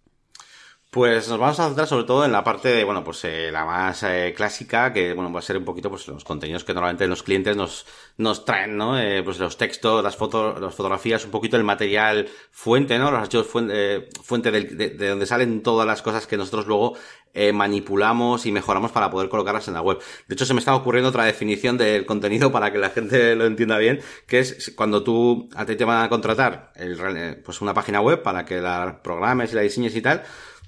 Pues 0.94 1.28
nos 1.28 1.39
vamos 1.39 1.60
a 1.60 1.66
centrar 1.66 1.88
sobre 1.88 2.04
todo 2.04 2.24
en 2.24 2.32
la 2.32 2.44
parte 2.44 2.70
de, 2.70 2.84
bueno, 2.84 3.04
pues 3.04 3.26
eh, 3.26 3.50
la 3.52 3.66
más 3.66 4.06
clásica, 4.36 4.94
que 4.94 5.14
bueno, 5.14 5.34
va 5.34 5.39
a 5.39 5.41
ser 5.41 5.58
un 5.58 5.66
poquito 5.66 5.89
pues 5.89 6.08
los 6.08 6.24
contenidos 6.24 6.64
que 6.64 6.72
normalmente 6.72 7.08
los 7.08 7.24
clientes 7.24 7.58
nos, 7.58 7.88
nos 8.18 8.46
traen, 8.46 8.78
¿no? 8.78 8.96
pues 9.26 9.39
los 9.39 9.58
textos, 9.58 10.04
las 10.04 10.16
fotos, 10.16 10.62
las 10.62 10.76
fotografías, 10.76 11.26
un 11.26 11.32
poquito 11.32 11.58
el 11.58 11.64
material 11.64 12.30
fuente, 12.52 13.00
¿no? 13.00 13.10
Los 13.10 13.22
archivos 13.22 13.48
fuente, 13.48 14.08
fuente 14.22 14.52
de, 14.52 14.66
de, 14.66 15.08
donde 15.10 15.26
salen 15.26 15.64
todas 15.64 15.88
las 15.88 16.04
cosas 16.04 16.28
que 16.28 16.38
nosotros 16.38 16.68
luego 16.68 16.96
eh, 17.36 17.52
manipulamos 17.52 18.46
y 18.46 18.52
mejoramos 18.52 18.91
para 18.91 19.10
poder 19.10 19.28
colocarlas 19.28 19.68
en 19.68 19.74
la 19.74 19.82
web. 19.82 19.98
De 20.28 20.36
hecho, 20.36 20.46
se 20.46 20.54
me 20.54 20.60
está 20.60 20.76
ocurriendo 20.76 21.10
otra 21.10 21.26
definición 21.26 21.80
del 21.80 22.06
contenido 22.06 22.52
para 22.52 22.72
que 22.72 22.78
la 22.78 22.91
gente 22.91 23.36
lo 23.36 23.48
entienda 23.48 23.80
bien, 23.80 24.02
que 24.28 24.38
es 24.38 24.72
cuando 24.76 25.04
tú 25.04 25.50
a 25.56 25.66
ti 25.66 25.76
te 25.76 25.84
van 25.84 26.04
a 26.04 26.10
contratar 26.10 26.72
el, 26.76 26.96
eh, 27.18 27.41
pues 27.44 27.62
una 27.62 27.74
página 27.74 28.02
web 28.02 28.22
para 28.22 28.46
que 28.46 28.62
la 28.62 29.02
programes 29.02 29.52
y 29.52 29.56
la 29.56 29.62
diseñes 29.62 29.96
y 29.96 30.02
tal, 30.04 30.24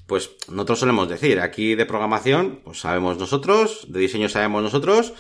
pues 0.08 0.32
nosotros 0.50 0.80
solemos 0.80 1.10
decir, 1.10 1.40
aquí 1.40 1.76
de 1.76 1.86
programación, 1.86 2.62
pues 2.64 2.80
sabemos 2.80 3.18
nosotros, 3.18 3.86
de 3.90 4.00
diseño 4.00 4.30
sabemos 4.30 4.64
nosotros, 4.64 5.14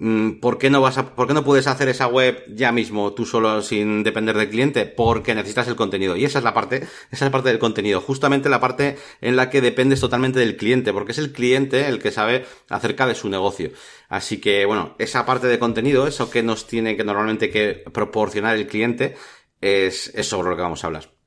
Mm, 0.00 0.38
¿Por 0.38 0.58
qué 0.58 0.70
no 0.70 0.80
vas 0.80 0.96
a, 0.96 1.16
por 1.16 1.26
qué 1.26 1.34
no 1.34 1.44
puedes 1.44 1.66
hacer 1.66 1.88
esa 1.88 2.06
web 2.06 2.44
ya 2.54 2.70
mismo 2.70 3.14
tú 3.14 3.26
solo 3.26 3.62
sin 3.62 4.04
depender 4.04 4.36
del 4.36 4.48
cliente? 4.48 4.86
Porque 4.86 5.34
necesitas 5.34 5.66
el 5.66 5.74
contenido. 5.74 6.16
Y 6.16 6.24
esa 6.24 6.38
es 6.38 6.44
la 6.44 6.54
parte, 6.54 6.76
esa 6.76 6.88
es 7.10 7.20
la 7.22 7.30
parte 7.32 7.48
del 7.48 7.58
contenido. 7.58 8.00
Justamente 8.00 8.48
la 8.48 8.60
parte 8.60 8.96
en 9.20 9.34
la 9.34 9.50
que 9.50 9.60
dependes 9.60 10.00
totalmente 10.00 10.38
del 10.38 10.56
cliente, 10.56 10.92
porque 10.92 11.12
es 11.12 11.18
el 11.18 11.32
cliente 11.32 11.88
el 11.88 11.98
que 11.98 12.12
sabe 12.12 12.46
acerca 12.68 13.06
de 13.08 13.16
su 13.16 13.28
negocio. 13.28 13.72
Así 14.08 14.40
que, 14.40 14.64
bueno, 14.66 14.94
esa 14.98 15.26
parte 15.26 15.48
de 15.48 15.58
contenido, 15.58 16.06
eso 16.06 16.30
que 16.30 16.44
nos 16.44 16.66
tiene 16.68 16.96
que 16.96 17.04
normalmente 17.04 17.50
que 17.50 17.82
proporcionar 17.92 18.56
el 18.56 18.68
cliente, 18.68 19.16
es, 19.60 20.12
es 20.14 20.28
sobre 20.28 20.50
lo 20.50 20.56
que 20.56 20.62
vamos 20.62 20.84
a 20.84 20.86
hablar. 20.88 21.17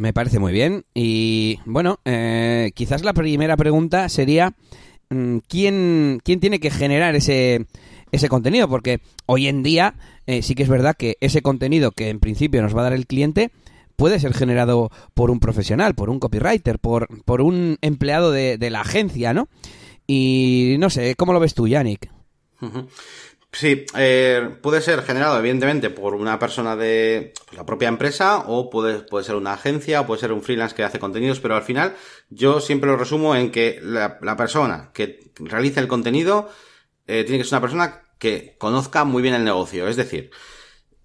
Me 0.00 0.12
parece 0.12 0.38
muy 0.38 0.52
bien. 0.52 0.84
Y 0.94 1.60
bueno, 1.64 2.00
eh, 2.04 2.72
quizás 2.74 3.04
la 3.04 3.12
primera 3.12 3.56
pregunta 3.56 4.08
sería 4.08 4.54
Mm, 5.10 5.38
¿quién, 5.48 6.20
quién 6.22 6.38
tiene 6.38 6.60
que 6.60 6.70
generar 6.70 7.16
ese, 7.16 7.66
ese 8.12 8.28
contenido? 8.28 8.68
Porque 8.68 9.00
hoy 9.26 9.48
en 9.48 9.62
día 9.64 9.94
eh, 10.26 10.42
sí 10.42 10.54
que 10.54 10.62
es 10.62 10.68
verdad 10.68 10.96
que 10.96 11.16
ese 11.20 11.42
contenido 11.42 11.90
que 11.90 12.10
en 12.10 12.20
principio 12.20 12.62
nos 12.62 12.76
va 12.76 12.80
a 12.80 12.84
dar 12.84 12.92
el 12.92 13.06
cliente 13.06 13.50
puede 13.96 14.20
ser 14.20 14.34
generado 14.34 14.90
por 15.12 15.30
un 15.30 15.40
profesional, 15.40 15.94
por 15.94 16.10
un 16.10 16.20
copywriter, 16.20 16.78
por, 16.78 17.08
por 17.24 17.40
un 17.40 17.76
empleado 17.82 18.30
de, 18.30 18.70
la 18.70 18.80
agencia, 18.80 19.34
¿no? 19.34 19.48
Y 20.06 20.76
no 20.78 20.90
sé, 20.90 21.16
¿cómo 21.16 21.32
lo 21.32 21.40
ves 21.40 21.54
tú, 21.54 21.68
Yannick? 21.68 22.10
Sí, 23.52 23.84
eh, 23.96 24.48
puede 24.62 24.80
ser 24.80 25.02
generado 25.02 25.36
evidentemente 25.38 25.90
por 25.90 26.14
una 26.14 26.38
persona 26.38 26.76
de 26.76 27.32
pues, 27.46 27.56
la 27.58 27.66
propia 27.66 27.88
empresa 27.88 28.44
o 28.46 28.70
puede, 28.70 29.00
puede 29.00 29.24
ser 29.24 29.34
una 29.34 29.54
agencia 29.54 30.00
o 30.00 30.06
puede 30.06 30.20
ser 30.20 30.32
un 30.32 30.42
freelance 30.42 30.74
que 30.74 30.84
hace 30.84 31.00
contenidos, 31.00 31.40
pero 31.40 31.56
al 31.56 31.62
final 31.62 31.96
yo 32.28 32.60
siempre 32.60 32.88
lo 32.88 32.96
resumo 32.96 33.34
en 33.34 33.50
que 33.50 33.80
la, 33.82 34.36
persona 34.36 34.90
que 34.94 35.32
realiza 35.40 35.80
el 35.80 35.88
contenido 35.88 36.48
eh, 37.08 37.24
tiene 37.24 37.38
que 37.38 37.44
ser 37.44 37.54
una 37.54 37.60
persona 37.60 38.02
que 38.18 38.56
conozca 38.58 39.04
muy 39.04 39.20
bien 39.20 39.34
el 39.34 39.42
negocio. 39.44 39.88
Es 39.88 39.96
decir, 39.96 40.30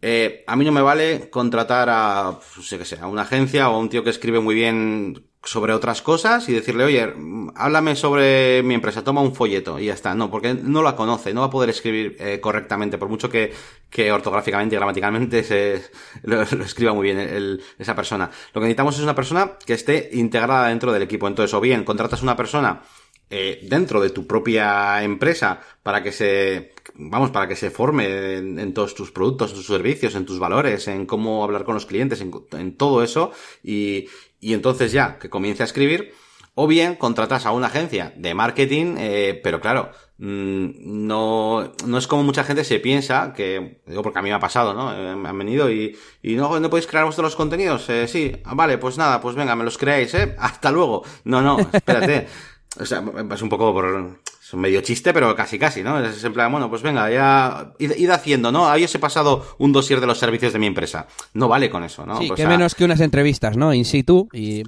eh, 0.02 0.44
a 0.46 0.56
mí 0.56 0.66
no 0.66 0.72
me 0.72 0.82
vale 0.82 1.32
contratar 1.32 1.90
a, 1.90 2.40
pues, 2.54 2.68
sé 2.68 2.78
que 2.78 2.86
sea, 2.86 3.04
a 3.04 3.08
una 3.08 3.24
agencia 3.24 3.70
o 3.70 3.76
a 3.76 3.80
un 3.80 3.90
tío 3.90 4.04
que 4.04 4.12
escribe 4.12 4.40
muy 4.40 4.54
bien 4.54 5.32
sobre 5.46 5.74
otras 5.74 6.02
cosas 6.02 6.50
y 6.50 6.54
decirle, 6.54 6.84
oye, 6.84 7.14
háblame 7.56 7.96
sobre 7.96 8.64
mi 8.64 8.74
empresa, 8.74 9.04
toma 9.04 9.22
un 9.22 9.36
folleto 9.36 9.80
y 9.80 9.86
ya 9.86 9.94
está. 9.94 10.16
No, 10.16 10.32
porque 10.32 10.56
no 10.56 10.82
la 10.82 10.96
conoce, 10.96 11.34
no 11.34 11.42
va 11.42 11.48
a 11.48 11.52
poder 11.52 11.70
escribir 11.70 12.18
eh, 12.20 12.40
correctamente, 12.42 12.98
por 12.98 13.10
mucho 13.10 13.30
que, 13.30 13.54
que 13.90 14.12
ortográficamente 14.12 14.76
y 14.76 14.78
gramaticalmente 14.78 15.44
se, 15.44 15.84
lo, 16.24 16.42
escriba 16.42 16.94
muy 16.94 17.14
bien 17.14 17.60
esa 17.78 17.96
persona. 17.96 18.30
Lo 18.54 18.60
que 18.60 18.66
necesitamos 18.66 18.98
es 18.98 19.04
una 19.04 19.16
persona 19.16 19.52
que 19.64 19.74
esté 19.74 20.10
integrada 20.14 20.68
dentro 20.68 20.92
del 20.92 21.04
equipo. 21.04 21.28
Entonces, 21.28 21.54
o 21.54 21.62
bien 21.62 21.84
contratas 21.84 22.24
una 22.24 22.36
persona 22.36 22.82
eh, 23.30 23.60
dentro 23.70 24.02
de 24.02 24.10
tu 24.10 24.26
propia 24.26 25.04
empresa 25.04 25.60
para 25.84 26.02
que 26.02 26.12
se 26.12 26.74
vamos 26.94 27.32
para 27.32 27.48
que 27.48 27.56
se 27.56 27.72
forme 27.72 28.38
en, 28.38 28.74
todos 28.74 28.96
tus 28.96 29.12
productos, 29.12 29.52
en 29.52 29.58
tus 29.58 29.68
servicios, 29.68 30.16
en 30.16 30.26
tus 30.26 30.40
valores, 30.40 30.88
en 30.88 31.06
cómo 31.06 31.44
hablar 31.44 31.64
con 31.66 31.74
los 31.74 31.86
clientes, 31.86 32.22
en, 32.22 32.32
en 32.52 32.78
todo 32.78 33.04
eso 33.04 33.32
y, 33.64 34.08
y 34.46 34.54
entonces 34.54 34.92
ya 34.92 35.18
que 35.18 35.28
comience 35.28 35.64
a 35.64 35.66
escribir, 35.66 36.14
o 36.54 36.68
bien 36.68 36.94
contratas 36.98 37.48
a 37.48 37.52
una 37.52 37.66
agencia 37.66 38.14
de 38.16 38.36
marketing, 38.36 38.96
eh, 39.00 39.42
pero 39.44 39.60
claro, 39.60 39.90
mm, 40.20 40.68
no, 41.08 41.74
no 41.88 41.98
es 41.98 42.06
como 42.06 42.22
mucha 42.22 42.44
gente 42.44 42.64
se 42.64 42.80
piensa, 42.80 43.34
que 43.34 43.82
digo 43.88 44.04
porque 44.04 44.20
a 44.20 44.22
mí 44.22 44.30
me 44.30 44.36
ha 44.36 44.40
pasado, 44.40 44.76
¿no? 44.76 44.96
Eh, 44.96 45.16
me 45.16 45.30
han 45.30 45.38
venido 45.40 45.72
y, 45.72 45.98
y 46.22 46.36
no, 46.36 46.60
no 46.60 46.70
podéis 46.70 46.86
crear 46.86 47.06
vosotros 47.06 47.32
los 47.32 47.36
contenidos, 47.36 47.90
eh, 47.90 48.08
sí, 48.08 48.34
vale, 48.54 48.78
pues 48.78 49.00
nada, 49.00 49.20
pues 49.20 49.36
venga, 49.36 49.56
me 49.56 49.64
los 49.64 49.80
creáis, 49.80 50.14
¿eh? 50.14 50.36
Hasta 50.40 50.72
luego. 50.72 51.04
No, 51.24 51.42
no, 51.42 51.58
espérate. 51.74 52.28
o 52.80 52.86
sea, 52.86 53.04
es 53.34 53.42
un 53.42 53.50
poco 53.50 53.74
por, 53.74 54.20
un 54.56 54.62
medio 54.62 54.82
chiste, 54.82 55.14
pero 55.14 55.36
casi 55.36 55.60
casi, 55.60 55.84
¿no? 55.84 56.00
Es 56.00 56.24
en 56.24 56.34
plan, 56.34 56.52
bueno, 56.52 56.70
pues 56.70 56.82
venga, 56.82 57.10
ya 57.12 57.74
id, 57.78 58.10
haciendo, 58.10 58.52
¿no? 58.52 58.68
Ahí 58.68 58.84
os 58.84 58.96
he 58.96 59.00
pasado 59.00 59.46
un 59.60 59.72
dossier 59.72 60.00
de 60.00 60.08
los 60.08 60.18
servicios 60.18 60.54
de 60.54 60.60
mi 60.60 60.66
empresa. 60.66 61.08
No 61.34 61.48
vale 61.48 61.70
con 61.70 61.84
eso, 61.84 62.06
¿no? 62.06 62.18
Sí, 62.18 62.32
que 62.36 62.48
menos 62.48 62.76
que 62.76 62.86
unas 62.86 63.02
entrevistas, 63.02 63.58
¿no? 63.58 63.74
In 63.74 63.86
situ 63.86 64.28
y... 64.34 64.64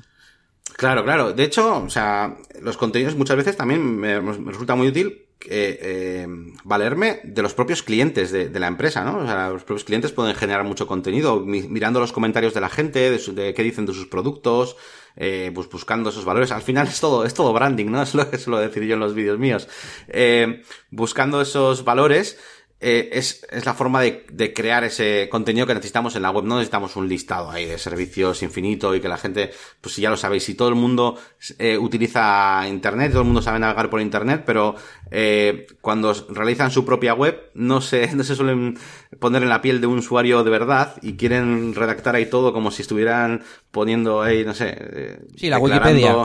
Claro, 0.75 1.03
claro. 1.03 1.33
De 1.33 1.43
hecho, 1.43 1.77
o 1.77 1.89
sea, 1.89 2.35
los 2.61 2.77
contenidos 2.77 3.15
muchas 3.15 3.38
veces 3.38 3.57
también 3.57 3.83
me, 3.97 4.19
resulta 4.19 4.75
muy 4.75 4.88
útil 4.88 5.25
eh, 5.49 6.27
valerme 6.65 7.21
de 7.23 7.41
los 7.41 7.53
propios 7.53 7.81
clientes 7.81 8.31
de, 8.31 8.59
la 8.59 8.67
empresa, 8.67 9.03
¿no? 9.03 9.19
O 9.19 9.25
sea, 9.25 9.49
los 9.49 9.63
propios 9.63 9.85
clientes 9.85 10.11
pueden 10.11 10.35
generar 10.35 10.63
mucho 10.65 10.85
contenido 10.85 11.39
mirando 11.39 11.99
los 11.99 12.11
comentarios 12.11 12.53
de 12.53 12.61
la 12.61 12.69
gente, 12.69 13.09
de, 13.09 13.17
de 13.17 13.53
qué 13.53 13.63
dicen 13.63 13.85
de 13.85 13.93
sus 13.93 14.07
productos, 14.07 14.75
eh, 15.18 15.51
pues 15.53 15.70
buscando 15.70 16.11
esos 16.11 16.26
valores. 16.26 16.51
Al 16.51 16.61
final 16.61 16.88
es 16.88 16.99
todo, 16.99 17.26
es 17.26 17.34
todo 17.34 17.51
branding, 17.53 17.88
¿no? 17.88 18.01
Es 18.07 18.13
lo 18.13 18.30
que 18.30 18.38
suelo 18.38 18.59
decir 18.59 18.84
yo 18.84 18.93
en 18.93 18.99
los 18.99 19.13
vídeos 19.13 19.39
míos. 19.39 19.68
Eh, 20.07 20.61
buscando 20.91 21.41
esos 21.41 21.84
valores, 21.84 22.39
eh, 22.80 23.09
es, 23.11 23.43
es, 23.49 23.65
la 23.65 23.73
forma 23.73 24.01
de, 24.01 24.25
de, 24.32 24.53
crear 24.53 24.84
ese 24.84 25.30
contenido 25.30 25.65
que 25.65 25.73
necesitamos 25.73 26.15
en 26.15 26.21
la 26.21 26.30
web. 26.30 26.43
No 26.45 26.55
necesitamos 26.57 26.95
un 26.95 27.09
listado 27.09 27.49
ahí 27.49 27.65
de 27.65 27.80
servicios 27.80 28.43
infinito 28.43 28.93
y 28.93 29.01
que 29.01 29.07
la 29.07 29.17
gente, 29.17 29.49
pues 29.82 29.95
si 29.95 30.01
ya 30.01 30.11
lo 30.11 30.17
sabéis, 30.17 30.43
si 30.43 30.53
todo 30.53 30.69
el 30.69 30.75
mundo 30.75 31.17
eh, 31.57 31.78
utiliza 31.78 32.67
Internet, 32.67 33.11
todo 33.11 33.21
el 33.21 33.28
mundo 33.28 33.41
sabe 33.41 33.57
navegar 33.57 33.89
por 33.89 33.99
Internet, 33.99 34.43
pero 34.45 34.75
eh, 35.09 35.65
cuando 35.82 36.13
realizan 36.30 36.69
su 36.69 36.86
propia 36.86 37.15
web 37.15 37.49
no 37.55 37.82
se, 37.82 38.11
no 38.15 38.23
se 38.23 38.36
suelen 38.36 38.78
poner 39.19 39.41
en 39.41 39.49
la 39.49 39.61
piel 39.61 39.82
de 39.82 39.88
un 39.88 39.97
usuario 39.97 40.43
de 40.43 40.51
verdad 40.51 40.97
y 41.01 41.13
quieren 41.13 41.73
redactar 41.73 42.15
ahí 42.15 42.28
todo 42.28 42.53
como 42.53 42.69
si 42.69 42.84
estuvieran 42.84 43.43
poniendo 43.71 44.21
ahí, 44.21 44.45
no 44.45 44.53
sé, 44.53 44.75
eh, 44.78 45.19
sí, 45.36 45.49
la 45.49 45.57
Wikipedia 45.57 46.15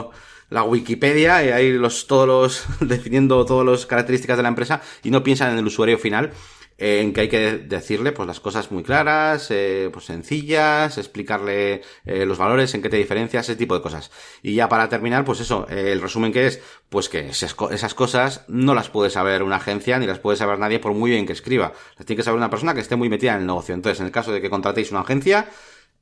la 0.53 0.63
Wikipedia 0.63 1.43
y 1.43 1.49
ahí 1.49 1.71
los, 1.71 2.05
todos 2.05 2.27
los, 2.27 2.65
definiendo 2.87 3.43
todas 3.43 3.65
las 3.65 3.85
características 3.87 4.37
de 4.37 4.43
la 4.43 4.49
empresa 4.49 4.81
y 5.03 5.09
no 5.09 5.23
piensan 5.23 5.51
en 5.51 5.57
el 5.57 5.65
usuario 5.65 5.97
final 5.97 6.31
eh, 6.77 7.01
en 7.01 7.11
que 7.11 7.21
hay 7.21 7.29
que 7.29 7.57
decirle 7.57 8.11
pues 8.11 8.27
las 8.27 8.39
cosas 8.39 8.71
muy 8.71 8.83
claras, 8.83 9.49
eh, 9.49 9.89
pues 9.91 10.05
sencillas, 10.05 10.99
explicarle 10.99 11.81
eh, 12.05 12.25
los 12.27 12.37
valores, 12.37 12.73
en 12.75 12.83
qué 12.83 12.89
te 12.89 12.97
diferencias, 12.97 13.49
ese 13.49 13.55
tipo 13.55 13.73
de 13.73 13.81
cosas. 13.81 14.11
Y 14.43 14.53
ya 14.53 14.69
para 14.69 14.89
terminar, 14.89 15.25
pues 15.25 15.39
eso, 15.39 15.67
el 15.69 16.01
resumen 16.01 16.31
que 16.31 16.45
es, 16.45 16.61
pues 16.89 17.09
que 17.09 17.29
esas, 17.29 17.55
esas, 17.71 17.93
cosas 17.95 18.45
no 18.47 18.75
las 18.75 18.89
puede 18.89 19.09
saber 19.09 19.41
una 19.41 19.55
agencia 19.55 19.97
ni 19.97 20.05
las 20.05 20.19
puede 20.19 20.37
saber 20.37 20.59
nadie 20.59 20.77
por 20.79 20.93
muy 20.93 21.09
bien 21.09 21.25
que 21.25 21.33
escriba. 21.33 21.73
Las 21.97 22.05
tiene 22.05 22.17
que 22.17 22.23
saber 22.23 22.37
una 22.37 22.51
persona 22.51 22.75
que 22.75 22.81
esté 22.81 22.95
muy 22.95 23.09
metida 23.09 23.33
en 23.33 23.41
el 23.41 23.47
negocio. 23.47 23.73
Entonces, 23.73 23.99
en 24.01 24.05
el 24.05 24.11
caso 24.11 24.31
de 24.31 24.39
que 24.41 24.51
contratéis 24.51 24.91
una 24.91 25.01
agencia, 25.01 25.49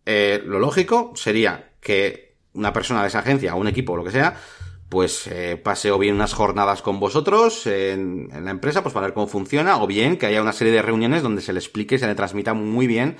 lo 0.06 0.60
lógico 0.60 1.14
sería 1.16 1.72
que 1.80 2.31
una 2.54 2.74
persona 2.74 3.02
de 3.02 3.08
esa 3.08 3.20
agencia 3.20 3.56
un 3.56 3.68
equipo 3.68 3.94
o 3.94 3.98
lo 3.98 4.04
que 4.04 4.12
sea, 4.12 4.36
pues 4.92 5.26
eh, 5.28 5.56
pase 5.56 5.90
o 5.90 5.98
bien 5.98 6.16
unas 6.16 6.34
jornadas 6.34 6.82
con 6.82 7.00
vosotros 7.00 7.66
en, 7.66 8.28
la 8.44 8.52
empresa, 8.52 8.84
pues 8.84 8.94
para 8.94 9.08
ver 9.08 9.14
cómo 9.14 9.28
funciona, 9.28 9.82
o 9.82 9.88
bien 9.88 10.18
que 10.18 10.26
haya 10.26 10.42
una 10.42 10.52
serie 10.52 10.74
de 10.74 10.82
reuniones 10.82 11.24
donde 11.24 11.42
se 11.42 11.54
le 11.54 11.60
explique 11.60 11.96
y 11.96 11.98
se 11.98 12.08
le 12.08 12.14
transmita 12.14 12.54
muy 12.54 12.88
bien, 12.88 13.16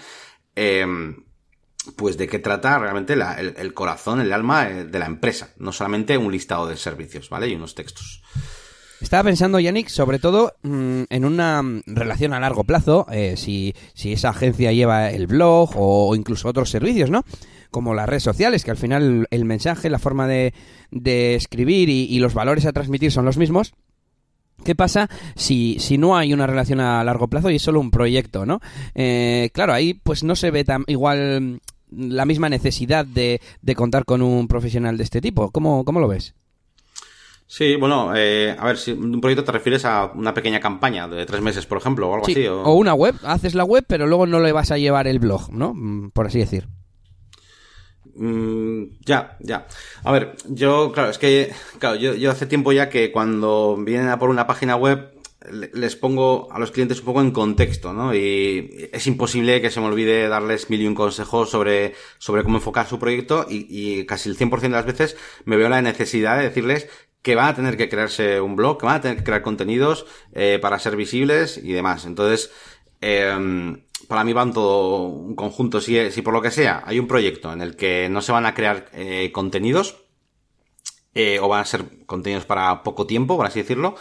eh, 0.58 0.86
pues 1.96 2.18
de 2.18 2.28
qué 2.28 2.40
trata 2.40 2.78
realmente 2.78 3.14
el, 3.14 3.74
corazón, 3.74 4.20
el 4.20 4.34
alma 4.34 4.70
eh, 4.70 4.84
de 4.84 5.00
la 5.00 5.06
empresa, 5.06 5.54
no 5.60 5.72
solamente 5.72 6.18
un 6.18 6.34
listado 6.34 6.68
de 6.68 6.76
servicios, 6.76 7.30
¿vale? 7.30 7.48
Y 7.48 7.56
unos 7.56 7.74
textos. 7.74 8.22
Estaba 9.00 9.24
pensando, 9.24 9.58
Yannick, 9.58 9.88
sobre 9.88 10.20
todo 10.20 10.54
mm, 10.64 11.04
en 11.10 11.24
una 11.24 11.64
relación 11.86 12.34
a 12.34 12.42
largo 12.42 12.66
plazo, 12.66 13.08
si, 13.38 13.74
si 13.94 14.12
esa 14.12 14.30
agencia 14.30 14.74
lleva 14.74 15.10
el 15.10 15.26
blog 15.26 15.72
o 15.76 16.14
incluso 16.18 16.50
otros 16.50 16.70
servicios, 16.70 17.10
¿no? 17.10 17.24
Como 17.72 17.94
las 17.94 18.08
redes 18.08 18.24
sociales, 18.24 18.64
que 18.64 18.72
al 18.72 18.78
final 18.78 19.28
el 19.32 19.46
mensaje, 19.46 19.90
la 19.90 19.98
forma 19.98 20.28
de, 20.28 20.54
de 20.92 21.36
escribir 21.36 21.90
y, 21.90 22.20
los 22.20 22.34
valores 22.34 22.66
a 22.66 22.74
transmitir 22.74 23.12
son 23.12 23.26
los 23.26 23.38
mismos. 23.38 23.74
¿Qué 24.64 24.76
pasa 24.76 25.10
si, 25.36 25.78
si 25.80 25.98
no 25.98 26.16
hay 26.16 26.34
una 26.34 26.46
relación 26.46 26.80
a 26.82 27.04
largo 27.04 27.28
plazo 27.28 27.50
y 27.50 27.56
es 27.56 27.64
solo 27.64 27.80
un 27.80 27.90
proyecto, 27.90 28.46
no? 28.46 28.60
Eh, 28.94 29.50
claro, 29.54 29.74
ahí 29.74 29.96
pues 29.96 30.24
no 30.24 30.36
se 30.36 30.52
ve 30.52 30.64
tan 30.64 30.84
igual 30.86 31.62
la 31.90 32.26
misma 32.26 32.48
necesidad 32.50 33.06
de, 33.06 33.42
de 33.62 33.76
contar 33.76 34.06
con 34.06 34.22
un 34.22 34.48
profesional 34.48 34.98
de 34.98 35.04
este 35.04 35.20
tipo. 35.20 35.50
¿Cómo, 35.50 35.84
cómo 35.84 36.00
lo 36.00 36.08
ves? 36.08 36.36
Sí, 37.48 37.76
bueno, 37.76 38.14
eh, 38.16 38.56
a 38.58 38.66
ver, 38.66 38.78
si 38.78 38.92
un 38.92 39.20
proyecto 39.20 39.44
te 39.44 39.52
refieres 39.52 39.84
a 39.84 40.12
una 40.16 40.34
pequeña 40.34 40.62
campaña 40.62 41.08
de 41.08 41.26
tres 41.26 41.42
meses, 41.42 41.66
por 41.66 41.80
ejemplo, 41.80 42.10
o 42.10 42.14
algo 42.14 42.26
así. 42.26 42.48
O... 42.48 42.62
o... 42.62 42.74
una 42.76 42.94
web, 42.94 43.16
haces 43.24 43.56
la 43.56 43.66
web, 43.66 43.84
pero 43.88 44.08
luego 44.08 44.26
no 44.26 44.40
le 44.40 44.54
vas 44.54 44.72
a 44.72 44.78
llevar 44.78 45.06
el 45.08 45.20
blog, 45.20 45.52
¿no? 45.52 45.74
Mm, 45.74 46.12
por 46.12 46.28
así 46.28 46.40
decir. 46.40 46.70
Mm, 48.16 48.84
ya, 49.06 49.38
ya. 49.40 49.68
A 50.04 50.12
ver, 50.12 50.36
yo, 50.48 50.92
claro, 50.92 51.10
es 51.10 51.18
que, 51.18 51.52
claro, 51.80 51.96
yo, 51.96 52.14
yo 52.14 52.32
hace 52.32 52.46
tiempo 52.46 52.72
ya 52.72 52.90
que 52.90 53.12
cuando 53.12 53.78
vienen 53.78 54.10
a 54.10 54.20
por 54.20 54.30
una 54.30 54.48
página 54.48 54.76
web, 54.76 55.12
les 55.74 55.96
pongo 55.96 56.52
a 56.52 56.60
los 56.60 56.72
clientes 56.72 57.00
un 57.00 57.06
poco 57.06 57.22
en 57.22 57.32
contexto, 57.32 57.94
¿no? 57.94 58.14
Y 58.14 58.90
es 58.94 59.08
imposible 59.08 59.60
que 59.60 59.72
se 59.72 59.80
me 59.80 59.88
olvide 59.88 60.28
darles 60.28 60.70
mil 60.70 60.82
y 60.82 60.88
un 60.88 60.94
consejos 60.94 61.50
sobre, 61.50 61.96
sobre 62.20 62.44
cómo 62.44 62.58
enfocar 62.58 62.88
su 62.88 63.00
proyecto 63.00 63.48
y, 63.50 63.66
y 63.70 64.06
casi 64.06 64.30
el 64.30 64.38
100% 64.38 64.62
de 64.62 64.70
las 64.70 64.86
veces 64.86 65.18
me 65.46 65.58
veo 65.58 65.70
la 65.70 65.82
necesidad 65.82 66.38
de 66.38 66.44
decirles 66.44 66.88
que 67.24 67.36
van 67.36 67.48
a 67.48 67.56
tener 67.56 67.78
que 67.78 67.90
crearse 67.90 68.40
un 68.40 68.56
blog, 68.56 68.80
que 68.80 68.86
van 68.86 68.96
a 68.96 69.02
tener 69.02 69.18
que 69.18 69.24
crear 69.24 69.42
contenidos 69.42 70.06
eh, 70.34 70.60
para 70.62 70.80
ser 70.80 70.96
visibles 70.96 71.58
y 71.58 71.72
demás. 71.74 72.06
Entonces, 72.06 72.52
eh, 73.02 73.76
para 74.12 74.26
mí 74.26 74.34
van 74.34 74.52
todo 74.52 75.04
un 75.08 75.36
conjunto. 75.38 75.80
Si, 75.80 76.12
si 76.12 76.22
por 76.22 76.34
lo 76.34 76.42
que 76.42 76.52
sea 76.52 76.84
hay 76.86 77.00
un 77.00 77.08
proyecto 77.08 77.54
en 77.54 77.62
el 77.62 77.78
que 77.78 78.10
no 78.10 78.22
se 78.22 78.34
van 78.34 78.46
a 78.46 78.54
crear 78.54 78.90
eh, 78.92 79.32
contenidos, 79.32 80.04
eh, 81.14 81.40
o 81.40 81.48
van 81.48 81.62
a 81.62 81.66
ser 81.66 82.06
contenidos 82.06 82.44
para 82.44 82.84
poco 82.84 83.08
tiempo, 83.08 83.38
por 83.38 83.46
así 83.46 83.62
decirlo, 83.62 83.96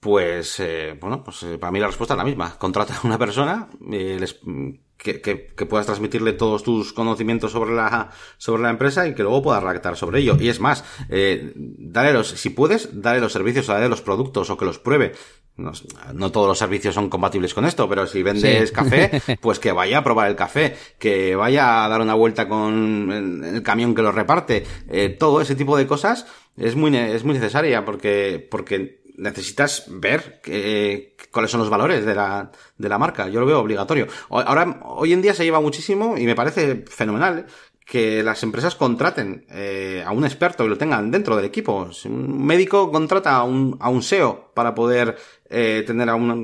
pues, 0.00 0.60
eh, 0.60 0.98
bueno, 1.00 1.24
pues 1.24 1.42
eh, 1.44 1.56
para 1.56 1.72
mí 1.72 1.80
la 1.80 1.86
respuesta 1.86 2.12
es 2.12 2.18
la 2.18 2.24
misma. 2.24 2.58
Contrata 2.58 2.94
a 2.94 3.06
una 3.06 3.16
persona, 3.16 3.70
eh, 3.90 4.18
les, 4.20 4.38
que, 4.98 5.20
que, 5.20 5.46
que, 5.46 5.66
puedas 5.66 5.86
transmitirle 5.86 6.32
todos 6.32 6.64
tus 6.64 6.92
conocimientos 6.92 7.52
sobre 7.52 7.72
la, 7.72 8.10
sobre 8.36 8.62
la 8.62 8.70
empresa 8.70 9.06
y 9.06 9.14
que 9.14 9.22
luego 9.22 9.42
puedas 9.42 9.62
redactar 9.62 9.96
sobre 9.96 10.20
ello. 10.20 10.36
Y 10.38 10.48
es 10.48 10.60
más, 10.60 10.84
eh, 11.08 11.52
dale 11.54 12.12
los, 12.12 12.28
si 12.28 12.50
puedes, 12.50 13.00
dale 13.00 13.20
los 13.20 13.32
servicios, 13.32 13.68
dale 13.68 13.88
los 13.88 14.02
productos 14.02 14.50
o 14.50 14.56
que 14.56 14.64
los 14.64 14.78
pruebe. 14.78 15.12
No, 15.56 15.72
no, 16.14 16.30
todos 16.30 16.46
los 16.46 16.58
servicios 16.58 16.94
son 16.94 17.08
compatibles 17.08 17.54
con 17.54 17.64
esto, 17.64 17.88
pero 17.88 18.06
si 18.06 18.22
vendes 18.22 18.70
café, 18.70 19.20
pues 19.40 19.58
que 19.58 19.72
vaya 19.72 19.98
a 19.98 20.04
probar 20.04 20.28
el 20.28 20.36
café, 20.36 20.76
que 20.98 21.34
vaya 21.34 21.84
a 21.84 21.88
dar 21.88 22.00
una 22.00 22.14
vuelta 22.14 22.48
con 22.48 23.42
el 23.44 23.62
camión 23.62 23.94
que 23.94 24.02
lo 24.02 24.12
reparte. 24.12 24.64
Eh, 24.88 25.16
todo 25.18 25.40
ese 25.40 25.56
tipo 25.56 25.76
de 25.76 25.86
cosas 25.86 26.26
es 26.56 26.76
muy, 26.76 26.96
es 26.96 27.24
muy 27.24 27.34
necesaria 27.34 27.84
porque, 27.84 28.46
porque 28.48 29.00
necesitas 29.18 29.84
ver 29.88 30.40
que, 30.40 31.16
cuáles 31.30 31.50
son 31.50 31.60
los 31.60 31.68
valores 31.68 32.06
de 32.06 32.14
la, 32.14 32.50
de 32.78 32.88
la 32.88 32.98
marca. 32.98 33.28
Yo 33.28 33.40
lo 33.40 33.46
veo 33.46 33.60
obligatorio. 33.60 34.06
Ahora, 34.30 34.80
hoy 34.84 35.12
en 35.12 35.20
día 35.20 35.34
se 35.34 35.44
lleva 35.44 35.60
muchísimo 35.60 36.16
y 36.16 36.24
me 36.24 36.34
parece 36.34 36.84
fenomenal 36.88 37.46
que 37.88 38.22
las 38.22 38.42
empresas 38.42 38.74
contraten 38.74 39.46
eh, 39.48 40.04
a 40.06 40.12
un 40.12 40.24
experto 40.24 40.64
y 40.64 40.68
lo 40.68 40.76
tengan 40.76 41.10
dentro 41.10 41.34
del 41.36 41.46
equipo. 41.46 41.88
Un 42.04 42.44
médico 42.44 42.92
contrata 42.92 43.36
a 43.36 43.44
un, 43.44 43.78
a 43.80 43.88
un 43.88 44.02
SEO 44.02 44.52
para 44.54 44.74
poder 44.74 45.16
eh, 45.50 45.82
tener 45.86 46.08
a 46.08 46.14
una, 46.14 46.36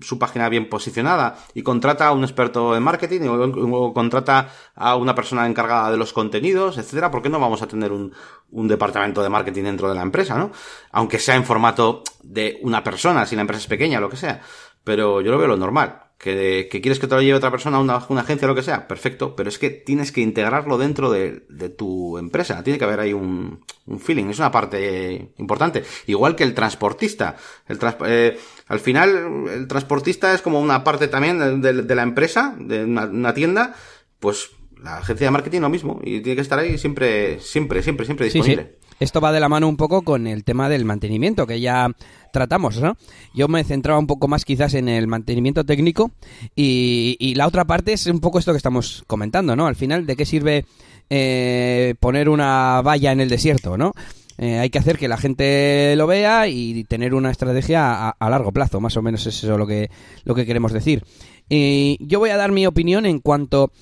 su 0.00 0.18
página 0.18 0.48
bien 0.48 0.68
posicionada 0.68 1.38
y 1.54 1.62
contrata 1.62 2.08
a 2.08 2.12
un 2.12 2.24
experto 2.24 2.76
en 2.76 2.82
marketing 2.82 3.20
luego 3.20 3.92
contrata 3.92 4.48
a 4.74 4.96
una 4.96 5.14
persona 5.14 5.46
encargada 5.46 5.90
de 5.90 5.96
los 5.96 6.12
contenidos, 6.12 6.78
etcétera, 6.78 7.10
¿por 7.10 7.22
qué 7.22 7.28
no 7.28 7.38
vamos 7.38 7.62
a 7.62 7.68
tener 7.68 7.92
un, 7.92 8.12
un 8.50 8.68
departamento 8.68 9.22
de 9.22 9.28
marketing 9.28 9.64
dentro 9.64 9.88
de 9.88 9.94
la 9.94 10.02
empresa, 10.02 10.36
no? 10.36 10.50
Aunque 10.92 11.18
sea 11.18 11.36
en 11.36 11.44
formato 11.44 12.02
de 12.22 12.58
una 12.62 12.82
persona, 12.82 13.26
si 13.26 13.36
la 13.36 13.42
empresa 13.42 13.62
es 13.62 13.68
pequeña, 13.68 14.00
lo 14.00 14.10
que 14.10 14.16
sea. 14.16 14.40
Pero 14.82 15.20
yo 15.20 15.30
lo 15.30 15.38
veo 15.38 15.48
lo 15.48 15.56
normal 15.56 16.07
que, 16.18 16.68
que, 16.68 16.80
quieres 16.80 16.98
que 16.98 17.06
te 17.06 17.14
lo 17.14 17.22
lleve 17.22 17.36
otra 17.36 17.52
persona, 17.52 17.78
una, 17.78 18.04
una 18.08 18.22
agencia 18.22 18.48
lo 18.48 18.54
que 18.54 18.62
sea, 18.62 18.88
perfecto, 18.88 19.36
pero 19.36 19.48
es 19.48 19.58
que 19.58 19.70
tienes 19.70 20.10
que 20.10 20.20
integrarlo 20.20 20.76
dentro 20.76 21.10
de, 21.10 21.44
de 21.48 21.68
tu 21.68 22.18
empresa, 22.18 22.62
tiene 22.64 22.78
que 22.78 22.84
haber 22.84 22.98
ahí 22.98 23.12
un, 23.12 23.64
un, 23.86 24.00
feeling, 24.00 24.26
es 24.26 24.38
una 24.40 24.50
parte 24.50 25.30
importante. 25.38 25.84
Igual 26.06 26.34
que 26.34 26.42
el 26.42 26.54
transportista. 26.54 27.36
El 27.68 27.78
eh, 28.06 28.36
al 28.66 28.80
final, 28.80 29.46
el 29.48 29.68
transportista 29.68 30.34
es 30.34 30.42
como 30.42 30.60
una 30.60 30.82
parte 30.82 31.06
también 31.06 31.62
de, 31.62 31.72
de 31.82 31.94
la 31.94 32.02
empresa, 32.02 32.54
de 32.58 32.84
una, 32.84 33.04
una, 33.04 33.32
tienda, 33.32 33.76
pues 34.18 34.50
la 34.82 34.98
agencia 34.98 35.28
de 35.28 35.30
marketing 35.30 35.60
lo 35.60 35.68
mismo, 35.68 36.00
y 36.02 36.20
tiene 36.20 36.34
que 36.34 36.42
estar 36.42 36.58
ahí 36.58 36.78
siempre, 36.78 37.38
siempre, 37.38 37.80
siempre, 37.82 38.06
siempre 38.06 38.24
disponible. 38.26 38.62
Sí, 38.64 38.70
sí. 38.72 38.77
Esto 39.00 39.20
va 39.20 39.32
de 39.32 39.40
la 39.40 39.48
mano 39.48 39.68
un 39.68 39.76
poco 39.76 40.02
con 40.02 40.26
el 40.26 40.44
tema 40.44 40.68
del 40.68 40.84
mantenimiento, 40.84 41.46
que 41.46 41.60
ya 41.60 41.90
tratamos, 42.32 42.80
¿no? 42.80 42.96
Yo 43.34 43.48
me 43.48 43.64
centraba 43.64 43.98
un 43.98 44.06
poco 44.06 44.28
más 44.28 44.44
quizás 44.44 44.74
en 44.74 44.88
el 44.88 45.06
mantenimiento 45.06 45.64
técnico 45.64 46.10
y, 46.56 47.16
y 47.18 47.34
la 47.34 47.46
otra 47.46 47.64
parte 47.64 47.92
es 47.92 48.06
un 48.06 48.20
poco 48.20 48.38
esto 48.38 48.52
que 48.52 48.58
estamos 48.58 49.04
comentando, 49.06 49.54
¿no? 49.56 49.66
Al 49.66 49.76
final, 49.76 50.06
¿de 50.06 50.16
qué 50.16 50.26
sirve 50.26 50.64
eh, 51.10 51.94
poner 52.00 52.28
una 52.28 52.82
valla 52.82 53.12
en 53.12 53.20
el 53.20 53.28
desierto, 53.30 53.78
¿no? 53.78 53.92
Eh, 54.36 54.58
hay 54.58 54.70
que 54.70 54.78
hacer 54.78 54.98
que 54.98 55.08
la 55.08 55.16
gente 55.16 55.94
lo 55.96 56.06
vea 56.06 56.46
y 56.46 56.84
tener 56.84 57.14
una 57.14 57.30
estrategia 57.30 58.10
a, 58.10 58.30
largo 58.30 58.52
plazo, 58.52 58.78
más 58.78 58.96
o 58.96 59.02
menos 59.02 59.26
es 59.26 59.42
eso 59.42 59.58
lo 59.58 59.66
que, 59.66 59.90
lo 60.24 60.34
que 60.34 60.46
queremos 60.46 60.72
decir. 60.72 61.02
Y 61.48 61.96
yo 62.00 62.20
voy 62.20 62.30
a 62.30 62.36
dar 62.36 62.52
mi 62.52 62.66
opinión 62.66 63.06
en 63.06 63.18
cuanto 63.20 63.72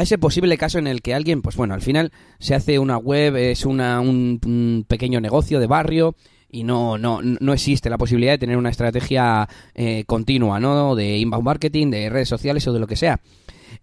a 0.00 0.02
ese 0.02 0.18
posible 0.18 0.58
caso 0.58 0.78
en 0.78 0.86
el 0.86 1.02
que 1.02 1.14
alguien, 1.14 1.42
pues 1.42 1.56
bueno, 1.56 1.74
al 1.74 1.82
final 1.82 2.12
se 2.38 2.54
hace 2.54 2.78
una 2.78 2.98
web, 2.98 3.36
es 3.36 3.64
una, 3.64 4.00
un, 4.00 4.84
pequeño 4.88 5.20
negocio 5.20 5.60
de 5.60 5.66
barrio, 5.66 6.14
y 6.50 6.62
no, 6.62 6.96
no, 6.96 7.20
no 7.22 7.52
existe 7.52 7.90
la 7.90 7.98
posibilidad 7.98 8.32
de 8.32 8.38
tener 8.38 8.56
una 8.56 8.70
estrategia 8.70 9.48
eh, 9.74 10.04
continua, 10.06 10.60
¿no? 10.60 10.94
De 10.94 11.18
inbound 11.18 11.44
marketing, 11.44 11.90
de 11.90 12.08
redes 12.08 12.28
sociales 12.28 12.66
o 12.68 12.72
de 12.72 12.78
lo 12.78 12.86
que 12.86 12.96
sea. 12.96 13.20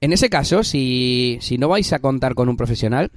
En 0.01 0.13
ese 0.13 0.29
caso, 0.29 0.63
si, 0.63 1.37
si 1.41 1.57
no 1.57 1.67
vais 1.67 1.91
a 1.93 1.99
contar 1.99 2.35
con 2.35 2.49
un 2.49 2.57
profesional, 2.57 3.11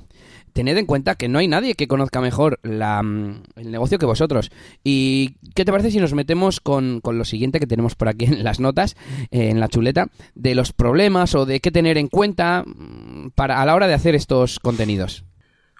tened 0.56 0.78
en 0.78 0.86
cuenta 0.86 1.16
que 1.16 1.28
no 1.28 1.38
hay 1.38 1.48
nadie 1.48 1.74
que 1.74 1.86
conozca 1.86 2.22
mejor 2.22 2.58
mm, 2.64 3.30
el 3.56 3.70
negocio 3.70 3.98
que 3.98 4.06
vosotros. 4.06 4.50
¿Y 4.82 5.36
qué 5.54 5.66
te 5.66 5.70
parece 5.70 5.90
si 5.90 6.00
nos 6.00 6.14
metemos 6.14 6.60
con, 6.60 7.00
con 7.02 7.18
lo 7.18 7.26
siguiente 7.26 7.60
que 7.60 7.66
tenemos 7.66 7.94
por 7.94 8.08
aquí 8.08 8.24
en 8.24 8.42
las 8.42 8.58
notas, 8.58 8.96
eh, 9.30 9.50
en 9.50 9.60
la 9.60 9.68
chuleta, 9.68 10.08
de 10.34 10.54
los 10.54 10.72
problemas 10.72 11.34
o 11.34 11.44
de 11.44 11.60
qué 11.60 11.70
tener 11.70 11.98
en 11.98 12.08
cuenta 12.08 12.64
mm, 12.66 13.32
para, 13.34 13.60
a 13.60 13.66
la 13.66 13.74
hora 13.74 13.86
de 13.86 13.94
hacer 13.94 14.14
estos 14.14 14.58
contenidos? 14.58 15.24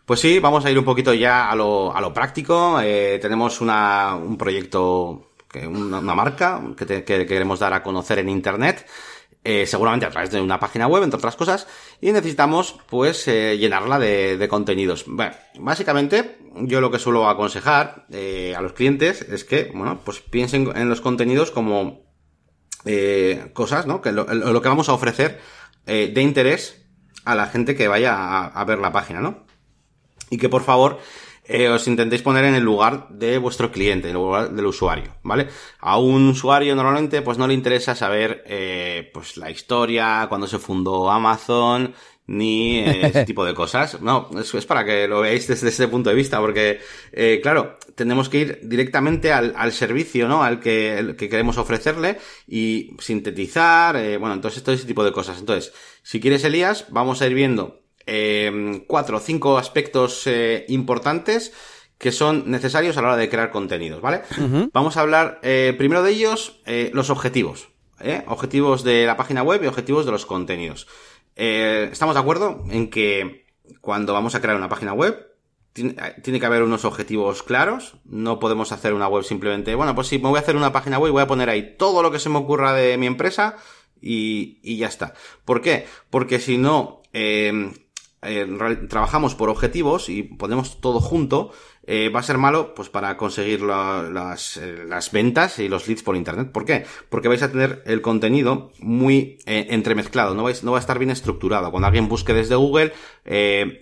Pues 0.05 0.21
sí, 0.21 0.39
vamos 0.39 0.65
a 0.67 0.71
ir 0.71 0.79
un 0.79 0.85
poquito 0.85 1.15
ya 1.15 1.51
a 1.51 1.57
lo, 1.57 1.97
a 1.97 2.01
lo 2.03 2.13
práctico. 2.13 2.79
Eh, 2.83 3.19
tenemos 3.21 3.63
una, 3.63 4.15
un 4.15 4.37
proyecto, 4.37 5.31
una, 5.67 6.15
marca 6.15 6.61
que, 6.77 6.85
te, 6.85 7.03
que, 7.03 7.25
queremos 7.25 7.59
dar 7.59 7.73
a 7.73 7.83
conocer 7.83 8.19
en 8.19 8.29
Internet. 8.29 8.87
Eh, 9.49 9.65
seguramente 9.65 10.05
a 10.05 10.11
través 10.11 10.33
de 10.33 10.41
una 10.41 10.59
página 10.59 10.89
web, 10.89 11.05
entre 11.05 11.19
otras 11.19 11.37
cosas, 11.37 11.69
y 12.01 12.11
necesitamos, 12.11 12.81
pues, 12.89 13.29
eh, 13.29 13.57
llenarla 13.57 14.01
de, 14.01 14.45
contenidos. 14.51 15.05
Bueno, 15.07 15.37
básicamente, 15.61 16.39
yo 16.63 16.81
lo 16.81 16.91
que 16.91 16.99
suelo 16.99 17.29
aconsejar 17.29 18.07
eh, 18.11 18.57
a 18.57 18.61
los 18.61 18.73
clientes 18.73 19.23
es 19.23 19.45
que, 19.45 19.71
bueno, 19.73 20.01
pues 20.05 20.19
piensen 20.19 20.73
en 20.75 20.89
los 20.89 21.01
contenidos 21.01 21.53
como 21.53 22.01
eh, 22.87 23.53
cosas, 23.53 23.87
¿no? 23.87 24.01
Que 24.01 24.11
lo, 24.11 24.27
que 24.27 24.69
vamos 24.69 24.89
a 24.89 24.95
ofrecer 24.95 25.39
de 25.85 26.21
interés 26.21 26.85
a 27.25 27.37
la 27.37 27.47
gente 27.47 27.77
que 27.77 27.87
vaya 27.87 28.47
a 28.47 28.65
ver 28.65 28.81
la 28.81 28.91
página, 28.91 29.21
¿no? 29.21 29.47
y 30.31 30.39
que 30.39 30.49
por 30.49 30.63
favor 30.63 30.99
eh, 31.49 31.69
os 31.69 31.87
intentéis 31.87 32.23
poner 32.23 32.45
en 32.45 32.55
el 32.55 32.65
lugar 32.65 33.09
de 33.11 33.39
vuestro 33.39 33.71
cliente, 33.71 34.09
en 34.09 34.17
el 34.17 34.23
lugar 34.23 34.51
del 34.51 34.67
usuario, 34.67 35.17
¿vale? 35.23 35.49
A 35.81 35.99
un 35.99 36.29
usuario 36.29 36.75
normalmente 36.75 37.23
pues 37.23 37.39
no 37.39 37.47
le 37.47 37.55
interesa 37.55 37.95
saber 37.95 38.43
eh, 38.47 39.11
pues 39.13 39.37
la 39.37 39.51
historia, 39.51 40.27
cuando 40.29 40.47
se 40.47 40.59
fundó 40.59 41.11
Amazon, 41.11 41.95
ni 42.27 42.79
eh, 42.79 43.07
ese 43.07 43.25
tipo 43.25 43.45
de 43.45 43.55
cosas. 43.55 44.01
No, 44.01 44.29
eso 44.39 44.59
es 44.59 44.67
para 44.67 44.85
que 44.85 45.07
lo 45.09 45.21
veáis 45.21 45.47
desde 45.47 45.69
ese 45.69 45.89
punto 45.89 46.11
de 46.11 46.17
vista, 46.17 46.41
porque, 46.41 46.81
eh, 47.13 47.41
claro, 47.43 47.79
tenemos 47.95 48.29
que 48.29 48.39
ir 48.39 48.61
directamente 48.63 49.33
al, 49.33 49.55
al 49.57 49.73
servicio, 49.73 50.29
¿no? 50.29 50.43
Al 50.43 50.61
que, 50.61 50.99
el 50.99 51.17
que 51.17 51.29
queremos 51.29 51.59
ofrecerle 51.59 52.19
y 52.47 52.97
sintetizar, 52.99 53.97
eh, 53.97 54.17
bueno, 54.17 54.35
entonces 54.35 54.63
todo 54.63 54.75
ese 54.75 54.87
tipo 54.87 55.05
de 55.05 55.13
cosas. 55.13 55.39
Entonces, 55.39 55.73
si 56.03 56.21
quieres, 56.21 56.45
Elías, 56.45 56.87
vamos 56.91 57.23
a 57.23 57.27
ir 57.27 57.35
viendo 57.35 57.86
eh, 58.07 58.85
cuatro 58.87 59.19
o 59.19 59.21
cinco 59.21 59.59
aspectos 59.59 60.27
eh, 60.27 60.65
importantes 60.69 61.53
que 61.99 62.13
son 62.13 62.51
necesarios 62.51 62.97
a 62.97 63.03
la 63.03 63.09
hora 63.09 63.17
de 63.17 63.29
crear 63.29 63.51
contenidos, 63.51 64.03
¿vale? 64.03 64.23
Vamos 64.73 64.97
a 64.97 65.01
hablar 65.01 65.41
eh, 65.43 65.75
primero 65.79 66.03
de 66.03 66.11
ellos, 66.11 66.61
eh, 66.67 66.91
los 66.93 67.11
objetivos. 67.11 67.69
¿eh? 68.01 68.23
Objetivos 68.27 68.85
de 68.85 69.07
la 69.07 69.17
página 69.17 69.43
web 69.43 69.63
y 69.63 69.67
objetivos 69.67 70.05
de 70.05 70.13
los 70.13 70.27
contenidos. 70.27 70.87
Estamos 71.35 72.15
de 72.15 72.21
acuerdo 72.21 72.65
en 72.71 72.89
que 72.89 73.47
cuando 73.81 74.13
vamos 74.13 74.35
a 74.35 74.41
crear 74.41 74.57
una 74.57 74.69
página 74.69 74.93
web, 74.93 75.33
tiene, 75.73 76.41
que 76.41 76.47
haber 76.47 76.63
unos 76.63 76.87
objetivos 76.87 77.43
claros. 77.43 77.97
No 78.05 78.39
podemos 78.39 78.73
hacer 78.73 78.95
una 78.95 79.09
web 79.09 79.25
simplemente, 79.25 79.75
bueno, 79.75 79.95
pues 79.95 80.07
si 80.07 80.19
me 80.19 80.29
voy 80.29 80.39
a 80.39 80.41
hacer 80.41 80.57
una 80.57 80.73
página 80.73 80.99
web, 80.99 81.13
voy 81.13 81.23
a 81.23 81.27
poner 81.27 81.51
ahí 81.51 81.77
todo 81.77 82.03
lo 82.03 82.11
que 82.11 82.19
se 82.19 82.31
me 82.31 82.39
ocurra 82.39 82.73
de 82.73 82.97
mi 82.97 83.07
empresa 83.07 83.57
y, 84.01 84.59
y 84.63 84.79
ya 84.79 84.87
está. 84.87 85.13
¿Por 85.45 85.61
qué? 85.61 85.87
Porque 86.09 86.39
si 86.39 86.57
no, 86.57 87.03
eh, 87.13 87.71
trabajamos 88.89 89.35
por 89.35 89.51
objetivos 89.51 90.09
y 90.09 90.23
ponemos 90.23 90.81
todo 90.81 91.01
junto, 91.01 91.53
eh, 91.89 92.09
va 92.09 92.21
a 92.21 92.25
ser 92.25 92.39
malo 92.39 92.75
pues 92.75 92.89
para 92.89 93.17
conseguir 93.17 93.61
las, 93.63 94.57
eh, 94.57 94.85
las, 94.89 95.13
ventas 95.13 95.61
y 95.61 95.69
los 95.69 95.87
leads 95.87 96.03
por 96.03 96.17
internet. 96.17 96.51
¿Por 96.51 96.65
qué? 96.65 96.85
Porque 97.09 97.29
vais 97.29 97.43
a 97.43 97.53
tener 97.53 97.83
el 97.87 98.03
contenido 98.03 98.73
muy 98.81 99.39
eh, 99.47 99.69
entremezclado, 99.71 100.35
no, 100.35 100.43
vais, 100.43 100.65
no 100.65 100.73
va 100.73 100.79
a 100.79 100.81
estar 100.81 100.99
bien 100.99 101.13
estructurado. 101.13 101.71
Cuando 101.71 101.87
alguien 101.87 102.09
busque 102.09 102.35
desde 102.35 102.57
Google, 102.57 102.93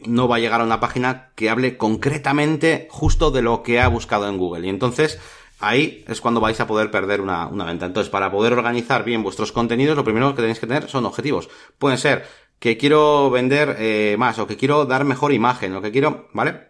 no 0.07 0.29
va 0.29 0.37
a 0.37 0.39
llegar 0.39 0.61
a 0.61 0.65
una 0.65 0.81
página 0.81 1.31
que 1.35 1.49
hable 1.49 1.77
concretamente 1.79 2.89
justo 2.91 3.31
de 3.31 3.43
lo 3.43 3.63
que 3.63 3.81
ha 3.81 3.89
buscado 3.89 4.29
en 4.29 4.37
Google. 4.37 4.67
Y 4.67 4.71
entonces, 4.71 5.19
ahí 5.61 6.05
es 6.07 6.21
cuando 6.21 6.41
vais 6.41 6.61
a 6.61 6.67
poder 6.67 6.91
perder 6.91 7.23
una, 7.23 7.47
una 7.47 7.65
venta. 7.65 7.87
Entonces, 7.87 8.11
para 8.11 8.31
poder 8.31 8.53
organizar 8.53 9.05
bien 9.05 9.23
vuestros 9.23 9.53
contenidos, 9.53 9.97
lo 9.97 10.05
primero 10.05 10.35
que 10.35 10.43
tenéis 10.43 10.61
que 10.61 10.67
tener 10.67 10.89
son 10.91 11.07
objetivos. 11.07 11.49
Pueden 11.79 11.97
ser 11.97 12.27
que 12.65 12.79
quiero 12.79 13.29
vender 13.29 14.17
más 14.17 14.39
o 14.39 14.47
que 14.47 14.57
quiero 14.57 14.87
dar 14.87 15.05
mejor 15.05 15.35
imagen 15.35 15.77
o 15.77 15.83
que 15.83 15.93
quiero, 15.93 16.31
¿vale? 16.33 16.69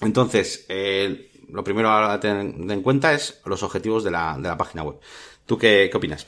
Entonces, 0.00 0.66
eh, 0.68 1.30
lo 1.50 1.62
primero 1.62 1.88
a 1.88 2.18
tener 2.18 2.52
en 2.68 2.82
cuenta 2.82 3.14
es 3.14 3.40
los 3.44 3.62
objetivos 3.62 4.02
de 4.02 4.10
la, 4.10 4.36
de 4.36 4.48
la 4.48 4.56
página 4.56 4.82
web. 4.82 4.96
¿Tú 5.46 5.56
qué, 5.56 5.88
qué 5.88 5.96
opinas? 5.96 6.26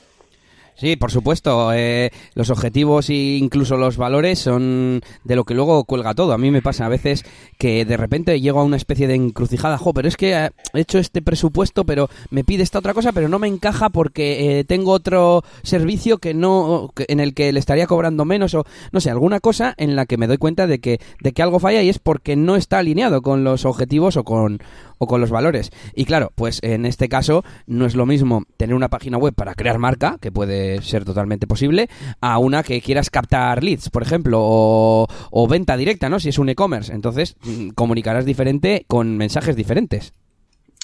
Sí, 0.75 0.95
por 0.95 1.11
supuesto. 1.11 1.71
Eh, 1.73 2.11
los 2.33 2.49
objetivos 2.49 3.09
e 3.09 3.37
incluso 3.37 3.77
los 3.77 3.97
valores 3.97 4.39
son 4.39 5.01
de 5.23 5.35
lo 5.35 5.43
que 5.43 5.53
luego 5.53 5.83
cuelga 5.85 6.15
todo. 6.15 6.33
A 6.33 6.37
mí 6.37 6.51
me 6.51 6.61
pasa 6.61 6.85
a 6.85 6.89
veces 6.89 7.23
que 7.57 7.85
de 7.85 7.97
repente 7.97 8.41
llego 8.41 8.59
a 8.59 8.63
una 8.63 8.77
especie 8.77 9.07
de 9.07 9.15
encrucijada. 9.15 9.77
Jo, 9.77 9.93
pero 9.93 10.07
es 10.07 10.17
que 10.17 10.33
he 10.33 10.51
hecho 10.73 10.99
este 10.99 11.21
presupuesto, 11.21 11.85
pero 11.85 12.09
me 12.29 12.43
pide 12.43 12.63
esta 12.63 12.79
otra 12.79 12.93
cosa, 12.93 13.11
pero 13.11 13.29
no 13.29 13.39
me 13.39 13.47
encaja 13.47 13.89
porque 13.89 14.59
eh, 14.59 14.63
tengo 14.63 14.91
otro 14.91 15.43
servicio 15.61 16.17
que 16.17 16.33
no, 16.33 16.91
en 16.97 17.19
el 17.19 17.33
que 17.33 17.53
le 17.53 17.59
estaría 17.59 17.87
cobrando 17.87 18.25
menos 18.25 18.53
o 18.53 18.65
no 18.91 18.99
sé, 18.99 19.09
alguna 19.09 19.39
cosa 19.39 19.73
en 19.77 19.95
la 19.95 20.05
que 20.05 20.17
me 20.17 20.27
doy 20.27 20.37
cuenta 20.37 20.67
de 20.67 20.79
que 20.79 20.99
de 21.21 21.33
que 21.33 21.41
algo 21.41 21.59
falla 21.59 21.81
y 21.81 21.89
es 21.89 21.99
porque 21.99 22.35
no 22.35 22.55
está 22.55 22.79
alineado 22.79 23.21
con 23.21 23.43
los 23.43 23.65
objetivos 23.65 24.17
o 24.17 24.23
con 24.23 24.59
con 25.07 25.21
los 25.21 25.29
valores. 25.29 25.71
Y 25.95 26.05
claro, 26.05 26.31
pues 26.35 26.59
en 26.61 26.85
este 26.85 27.09
caso 27.09 27.43
no 27.67 27.85
es 27.85 27.95
lo 27.95 28.05
mismo 28.05 28.43
tener 28.57 28.75
una 28.75 28.89
página 28.89 29.17
web 29.17 29.33
para 29.33 29.55
crear 29.55 29.79
marca, 29.79 30.17
que 30.19 30.31
puede 30.31 30.81
ser 30.81 31.05
totalmente 31.05 31.47
posible, 31.47 31.89
a 32.21 32.37
una 32.37 32.63
que 32.63 32.81
quieras 32.81 33.09
captar 33.09 33.63
leads, 33.63 33.89
por 33.89 34.03
ejemplo, 34.03 34.39
o, 34.41 35.07
o 35.31 35.47
venta 35.47 35.77
directa, 35.77 36.09
¿no? 36.09 36.19
Si 36.19 36.29
es 36.29 36.39
un 36.39 36.49
e-commerce. 36.49 36.93
Entonces 36.93 37.35
mm, 37.43 37.69
comunicarás 37.69 38.25
diferente 38.25 38.85
con 38.87 39.17
mensajes 39.17 39.55
diferentes. 39.55 40.13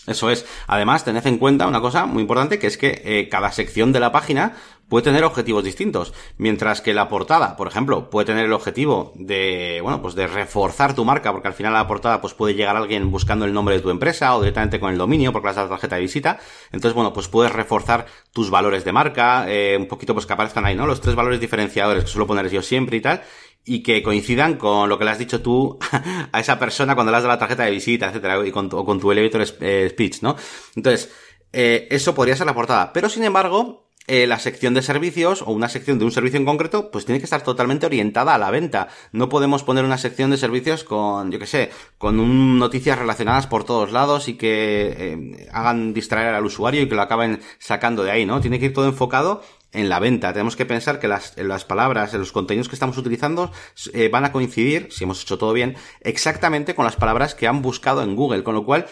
Eso 0.10 0.30
es. 0.32 0.46
Además, 0.68 1.06
tened 1.06 1.26
en 1.28 1.38
cuenta 1.38 1.68
una 1.68 1.82
cosa 1.82 2.06
muy 2.06 2.22
importante, 2.22 2.58
que 2.58 2.68
es 2.68 2.78
que 2.78 3.02
eh, 3.06 3.30
cada 3.30 3.52
sección 3.52 3.94
de 3.94 4.00
la 4.00 4.12
página 4.12 4.56
puede 4.90 5.04
tener 5.04 5.24
objetivos 5.24 5.64
distintos. 5.64 6.14
Mientras 6.38 6.82
que 6.82 6.96
la 6.96 7.08
portada, 7.08 7.56
por 7.56 7.68
ejemplo, 7.68 8.10
puede 8.10 8.26
tener 8.26 8.46
el 8.46 8.54
objetivo 8.54 9.14
de, 9.16 9.80
bueno, 9.84 10.02
pues 10.02 10.16
de 10.16 10.26
reforzar 10.26 10.96
tu 10.96 11.06
marca, 11.06 11.32
porque 11.32 11.48
al 11.48 11.54
final 11.54 11.74
la 11.74 11.88
portada 11.88 12.22
pues 12.22 12.34
puede 12.34 12.56
llegar 12.56 12.76
alguien 12.76 13.12
buscando 13.12 13.46
el 13.46 13.54
nombre 13.54 13.76
de 13.76 13.82
tu 13.82 13.92
empresa 13.92 14.36
o 14.36 14.42
directamente 14.42 14.80
con 14.80 14.92
el 14.92 14.98
dominio, 14.98 15.32
porque 15.32 15.46
le 15.46 15.52
has 15.52 15.58
la 15.58 15.70
tarjeta 15.70 15.96
de 15.96 16.02
visita. 16.02 16.40
Entonces, 16.72 16.96
bueno, 16.96 17.14
pues 17.14 17.28
puedes 17.28 17.54
reforzar 17.54 18.08
tus 18.34 18.50
valores 18.50 18.84
de 18.84 18.92
marca, 18.92 19.46
eh, 19.48 19.78
un 19.80 19.88
poquito 19.88 20.16
pues 20.16 20.26
que 20.26 20.34
aparezcan 20.34 20.66
ahí, 20.66 20.76
¿no? 20.76 20.88
Los 20.88 21.02
tres 21.02 21.16
valores 21.16 21.40
diferenciadores 21.40 22.04
que 22.04 22.10
suelo 22.10 22.26
poner 22.26 22.50
yo 22.50 22.64
siempre 22.64 22.98
y 22.98 23.02
tal 23.02 23.22
y 23.70 23.84
que 23.84 24.02
coincidan 24.02 24.56
con 24.56 24.90
lo 24.90 24.98
que 24.98 25.06
le 25.06 25.12
has 25.12 25.20
dicho 25.20 25.44
tú 25.44 25.78
a 26.32 26.40
esa 26.40 26.58
persona 26.58 26.96
cuando 26.96 27.12
le 27.12 27.18
has 27.18 27.24
dado 27.24 27.36
la 27.36 27.40
tarjeta 27.40 27.66
de 27.66 27.72
visita, 27.72 28.08
etcétera, 28.08 28.44
y 28.46 28.52
con 28.52 28.68
tu, 28.68 28.78
o 28.78 28.84
con 28.84 29.00
tu 29.00 29.12
elevator 29.12 29.46
eh, 29.62 29.88
speech, 29.92 30.24
¿no? 30.24 30.36
Entonces, 30.76 31.12
eh, 31.54 31.88
eso 31.92 32.16
podría 32.16 32.36
ser 32.36 32.48
la 32.48 32.56
portada. 32.56 32.92
Pero 32.94 33.10
sin 33.10 33.24
embargo, 33.24 33.88
eh, 34.08 34.26
la 34.26 34.40
sección 34.40 34.74
de 34.74 34.82
servicios 34.82 35.44
o 35.44 35.52
una 35.52 35.70
sección 35.70 36.00
de 36.00 36.06
un 36.06 36.12
servicio 36.12 36.40
en 36.40 36.46
concreto, 36.46 36.90
pues 36.90 37.06
tiene 37.06 37.20
que 37.20 37.26
estar 37.26 37.44
totalmente 37.44 37.86
orientada 37.86 38.34
a 38.34 38.40
la 38.40 38.50
venta. 38.50 38.88
No 39.12 39.30
podemos 39.30 39.62
poner 39.62 39.86
una 39.86 40.00
sección 40.00 40.32
de 40.32 40.38
servicios 40.38 40.84
con, 40.84 41.32
yo 41.32 41.38
qué 41.38 41.46
sé, 41.46 41.70
con 42.00 42.20
un, 42.20 42.58
noticias 42.58 42.98
relacionadas 42.98 43.46
por 43.46 43.66
todos 43.66 43.92
lados 43.92 44.30
y 44.30 44.34
que 44.34 45.48
hagan 45.54 45.94
distraer 45.94 46.34
al 46.34 46.44
usuario 46.44 46.82
y 46.82 46.90
que 46.90 46.96
lo 46.96 47.04
acaben 47.04 47.40
sacando 47.60 48.04
de 48.04 48.10
ahí, 48.10 48.26
¿no? 48.26 48.42
Tiene 48.42 48.60
que 48.60 48.66
ir 48.66 48.74
todo 48.74 48.88
enfocado 48.88 49.44
en 49.72 49.90
la 49.90 50.00
venta. 50.00 50.34
Tenemos 50.34 50.56
que 50.56 50.66
pensar 50.66 51.00
que 51.00 51.08
las, 51.08 51.38
las 51.38 51.66
palabras, 51.66 52.14
los 52.14 52.32
contenidos 52.32 52.70
que 52.70 52.76
estamos 52.76 52.98
utilizando 52.98 53.52
eh, 53.94 54.10
van 54.10 54.26
a 54.26 54.32
coincidir, 54.32 54.88
si 54.92 55.04
hemos 55.04 55.22
hecho 55.22 55.38
todo 55.38 55.54
bien, 55.54 55.76
exactamente 56.02 56.76
con 56.76 56.86
las 56.86 56.96
palabras 56.96 57.36
que 57.36 57.48
han 57.48 57.62
buscado 57.62 58.02
en 58.02 58.16
Google, 58.16 58.44
con 58.44 58.56
lo 58.56 58.66
cual 58.66 58.88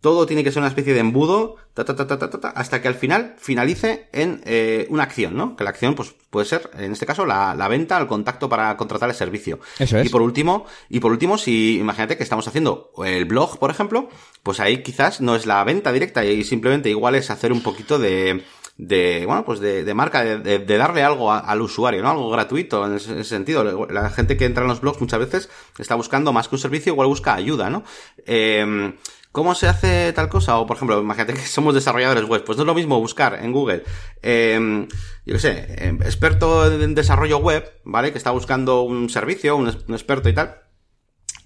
todo 0.00 0.24
tiene 0.24 0.42
que 0.42 0.50
ser 0.50 0.60
una 0.60 0.68
especie 0.68 0.94
de 0.94 1.00
embudo 1.00 1.56
ta, 1.74 1.84
ta, 1.84 1.94
ta, 1.94 2.48
hasta 2.48 2.80
que 2.80 2.88
al 2.88 2.94
final 2.94 3.34
finalice 3.38 4.08
en 4.12 4.40
eh, 4.44 4.86
una 4.88 5.02
acción, 5.02 5.36
¿no? 5.36 5.56
Que 5.56 5.64
la 5.64 5.70
acción 5.70 5.94
pues 5.94 6.14
puede 6.30 6.46
ser, 6.46 6.70
en 6.78 6.92
este 6.92 7.06
caso, 7.06 7.26
la, 7.26 7.54
la 7.54 7.68
venta, 7.68 7.98
el 7.98 8.06
contacto 8.06 8.48
para 8.48 8.76
contratar 8.76 9.10
el 9.10 9.14
servicio. 9.14 9.60
Eso 9.78 9.98
es. 9.98 10.06
Y 10.06 10.08
por 10.08 10.22
último, 10.22 10.64
y 10.88 11.00
por 11.00 11.12
último, 11.12 11.36
si 11.36 11.78
imagínate 11.78 12.16
que 12.16 12.22
estamos 12.22 12.48
haciendo 12.48 12.92
el 13.04 13.26
blog, 13.26 13.58
por 13.58 13.70
ejemplo, 13.70 14.08
pues 14.42 14.58
ahí 14.58 14.82
quizás 14.82 15.20
no 15.20 15.36
es 15.36 15.44
la 15.44 15.62
venta 15.64 15.92
directa 15.92 16.24
y 16.24 16.44
simplemente 16.44 16.88
igual 16.88 17.14
es 17.14 17.30
hacer 17.30 17.52
un 17.52 17.62
poquito 17.62 17.98
de 17.98 18.42
de, 18.80 19.24
bueno, 19.26 19.44
pues 19.44 19.60
de, 19.60 19.84
de 19.84 19.94
marca, 19.94 20.24
de, 20.24 20.58
de, 20.58 20.76
darle 20.78 21.02
algo 21.02 21.30
al 21.30 21.60
usuario, 21.60 22.02
¿no? 22.02 22.10
Algo 22.10 22.30
gratuito 22.30 22.86
en 22.86 22.94
ese, 22.94 23.24
sentido. 23.24 23.86
La 23.90 24.08
gente 24.08 24.38
que 24.38 24.46
entra 24.46 24.62
en 24.62 24.70
los 24.70 24.80
blogs 24.80 25.00
muchas 25.00 25.20
veces 25.20 25.50
está 25.78 25.94
buscando 25.96 26.32
más 26.32 26.48
que 26.48 26.54
un 26.54 26.60
servicio, 26.60 26.92
igual 26.92 27.08
busca 27.08 27.34
ayuda, 27.34 27.68
¿no? 27.68 27.84
Eh, 28.26 28.94
¿Cómo 29.32 29.54
se 29.54 29.68
hace 29.68 30.12
tal 30.14 30.28
cosa? 30.28 30.58
O, 30.58 30.66
por 30.66 30.76
ejemplo, 30.76 30.98
imagínate 30.98 31.34
que 31.34 31.40
somos 31.46 31.74
desarrolladores 31.74 32.24
web. 32.24 32.42
Pues 32.42 32.56
no 32.56 32.62
es 32.62 32.66
lo 32.66 32.74
mismo 32.74 32.98
buscar 32.98 33.38
en 33.42 33.52
Google, 33.52 33.84
eh, 34.22 34.88
yo 35.26 35.34
qué 35.34 35.40
sé, 35.40 35.66
eh, 35.68 35.98
experto 36.00 36.72
en 36.72 36.94
desarrollo 36.94 37.36
web, 37.38 37.70
¿vale? 37.84 38.12
Que 38.12 38.18
está 38.18 38.30
buscando 38.30 38.82
un 38.82 39.10
servicio, 39.10 39.56
un, 39.56 39.66
un 39.66 39.94
experto 39.94 40.30
y 40.30 40.34
tal 40.34 40.62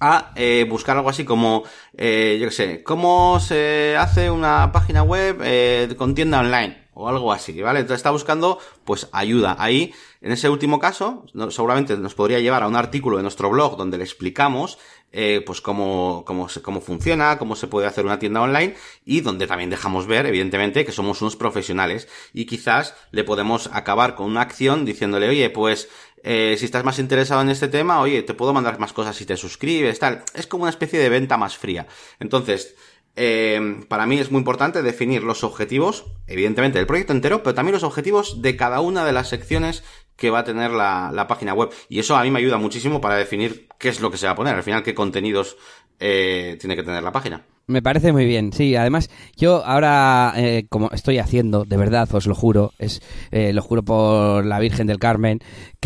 a 0.01 0.33
eh, 0.37 0.67
buscar 0.69 0.97
algo 0.97 1.09
así 1.09 1.25
como, 1.25 1.63
eh, 1.97 2.37
yo 2.41 2.49
qué 2.49 2.55
sé, 2.55 2.83
cómo 2.83 3.41
se 3.41 3.97
hace 3.97 4.31
una 4.31 4.71
página 4.73 5.03
web 5.03 5.39
eh, 5.43 5.95
con 5.97 6.15
tienda 6.15 6.41
online 6.41 6.84
o 6.95 7.09
algo 7.09 7.33
así, 7.33 7.61
¿vale? 7.61 7.81
Entonces 7.81 7.99
está 7.99 8.11
buscando, 8.11 8.59
pues, 8.85 9.09
ayuda. 9.13 9.57
Ahí, 9.59 9.93
en 10.21 10.33
ese 10.33 10.49
último 10.49 10.79
caso, 10.79 11.27
seguramente 11.51 11.97
nos 11.97 12.15
podría 12.15 12.41
llevar 12.41 12.63
a 12.63 12.69
un 12.69 12.77
artículo 12.77 13.17
de 13.17 13.23
nuestro 13.23 13.51
blog 13.51 13.77
donde 13.77 13.99
le 13.99 14.05
explicamos, 14.05 14.79
eh, 15.13 15.43
pues, 15.45 15.61
cómo, 15.61 16.25
cómo, 16.27 16.49
cómo 16.63 16.81
funciona, 16.81 17.39
cómo 17.39 17.57
se 17.57 17.67
puede 17.67 17.87
hacer 17.87 18.05
una 18.05 18.19
tienda 18.19 18.41
online 18.41 18.75
y 19.05 19.21
donde 19.21 19.47
también 19.47 19.71
dejamos 19.71 20.07
ver, 20.07 20.27
evidentemente, 20.27 20.85
que 20.85 20.93
somos 20.93 21.21
unos 21.21 21.37
profesionales 21.37 22.09
y 22.33 22.47
quizás 22.47 22.95
le 23.11 23.25
podemos 23.25 23.69
acabar 23.73 24.15
con 24.15 24.27
una 24.27 24.43
acción 24.43 24.85
diciéndole, 24.85 25.29
oye, 25.29 25.51
pues, 25.51 25.89
eh, 26.27 26.57
si 26.59 26.65
estás 26.65 26.85
más 26.85 26.99
interesado 26.99 27.43
en 27.43 27.51
este 27.51 27.69
tema, 27.69 28.01
oye, 28.01 28.23
te 28.23 28.33
puedo 28.33 28.55
mandar 28.55 28.79
más 28.79 28.95
cosas 28.95 29.15
si 29.15 29.27
te 29.27 29.37
suscribes, 29.37 29.99
tal. 29.99 30.25
Es 30.33 30.47
como 30.47 30.63
una 30.63 30.71
especie 30.71 30.99
de 30.99 31.11
venta 31.11 31.37
más 31.37 31.59
fría. 31.59 31.87
Entonces, 32.19 32.75
eh, 33.17 33.81
para 33.89 34.07
mí 34.07 34.19
es 34.19 34.31
muy 34.31 34.41
importante 34.41 34.83
definir 34.83 35.23
los 35.23 35.45
objetivos, 35.45 36.05
evidentemente 36.27 36.79
del 36.79 36.87
proyecto 36.87 37.13
entero, 37.13 37.43
pero 37.43 37.55
también 37.55 37.75
los 37.75 37.85
objetivos 37.85 38.43
de 38.43 38.57
cada 38.57 38.81
una 38.81 39.05
de 39.05 39.13
las 39.13 39.29
secciones 39.29 39.85
que 40.17 40.31
va 40.31 40.41
a 40.41 40.45
tener 40.45 40.71
la, 40.71 41.27
página 41.29 41.55
web. 41.55 41.71
Y 41.89 42.01
eso 42.01 42.17
a 42.17 42.23
mí 42.23 42.31
me 42.31 42.41
ayuda 42.41 42.59
muchísimo 42.59 43.01
para 43.01 43.17
definir 43.17 43.69
qué 43.79 43.89
es 43.89 44.01
lo 44.01 44.11
que 44.11 44.17
se 44.17 44.27
va 44.27 44.33
a 44.33 44.37
poner, 44.37 44.55
al 44.55 44.63
final 44.63 44.83
qué 44.83 44.95
contenidos 44.95 45.57
eh, 46.01 46.57
tiene 46.61 46.77
que 46.77 46.83
tener 46.83 47.03
la 47.03 47.13
página. 47.13 47.45
Me 47.67 47.81
parece 47.81 48.13
muy 48.13 48.27
bien, 48.27 48.53
sí. 48.53 48.77
Además, 48.77 49.09
yo 49.37 49.65
ahora, 49.65 50.35
eh, 50.37 50.67
como 50.69 50.91
estoy 50.91 51.19
haciendo, 51.19 51.65
de 51.65 51.79
verdad, 51.79 52.07
os 52.13 52.27
lo 52.27 52.35
juro, 52.35 52.73
es 52.79 53.01
lo 53.31 53.63
juro 53.63 53.83
por 53.83 54.45
la 54.45 54.59
Virgen 54.59 54.87
del 54.87 54.99
Carmen, 54.99 55.41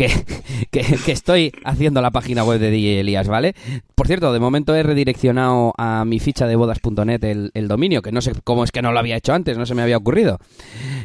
que, 0.71 1.11
estoy 1.11 1.51
haciendo 1.63 2.01
la 2.01 2.11
página 2.11 2.43
web 2.43 2.59
de 2.59 2.71
DJ 2.71 3.01
Elías, 3.01 3.27
¿vale? 3.27 3.55
Por 3.95 4.07
cierto, 4.07 4.31
de 4.31 4.39
momento 4.39 4.75
he 4.75 4.83
redireccionado 4.83 5.73
a 5.77 6.05
mi 6.05 6.19
ficha 6.19 6.47
de 6.47 6.55
bodas.net 6.55 7.23
el, 7.53 7.67
dominio, 7.67 8.01
que 8.01 8.11
no 8.11 8.21
sé 8.21 8.31
cómo 8.43 8.63
es 8.63 8.71
que 8.71 8.81
no 8.81 8.91
lo 8.91 8.99
había 8.99 9.17
hecho 9.17 9.33
antes, 9.33 9.57
no 9.57 9.65
se 9.65 9.75
me 9.75 9.81
había 9.81 9.97
ocurrido. 9.97 10.39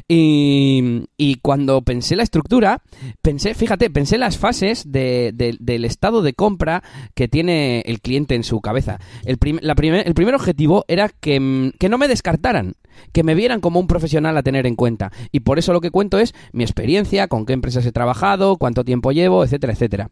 Y, 0.08 1.06
cuando 1.42 1.82
pensé 1.82 2.16
la 2.16 2.22
estructura, 2.22 2.82
pensé, 3.20 3.54
fíjate, 3.54 3.90
pensé 3.90 4.18
las 4.18 4.38
fases 4.38 4.90
de, 4.90 5.32
de, 5.34 5.56
del 5.58 5.84
estado 5.84 6.22
de 6.22 6.34
compra 6.34 6.82
que 7.14 7.28
tiene 7.28 7.80
el 7.86 8.00
cliente 8.00 8.34
en 8.34 8.44
su 8.44 8.60
cabeza. 8.60 9.00
El, 9.24 9.38
primer, 9.38 10.34
objetivo 10.34 10.84
era 10.88 11.08
que, 11.08 11.72
que 11.78 11.88
no 11.88 11.98
me 11.98 12.08
descartaran, 12.08 12.74
que 13.12 13.22
me 13.22 13.34
vieran 13.34 13.60
como 13.60 13.80
un 13.80 13.86
profesional 13.86 14.36
a 14.36 14.42
tener 14.42 14.66
en 14.66 14.76
cuenta. 14.76 15.12
Y 15.32 15.40
por 15.40 15.58
eso 15.58 15.72
lo 15.72 15.80
que 15.80 15.90
cuento 15.90 16.18
es 16.18 16.34
mi 16.52 16.64
experiencia, 16.64 17.28
con 17.28 17.46
qué 17.46 17.52
empresas 17.52 17.86
he 17.86 17.92
trabajado, 17.92 18.56
cuánto 18.56 18.84
tiempo 18.84 19.12
llevo, 19.12 19.44
etcétera, 19.44 19.72
etcétera. 19.72 20.10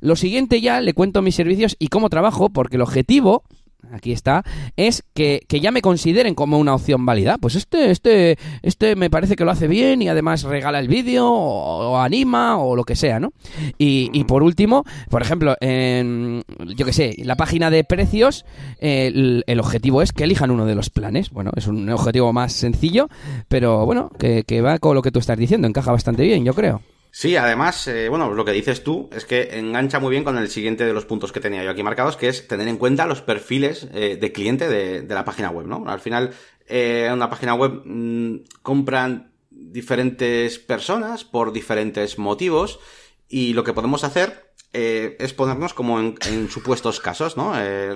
Lo 0.00 0.16
siguiente 0.16 0.60
ya 0.60 0.80
le 0.80 0.94
cuento 0.94 1.22
mis 1.22 1.34
servicios 1.34 1.76
y 1.78 1.88
cómo 1.88 2.10
trabajo, 2.10 2.50
porque 2.50 2.76
el 2.76 2.82
objetivo 2.82 3.44
aquí 3.92 4.12
está, 4.12 4.44
es 4.76 5.04
que, 5.14 5.42
que, 5.48 5.60
ya 5.60 5.70
me 5.70 5.82
consideren 5.82 6.34
como 6.34 6.58
una 6.58 6.74
opción 6.74 7.04
válida. 7.06 7.38
Pues 7.38 7.54
este, 7.54 7.90
este, 7.90 8.38
este 8.62 8.96
me 8.96 9.10
parece 9.10 9.36
que 9.36 9.44
lo 9.44 9.50
hace 9.50 9.68
bien 9.68 10.02
y 10.02 10.08
además 10.08 10.42
regala 10.42 10.78
el 10.78 10.88
vídeo 10.88 11.30
o, 11.30 11.98
anima 11.98 12.58
o 12.58 12.76
lo 12.76 12.84
que 12.84 12.96
sea, 12.96 13.20
¿no? 13.20 13.32
Y, 13.78 14.10
y 14.12 14.24
por 14.24 14.42
último, 14.42 14.84
por 15.10 15.22
ejemplo, 15.22 15.56
en, 15.60 16.42
yo 16.76 16.84
que 16.84 16.92
sé, 16.92 17.14
la 17.18 17.36
página 17.36 17.70
de 17.70 17.84
precios, 17.84 18.44
el, 18.78 19.44
el, 19.46 19.60
objetivo 19.60 20.02
es 20.02 20.12
que 20.12 20.24
elijan 20.24 20.50
uno 20.50 20.66
de 20.66 20.74
los 20.74 20.90
planes. 20.90 21.30
Bueno, 21.30 21.50
es 21.56 21.66
un 21.66 21.88
objetivo 21.90 22.32
más 22.32 22.52
sencillo, 22.52 23.08
pero 23.48 23.86
bueno, 23.86 24.10
que, 24.18 24.44
que 24.44 24.60
va 24.60 24.78
con 24.78 24.94
lo 24.94 25.02
que 25.02 25.10
tú 25.10 25.18
estás 25.18 25.38
diciendo, 25.38 25.66
encaja 25.66 25.92
bastante 25.92 26.22
bien, 26.22 26.44
yo 26.44 26.54
creo. 26.54 26.82
Sí, 27.16 27.36
además, 27.36 27.86
eh, 27.86 28.08
bueno, 28.08 28.34
lo 28.34 28.44
que 28.44 28.50
dices 28.50 28.82
tú 28.82 29.08
es 29.12 29.24
que 29.24 29.56
engancha 29.56 30.00
muy 30.00 30.10
bien 30.10 30.24
con 30.24 30.36
el 30.36 30.48
siguiente 30.48 30.84
de 30.84 30.92
los 30.92 31.04
puntos 31.04 31.30
que 31.30 31.38
tenía 31.38 31.62
yo 31.62 31.70
aquí 31.70 31.84
marcados, 31.84 32.16
que 32.16 32.26
es 32.26 32.48
tener 32.48 32.66
en 32.66 32.76
cuenta 32.76 33.06
los 33.06 33.22
perfiles 33.22 33.86
eh, 33.94 34.18
de 34.20 34.32
cliente 34.32 34.68
de, 34.68 35.06
la 35.14 35.24
página 35.24 35.50
web, 35.50 35.68
¿no? 35.68 35.84
Al 35.86 36.00
final, 36.00 36.34
eh, 36.66 37.04
en 37.06 37.12
una 37.12 37.30
página 37.30 37.54
web 37.54 37.82
mmm, 37.84 38.38
compran 38.62 39.30
diferentes 39.48 40.58
personas 40.58 41.22
por 41.22 41.52
diferentes 41.52 42.18
motivos 42.18 42.80
y 43.28 43.52
lo 43.52 43.62
que 43.62 43.74
podemos 43.74 44.02
hacer 44.02 44.52
es 44.72 45.32
ponernos 45.34 45.72
como 45.72 46.00
en, 46.00 46.50
supuestos 46.50 46.98
casos, 46.98 47.36
¿no? 47.36 47.54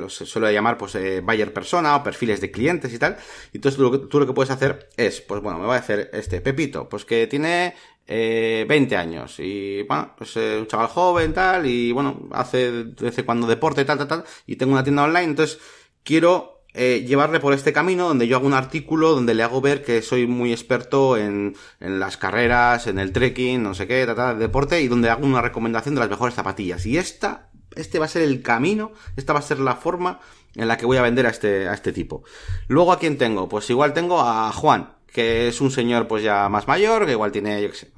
Se 0.09 0.27
suele 0.27 0.53
llamar, 0.53 0.79
pues, 0.79 0.97
buyer 1.25 1.53
persona 1.53 1.97
o 1.97 2.05
perfiles 2.05 2.41
de 2.41 2.53
clientes 2.53 2.95
y 2.95 3.01
tal. 3.01 3.17
Entonces 3.53 3.77
tú 3.77 3.83
lo, 3.83 3.91
que, 3.91 3.99
tú 4.07 4.21
lo 4.21 4.29
que 4.29 4.33
puedes 4.33 4.53
hacer 4.53 4.89
es, 4.97 5.21
pues 5.21 5.43
bueno, 5.43 5.59
me 5.59 5.67
va 5.67 5.75
a 5.75 5.81
hacer 5.81 6.09
este 6.13 6.41
Pepito, 6.41 6.89
pues 6.89 7.05
que 7.05 7.27
tiene 7.27 7.75
eh, 8.09 8.65
20 8.67 8.97
años 8.97 9.39
y, 9.39 9.83
bueno, 9.83 10.15
pues 10.17 10.35
eh, 10.39 10.57
un 10.59 10.67
chaval 10.67 10.89
joven, 10.89 11.35
tal, 11.35 11.67
y 11.67 11.93
bueno, 11.93 12.29
hace 12.33 12.73
de 12.73 13.05
vez 13.05 13.19
en 13.19 13.25
cuando 13.27 13.47
deporte, 13.47 13.85
tal, 13.85 13.99
tal, 13.99 14.09
tal, 14.09 14.25
y 14.47 14.57
tengo 14.57 14.73
una 14.73 14.83
tienda 14.83 15.05
online, 15.05 15.25
entonces 15.25 15.59
quiero 16.03 16.63
eh, 16.73 17.05
llevarle 17.07 17.39
por 17.39 17.53
este 17.53 17.73
camino 17.75 18.09
donde 18.09 18.27
yo 18.27 18.37
hago 18.37 18.47
un 18.47 18.55
artículo 18.55 19.11
donde 19.11 19.35
le 19.35 19.43
hago 19.43 19.61
ver 19.61 19.85
que 19.85 20.01
soy 20.01 20.27
muy 20.27 20.53
experto 20.53 21.19
en, 21.19 21.55
en 21.81 22.01
las 22.01 22.17
carreras, 22.17 22.87
en 22.87 22.99
el 22.99 23.13
trekking, 23.13 23.63
no 23.63 23.75
sé 23.75 23.87
qué, 23.87 24.05
tratar 24.05 24.37
de 24.37 24.41
deporte, 24.41 24.81
y 24.81 24.89
donde 24.89 25.11
hago 25.11 25.27
una 25.27 25.43
recomendación 25.43 25.95
de 25.95 26.01
las 26.01 26.11
mejores 26.11 26.35
zapatillas. 26.35 26.87
Y 26.87 26.97
esta, 26.97 27.51
este 27.77 27.99
va 27.99 28.07
a 28.07 28.09
ser 28.09 28.23
el 28.23 28.41
camino, 28.41 28.93
esta 29.17 29.35
va 29.35 29.41
a 29.41 29.43
ser 29.43 29.59
la 29.61 29.77
forma 29.77 30.21
en 30.55 30.67
la 30.67 30.79
que 30.79 30.87
voy 30.87 30.97
a 30.97 31.03
vender 31.03 31.27
a 31.27 31.31
este, 31.31 31.69
a 31.69 31.75
este 31.75 31.93
tipo. 31.93 32.23
Luego, 32.69 32.93
¿a 32.93 32.99
quién 32.99 33.19
tengo? 33.19 33.49
Pues 33.51 33.69
igual 33.69 33.93
tengo 33.93 34.21
a 34.21 34.51
Juan, 34.53 34.98
que 35.13 35.49
es 35.49 35.61
un 35.61 35.71
señor 35.71 36.07
pues 36.07 36.23
ya 36.23 36.49
más 36.49 36.69
mayor, 36.69 37.07
que 37.07 37.13
igual 37.13 37.33
tiene, 37.33 37.63
yo 37.63 37.71
qué 37.71 37.77
sé, 37.77 37.91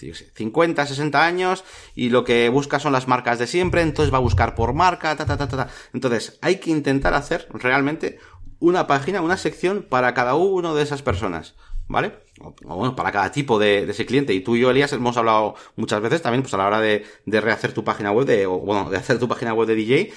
yo 0.00 0.12
qué 0.12 0.14
sé, 0.14 0.30
50, 0.34 0.86
60 0.86 1.24
años, 1.24 1.64
y 1.94 2.10
lo 2.10 2.24
que 2.24 2.48
busca 2.48 2.78
son 2.78 2.92
las 2.92 3.08
marcas 3.08 3.38
de 3.38 3.46
siempre, 3.46 3.82
entonces 3.82 4.12
va 4.12 4.18
a 4.18 4.22
buscar 4.22 4.54
por 4.54 4.72
marca, 4.72 5.16
ta, 5.16 5.26
ta, 5.26 5.36
ta, 5.36 5.48
ta. 5.48 5.68
Entonces, 5.92 6.38
hay 6.42 6.56
que 6.56 6.70
intentar 6.70 7.14
hacer 7.14 7.48
realmente 7.52 8.18
una 8.58 8.86
página, 8.86 9.20
una 9.20 9.36
sección 9.36 9.86
para 9.88 10.14
cada 10.14 10.34
uno 10.34 10.74
de 10.74 10.82
esas 10.82 11.02
personas, 11.02 11.54
¿vale? 11.88 12.14
O, 12.40 12.54
o 12.64 12.76
bueno, 12.76 12.96
para 12.96 13.12
cada 13.12 13.30
tipo 13.30 13.58
de, 13.58 13.86
de, 13.86 13.92
ese 13.92 14.06
cliente. 14.06 14.34
Y 14.34 14.40
tú 14.40 14.56
y 14.56 14.60
yo, 14.60 14.70
Elías, 14.70 14.92
hemos 14.92 15.16
hablado 15.16 15.54
muchas 15.76 16.00
veces 16.00 16.22
también, 16.22 16.42
pues 16.42 16.54
a 16.54 16.58
la 16.58 16.66
hora 16.66 16.80
de, 16.80 17.04
de 17.24 17.40
rehacer 17.40 17.72
tu 17.72 17.84
página 17.84 18.12
web, 18.12 18.26
de, 18.26 18.46
o 18.46 18.58
bueno, 18.58 18.90
de 18.90 18.96
hacer 18.96 19.18
tu 19.18 19.28
página 19.28 19.54
web 19.54 19.68
de 19.68 19.74
DJ, 19.74 20.12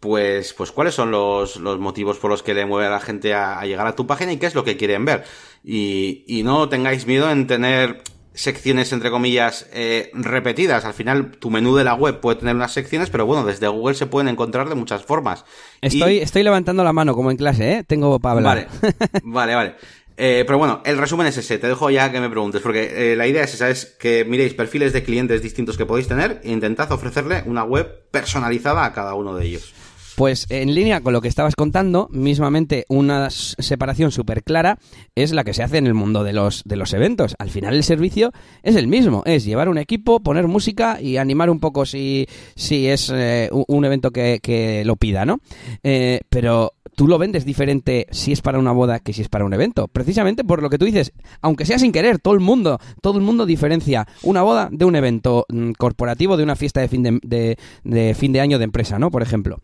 pues, 0.00 0.52
pues 0.52 0.72
cuáles 0.72 0.94
son 0.94 1.10
los, 1.10 1.56
los 1.56 1.78
motivos 1.78 2.18
por 2.18 2.30
los 2.30 2.42
que 2.42 2.54
le 2.54 2.66
mueve 2.66 2.86
a 2.86 2.90
la 2.90 3.00
gente 3.00 3.34
a, 3.34 3.58
a, 3.58 3.66
llegar 3.66 3.86
a 3.86 3.94
tu 3.94 4.06
página 4.06 4.32
y 4.32 4.38
qué 4.38 4.46
es 4.46 4.54
lo 4.54 4.64
que 4.64 4.76
quieren 4.76 5.04
ver. 5.04 5.24
Y, 5.68 6.24
y 6.28 6.44
no 6.44 6.68
tengáis 6.68 7.08
miedo 7.08 7.28
en 7.28 7.48
tener 7.48 8.04
secciones 8.34 8.92
entre 8.92 9.10
comillas 9.10 9.66
eh, 9.72 10.10
repetidas. 10.14 10.84
Al 10.84 10.94
final 10.94 11.32
tu 11.32 11.50
menú 11.50 11.74
de 11.74 11.82
la 11.82 11.94
web 11.94 12.20
puede 12.20 12.38
tener 12.38 12.54
unas 12.54 12.72
secciones, 12.72 13.10
pero 13.10 13.26
bueno, 13.26 13.44
desde 13.44 13.66
Google 13.66 13.96
se 13.96 14.06
pueden 14.06 14.28
encontrar 14.28 14.68
de 14.68 14.76
muchas 14.76 15.04
formas. 15.04 15.44
Estoy, 15.80 16.18
y... 16.18 16.18
estoy 16.18 16.44
levantando 16.44 16.84
la 16.84 16.92
mano 16.92 17.16
como 17.16 17.32
en 17.32 17.36
clase, 17.36 17.72
¿eh? 17.72 17.84
Tengo 17.84 18.20
para 18.20 18.36
hablar. 18.36 18.68
Vale, 18.80 18.92
vale, 19.24 19.54
vale. 19.54 19.74
Eh, 20.18 20.44
pero 20.46 20.58
bueno, 20.58 20.82
el 20.84 20.98
resumen 20.98 21.26
es 21.26 21.36
ese. 21.36 21.58
Te 21.58 21.66
dejo 21.66 21.90
ya 21.90 22.12
que 22.12 22.20
me 22.20 22.30
preguntes, 22.30 22.62
porque 22.62 23.12
eh, 23.12 23.16
la 23.16 23.26
idea 23.26 23.42
es 23.42 23.54
esa, 23.54 23.68
es 23.68 23.96
que 23.98 24.24
miréis 24.24 24.54
perfiles 24.54 24.92
de 24.92 25.02
clientes 25.02 25.42
distintos 25.42 25.76
que 25.76 25.84
podéis 25.84 26.08
tener 26.08 26.40
e 26.44 26.52
intentad 26.52 26.90
ofrecerle 26.92 27.42
una 27.44 27.64
web 27.64 28.08
personalizada 28.10 28.84
a 28.84 28.92
cada 28.92 29.14
uno 29.14 29.34
de 29.34 29.46
ellos. 29.46 29.74
Pues 30.16 30.46
en 30.48 30.74
línea 30.74 31.02
con 31.02 31.12
lo 31.12 31.20
que 31.20 31.28
estabas 31.28 31.54
contando, 31.54 32.08
mismamente 32.10 32.86
una 32.88 33.28
separación 33.28 34.10
súper 34.10 34.42
clara 34.42 34.78
es 35.14 35.32
la 35.32 35.44
que 35.44 35.52
se 35.52 35.62
hace 35.62 35.76
en 35.76 35.86
el 35.86 35.92
mundo 35.92 36.24
de 36.24 36.32
los, 36.32 36.62
de 36.64 36.76
los 36.76 36.94
eventos. 36.94 37.36
Al 37.38 37.50
final 37.50 37.74
el 37.74 37.84
servicio 37.84 38.32
es 38.62 38.76
el 38.76 38.88
mismo, 38.88 39.22
es 39.26 39.44
llevar 39.44 39.68
un 39.68 39.76
equipo, 39.76 40.20
poner 40.20 40.48
música 40.48 41.02
y 41.02 41.18
animar 41.18 41.50
un 41.50 41.60
poco 41.60 41.84
si, 41.84 42.26
si 42.54 42.88
es 42.88 43.12
eh, 43.14 43.50
un 43.52 43.84
evento 43.84 44.10
que, 44.10 44.40
que, 44.42 44.86
lo 44.86 44.96
pida, 44.96 45.26
¿no? 45.26 45.40
Eh, 45.82 46.20
pero 46.30 46.72
tú 46.94 47.08
lo 47.08 47.18
vendes 47.18 47.44
diferente 47.44 48.06
si 48.10 48.32
es 48.32 48.40
para 48.40 48.58
una 48.58 48.72
boda 48.72 49.00
que 49.00 49.12
si 49.12 49.20
es 49.20 49.28
para 49.28 49.44
un 49.44 49.52
evento. 49.52 49.86
Precisamente 49.86 50.44
por 50.44 50.62
lo 50.62 50.70
que 50.70 50.78
tú 50.78 50.86
dices, 50.86 51.12
aunque 51.42 51.66
sea 51.66 51.78
sin 51.78 51.92
querer, 51.92 52.20
todo 52.20 52.32
el 52.32 52.40
mundo, 52.40 52.80
todo 53.02 53.18
el 53.18 53.22
mundo 53.22 53.44
diferencia 53.44 54.08
una 54.22 54.40
boda 54.40 54.70
de 54.72 54.86
un 54.86 54.96
evento 54.96 55.44
mm, 55.50 55.72
corporativo, 55.72 56.38
de 56.38 56.42
una 56.42 56.56
fiesta 56.56 56.80
de 56.80 56.88
fin 56.88 57.02
de, 57.02 57.18
de, 57.22 57.58
de 57.84 58.14
fin 58.14 58.32
de 58.32 58.40
año 58.40 58.56
de 58.56 58.64
empresa, 58.64 58.98
¿no? 58.98 59.10
Por 59.10 59.20
ejemplo. 59.20 59.60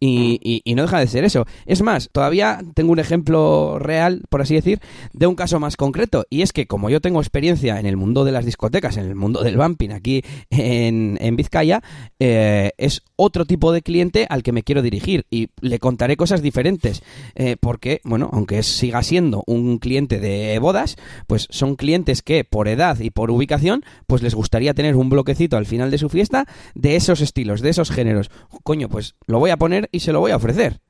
Y, 0.00 0.38
y, 0.42 0.62
y, 0.64 0.74
no 0.74 0.82
deja 0.82 1.00
de 1.00 1.08
ser 1.08 1.24
eso. 1.24 1.46
Es 1.66 1.82
más, 1.82 2.08
todavía 2.12 2.60
tengo 2.74 2.92
un 2.92 3.00
ejemplo 3.00 3.78
real, 3.80 4.22
por 4.28 4.40
así 4.40 4.54
decir, 4.54 4.80
de 5.12 5.26
un 5.26 5.34
caso 5.34 5.58
más 5.58 5.76
concreto. 5.76 6.24
Y 6.30 6.42
es 6.42 6.52
que 6.52 6.66
como 6.66 6.88
yo 6.88 7.00
tengo 7.00 7.20
experiencia 7.20 7.80
en 7.80 7.86
el 7.86 7.96
mundo 7.96 8.24
de 8.24 8.32
las 8.32 8.44
discotecas, 8.44 8.96
en 8.96 9.06
el 9.06 9.14
mundo 9.14 9.42
del 9.42 9.56
bumping 9.56 9.90
aquí 9.90 10.22
en, 10.50 11.18
en 11.20 11.36
Vizcaya, 11.36 11.82
eh, 12.20 12.72
es 12.78 13.02
otro 13.16 13.44
tipo 13.44 13.72
de 13.72 13.82
cliente 13.82 14.26
al 14.30 14.42
que 14.42 14.52
me 14.52 14.62
quiero 14.62 14.82
dirigir. 14.82 15.26
Y 15.30 15.48
le 15.60 15.78
contaré 15.78 16.16
cosas 16.16 16.42
diferentes. 16.42 17.02
Eh, 17.34 17.56
porque, 17.60 18.00
bueno, 18.04 18.30
aunque 18.32 18.62
siga 18.62 19.02
siendo 19.02 19.42
un 19.46 19.78
cliente 19.78 20.20
de 20.20 20.58
bodas, 20.58 20.96
pues 21.26 21.48
son 21.50 21.76
clientes 21.76 22.22
que 22.22 22.44
por 22.44 22.68
edad 22.68 22.98
y 23.00 23.10
por 23.10 23.30
ubicación, 23.30 23.84
pues 24.06 24.22
les 24.22 24.34
gustaría 24.34 24.74
tener 24.74 24.96
un 24.96 25.10
bloquecito 25.10 25.56
al 25.56 25.66
final 25.66 25.90
de 25.90 25.98
su 25.98 26.08
fiesta 26.08 26.46
de 26.74 26.96
esos 26.96 27.20
estilos, 27.20 27.60
de 27.60 27.70
esos 27.70 27.90
géneros. 27.90 28.30
Coño, 28.62 28.88
pues 28.88 29.16
lo 29.26 29.38
voy 29.38 29.50
a 29.50 29.56
poner 29.56 29.87
y 29.90 30.00
se 30.00 30.12
lo 30.12 30.20
voy 30.20 30.32
a 30.32 30.36
ofrecer. 30.36 30.80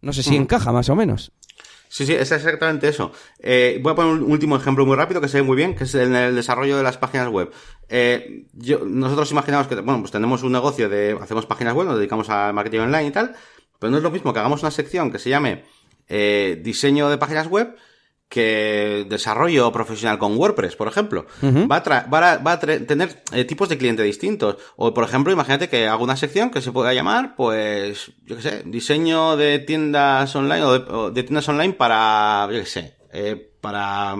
No 0.00 0.12
sé 0.12 0.22
si 0.22 0.32
mm. 0.32 0.42
encaja 0.42 0.72
más 0.72 0.88
o 0.88 0.96
menos. 0.96 1.32
Sí, 1.88 2.06
sí, 2.06 2.14
es 2.14 2.30
exactamente 2.30 2.86
eso. 2.88 3.10
Eh, 3.40 3.80
voy 3.82 3.92
a 3.92 3.96
poner 3.96 4.12
un 4.12 4.30
último 4.30 4.56
ejemplo 4.56 4.86
muy 4.86 4.94
rápido 4.94 5.20
que 5.20 5.26
se 5.26 5.38
ve 5.38 5.42
muy 5.42 5.56
bien, 5.56 5.74
que 5.74 5.84
es 5.84 5.94
en 5.96 6.14
el 6.14 6.36
desarrollo 6.36 6.76
de 6.76 6.84
las 6.84 6.98
páginas 6.98 7.28
web. 7.28 7.50
Eh, 7.88 8.46
yo, 8.52 8.84
nosotros 8.86 9.28
imaginamos 9.32 9.66
que, 9.66 9.74
bueno, 9.74 9.98
pues 9.98 10.12
tenemos 10.12 10.44
un 10.44 10.52
negocio 10.52 10.88
de, 10.88 11.18
hacemos 11.20 11.46
páginas 11.46 11.74
web, 11.74 11.88
nos 11.88 11.96
dedicamos 11.96 12.30
a 12.30 12.52
marketing 12.52 12.78
online 12.78 13.06
y 13.06 13.10
tal, 13.10 13.34
pero 13.80 13.90
no 13.90 13.96
es 13.96 14.04
lo 14.04 14.12
mismo 14.12 14.32
que 14.32 14.38
hagamos 14.38 14.62
una 14.62 14.70
sección 14.70 15.10
que 15.10 15.18
se 15.18 15.30
llame 15.30 15.64
eh, 16.08 16.60
diseño 16.62 17.10
de 17.10 17.18
páginas 17.18 17.48
web 17.48 17.74
que 18.30 19.06
desarrollo 19.08 19.72
profesional 19.72 20.16
con 20.16 20.38
WordPress, 20.38 20.76
por 20.76 20.86
ejemplo. 20.86 21.26
Uh 21.42 21.46
-huh. 21.46 21.70
Va 21.70 21.78
a, 21.78 22.06
va 22.06 22.32
a, 22.32 22.38
va 22.38 22.52
a 22.52 22.60
tener 22.60 23.24
eh, 23.32 23.44
tipos 23.44 23.68
de 23.68 23.76
cliente 23.76 24.04
distintos. 24.04 24.56
O, 24.76 24.94
por 24.94 25.02
ejemplo, 25.02 25.32
imagínate 25.32 25.68
que 25.68 25.88
hago 25.88 26.04
una 26.04 26.16
sección 26.16 26.50
que 26.50 26.62
se 26.62 26.70
pueda 26.70 26.94
llamar, 26.94 27.34
pues, 27.34 28.12
yo 28.24 28.36
qué 28.36 28.42
sé, 28.42 28.62
diseño 28.64 29.36
de 29.36 29.58
tiendas 29.58 30.34
online 30.36 30.62
o 30.62 30.78
de, 30.78 30.92
o 30.92 31.10
de 31.10 31.22
tiendas 31.24 31.48
online 31.48 31.74
para, 31.74 32.46
yo 32.52 32.60
qué 32.60 32.66
sé, 32.66 32.94
eh, 33.12 33.50
para, 33.60 34.14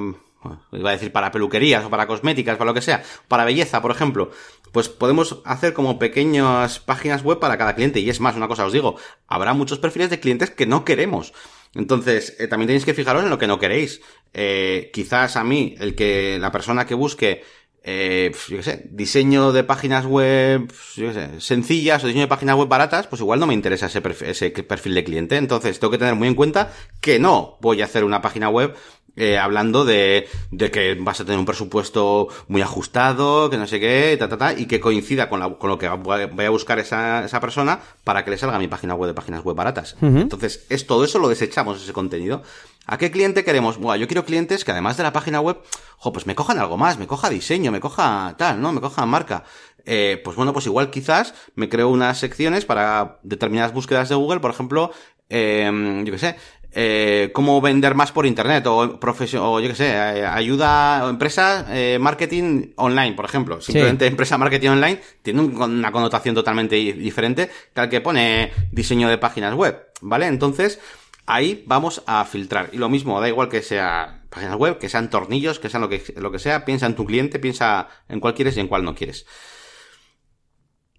iba 0.72 0.90
a 0.90 0.92
decir 0.92 1.12
para 1.12 1.30
peluquerías 1.30 1.84
o 1.84 1.90
para 1.90 2.08
cosméticas, 2.08 2.56
para 2.56 2.70
lo 2.70 2.74
que 2.74 2.82
sea, 2.82 3.04
para 3.28 3.44
belleza, 3.44 3.80
por 3.80 3.92
ejemplo. 3.92 4.32
Pues 4.72 4.88
podemos 4.88 5.38
hacer 5.44 5.72
como 5.72 6.00
pequeñas 6.00 6.80
páginas 6.80 7.22
web 7.22 7.38
para 7.38 7.58
cada 7.58 7.76
cliente. 7.76 8.00
Y 8.00 8.10
es 8.10 8.18
más, 8.18 8.34
una 8.34 8.48
cosa 8.48 8.66
os 8.66 8.72
digo, 8.72 8.96
habrá 9.28 9.54
muchos 9.54 9.78
perfiles 9.78 10.10
de 10.10 10.18
clientes 10.18 10.50
que 10.50 10.66
no 10.66 10.84
queremos. 10.84 11.32
Entonces, 11.74 12.36
eh, 12.38 12.48
también 12.48 12.66
tenéis 12.66 12.84
que 12.84 12.94
fijaros 12.94 13.22
en 13.22 13.30
lo 13.30 13.38
que 13.38 13.46
no 13.46 13.58
queréis. 13.58 14.00
Eh, 14.32 14.90
quizás 14.92 15.36
a 15.36 15.44
mí, 15.44 15.74
el 15.78 15.94
que, 15.94 16.38
la 16.40 16.50
persona 16.50 16.86
que 16.86 16.94
busque, 16.94 17.42
eh, 17.82 18.32
yo 18.48 18.58
qué 18.58 18.62
sé, 18.62 18.88
diseño 18.90 19.52
de 19.52 19.64
páginas 19.64 20.04
web, 20.06 20.70
yo 20.96 21.08
qué 21.08 21.14
sé, 21.14 21.40
sencillas 21.40 22.02
o 22.04 22.06
diseño 22.06 22.24
de 22.24 22.28
páginas 22.28 22.56
web 22.56 22.68
baratas, 22.68 23.06
pues 23.06 23.20
igual 23.20 23.40
no 23.40 23.46
me 23.46 23.54
interesa 23.54 23.86
ese 23.86 24.00
perfil, 24.00 24.28
ese 24.28 24.50
perfil 24.50 24.94
de 24.94 25.04
cliente. 25.04 25.36
Entonces, 25.36 25.78
tengo 25.80 25.90
que 25.90 25.98
tener 25.98 26.14
muy 26.14 26.28
en 26.28 26.34
cuenta 26.34 26.72
que 27.00 27.18
no 27.18 27.58
voy 27.60 27.80
a 27.82 27.86
hacer 27.86 28.04
una 28.04 28.20
página 28.20 28.48
web 28.50 28.74
eh, 29.16 29.38
hablando 29.38 29.84
de, 29.84 30.28
de 30.50 30.70
que 30.70 30.94
vas 30.94 31.20
a 31.20 31.24
tener 31.24 31.38
un 31.38 31.44
presupuesto 31.44 32.28
muy 32.48 32.62
ajustado, 32.62 33.50
que 33.50 33.56
no 33.56 33.66
sé 33.66 33.80
qué, 33.80 34.16
ta, 34.18 34.28
ta, 34.28 34.38
ta, 34.38 34.52
y 34.52 34.66
que 34.66 34.78
coincida 34.78 35.28
con, 35.28 35.40
la, 35.40 35.50
con 35.58 35.68
lo 35.68 35.78
que 35.78 35.88
vaya 35.88 36.46
a 36.46 36.50
buscar 36.50 36.78
esa, 36.78 37.24
esa 37.24 37.40
persona 37.40 37.80
para 38.04 38.24
que 38.24 38.30
le 38.30 38.38
salga 38.38 38.58
mi 38.58 38.68
página 38.68 38.94
web 38.94 39.08
de 39.08 39.14
páginas 39.14 39.42
web 39.42 39.56
baratas. 39.56 39.96
Uh 40.00 40.06
-huh. 40.06 40.20
Entonces, 40.22 40.64
es 40.68 40.86
todo 40.86 41.04
eso 41.04 41.18
lo 41.18 41.28
desechamos, 41.28 41.82
ese 41.82 41.92
contenido. 41.92 42.42
¿A 42.86 42.98
qué 42.98 43.10
cliente 43.10 43.44
queremos? 43.44 43.78
Buah, 43.78 43.96
yo 43.96 44.08
quiero 44.08 44.24
clientes 44.24 44.64
que 44.64 44.72
además 44.72 44.96
de 44.96 45.02
la 45.02 45.12
página 45.12 45.40
web, 45.40 45.58
jo, 45.96 46.12
pues 46.12 46.26
me 46.26 46.34
cojan 46.34 46.58
algo 46.58 46.76
más, 46.76 46.98
me 46.98 47.06
coja 47.06 47.30
diseño, 47.30 47.70
me 47.70 47.80
coja 47.80 48.34
tal, 48.36 48.60
¿no? 48.60 48.72
Me 48.72 48.80
coja 48.80 49.06
marca. 49.06 49.44
Eh, 49.86 50.20
pues 50.24 50.36
bueno, 50.36 50.52
pues 50.52 50.66
igual 50.66 50.90
quizás 50.90 51.34
me 51.54 51.68
creo 51.68 51.88
unas 51.88 52.18
secciones 52.18 52.64
para 52.64 53.18
determinadas 53.22 53.72
búsquedas 53.72 54.08
de 54.08 54.14
Google, 54.14 54.40
por 54.40 54.50
ejemplo, 54.50 54.90
eh, 55.28 56.02
yo 56.04 56.12
qué 56.12 56.18
sé, 56.18 56.36
eh, 56.72 57.30
cómo 57.32 57.60
vender 57.60 57.96
más 57.96 58.12
por 58.12 58.26
internet 58.26 58.64
o, 58.68 59.00
profesión, 59.00 59.42
o 59.44 59.58
yo 59.58 59.68
qué 59.68 59.74
sé, 59.74 59.88
eh, 59.90 60.24
ayuda 60.24 61.04
a 61.04 61.10
empresa 61.10 61.66
eh, 61.70 61.98
marketing 62.00 62.72
online, 62.76 63.14
por 63.14 63.24
ejemplo. 63.24 63.60
Simplemente 63.60 64.06
empresa 64.06 64.38
marketing 64.38 64.68
online 64.68 65.00
tiene 65.22 65.40
una 65.40 65.90
connotación 65.90 66.34
totalmente 66.34 66.76
diferente 66.76 67.50
que 67.74 67.80
al 67.80 67.88
que 67.88 68.00
pone 68.00 68.52
diseño 68.70 69.08
de 69.08 69.18
páginas 69.18 69.54
web, 69.54 69.88
¿vale? 70.00 70.26
Entonces, 70.26 70.78
ahí 71.26 71.64
vamos 71.66 72.02
a 72.06 72.24
filtrar. 72.24 72.70
Y 72.72 72.78
lo 72.78 72.88
mismo, 72.88 73.20
da 73.20 73.28
igual 73.28 73.48
que 73.48 73.62
sea 73.62 74.22
páginas 74.30 74.56
web, 74.56 74.78
que 74.78 74.88
sean 74.88 75.10
tornillos, 75.10 75.58
que 75.58 75.68
sean 75.68 75.82
lo 75.82 75.88
que, 75.88 76.02
lo 76.16 76.30
que 76.30 76.38
sea, 76.38 76.64
piensa 76.64 76.86
en 76.86 76.94
tu 76.94 77.04
cliente, 77.04 77.38
piensa 77.38 77.88
en 78.08 78.20
cuál 78.20 78.34
quieres 78.34 78.56
y 78.56 78.60
en 78.60 78.68
cuál 78.68 78.84
no 78.84 78.94
quieres. 78.94 79.26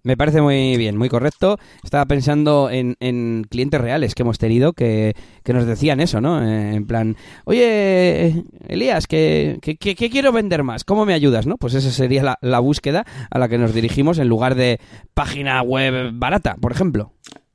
Me 0.04 0.16
parece 0.16 0.42
muy 0.42 0.76
bien, 0.76 0.96
muy 0.96 1.08
correcto. 1.08 1.58
Estaba 1.84 2.06
pensando 2.06 2.70
en, 2.70 2.96
en 2.98 3.46
clientes 3.48 3.80
reales 3.80 4.16
que 4.16 4.22
hemos 4.22 4.36
tenido 4.36 4.72
que, 4.72 5.14
que, 5.44 5.52
nos 5.52 5.64
decían 5.64 6.00
eso, 6.00 6.20
¿no? 6.20 6.42
Eh, 6.42 6.74
en 6.74 6.86
plan, 6.86 7.16
oye, 7.44 8.42
Elías, 8.66 9.06
que, 9.06 9.60
quiero 9.60 10.32
vender 10.32 10.64
más? 10.64 10.82
¿Cómo 10.82 11.06
me 11.06 11.14
ayudas? 11.14 11.46
¿no? 11.46 11.56
Pues 11.56 11.74
esa 11.74 11.92
sería 11.92 12.36
la 12.40 12.58
búsqueda 12.58 13.06
a 13.30 13.38
la 13.38 13.48
que 13.48 13.58
nos 13.58 13.74
dirigimos 13.74 14.18
en 14.18 14.26
lugar 14.26 14.56
de 14.56 14.80
página 15.14 15.62
web 15.62 16.10
barata, 16.14 16.56
por 16.60 16.72
ejemplo. 16.72 17.12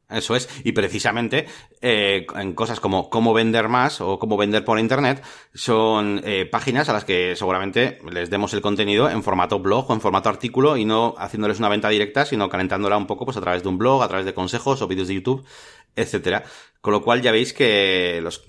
Eso 0.10 0.38
es. 0.38 0.48
Y 0.64 0.72
precisamente 0.72 1.48
eh, 1.82 2.26
en 2.36 2.54
cosas 2.54 2.80
como 2.80 3.10
cómo 3.10 3.34
vender 3.34 3.68
más 3.68 4.00
o 4.00 4.18
cómo 4.20 4.38
vender 4.38 4.64
por 4.64 4.80
internet 4.80 5.22
son 5.54 6.22
eh, 6.24 6.46
páginas 6.46 6.88
a 6.88 6.94
las 6.94 7.04
que 7.04 7.36
seguramente 7.36 8.00
les 8.10 8.30
demos 8.30 8.54
el 8.54 8.62
contenido 8.62 9.10
en 9.10 9.22
formato 9.22 9.60
blog 9.60 9.90
o 9.90 9.94
en 9.94 10.00
formato 10.00 10.30
artículo 10.30 10.78
y 10.78 10.86
no 10.86 11.14
haciéndoles 11.18 11.60
una 11.60 11.68
venta 11.68 11.90
directa, 11.90 12.26
sino 12.26 12.48
calentándola 12.48 12.96
un 12.96 13.06
poco 13.06 13.26
pues 13.26 13.36
a 13.36 13.42
través 13.42 13.64
de 13.64 13.70
un 13.70 13.78
blog, 13.78 14.02
a 14.02 14.08
través 14.08 14.26
de 14.26 14.34
consejos 14.34 14.82
o 14.82 14.88
vídeos 14.88 15.10
de 15.10 15.16
YouTube, 15.16 15.46
etcétera. 15.94 16.44
Con 16.80 16.94
lo 16.94 17.02
cual 17.02 17.22
ya 17.22 17.34
veis 17.34 17.52
que 17.52 18.22
los 18.24 18.46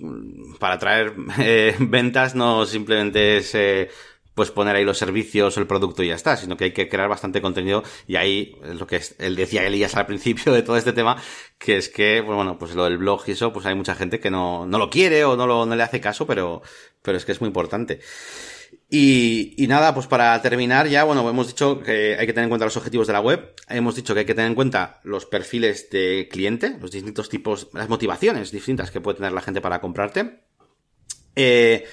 para 0.59 0.79
traer 0.79 1.13
eh, 1.39 1.75
ventas 1.79 2.35
no 2.35 2.65
simplemente 2.65 3.37
es 3.37 3.53
eh, 3.53 3.89
pues 4.39 4.51
poner 4.51 4.73
ahí 4.77 4.85
los 4.85 4.97
servicios 4.97 5.57
el 5.57 5.67
producto 5.67 6.01
y 6.01 6.07
ya 6.07 6.15
está, 6.15 6.37
sino 6.37 6.55
que 6.55 6.63
hay 6.63 6.71
que 6.71 6.87
crear 6.87 7.09
bastante 7.09 7.41
contenido 7.41 7.83
y 8.07 8.15
ahí 8.15 8.55
es 8.63 8.79
lo 8.79 8.87
que 8.87 9.01
él 9.17 9.35
decía 9.35 9.67
Elías 9.67 9.97
al 9.97 10.05
principio 10.05 10.53
de 10.53 10.61
todo 10.63 10.77
este 10.77 10.93
tema, 10.93 11.21
que 11.57 11.75
es 11.75 11.89
que, 11.89 12.23
pues 12.25 12.37
bueno, 12.37 12.57
pues 12.57 12.73
lo 12.73 12.85
del 12.85 12.97
blog 12.97 13.21
y 13.27 13.31
eso, 13.31 13.51
pues 13.51 13.65
hay 13.65 13.75
mucha 13.75 13.95
gente 13.95 14.21
que 14.21 14.31
no, 14.31 14.65
no 14.65 14.77
lo 14.77 14.89
quiere 14.89 15.25
o 15.25 15.35
no, 15.35 15.45
lo, 15.45 15.65
no 15.65 15.75
le 15.75 15.83
hace 15.83 15.99
caso, 15.99 16.25
pero, 16.25 16.61
pero 17.01 17.17
es 17.17 17.25
que 17.25 17.33
es 17.33 17.41
muy 17.41 17.49
importante. 17.49 17.99
Y, 18.89 19.61
y, 19.61 19.67
nada, 19.67 19.93
pues 19.93 20.07
para 20.07 20.41
terminar 20.41 20.87
ya, 20.87 21.03
bueno, 21.03 21.29
hemos 21.29 21.47
dicho 21.47 21.81
que 21.81 22.15
hay 22.17 22.25
que 22.25 22.31
tener 22.31 22.45
en 22.45 22.49
cuenta 22.49 22.63
los 22.63 22.77
objetivos 22.77 23.07
de 23.07 23.13
la 23.13 23.19
web, 23.19 23.55
hemos 23.67 23.97
dicho 23.97 24.13
que 24.13 24.21
hay 24.21 24.25
que 24.25 24.35
tener 24.35 24.47
en 24.47 24.55
cuenta 24.55 25.01
los 25.03 25.25
perfiles 25.25 25.89
de 25.89 26.29
cliente, 26.31 26.77
los 26.79 26.91
distintos 26.91 27.27
tipos, 27.27 27.67
las 27.73 27.89
motivaciones 27.89 28.51
distintas 28.51 28.89
que 28.89 29.01
puede 29.01 29.17
tener 29.17 29.33
la 29.33 29.41
gente 29.41 29.59
para 29.59 29.81
comprarte. 29.81 30.43
Eh, 31.35 31.83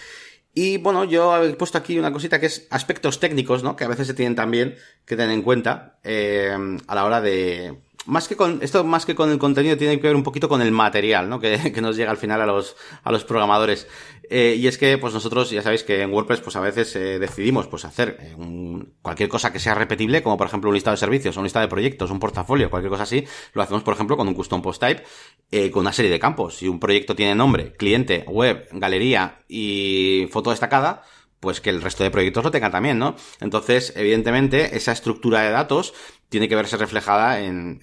y 0.59 0.79
bueno, 0.79 1.05
yo 1.05 1.45
he 1.45 1.53
puesto 1.53 1.77
aquí 1.77 1.99
una 1.99 2.15
cosita 2.15 2.41
que 2.41 2.47
es 2.47 2.67
aspectos 2.71 3.21
técnicos, 3.21 3.63
¿no? 3.63 3.77
Que 3.77 3.85
a 3.85 3.89
veces 3.89 4.07
se 4.07 4.15
tienen 4.15 4.35
también 4.35 4.75
que 5.05 5.15
tener 5.15 5.35
en 5.35 5.43
cuenta 5.43 5.99
eh, 6.03 6.57
a 6.87 6.95
la 6.95 7.05
hora 7.05 7.21
de, 7.21 7.77
más 8.07 8.29
que 8.29 8.37
con, 8.37 8.61
esto 8.63 8.85
más 8.85 9.05
que 9.05 9.15
con 9.15 9.31
el 9.31 9.39
contenido 9.39 9.77
tiene 9.77 10.01
que 10.01 10.07
ver 10.07 10.17
un 10.17 10.23
poquito 10.23 10.49
con 10.49 10.63
el 10.63 10.71
material, 10.71 11.29
¿no? 11.29 11.41
Que, 11.41 11.73
que 11.75 11.81
nos 11.83 11.97
llega 11.97 12.11
al 12.11 12.17
final 12.17 12.41
a 12.41 12.47
los, 12.47 12.77
a 13.03 13.13
los 13.13 13.25
programadores. 13.25 13.87
Eh, 14.29 14.57
y 14.59 14.67
es 14.67 14.79
que, 14.79 14.99
pues 14.99 15.15
nosotros, 15.15 15.51
ya 15.51 15.63
sabéis 15.63 15.85
que 15.85 16.03
en 16.03 16.13
WordPress, 16.13 16.41
pues 16.41 16.57
a 16.57 16.61
veces 16.61 16.95
eh, 16.97 17.19
decidimos, 17.19 17.67
pues 17.69 17.85
hacer 17.85 18.17
eh, 18.21 18.35
un, 18.37 18.95
cualquier 19.03 19.29
cosa 19.29 19.53
que 19.53 19.61
sea 19.61 19.75
repetible, 19.75 20.23
como 20.23 20.37
por 20.37 20.47
ejemplo 20.47 20.71
un 20.71 20.75
listado 20.75 20.95
de 20.95 21.01
servicios, 21.01 21.37
un 21.37 21.45
listado 21.45 21.65
de 21.65 21.71
proyectos, 21.71 22.11
un 22.11 22.19
portafolio, 22.19 22.71
cualquier 22.71 22.91
cosa 22.91 23.05
así, 23.05 23.25
lo 23.53 23.63
hacemos, 23.63 23.83
por 23.83 23.95
ejemplo, 23.95 24.17
con 24.17 24.27
un 24.29 24.35
custom 24.35 24.63
post 24.63 24.83
type, 24.83 25.71
con 25.71 25.81
una 25.81 25.93
serie 25.93 26.11
de 26.11 26.19
campos. 26.19 26.57
Si 26.57 26.69
un 26.69 26.81
proyecto 26.81 27.15
tiene 27.15 27.35
nombre, 27.35 27.73
cliente, 27.73 28.25
web, 28.29 28.67
galería 28.73 29.45
y 29.49 30.29
foto 30.31 30.51
destacada, 30.51 31.03
pues 31.41 31.61
que 31.61 31.71
el 31.71 31.83
resto 31.83 32.03
de 32.03 32.11
proyectos 32.11 32.45
lo 32.45 32.51
tengan 32.51 32.73
también, 32.73 32.99
¿no? 32.99 33.15
Entonces, 33.41 33.93
evidentemente, 33.97 34.77
esa 34.77 34.93
estructura 34.93 35.43
de 35.43 35.51
datos 35.51 35.95
tiene 36.29 36.49
que 36.49 36.57
verse 36.57 36.77
reflejada 36.77 37.41
en, 37.41 37.81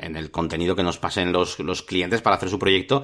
en, 0.00 0.16
el 0.16 0.30
contenido 0.30 0.76
que 0.76 0.82
nos 0.82 0.98
pasen 0.98 1.32
los, 1.32 1.58
los 1.60 1.82
clientes 1.82 2.20
para 2.20 2.36
hacer 2.36 2.50
su 2.50 2.58
proyecto 2.58 3.02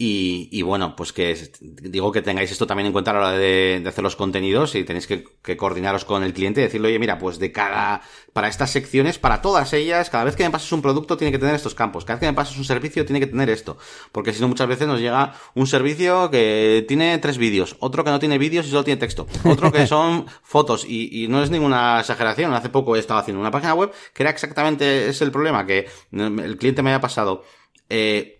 y, 0.00 0.48
y, 0.52 0.62
bueno, 0.62 0.94
pues 0.94 1.12
que 1.12 1.36
digo 1.60 2.12
que 2.12 2.22
tengáis 2.22 2.52
esto 2.52 2.68
también 2.68 2.86
en 2.86 2.92
cuenta 2.92 3.10
a 3.10 3.14
la 3.14 3.20
hora 3.20 3.32
de, 3.32 3.80
de 3.82 3.88
hacer 3.88 4.04
los 4.04 4.14
contenidos 4.14 4.76
y 4.76 4.84
tenéis 4.84 5.08
que, 5.08 5.24
que, 5.42 5.56
coordinaros 5.56 6.04
con 6.04 6.22
el 6.22 6.32
cliente 6.32 6.60
y 6.60 6.64
decirle, 6.64 6.86
oye, 6.86 7.00
mira, 7.00 7.18
pues 7.18 7.40
de 7.40 7.50
cada, 7.50 8.00
para 8.32 8.46
estas 8.46 8.70
secciones, 8.70 9.18
para 9.18 9.42
todas 9.42 9.72
ellas, 9.72 10.08
cada 10.08 10.22
vez 10.22 10.36
que 10.36 10.44
me 10.44 10.50
pases 10.50 10.70
un 10.70 10.82
producto 10.82 11.16
tiene 11.16 11.32
que 11.32 11.38
tener 11.40 11.56
estos 11.56 11.74
campos, 11.74 12.04
cada 12.04 12.14
vez 12.14 12.20
que 12.20 12.26
me 12.26 12.36
pases 12.36 12.56
un 12.56 12.64
servicio 12.64 13.04
tiene 13.04 13.18
que 13.18 13.26
tener 13.26 13.50
esto, 13.50 13.76
porque 14.12 14.32
si 14.32 14.40
no 14.40 14.46
muchas 14.46 14.68
veces 14.68 14.86
nos 14.86 15.00
llega 15.00 15.34
un 15.54 15.66
servicio 15.66 16.30
que 16.30 16.84
tiene 16.86 17.18
tres 17.18 17.36
vídeos, 17.36 17.74
otro 17.80 18.04
que 18.04 18.10
no 18.10 18.20
tiene 18.20 18.38
vídeos 18.38 18.66
y 18.66 18.70
solo 18.70 18.84
tiene 18.84 19.00
texto, 19.00 19.26
otro 19.44 19.72
que 19.72 19.88
son 19.88 20.26
fotos 20.44 20.84
y, 20.88 21.24
y 21.24 21.26
no 21.26 21.42
es 21.42 21.50
ninguna 21.50 21.98
exageración, 21.98 22.54
hace 22.54 22.68
poco 22.68 22.94
he 22.94 23.00
estado 23.00 23.18
haciendo 23.18 23.40
una 23.40 23.50
página 23.50 23.74
web 23.74 23.90
que 24.14 24.22
era 24.22 24.30
exactamente 24.30 25.08
ese 25.08 25.24
el 25.24 25.32
problema, 25.32 25.66
que 25.66 25.88
el 26.12 26.56
cliente 26.56 26.82
me 26.82 26.90
había 26.90 27.00
pasado 27.00 27.42
eh, 27.90 28.38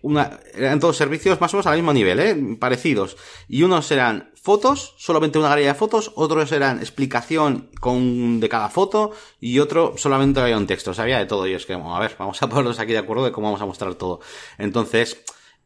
eran 0.53 0.79
todos 0.79 0.97
servicios 0.97 1.41
más 1.41 1.53
o 1.53 1.57
menos 1.57 1.67
al 1.67 1.75
mismo 1.75 1.93
nivel, 1.93 2.19
¿eh? 2.19 2.57
parecidos. 2.59 3.17
Y 3.47 3.63
unos 3.63 3.91
eran 3.91 4.31
fotos, 4.35 4.93
solamente 4.97 5.39
una 5.39 5.49
galería 5.49 5.73
de 5.73 5.79
fotos, 5.79 6.11
otros 6.15 6.51
eran 6.51 6.79
explicación 6.79 7.69
con, 7.79 8.39
de 8.39 8.49
cada 8.49 8.69
foto, 8.69 9.11
y 9.39 9.59
otro 9.59 9.95
solamente 9.97 10.39
había 10.39 10.57
un 10.57 10.67
texto, 10.67 10.93
sabía 10.93 11.17
de 11.17 11.25
todo. 11.25 11.47
Y 11.47 11.53
es 11.53 11.65
que, 11.65 11.75
bueno, 11.75 11.95
a 11.95 11.99
ver, 11.99 12.15
vamos 12.19 12.41
a 12.41 12.49
ponernos 12.49 12.79
aquí 12.79 12.91
de 12.91 12.99
acuerdo 12.99 13.25
de 13.25 13.31
cómo 13.31 13.47
vamos 13.47 13.61
a 13.61 13.65
mostrar 13.65 13.95
todo. 13.95 14.19
Entonces, 14.57 15.23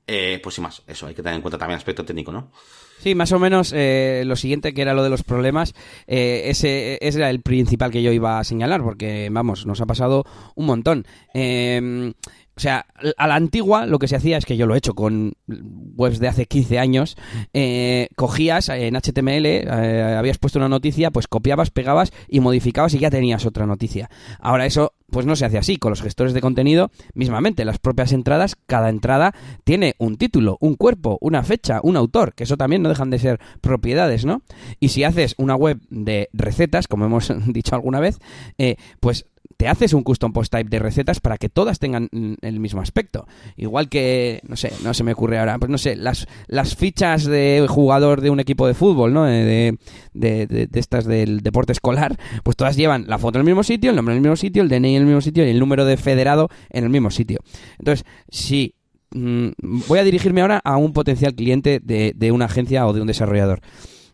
eh, 0.08 0.40
pues 0.42 0.56
sin 0.56 0.64
más, 0.64 0.82
eso, 0.88 1.08
hay 1.08 1.14
que 1.14 1.22
tener 1.22 1.36
en 1.36 1.42
cuenta 1.42 1.58
también 1.58 1.76
el 1.76 1.80
aspecto 1.80 2.06
técnico, 2.06 2.32
¿no? 2.32 2.52
Sí, 3.00 3.16
más 3.16 3.34
o 3.34 3.40
menos 3.40 3.74
eh, 3.76 4.24
lo 4.26 4.38
siguiente 4.38 4.74
que 4.74 4.82
era 4.82 4.94
lo 4.94 5.04
de 5.04 5.10
los 5.10 5.24
problemas, 5.24 5.74
ese, 6.08 6.98
ese, 7.02 7.18
era 7.18 7.30
el 7.30 7.42
principal 7.42 7.92
que 7.92 8.02
yo 8.02 8.14
iba 8.14 8.40
a 8.40 8.46
señalar, 8.46 8.82
porque 8.82 9.28
vamos, 9.30 9.66
nos 9.66 9.82
ha 9.82 9.86
pasado 9.86 10.24
un 10.56 10.68
montón. 10.68 11.06
Eh, 11.34 12.14
o 12.56 12.60
sea, 12.60 12.86
a 13.18 13.28
la 13.28 13.36
antigua 13.36 13.88
lo 13.88 13.98
que 13.98 14.08
se 14.08 14.16
hacía 14.16 14.38
es 14.38 14.46
que 14.46 14.58
yo 14.58 14.68
lo 14.68 14.76
he 14.76 14.78
hecho 14.78 14.94
con 14.94 15.34
webs 15.48 16.20
de 16.20 16.28
hace 16.28 16.46
15 16.46 16.78
años. 16.78 17.18
Eh, 17.54 18.10
cogías 18.16 18.70
en 18.70 18.96
HTML, 18.96 19.46
eh, 19.46 20.16
habías 20.18 20.38
puesto 20.38 20.60
una 20.60 20.70
noticia, 20.70 21.10
pues 21.10 21.28
copiabas, 21.28 21.72
pegabas 21.72 22.12
y 22.28 22.42
modificabas 22.42 22.94
y 22.94 23.00
ya 23.00 23.10
tenías 23.10 23.46
otra 23.46 23.66
noticia. 23.66 24.10
Ahora 24.40 24.66
eso 24.68 24.94
pues 25.14 25.26
no 25.26 25.36
se 25.36 25.46
hace 25.46 25.58
así. 25.58 25.78
Con 25.78 25.92
los 25.92 26.02
gestores 26.02 26.34
de 26.34 26.42
contenido, 26.42 26.92
mismamente, 27.14 27.66
las 27.66 27.80
propias 27.80 28.12
entradas, 28.12 28.56
cada 28.66 28.90
entrada 28.90 29.34
tiene 29.64 29.96
un 29.98 30.18
título, 30.18 30.58
un 30.60 30.76
cuerpo, 30.76 31.18
una 31.22 31.44
fecha, 31.44 31.80
un 31.84 31.96
autor, 31.96 32.34
que 32.34 32.44
eso 32.44 32.58
también 32.58 32.82
no 32.82 32.90
dejan 32.90 33.10
de 33.10 33.20
ser 33.20 33.40
propiedades, 33.62 34.26
¿no? 34.26 34.42
Y 34.80 34.90
si 34.90 35.04
haces 35.04 35.36
una 35.38 35.56
web 35.56 35.80
de 35.90 36.30
recetas, 36.34 36.88
como 36.88 37.06
hemos 37.06 37.32
dicho 37.48 37.76
alguna 37.76 38.00
vez, 38.00 38.20
eh, 38.58 38.76
pues 39.00 39.26
te 39.58 39.68
haces 39.68 39.94
un 39.94 40.04
custom 40.04 40.34
post 40.34 40.52
type 40.52 40.70
de 40.70 40.80
recetas 40.80 41.20
para 41.20 41.38
que 41.38 41.50
todas 41.50 41.80
tengan 41.80 42.10
el 42.42 42.60
mismo 42.60 42.82
aspecto. 42.82 43.28
Igual 43.56 43.90
que, 43.90 44.42
no 44.48 44.56
sé, 44.56 44.72
no 44.84 44.94
se 44.94 45.04
me 45.04 45.14
ocurre 45.14 45.40
ahora, 45.40 45.58
pues 45.60 45.70
no 45.70 45.78
sé, 45.78 45.96
las, 45.96 46.28
las 46.48 46.76
fichas 46.76 47.26
de 47.26 47.66
jugador 47.70 48.22
de 48.22 48.30
un 48.30 48.40
equipo 48.40 48.68
de 48.68 48.74
fútbol, 48.74 49.14
¿no? 49.14 49.26
De, 49.26 49.78
de, 50.14 50.48
de, 50.48 50.68
de 50.68 50.80
estas 50.80 51.06
del 51.06 51.42
deporte 51.42 51.72
escolar, 51.72 52.18
pues 52.44 52.58
todas 52.58 52.76
llevan 52.76 53.06
la 53.08 53.18
foto 53.18 53.38
en 53.38 53.42
el 53.42 53.46
mismo 53.46 53.64
sitio, 53.64 53.90
el 53.90 53.96
nombre 53.96 54.14
en 54.14 54.18
el 54.18 54.22
mismo 54.22 54.36
sitio, 54.36 54.64
el 54.64 54.70
DNI 54.70 54.96
en 54.96 55.02
el 55.02 55.08
mismo 55.08 55.22
sitio 55.22 55.46
y 55.46 55.50
el 55.50 55.60
número 55.60 55.86
de 55.86 55.98
federado 55.98 56.50
en 56.70 56.84
el 56.84 56.90
mismo 56.90 57.12
sitio. 57.12 57.40
Entonces, 57.80 58.06
si 58.30 58.76
mm, 59.12 59.50
voy 59.88 60.00
a 60.00 60.04
dirigirme 60.04 60.42
ahora 60.42 60.62
a 60.64 60.78
un 60.78 60.94
potencial 60.94 61.34
cliente 61.36 61.80
de, 61.84 62.14
de 62.16 62.32
una 62.32 62.46
agencia 62.46 62.86
o 62.88 62.94
de 62.94 63.02
un 63.02 63.08
desarrollador. 63.08 63.62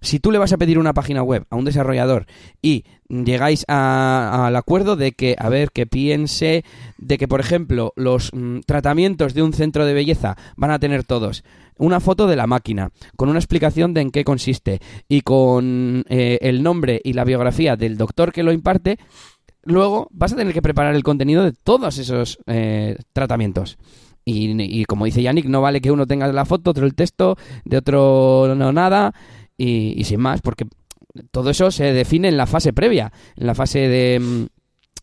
Si 0.01 0.19
tú 0.19 0.31
le 0.31 0.37
vas 0.37 0.53
a 0.53 0.57
pedir 0.57 0.79
una 0.79 0.93
página 0.93 1.23
web 1.23 1.45
a 1.49 1.55
un 1.55 1.65
desarrollador 1.65 2.25
y 2.61 2.85
llegáis 3.09 3.65
al 3.67 4.55
acuerdo 4.55 4.95
de 4.95 5.11
que, 5.11 5.35
a 5.37 5.49
ver, 5.49 5.71
que 5.71 5.85
piense 5.87 6.63
de 6.97 7.17
que, 7.17 7.27
por 7.27 7.39
ejemplo, 7.39 7.93
los 7.95 8.31
mm, 8.33 8.59
tratamientos 8.65 9.33
de 9.33 9.41
un 9.41 9.53
centro 9.53 9.85
de 9.85 9.93
belleza 9.93 10.37
van 10.55 10.71
a 10.71 10.79
tener 10.79 11.03
todos 11.03 11.43
una 11.79 11.99
foto 11.99 12.27
de 12.27 12.35
la 12.35 12.45
máquina, 12.45 12.91
con 13.15 13.29
una 13.29 13.39
explicación 13.39 13.93
de 13.93 14.01
en 14.01 14.11
qué 14.11 14.23
consiste 14.23 14.79
y 15.07 15.21
con 15.21 16.05
eh, 16.09 16.37
el 16.41 16.61
nombre 16.61 17.01
y 17.03 17.13
la 17.13 17.23
biografía 17.23 17.75
del 17.75 17.97
doctor 17.97 18.31
que 18.31 18.43
lo 18.43 18.51
imparte, 18.51 18.99
luego 19.63 20.09
vas 20.11 20.33
a 20.33 20.35
tener 20.35 20.53
que 20.53 20.61
preparar 20.61 20.93
el 20.93 21.03
contenido 21.03 21.43
de 21.43 21.53
todos 21.53 21.97
esos 21.97 22.37
eh, 22.47 22.97
tratamientos. 23.13 23.77
Y, 24.25 24.61
y, 24.61 24.85
como 24.85 25.05
dice 25.05 25.23
Yannick, 25.23 25.45
no 25.45 25.61
vale 25.61 25.81
que 25.81 25.89
uno 25.89 26.05
tenga 26.05 26.27
la 26.31 26.45
foto, 26.45 26.71
otro 26.71 26.85
el 26.85 26.93
texto, 26.93 27.37
de 27.63 27.77
otro 27.77 28.53
no 28.55 28.71
nada, 28.71 29.13
y, 29.59 29.93
y 29.99 30.03
sin 30.05 30.21
más, 30.21 30.41
porque 30.41 30.65
todo 31.31 31.49
eso 31.49 31.69
se 31.69 31.93
define 31.93 32.29
en 32.29 32.37
la 32.37 32.47
fase 32.47 32.73
previa, 32.73 33.11
en 33.35 33.47
la 33.47 33.55
fase 33.55 33.79
de 33.79 34.19
mm, 34.19 34.45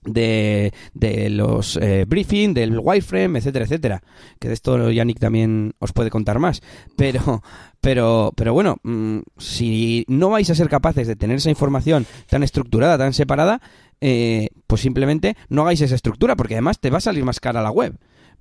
de, 0.06 0.72
de 0.94 1.30
los 1.30 1.76
eh, 1.76 2.04
briefing, 2.06 2.54
del 2.54 2.78
wireframe, 2.78 3.38
etcétera, 3.38 3.64
etcétera. 3.64 4.02
Que 4.38 4.48
de 4.48 4.54
esto 4.54 4.90
Yannick 4.90 5.18
también 5.18 5.74
os 5.78 5.92
puede 5.92 6.10
contar 6.10 6.38
más. 6.38 6.62
Pero, 6.96 7.42
pero, 7.80 8.32
pero 8.36 8.54
bueno, 8.54 8.76
mmm, 8.82 9.18
si 9.36 10.04
no 10.08 10.30
vais 10.30 10.48
a 10.48 10.54
ser 10.54 10.68
capaces 10.68 11.06
de 11.06 11.16
tener 11.16 11.36
esa 11.36 11.50
información 11.50 12.06
tan 12.28 12.42
estructurada, 12.42 12.98
tan 12.98 13.12
separada, 13.12 13.60
eh, 14.00 14.48
pues 14.66 14.80
simplemente 14.80 15.36
no 15.48 15.62
hagáis 15.62 15.80
esa 15.80 15.94
estructura, 15.94 16.36
porque 16.36 16.54
además 16.54 16.80
te 16.80 16.90
va 16.90 16.98
a 16.98 17.02
salir 17.02 17.24
más 17.24 17.40
cara 17.40 17.62
la 17.62 17.70
web 17.70 17.98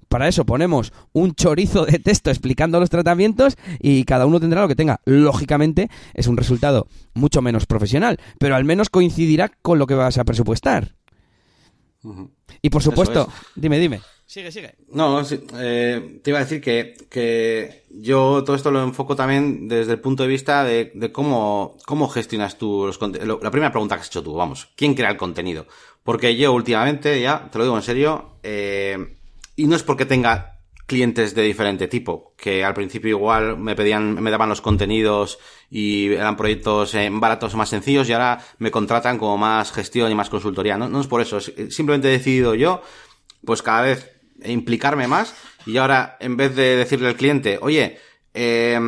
Para 0.07 0.27
eso 0.27 0.45
ponemos 0.45 0.93
un 1.13 1.33
chorizo 1.33 1.85
de 1.85 1.99
texto 1.99 2.29
explicando 2.29 2.79
los 2.79 2.89
tratamientos 2.89 3.57
y 3.79 4.03
cada 4.05 4.25
uno 4.25 4.39
tendrá 4.39 4.61
lo 4.61 4.67
que 4.67 4.75
tenga. 4.75 5.01
Lógicamente 5.05 5.89
es 6.13 6.27
un 6.27 6.37
resultado 6.37 6.87
mucho 7.13 7.41
menos 7.41 7.65
profesional, 7.65 8.19
pero 8.39 8.55
al 8.55 8.65
menos 8.65 8.89
coincidirá 8.89 9.49
con 9.61 9.79
lo 9.79 9.87
que 9.87 9.95
vas 9.95 10.17
a 10.17 10.23
presupuestar. 10.23 10.95
Y 12.61 12.69
por 12.69 12.83
supuesto, 12.83 13.27
dime, 13.55 13.79
dime. 13.79 14.01
Sigue, 14.27 14.51
sigue. 14.51 14.75
No, 14.89 15.21
eh, 15.59 16.19
te 16.23 16.29
iba 16.31 16.39
a 16.39 16.43
decir 16.43 16.59
que, 16.59 16.95
que 17.09 17.83
yo 17.91 18.43
todo 18.43 18.55
esto 18.55 18.71
lo 18.71 18.83
enfoco 18.83 19.15
también 19.15 19.67
desde 19.67 19.93
el 19.93 19.99
punto 19.99 20.23
de 20.23 20.29
vista 20.29 20.63
de, 20.63 20.91
de 20.95 21.11
cómo, 21.11 21.77
cómo 21.85 22.07
gestionas 22.09 22.57
tú 22.57 22.85
los 22.87 22.97
contenidos. 22.97 23.39
La 23.43 23.51
primera 23.51 23.71
pregunta 23.71 23.95
que 23.95 24.01
has 24.01 24.07
hecho 24.07 24.23
tú, 24.23 24.33
vamos, 24.33 24.69
¿quién 24.75 24.95
crea 24.95 25.11
el 25.11 25.17
contenido? 25.17 25.67
Porque 26.03 26.35
yo 26.35 26.53
últimamente, 26.53 27.21
ya, 27.21 27.49
te 27.51 27.57
lo 27.59 27.65
digo 27.65 27.77
en 27.77 27.83
serio, 27.83 28.31
eh, 28.41 29.15
y 29.55 29.67
no 29.67 29.75
es 29.75 29.83
porque 29.83 30.05
tenga 30.05 30.55
clientes 30.85 31.33
de 31.33 31.41
diferente 31.41 31.87
tipo, 31.87 32.35
que 32.37 32.63
al 32.63 32.73
principio 32.73 33.09
igual 33.09 33.57
me 33.57 33.75
pedían, 33.75 34.21
me 34.21 34.29
daban 34.29 34.49
los 34.49 34.61
contenidos 34.61 35.39
y 35.69 36.13
eran 36.13 36.37
proyectos 36.37 36.93
eh, 36.93 37.09
baratos 37.11 37.53
o 37.53 37.57
más 37.57 37.69
sencillos 37.69 38.07
y 38.07 38.13
ahora 38.13 38.39
me 38.59 38.71
contratan 38.71 39.17
como 39.17 39.37
más 39.37 39.71
gestión 39.71 40.11
y 40.11 40.15
más 40.15 40.29
consultoría. 40.29 40.77
No, 40.77 40.87
no 40.87 41.01
es 41.01 41.07
por 41.07 41.21
eso, 41.21 41.39
simplemente 41.39 42.09
he 42.09 42.11
decidido 42.11 42.53
yo, 42.53 42.81
pues 43.43 43.63
cada 43.63 43.81
vez 43.81 44.11
implicarme 44.43 45.07
más 45.07 45.33
y 45.65 45.77
ahora 45.77 46.17
en 46.19 46.37
vez 46.37 46.55
de 46.55 46.75
decirle 46.75 47.07
al 47.07 47.15
cliente, 47.15 47.57
oye, 47.61 47.97
eh, 48.33 48.79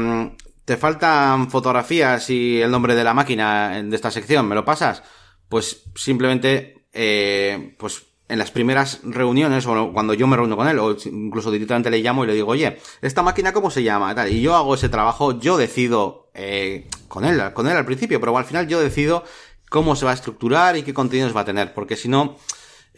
te 0.65 0.77
faltan 0.77 1.49
fotografías 1.49 2.29
y 2.29 2.61
el 2.61 2.69
nombre 2.69 2.93
de 2.93 3.03
la 3.03 3.13
máquina 3.13 3.81
de 3.81 3.95
esta 3.95 4.11
sección, 4.11 4.47
¿me 4.47 4.55
lo 4.55 4.65
pasas? 4.65 5.01
Pues 5.47 5.85
simplemente, 5.95 6.87
eh, 6.91 7.73
pues 7.79 8.06
en 8.29 8.39
las 8.39 8.51
primeras 8.51 8.99
reuniones, 9.03 9.65
o 9.65 9.93
cuando 9.93 10.13
yo 10.13 10.27
me 10.27 10.35
reúno 10.35 10.57
con 10.57 10.67
él, 10.67 10.79
o 10.79 10.95
incluso 11.05 11.49
directamente 11.51 11.89
le 11.89 11.99
llamo 11.99 12.23
y 12.23 12.27
le 12.27 12.33
digo, 12.33 12.49
oye, 12.49 12.77
¿esta 13.01 13.21
máquina 13.23 13.53
cómo 13.53 13.71
se 13.71 13.83
llama? 13.83 14.15
Y 14.29 14.41
yo 14.41 14.55
hago 14.55 14.75
ese 14.75 14.89
trabajo, 14.89 15.39
yo 15.39 15.57
decido, 15.57 16.29
eh, 16.33 16.87
con 17.07 17.23
él, 17.23 17.41
con 17.53 17.67
él 17.67 17.77
al 17.77 17.85
principio, 17.85 18.19
pero 18.19 18.37
al 18.37 18.45
final 18.45 18.67
yo 18.67 18.81
decido 18.81 19.23
cómo 19.69 19.95
se 19.95 20.05
va 20.05 20.11
a 20.11 20.15
estructurar 20.15 20.75
y 20.77 20.83
qué 20.83 20.93
contenidos 20.93 21.35
va 21.35 21.41
a 21.41 21.45
tener, 21.45 21.73
porque 21.73 21.95
si 21.95 22.09
no, 22.09 22.37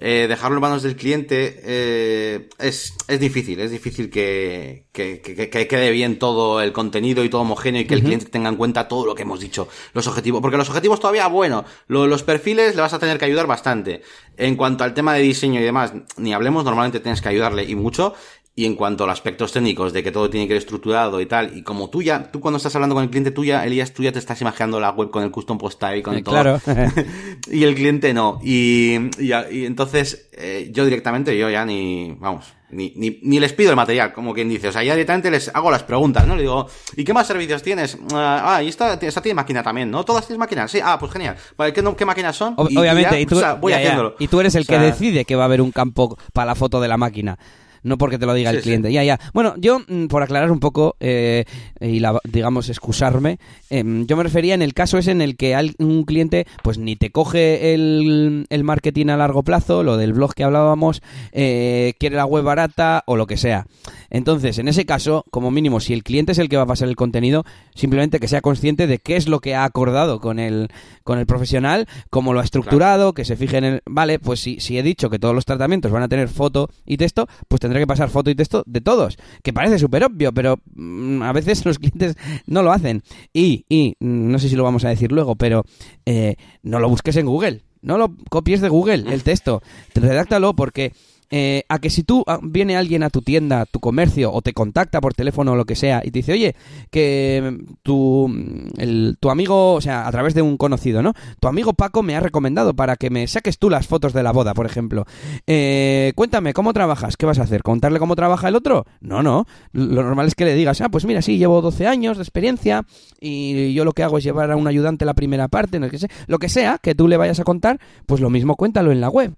eh, 0.01 0.27
dejarlo 0.29 0.57
en 0.57 0.61
manos 0.61 0.83
del 0.83 0.95
cliente 0.95 1.59
eh, 1.63 2.49
es, 2.57 2.93
es 3.07 3.19
difícil, 3.19 3.59
es 3.59 3.69
difícil 3.69 4.09
que, 4.09 4.85
que, 4.93 5.19
que, 5.19 5.49
que, 5.49 5.67
quede 5.67 5.91
bien 5.91 6.19
todo 6.19 6.61
el 6.61 6.71
contenido 6.71 7.23
y 7.23 7.29
todo 7.29 7.41
homogéneo 7.41 7.81
y 7.81 7.85
que 7.85 7.95
el 7.95 8.03
cliente 8.03 8.27
tenga 8.27 8.47
en 8.47 8.55
cuenta 8.55 8.87
todo 8.87 9.05
lo 9.05 9.13
que 9.13 9.23
hemos 9.23 9.41
dicho, 9.41 9.67
los 9.93 10.07
objetivos, 10.07 10.41
porque 10.41 10.55
los 10.55 10.69
objetivos 10.69 11.01
todavía, 11.01 11.27
bueno, 11.27 11.65
los 11.87 12.23
perfiles 12.23 12.75
le 12.75 12.81
vas 12.81 12.93
a 12.93 12.99
tener 12.99 13.17
que 13.17 13.25
ayudar 13.25 13.45
bastante. 13.45 14.01
En 14.37 14.55
cuanto 14.55 14.85
al 14.85 14.93
tema 14.93 15.13
de 15.15 15.21
diseño 15.21 15.59
y 15.59 15.63
demás, 15.63 15.91
ni 16.15 16.33
hablemos, 16.33 16.63
normalmente 16.63 17.01
tienes 17.01 17.21
que 17.21 17.27
ayudarle 17.27 17.65
y 17.65 17.75
mucho, 17.75 18.13
y 18.59 18.65
en 18.65 18.75
cuanto 18.75 19.05
a 19.05 19.07
los 19.07 19.13
aspectos 19.13 19.53
técnicos 19.53 19.93
de 19.93 20.03
que 20.03 20.11
todo 20.11 20.29
tiene 20.29 20.45
que 20.45 20.53
ir 20.53 20.57
estructurado 20.57 21.21
y 21.21 21.25
tal, 21.25 21.57
y 21.57 21.63
como 21.63 21.89
tú 21.89 22.01
ya, 22.01 22.29
tú 22.29 22.41
cuando 22.41 22.57
estás 22.57 22.75
hablando 22.75 22.93
con 22.93 23.05
el 23.05 23.09
cliente 23.09 23.31
tuya, 23.31 23.65
Elías, 23.65 23.93
tú 23.93 24.03
ya 24.03 24.11
te 24.11 24.19
estás 24.19 24.41
imaginando 24.41 24.81
la 24.81 24.91
web 24.91 25.09
con 25.09 25.23
el 25.23 25.31
custom 25.31 25.57
post 25.57 25.81
y 25.95 26.01
con 26.01 26.17
eh, 26.17 26.23
todo. 26.23 26.33
Claro. 26.33 26.61
y 27.49 27.63
el 27.63 27.73
cliente 27.73 28.13
no. 28.13 28.37
Y, 28.43 28.97
y, 29.17 29.65
entonces, 29.65 30.29
eh, 30.33 30.71
yo 30.73 30.83
directamente, 30.83 31.37
yo 31.37 31.49
ya 31.49 31.63
ni, 31.63 32.17
vamos, 32.19 32.53
ni, 32.69 32.91
ni, 32.97 33.21
ni, 33.23 33.39
les 33.39 33.53
pido 33.53 33.69
el 33.69 33.77
material, 33.77 34.11
como 34.11 34.33
quien 34.33 34.49
dice. 34.49 34.67
O 34.67 34.71
sea, 34.73 34.83
ya 34.83 34.91
directamente 34.91 35.31
les 35.31 35.49
hago 35.55 35.71
las 35.71 35.83
preguntas, 35.83 36.27
¿no? 36.27 36.35
Le 36.35 36.41
digo, 36.41 36.67
¿y 36.97 37.05
qué 37.05 37.13
más 37.13 37.27
servicios 37.27 37.63
tienes? 37.63 37.97
Ah, 38.13 38.55
ah 38.57 38.61
y 38.61 38.67
esta, 38.67 38.95
esta 38.95 39.21
tiene 39.21 39.35
máquina 39.35 39.63
también, 39.63 39.89
¿no? 39.89 40.03
¿Todas 40.03 40.27
tienes 40.27 40.37
máquinas? 40.37 40.69
Sí, 40.69 40.81
ah, 40.83 40.97
pues 40.99 41.13
genial. 41.13 41.37
Vale, 41.57 41.71
¿qué, 41.71 41.81
qué 41.95 42.05
máquinas 42.05 42.35
son? 42.35 42.55
Obviamente, 42.57 43.21
y, 43.21 43.25
tú, 43.25 43.41
voy 43.61 43.71
haciéndolo. 43.71 44.17
Y 44.19 44.27
tú 44.27 44.41
eres 44.41 44.53
el 44.55 44.67
que 44.67 44.77
decide 44.77 45.23
que 45.23 45.37
va 45.37 45.43
a 45.43 45.45
haber 45.45 45.61
un 45.61 45.71
campo 45.71 46.17
para 46.33 46.47
la 46.47 46.55
foto 46.55 46.81
de 46.81 46.89
la 46.89 46.97
máquina 46.97 47.39
no 47.83 47.97
porque 47.97 48.17
te 48.17 48.25
lo 48.25 48.33
diga 48.33 48.51
el 48.51 48.61
cliente. 48.61 48.91
Ya, 48.91 49.03
ya. 49.03 49.19
Bueno, 49.33 49.55
yo, 49.57 49.79
mm, 49.87 50.07
por 50.07 50.23
aclarar 50.23 50.51
un 50.51 50.59
poco 50.59 50.95
eh, 50.99 51.45
y, 51.79 51.99
la, 51.99 52.19
digamos, 52.23 52.69
excusarme, 52.69 53.39
em, 53.69 54.05
yo 54.05 54.17
me 54.17 54.23
refería 54.23 54.53
en 54.53 54.61
el 54.61 54.73
caso 54.73 54.97
ese 54.97 55.11
en 55.11 55.21
el 55.21 55.35
que 55.35 55.55
un 55.79 56.03
cliente, 56.03 56.45
pues 56.63 56.77
ni 56.77 56.95
te 56.95 57.11
coge 57.11 57.73
el, 57.73 58.45
el 58.49 58.63
marketing 58.63 59.07
a 59.07 59.17
largo 59.17 59.43
plazo, 59.43 59.83
lo 59.83 59.97
del 59.97 60.13
blog 60.13 60.33
que 60.33 60.43
hablábamos, 60.43 61.01
eh, 61.31 61.93
quiere 61.99 62.15
la 62.15 62.25
web 62.25 62.43
barata 62.43 63.03
o 63.05 63.15
lo 63.15 63.27
que 63.27 63.37
sea. 63.37 63.65
Entonces, 64.09 64.57
en 64.57 64.67
ese 64.67 64.85
caso, 64.85 65.25
como 65.31 65.51
mínimo, 65.51 65.79
si 65.79 65.93
el 65.93 66.03
cliente 66.03 66.31
es 66.31 66.39
el 66.39 66.49
que 66.49 66.57
va 66.57 66.63
a 66.63 66.67
pasar 66.67 66.87
el 66.87 66.95
contenido, 66.95 67.45
simplemente 67.75 68.19
que 68.19 68.27
sea 68.27 68.41
consciente 68.41 68.87
de 68.87 68.99
qué 68.99 69.15
es 69.15 69.27
lo 69.27 69.39
que 69.39 69.55
ha 69.55 69.63
acordado 69.63 70.19
con 70.19 70.39
el, 70.39 70.69
con 71.03 71.19
el 71.19 71.25
profesional, 71.25 71.87
cómo 72.09 72.33
lo 72.33 72.39
ha 72.39 72.43
estructurado, 72.43 73.13
que 73.13 73.25
se 73.25 73.35
fije 73.35 73.57
en 73.57 73.63
el... 73.63 73.81
Vale, 73.85 74.19
pues 74.19 74.39
si, 74.39 74.59
si 74.59 74.77
he 74.77 74.83
dicho 74.83 75.09
que 75.09 75.19
todos 75.19 75.35
los 75.35 75.45
tratamientos 75.45 75.91
van 75.91 76.03
a 76.03 76.07
tener 76.07 76.27
foto 76.27 76.69
y 76.85 76.97
texto, 76.97 77.27
pues 77.47 77.59
tendré 77.69 77.81
que 77.81 77.87
pasar 77.87 78.09
foto 78.09 78.31
y 78.31 78.35
texto 78.35 78.63
de 78.65 78.81
todos. 78.81 79.17
Que 79.43 79.53
parece 79.53 79.77
súper 79.77 80.03
obvio, 80.03 80.33
pero 80.33 80.59
mm, 80.73 81.21
a 81.21 81.31
veces 81.33 81.63
los 81.65 81.77
clientes 81.77 82.15
no 82.47 82.63
lo 82.63 82.71
hacen. 82.71 83.03
Y, 83.31 83.65
y, 83.69 83.95
mm, 83.99 84.31
no 84.31 84.39
sé 84.39 84.49
si 84.49 84.55
lo 84.55 84.63
vamos 84.63 84.85
a 84.85 84.89
decir 84.89 85.11
luego, 85.11 85.35
pero 85.35 85.65
eh, 86.05 86.35
no 86.63 86.79
lo 86.79 86.89
busques 86.89 87.15
en 87.17 87.27
Google. 87.27 87.61
No 87.81 87.97
lo 87.97 88.15
copies 88.29 88.59
de 88.59 88.69
Google, 88.69 89.05
el 89.13 89.23
texto. 89.23 89.61
Redáctalo 89.93 90.55
porque 90.55 90.93
eh, 91.31 91.63
a 91.69 91.79
que 91.79 91.89
si 91.89 92.03
tú 92.03 92.23
ah, 92.27 92.39
viene 92.41 92.75
alguien 92.75 93.03
a 93.03 93.09
tu 93.09 93.21
tienda, 93.21 93.65
tu 93.65 93.79
comercio, 93.79 94.31
o 94.31 94.41
te 94.41 94.53
contacta 94.53 95.01
por 95.01 95.13
teléfono 95.13 95.51
o 95.51 95.55
lo 95.55 95.65
que 95.65 95.75
sea, 95.75 96.01
y 96.03 96.11
te 96.11 96.19
dice, 96.19 96.33
oye, 96.33 96.55
que 96.89 97.57
mm, 97.59 97.73
tu, 97.83 98.27
mm, 98.27 98.67
el, 98.77 99.17
tu 99.19 99.29
amigo, 99.29 99.73
o 99.73 99.81
sea, 99.81 100.07
a 100.07 100.11
través 100.11 100.33
de 100.33 100.41
un 100.41 100.57
conocido, 100.57 101.01
¿no? 101.01 101.13
Tu 101.39 101.47
amigo 101.47 101.73
Paco 101.73 102.03
me 102.03 102.15
ha 102.15 102.19
recomendado 102.19 102.73
para 102.73 102.95
que 102.95 103.09
me 103.09 103.27
saques 103.27 103.59
tú 103.59 103.69
las 103.69 103.87
fotos 103.87 104.13
de 104.13 104.23
la 104.23 104.31
boda, 104.31 104.53
por 104.53 104.65
ejemplo. 104.65 105.05
Eh, 105.47 106.13
cuéntame, 106.15 106.53
¿cómo 106.53 106.73
trabajas? 106.73 107.17
¿Qué 107.17 107.25
vas 107.25 107.39
a 107.39 107.43
hacer? 107.43 107.63
¿Contarle 107.63 107.99
cómo 107.99 108.15
trabaja 108.15 108.47
el 108.47 108.55
otro? 108.55 108.85
No, 109.01 109.23
no. 109.23 109.45
Lo 109.71 110.03
normal 110.03 110.27
es 110.27 110.35
que 110.35 110.45
le 110.45 110.55
digas, 110.55 110.81
ah, 110.81 110.89
pues 110.89 111.05
mira, 111.05 111.21
sí, 111.21 111.37
llevo 111.37 111.61
12 111.61 111.87
años 111.87 112.17
de 112.17 112.23
experiencia 112.23 112.85
y 113.19 113.73
yo 113.73 113.85
lo 113.85 113.93
que 113.93 114.03
hago 114.03 114.17
es 114.17 114.23
llevar 114.23 114.51
a 114.51 114.55
un 114.55 114.67
ayudante 114.67 115.05
la 115.05 115.13
primera 115.13 115.47
parte, 115.47 115.79
no 115.79 115.89
que 115.89 115.99
sea, 115.99 116.09
lo 116.27 116.39
que 116.39 116.49
sea 116.49 116.77
que 116.81 116.95
tú 116.95 117.07
le 117.07 117.17
vayas 117.17 117.39
a 117.39 117.43
contar, 117.43 117.79
pues 118.05 118.21
lo 118.21 118.29
mismo 118.29 118.55
cuéntalo 118.55 118.91
en 118.91 119.01
la 119.01 119.09
web. 119.09 119.35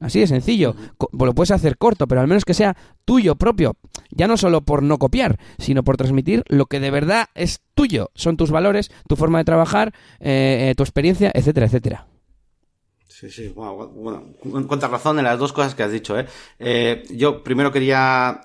Así 0.00 0.20
de 0.20 0.26
sencillo. 0.26 0.74
Lo 1.12 1.34
puedes 1.34 1.50
hacer 1.50 1.76
corto, 1.76 2.06
pero 2.06 2.20
al 2.20 2.28
menos 2.28 2.44
que 2.44 2.54
sea 2.54 2.76
tuyo 3.04 3.36
propio. 3.36 3.76
Ya 4.10 4.28
no 4.28 4.36
solo 4.36 4.60
por 4.60 4.82
no 4.82 4.98
copiar, 4.98 5.38
sino 5.58 5.82
por 5.82 5.96
transmitir 5.96 6.44
lo 6.48 6.66
que 6.66 6.80
de 6.80 6.90
verdad 6.90 7.28
es 7.34 7.60
tuyo. 7.74 8.10
Son 8.14 8.36
tus 8.36 8.50
valores, 8.50 8.90
tu 9.08 9.16
forma 9.16 9.38
de 9.38 9.44
trabajar, 9.44 9.92
eh, 10.20 10.68
eh, 10.70 10.74
tu 10.76 10.82
experiencia, 10.82 11.32
etcétera, 11.34 11.66
etcétera. 11.66 12.06
Sí, 13.08 13.28
sí, 13.30 13.48
bueno, 13.48 13.88
bueno, 13.88 14.66
cuánta 14.68 14.86
razón 14.86 15.18
en 15.18 15.24
las 15.24 15.40
dos 15.40 15.52
cosas 15.52 15.74
que 15.74 15.82
has 15.82 15.90
dicho, 15.90 16.16
¿eh? 16.16 16.26
eh 16.60 17.02
yo 17.10 17.42
primero 17.42 17.72
quería, 17.72 18.42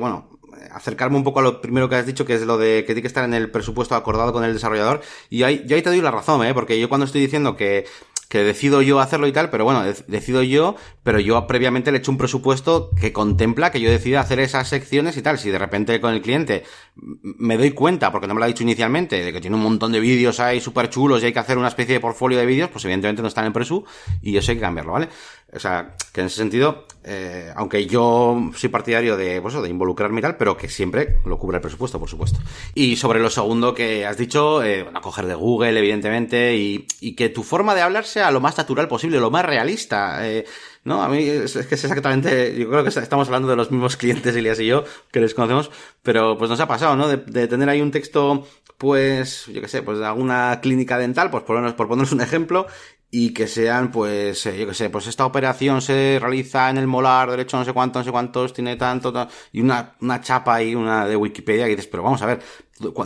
bueno, 0.00 0.30
acercarme 0.72 1.16
un 1.16 1.24
poco 1.24 1.40
a 1.40 1.42
lo 1.42 1.60
primero 1.60 1.88
que 1.88 1.96
has 1.96 2.06
dicho, 2.06 2.24
que 2.24 2.34
es 2.34 2.46
lo 2.46 2.58
de 2.58 2.80
que 2.80 2.88
tiene 2.88 3.02
que 3.02 3.08
estar 3.08 3.24
en 3.24 3.34
el 3.34 3.50
presupuesto 3.50 3.94
acordado 3.94 4.32
con 4.32 4.44
el 4.44 4.52
desarrollador. 4.52 5.02
Y 5.30 5.42
ahí, 5.42 5.64
yo 5.66 5.76
ahí 5.76 5.82
te 5.82 5.90
doy 5.90 6.00
la 6.00 6.10
razón, 6.10 6.44
¿eh? 6.44 6.54
Porque 6.54 6.78
yo 6.80 6.88
cuando 6.88 7.04
estoy 7.04 7.20
diciendo 7.20 7.56
que 7.56 7.86
que 8.34 8.42
decido 8.42 8.82
yo 8.82 8.98
hacerlo 8.98 9.28
y 9.28 9.32
tal, 9.32 9.48
pero 9.48 9.62
bueno, 9.62 9.84
decido 10.08 10.42
yo, 10.42 10.74
pero 11.04 11.20
yo 11.20 11.46
previamente 11.46 11.92
le 11.92 11.98
he 11.98 12.00
hecho 12.00 12.10
un 12.10 12.18
presupuesto 12.18 12.90
que 13.00 13.12
contempla 13.12 13.70
que 13.70 13.80
yo 13.80 13.88
decida 13.88 14.18
hacer 14.18 14.40
esas 14.40 14.66
secciones 14.66 15.16
y 15.16 15.22
tal. 15.22 15.38
Si 15.38 15.50
de 15.50 15.58
repente 15.60 16.00
con 16.00 16.12
el 16.12 16.20
cliente 16.20 16.64
me 16.96 17.56
doy 17.56 17.70
cuenta, 17.70 18.10
porque 18.10 18.26
no 18.26 18.34
me 18.34 18.40
lo 18.40 18.46
ha 18.46 18.48
dicho 18.48 18.64
inicialmente, 18.64 19.22
de 19.22 19.32
que 19.32 19.40
tiene 19.40 19.54
un 19.54 19.62
montón 19.62 19.92
de 19.92 20.00
vídeos 20.00 20.40
ahí 20.40 20.60
súper 20.60 20.90
chulos 20.90 21.22
y 21.22 21.26
hay 21.26 21.32
que 21.32 21.38
hacer 21.38 21.58
una 21.58 21.68
especie 21.68 21.94
de 21.94 22.00
portfolio 22.00 22.36
de 22.36 22.44
vídeos, 22.44 22.70
pues 22.70 22.84
evidentemente 22.86 23.22
no 23.22 23.28
está 23.28 23.42
en 23.42 23.46
el 23.46 23.52
presu 23.52 23.84
y 24.20 24.36
eso 24.36 24.50
hay 24.50 24.56
que 24.56 24.62
cambiarlo, 24.62 24.94
¿vale? 24.94 25.08
O 25.54 25.60
sea, 25.60 25.94
que 26.12 26.20
en 26.20 26.26
ese 26.26 26.36
sentido, 26.36 26.84
eh, 27.04 27.52
aunque 27.54 27.86
yo 27.86 28.50
soy 28.54 28.68
partidario 28.70 29.16
de, 29.16 29.40
pues, 29.40 29.54
de 29.54 29.68
involucrarme 29.68 30.18
y 30.18 30.22
tal, 30.22 30.36
pero 30.36 30.56
que 30.56 30.68
siempre 30.68 31.18
lo 31.24 31.38
cubra 31.38 31.58
el 31.58 31.62
presupuesto, 31.62 31.98
por 32.00 32.08
supuesto. 32.08 32.40
Y 32.74 32.96
sobre 32.96 33.20
lo 33.20 33.30
segundo 33.30 33.74
que 33.74 34.06
has 34.06 34.16
dicho, 34.16 34.62
eh, 34.62 34.82
bueno, 34.82 35.00
coger 35.00 35.26
de 35.26 35.34
Google, 35.34 35.78
evidentemente, 35.78 36.56
y, 36.56 36.86
y, 37.00 37.14
que 37.14 37.28
tu 37.28 37.42
forma 37.42 37.74
de 37.74 37.82
hablar 37.82 38.04
sea 38.04 38.30
lo 38.30 38.40
más 38.40 38.56
natural 38.56 38.88
posible, 38.88 39.20
lo 39.20 39.30
más 39.30 39.44
realista. 39.44 40.28
Eh, 40.28 40.44
no, 40.84 41.02
a 41.02 41.08
mí 41.08 41.26
es, 41.26 41.52
que 41.52 41.74
es 41.74 41.84
exactamente, 41.84 42.56
yo 42.58 42.68
creo 42.68 42.82
que 42.82 42.90
estamos 42.90 43.28
hablando 43.28 43.48
de 43.48 43.56
los 43.56 43.70
mismos 43.70 43.96
clientes, 43.96 44.34
Elias 44.36 44.60
y 44.60 44.66
yo, 44.66 44.84
que 45.10 45.20
les 45.20 45.34
conocemos, 45.34 45.70
pero 46.02 46.36
pues 46.36 46.50
nos 46.50 46.60
ha 46.60 46.68
pasado, 46.68 46.96
¿no? 46.96 47.08
De, 47.08 47.16
de 47.16 47.48
tener 47.48 47.68
ahí 47.68 47.80
un 47.80 47.90
texto, 47.90 48.46
pues, 48.76 49.46
yo 49.46 49.60
qué 49.60 49.68
sé, 49.68 49.82
pues 49.82 49.98
de 49.98 50.06
alguna 50.06 50.60
clínica 50.60 50.98
dental, 50.98 51.30
pues 51.30 51.44
por, 51.44 51.74
por 51.74 51.88
ponernos 51.88 52.12
un 52.12 52.20
ejemplo, 52.20 52.66
y 53.16 53.32
que 53.32 53.46
sean, 53.46 53.92
pues, 53.92 54.44
eh, 54.46 54.58
yo 54.58 54.66
qué 54.66 54.74
sé, 54.74 54.90
pues 54.90 55.06
esta 55.06 55.24
operación 55.24 55.80
se 55.80 56.18
realiza 56.20 56.68
en 56.68 56.78
el 56.78 56.88
molar 56.88 57.30
derecho 57.30 57.56
no 57.56 57.64
sé 57.64 57.72
cuánto, 57.72 58.00
no 58.00 58.04
sé 58.04 58.10
cuántos, 58.10 58.52
tiene 58.52 58.74
tanto, 58.74 59.28
y 59.52 59.60
una, 59.60 59.94
una 60.00 60.20
chapa 60.20 60.60
y 60.64 60.74
una 60.74 61.06
de 61.06 61.14
Wikipedia 61.14 61.66
que 61.66 61.76
dices, 61.76 61.86
pero 61.86 62.02
vamos 62.02 62.22
a 62.22 62.26
ver, 62.26 62.40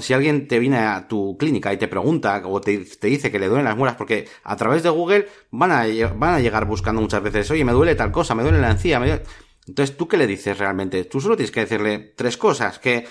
si 0.01 0.15
alguien 0.15 0.49
te 0.49 0.59
viene 0.61 0.79
a 0.79 1.07
tu 1.07 1.37
clínica 1.37 1.75
y 1.75 1.77
te 1.77 1.89
pregunta 1.89 2.41
o 2.47 2.59
te, 2.59 2.79
te, 2.79 3.09
dice 3.09 3.31
que 3.31 3.39
le 3.39 3.49
duelen 3.49 3.67
las 3.67 3.77
muelas, 3.77 3.97
porque 3.97 4.27
a 4.45 4.57
través 4.57 4.83
de 4.83 4.89
Google 4.89 5.29
van 5.51 5.73
a, 5.73 5.85
van 6.17 6.37
a 6.37 6.41
llegar 6.41 6.65
buscando 6.65 7.03
muchas 7.03 7.23
veces, 7.23 7.51
oye, 7.51 7.67
me 7.67 7.73
duele 7.73 7.95
tal 7.95 8.11
cosa, 8.11 8.35
me 8.35 8.43
duele 8.43 8.63
la 8.63 8.71
encía, 8.71 8.99
me 8.99 9.21
Entonces, 9.67 9.95
¿tú 9.95 10.09
qué 10.09 10.17
le 10.17 10.27
dices 10.27 10.57
realmente? 10.57 11.05
Tú 11.05 11.21
solo 11.21 11.37
tienes 11.37 11.51
que 11.51 11.61
decirle 11.61 12.15
tres 12.17 12.39
cosas, 12.39 12.79
que 12.79 13.07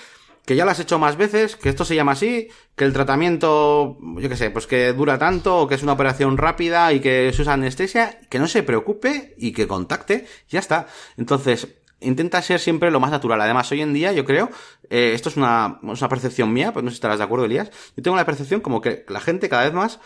que 0.48 0.56
ya 0.56 0.64
lo 0.64 0.70
has 0.70 0.80
hecho 0.80 0.98
más 0.98 1.18
veces, 1.18 1.56
que 1.56 1.68
esto 1.68 1.84
se 1.84 1.94
llama 1.94 2.12
así, 2.12 2.48
que 2.74 2.86
el 2.86 2.94
tratamiento, 2.94 3.98
yo 4.16 4.30
qué 4.30 4.36
sé, 4.36 4.48
pues 4.48 4.66
que 4.66 4.94
dura 4.94 5.18
tanto, 5.18 5.58
o 5.58 5.68
que 5.68 5.74
es 5.74 5.82
una 5.82 5.92
operación 5.92 6.38
rápida 6.38 6.90
y 6.94 7.00
que 7.00 7.30
se 7.34 7.42
usa 7.42 7.52
anestesia, 7.52 8.18
que 8.30 8.38
no 8.38 8.46
se 8.46 8.62
preocupe 8.62 9.34
y 9.36 9.52
que 9.52 9.68
contacte, 9.68 10.26
ya 10.48 10.58
está. 10.58 10.86
Entonces, 11.18 11.68
intenta 12.00 12.40
ser 12.40 12.60
siempre 12.60 12.90
lo 12.90 12.98
más 12.98 13.10
natural. 13.10 13.38
Además, 13.42 13.70
hoy 13.72 13.82
en 13.82 13.92
día, 13.92 14.14
yo 14.14 14.24
creo, 14.24 14.48
eh, 14.88 15.12
esto 15.12 15.28
es 15.28 15.36
una, 15.36 15.80
una 15.82 16.08
percepción 16.08 16.50
mía, 16.50 16.72
pues 16.72 16.82
no 16.82 16.90
sé 16.90 16.94
si 16.94 16.96
estarás 16.96 17.18
de 17.18 17.24
acuerdo, 17.24 17.44
Elías. 17.44 17.70
Yo 17.94 18.02
tengo 18.02 18.16
la 18.16 18.24
percepción 18.24 18.62
como 18.62 18.80
que 18.80 19.04
la 19.06 19.20
gente 19.20 19.50
cada 19.50 19.64
vez 19.64 19.74
más, 19.74 20.00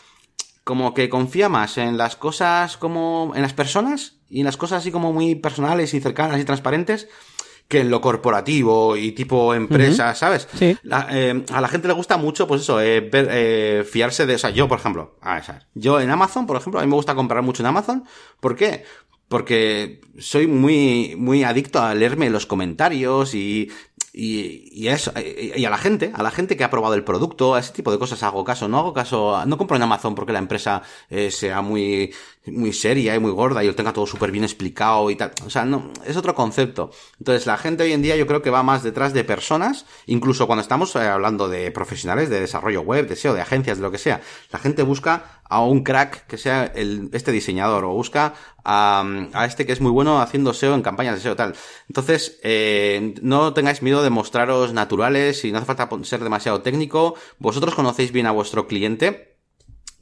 como 0.64 0.92
que 0.92 1.08
confía 1.08 1.48
más 1.48 1.78
en 1.78 1.96
las 1.96 2.16
cosas 2.16 2.76
como, 2.76 3.30
en 3.36 3.42
las 3.42 3.52
personas 3.52 4.16
y 4.28 4.40
en 4.40 4.46
las 4.46 4.56
cosas 4.56 4.78
así 4.78 4.90
como 4.90 5.12
muy 5.12 5.36
personales 5.36 5.94
y 5.94 6.00
cercanas 6.00 6.40
y 6.40 6.44
transparentes 6.44 7.08
que 7.68 7.80
en 7.80 7.90
lo 7.90 8.00
corporativo 8.00 8.96
y 8.96 9.12
tipo 9.12 9.54
empresa, 9.54 10.14
¿sabes? 10.14 10.46
Sí. 10.54 10.76
eh, 11.10 11.44
a 11.52 11.60
la 11.60 11.68
gente 11.68 11.88
le 11.88 11.94
gusta 11.94 12.16
mucho, 12.18 12.46
pues 12.46 12.60
eso, 12.60 12.80
eh, 12.80 13.00
ver, 13.00 13.28
eh, 13.30 13.84
fiarse 13.90 14.26
de, 14.26 14.34
o 14.34 14.38
sea, 14.38 14.50
yo, 14.50 14.68
por 14.68 14.78
ejemplo, 14.78 15.16
a 15.22 15.34
ver, 15.34 15.44
yo 15.74 16.00
en 16.00 16.10
Amazon, 16.10 16.46
por 16.46 16.56
ejemplo, 16.56 16.80
a 16.80 16.82
mí 16.82 16.88
me 16.88 16.96
gusta 16.96 17.14
comprar 17.14 17.42
mucho 17.42 17.62
en 17.62 17.68
Amazon. 17.68 18.04
¿Por 18.40 18.56
qué? 18.56 18.84
Porque 19.28 20.02
soy 20.18 20.46
muy, 20.46 21.14
muy 21.16 21.44
adicto 21.44 21.80
a 21.80 21.94
leerme 21.94 22.28
los 22.28 22.44
comentarios 22.44 23.34
y, 23.34 23.70
y, 24.12 24.68
y 24.70 24.88
eso, 24.88 25.10
y 25.56 25.64
a 25.64 25.70
la 25.70 25.78
gente, 25.78 26.12
a 26.14 26.22
la 26.22 26.30
gente 26.30 26.54
que 26.54 26.64
ha 26.64 26.70
probado 26.70 26.94
el 26.94 27.04
producto, 27.04 27.54
a 27.54 27.60
ese 27.60 27.72
tipo 27.72 27.90
de 27.90 27.98
cosas 27.98 28.22
hago 28.22 28.44
caso. 28.44 28.68
No 28.68 28.78
hago 28.78 28.92
caso, 28.92 29.42
no 29.46 29.56
compro 29.56 29.76
en 29.76 29.82
Amazon 29.84 30.14
porque 30.14 30.34
la 30.34 30.38
empresa 30.38 30.82
eh, 31.08 31.30
sea 31.30 31.62
muy, 31.62 32.12
muy 32.46 32.72
seria 32.72 33.14
y 33.14 33.20
muy 33.20 33.30
gorda 33.30 33.62
y 33.62 33.68
lo 33.68 33.74
tenga 33.74 33.92
todo 33.92 34.06
súper 34.06 34.32
bien 34.32 34.44
explicado 34.44 35.10
y 35.10 35.16
tal. 35.16 35.32
O 35.46 35.50
sea, 35.50 35.64
no, 35.64 35.90
es 36.04 36.16
otro 36.16 36.34
concepto. 36.34 36.90
Entonces, 37.18 37.46
la 37.46 37.56
gente 37.56 37.84
hoy 37.84 37.92
en 37.92 38.02
día 38.02 38.16
yo 38.16 38.26
creo 38.26 38.42
que 38.42 38.50
va 38.50 38.62
más 38.62 38.82
detrás 38.82 39.12
de 39.12 39.22
personas, 39.22 39.86
incluso 40.06 40.46
cuando 40.46 40.62
estamos 40.62 40.94
eh, 40.96 41.00
hablando 41.00 41.48
de 41.48 41.70
profesionales 41.70 42.30
de 42.30 42.40
desarrollo 42.40 42.80
web, 42.80 43.06
de 43.06 43.16
SEO, 43.16 43.34
de 43.34 43.42
agencias, 43.42 43.78
de 43.78 43.82
lo 43.82 43.92
que 43.92 43.98
sea. 43.98 44.20
La 44.50 44.58
gente 44.58 44.82
busca 44.82 45.42
a 45.48 45.60
un 45.60 45.84
crack 45.84 46.26
que 46.26 46.38
sea 46.38 46.72
este 47.12 47.30
diseñador 47.30 47.84
o 47.84 47.90
busca 47.90 48.34
a, 48.64 49.04
a 49.34 49.44
este 49.44 49.66
que 49.66 49.72
es 49.72 49.80
muy 49.80 49.90
bueno 49.92 50.20
haciendo 50.20 50.54
SEO 50.54 50.74
en 50.74 50.82
campañas 50.82 51.16
de 51.16 51.20
SEO 51.20 51.36
tal. 51.36 51.54
Entonces, 51.88 52.40
eh, 52.42 53.14
no 53.22 53.54
tengáis 53.54 53.82
miedo 53.82 54.02
de 54.02 54.10
mostraros 54.10 54.72
naturales 54.72 55.44
y 55.44 55.52
no 55.52 55.58
hace 55.58 55.66
falta 55.66 55.88
ser 56.02 56.24
demasiado 56.24 56.62
técnico. 56.62 57.14
Vosotros 57.38 57.74
conocéis 57.74 58.10
bien 58.10 58.26
a 58.26 58.32
vuestro 58.32 58.66
cliente 58.66 59.31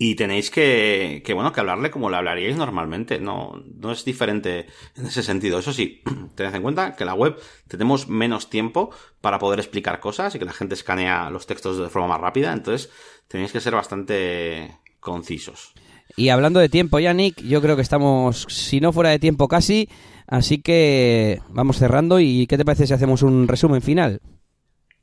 y 0.03 0.15
tenéis 0.15 0.51
que, 0.51 1.23
que, 1.27 1.35
bueno, 1.35 1.53
que 1.53 1.61
hablarle 1.61 1.91
como 1.91 2.09
le 2.09 2.17
hablaríais 2.17 2.57
normalmente. 2.57 3.21
No, 3.21 3.63
no 3.77 3.93
es 3.93 4.03
diferente 4.03 4.65
en 4.97 5.05
ese 5.05 5.23
sentido. 5.23 5.59
Eso 5.59 5.75
sí, 5.75 6.01
tened 6.35 6.55
en 6.55 6.63
cuenta 6.63 6.97
que 6.97 7.05
la 7.05 7.13
web 7.13 7.37
tenemos 7.69 8.09
menos 8.09 8.49
tiempo 8.49 8.89
para 9.21 9.39
poder 9.39 9.59
explicar 9.59 10.01
cosas 10.01 10.35
y 10.35 10.39
que 10.39 10.47
la 10.47 10.55
gente 10.55 10.73
escanea 10.73 11.29
los 11.29 11.47
textos 11.47 11.77
de 11.77 11.91
forma 11.91 12.09
más 12.09 12.21
rápida. 12.23 12.55
Entonces, 12.55 12.91
tenéis 13.29 13.53
que 13.53 13.61
ser 13.61 13.75
bastante 13.75 14.75
concisos. 15.01 15.75
Y 16.17 16.31
hablando 16.31 16.61
de 16.61 16.71
tiempo, 16.71 16.99
Yannick, 16.99 17.39
yo 17.43 17.61
creo 17.61 17.77
que 17.77 17.83
estamos, 17.83 18.47
si 18.49 18.81
no 18.81 18.95
fuera 18.95 19.11
de 19.11 19.19
tiempo 19.19 19.49
casi, 19.49 19.91
así 20.27 20.63
que 20.63 21.43
vamos 21.51 21.77
cerrando. 21.77 22.21
¿Y 22.21 22.47
qué 22.47 22.57
te 22.57 22.65
parece 22.65 22.87
si 22.87 22.95
hacemos 22.95 23.21
un 23.21 23.47
resumen 23.47 23.83
final? 23.83 24.23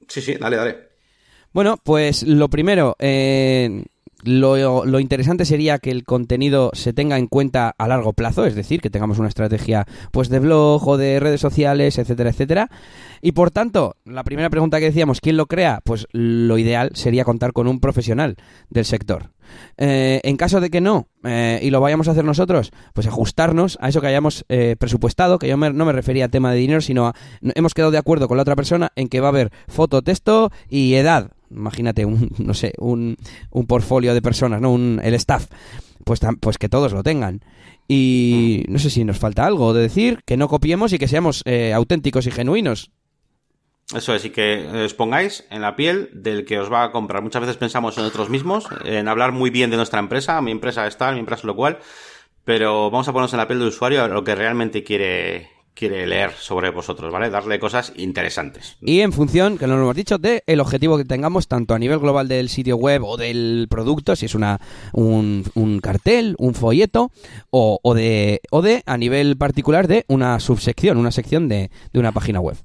Sí, 0.08 0.22
sí, 0.22 0.34
dale, 0.40 0.56
dale. 0.56 0.88
Bueno, 1.54 1.78
pues 1.84 2.24
lo 2.24 2.50
primero, 2.50 2.96
eh, 2.98 3.86
lo, 4.24 4.86
lo, 4.86 5.00
interesante 5.00 5.46
sería 5.46 5.78
que 5.78 5.92
el 5.92 6.04
contenido 6.04 6.72
se 6.74 6.94
tenga 6.94 7.18
en 7.18 7.28
cuenta 7.28 7.74
a 7.78 7.88
largo 7.88 8.14
plazo, 8.14 8.46
es 8.46 8.56
decir, 8.56 8.82
que 8.82 8.90
tengamos 8.90 9.20
una 9.20 9.28
estrategia 9.28 9.86
pues 10.12 10.30
de 10.30 10.40
blog 10.40 10.88
o 10.88 10.98
de 10.98 11.20
redes 11.20 11.42
sociales, 11.42 11.98
etcétera, 11.98 12.32
etcétera. 12.32 12.70
Y 13.22 13.34
por 13.34 13.52
tanto, 13.52 13.96
la 14.06 14.24
primera 14.24 14.50
pregunta 14.50 14.80
que 14.80 14.86
decíamos, 14.86 15.22
¿quién 15.22 15.38
lo 15.38 15.46
crea? 15.46 15.82
Pues 15.84 16.08
lo 16.12 16.58
ideal 16.58 16.92
sería 16.94 17.26
contar 17.26 17.54
con 17.54 17.68
un 17.68 17.80
profesional 17.80 18.36
del 18.70 18.86
sector. 18.86 19.32
Eh, 19.78 20.20
en 20.24 20.36
caso 20.36 20.60
de 20.60 20.70
que 20.70 20.82
no, 20.82 21.08
eh, 21.24 21.60
y 21.62 21.70
lo 21.70 21.80
vayamos 21.80 22.08
a 22.08 22.12
hacer 22.12 22.26
nosotros, 22.26 22.72
pues 22.94 23.08
ajustarnos 23.08 23.78
a 23.82 23.90
eso 23.90 24.02
que 24.02 24.08
hayamos 24.08 24.46
eh, 24.50 24.76
presupuestado, 24.78 25.40
que 25.40 25.48
yo 25.48 25.58
no 25.58 25.86
me 25.86 25.94
refería 25.94 26.26
a 26.26 26.30
tema 26.30 26.52
de 26.52 26.58
dinero, 26.58 26.82
sino 26.82 27.08
a, 27.08 27.16
hemos 27.42 27.74
quedado 27.74 27.92
de 27.92 27.98
acuerdo 27.98 28.28
con 28.28 28.38
la 28.38 28.42
otra 28.42 28.56
persona 28.56 28.92
en 28.96 29.08
que 29.08 29.22
va 29.22 29.28
a 29.28 29.30
haber 29.30 29.52
foto, 29.68 30.02
texto 30.02 30.52
y 30.70 30.96
edad. 30.96 31.32
Imagínate 31.52 32.06
un, 32.06 32.32
no 32.38 32.54
sé, 32.54 32.74
un, 32.78 33.18
un 33.52 33.66
portfolio 33.68 34.14
de 34.14 34.22
personas, 34.22 34.62
¿no? 34.62 34.72
Un, 34.72 35.00
el 35.04 35.14
staff. 35.16 35.48
Pues, 36.04 36.22
pues 36.40 36.58
que 36.58 36.70
todos 36.70 36.94
lo 36.94 37.04
tengan. 37.04 37.42
Y 37.88 38.66
no 38.70 38.80
sé 38.80 38.90
si 38.90 39.04
nos 39.04 39.18
falta 39.18 39.46
algo 39.46 39.74
de 39.74 39.82
decir, 39.82 40.20
que 40.26 40.38
no 40.38 40.48
copiemos 40.48 40.94
y 40.94 41.00
que 41.00 41.08
seamos 41.08 41.44
auténticos 41.74 42.28
y 42.28 42.32
genuinos. 42.32 42.92
Eso 43.96 44.14
es, 44.14 44.26
y 44.26 44.32
que 44.32 44.68
os 44.84 44.94
pongáis 44.94 45.46
en 45.50 45.62
la 45.62 45.78
piel 45.78 46.10
del 46.12 46.44
que 46.44 46.60
os 46.60 46.72
va 46.72 46.84
a 46.84 46.92
comprar. 46.92 47.22
Muchas 47.22 47.42
veces 47.42 47.56
pensamos 47.56 47.98
en 47.98 48.04
nosotros 48.04 48.30
mismos, 48.30 48.68
en 48.84 49.08
hablar 49.08 49.32
muy 49.32 49.50
bien 49.50 49.70
de 49.70 49.78
nuestra 49.78 50.00
empresa, 50.00 50.42
mi 50.42 50.52
empresa 50.52 50.86
es 50.88 50.98
tal, 50.98 51.14
mi 51.14 51.22
empresa 51.22 51.40
es 51.40 51.46
lo 51.46 51.56
cual, 51.56 51.80
pero 52.44 52.92
vamos 52.92 53.08
a 53.08 53.14
ponernos 53.14 53.32
en 53.32 53.38
la 53.38 53.48
piel 53.48 53.60
del 53.60 53.70
usuario 53.70 54.04
a 54.04 54.10
lo 54.10 54.26
que 54.26 54.36
realmente 54.36 54.84
quiere, 54.84 55.52
quiere 55.78 56.08
leer 56.08 56.32
sobre 56.32 56.72
vosotros, 56.72 57.12
¿vale? 57.12 57.30
Darle 57.30 57.60
cosas 57.60 57.94
interesantes. 57.96 58.78
Y 58.82 59.02
en 59.02 59.14
función, 59.14 59.58
que 59.58 59.68
no 59.68 59.76
lo 59.76 59.84
hemos 59.84 59.96
dicho, 59.96 60.18
de 60.18 60.44
el 60.48 60.60
objetivo 60.60 60.98
que 60.98 61.06
tengamos, 61.06 61.48
tanto 61.48 61.76
a 61.76 61.80
nivel 61.80 62.00
global 62.00 62.28
del 62.28 62.50
sitio 62.50 62.78
web 62.78 63.04
o 63.04 63.18
del 63.18 63.68
producto, 63.70 64.16
si 64.16 64.26
es 64.26 64.36
una 64.36 64.60
un, 64.94 65.44
un 65.54 65.80
cartel, 65.80 66.36
un 66.40 66.56
folleto, 66.56 67.12
o, 67.52 67.80
o, 67.84 67.94
de, 67.94 68.42
o 68.50 68.62
de, 68.62 68.82
a 68.86 68.98
nivel 68.98 69.38
particular, 69.38 69.88
de 69.88 70.06
una 70.08 70.40
subsección, 70.40 70.98
una 70.98 71.12
sección 71.12 71.48
de, 71.48 71.70
de 71.94 72.00
una 72.00 72.12
página 72.12 72.40
web. 72.40 72.58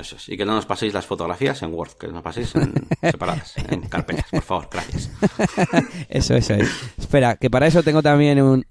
Eso 0.00 0.16
es. 0.16 0.28
Y 0.28 0.36
que 0.36 0.46
no 0.46 0.54
nos 0.54 0.64
paséis 0.64 0.94
las 0.94 1.04
fotografías 1.04 1.60
en 1.62 1.74
Word, 1.74 1.92
que 1.98 2.08
nos 2.08 2.22
paséis 2.22 2.54
en 2.54 2.72
separadas, 3.02 3.54
en 3.58 3.82
carpetas, 3.82 4.24
por 4.30 4.42
favor. 4.42 4.68
Gracias. 4.72 5.10
Eso, 6.08 6.34
eso 6.34 6.54
es. 6.54 6.70
Espera, 6.98 7.36
que 7.36 7.50
para 7.50 7.66
eso 7.66 7.82
tengo 7.82 8.02
también 8.02 8.40
un... 8.40 8.64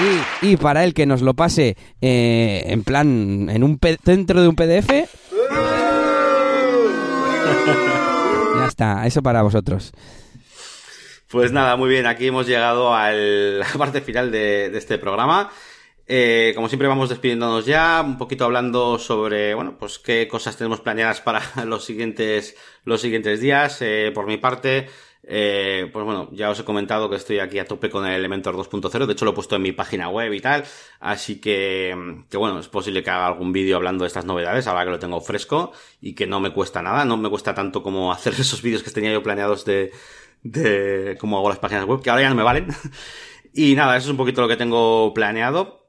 Y, 0.00 0.52
y 0.52 0.56
para 0.56 0.84
el 0.84 0.94
que 0.94 1.06
nos 1.06 1.22
lo 1.22 1.34
pase 1.34 1.76
eh, 2.00 2.62
en 2.66 2.82
plan, 2.84 3.48
en 3.50 3.62
un 3.62 3.78
dentro 4.04 4.40
de 4.40 4.48
un 4.48 4.56
PDF... 4.56 4.88
ya 8.58 8.66
está, 8.66 9.06
eso 9.06 9.22
para 9.22 9.42
vosotros. 9.42 9.92
Pues 11.28 11.52
nada, 11.52 11.76
muy 11.76 11.88
bien, 11.88 12.06
aquí 12.06 12.26
hemos 12.26 12.46
llegado 12.46 12.94
a 12.94 13.10
la 13.12 13.66
parte 13.78 14.00
final 14.00 14.30
de, 14.30 14.70
de 14.70 14.78
este 14.78 14.98
programa. 14.98 15.50
Eh, 16.12 16.50
como 16.56 16.68
siempre 16.68 16.88
vamos 16.88 17.08
despidiéndonos 17.08 17.66
ya, 17.66 18.02
un 18.04 18.18
poquito 18.18 18.44
hablando 18.44 18.98
sobre, 18.98 19.54
bueno, 19.54 19.76
pues 19.78 20.00
qué 20.00 20.26
cosas 20.26 20.56
tenemos 20.56 20.80
planeadas 20.80 21.20
para 21.20 21.40
los 21.66 21.84
siguientes, 21.84 22.56
los 22.84 23.00
siguientes 23.00 23.40
días. 23.40 23.80
Eh, 23.80 24.10
por 24.12 24.26
mi 24.26 24.36
parte, 24.36 24.88
eh, 25.22 25.88
pues 25.92 26.04
bueno, 26.04 26.28
ya 26.32 26.50
os 26.50 26.58
he 26.58 26.64
comentado 26.64 27.10
que 27.10 27.16
estoy 27.16 27.38
aquí 27.38 27.58
a 27.58 27.66
tope 27.66 27.90
con 27.90 28.06
el 28.06 28.14
Elementor 28.14 28.56
2.0, 28.56 29.06
de 29.06 29.12
hecho 29.12 29.24
lo 29.24 29.32
he 29.32 29.34
puesto 29.34 29.56
en 29.56 29.62
mi 29.62 29.72
página 29.72 30.08
web 30.08 30.32
y 30.32 30.40
tal, 30.40 30.64
así 30.98 31.40
que, 31.40 32.22
que 32.28 32.36
bueno, 32.36 32.58
es 32.58 32.68
posible 32.68 33.02
que 33.02 33.10
haga 33.10 33.26
algún 33.26 33.52
vídeo 33.52 33.76
hablando 33.76 34.04
de 34.04 34.08
estas 34.08 34.24
novedades, 34.24 34.66
ahora 34.66 34.84
que 34.84 34.90
lo 34.90 34.98
tengo 34.98 35.20
fresco 35.20 35.72
y 36.00 36.14
que 36.14 36.26
no 36.26 36.40
me 36.40 36.52
cuesta 36.52 36.82
nada, 36.82 37.04
no 37.04 37.16
me 37.16 37.28
cuesta 37.28 37.54
tanto 37.54 37.82
como 37.82 38.12
hacer 38.12 38.34
esos 38.38 38.62
vídeos 38.62 38.82
que 38.82 38.90
tenía 38.90 39.12
yo 39.12 39.22
planeados 39.22 39.64
de, 39.64 39.92
de 40.42 41.16
cómo 41.20 41.38
hago 41.38 41.48
las 41.48 41.58
páginas 41.58 41.84
web, 41.84 42.00
que 42.02 42.10
ahora 42.10 42.22
ya 42.22 42.30
no 42.30 42.36
me 42.36 42.42
valen. 42.42 42.68
Y 43.52 43.74
nada, 43.74 43.96
eso 43.96 44.06
es 44.06 44.10
un 44.12 44.16
poquito 44.16 44.40
lo 44.42 44.48
que 44.48 44.56
tengo 44.56 45.12
planeado. 45.12 45.79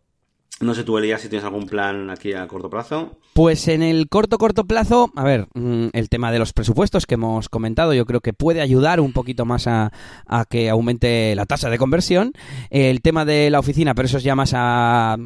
No 0.61 0.75
sé 0.75 0.83
tú, 0.83 0.97
Elías, 0.97 1.21
si 1.21 1.29
tienes 1.29 1.45
algún 1.45 1.65
plan 1.65 2.09
aquí 2.09 2.33
a 2.33 2.47
corto 2.47 2.69
plazo. 2.69 3.17
Pues 3.33 3.67
en 3.67 3.81
el 3.81 4.07
corto, 4.09 4.37
corto 4.37 4.65
plazo, 4.65 5.11
a 5.15 5.23
ver, 5.23 5.47
el 5.55 6.09
tema 6.09 6.31
de 6.31 6.39
los 6.39 6.53
presupuestos 6.53 7.05
que 7.05 7.15
hemos 7.15 7.49
comentado, 7.49 7.93
yo 7.93 8.05
creo 8.05 8.21
que 8.21 8.33
puede 8.33 8.61
ayudar 8.61 8.99
un 8.99 9.13
poquito 9.13 9.45
más 9.45 9.67
a, 9.67 9.91
a 10.27 10.45
que 10.45 10.69
aumente 10.69 11.33
la 11.35 11.45
tasa 11.45 11.69
de 11.69 11.77
conversión. 11.77 12.33
El 12.69 13.01
tema 13.01 13.25
de 13.25 13.49
la 13.49 13.59
oficina, 13.59 13.95
pero 13.95 14.05
eso 14.05 14.17
es 14.17 14.23
ya 14.23 14.35
más 14.35 14.51
a 14.53 15.17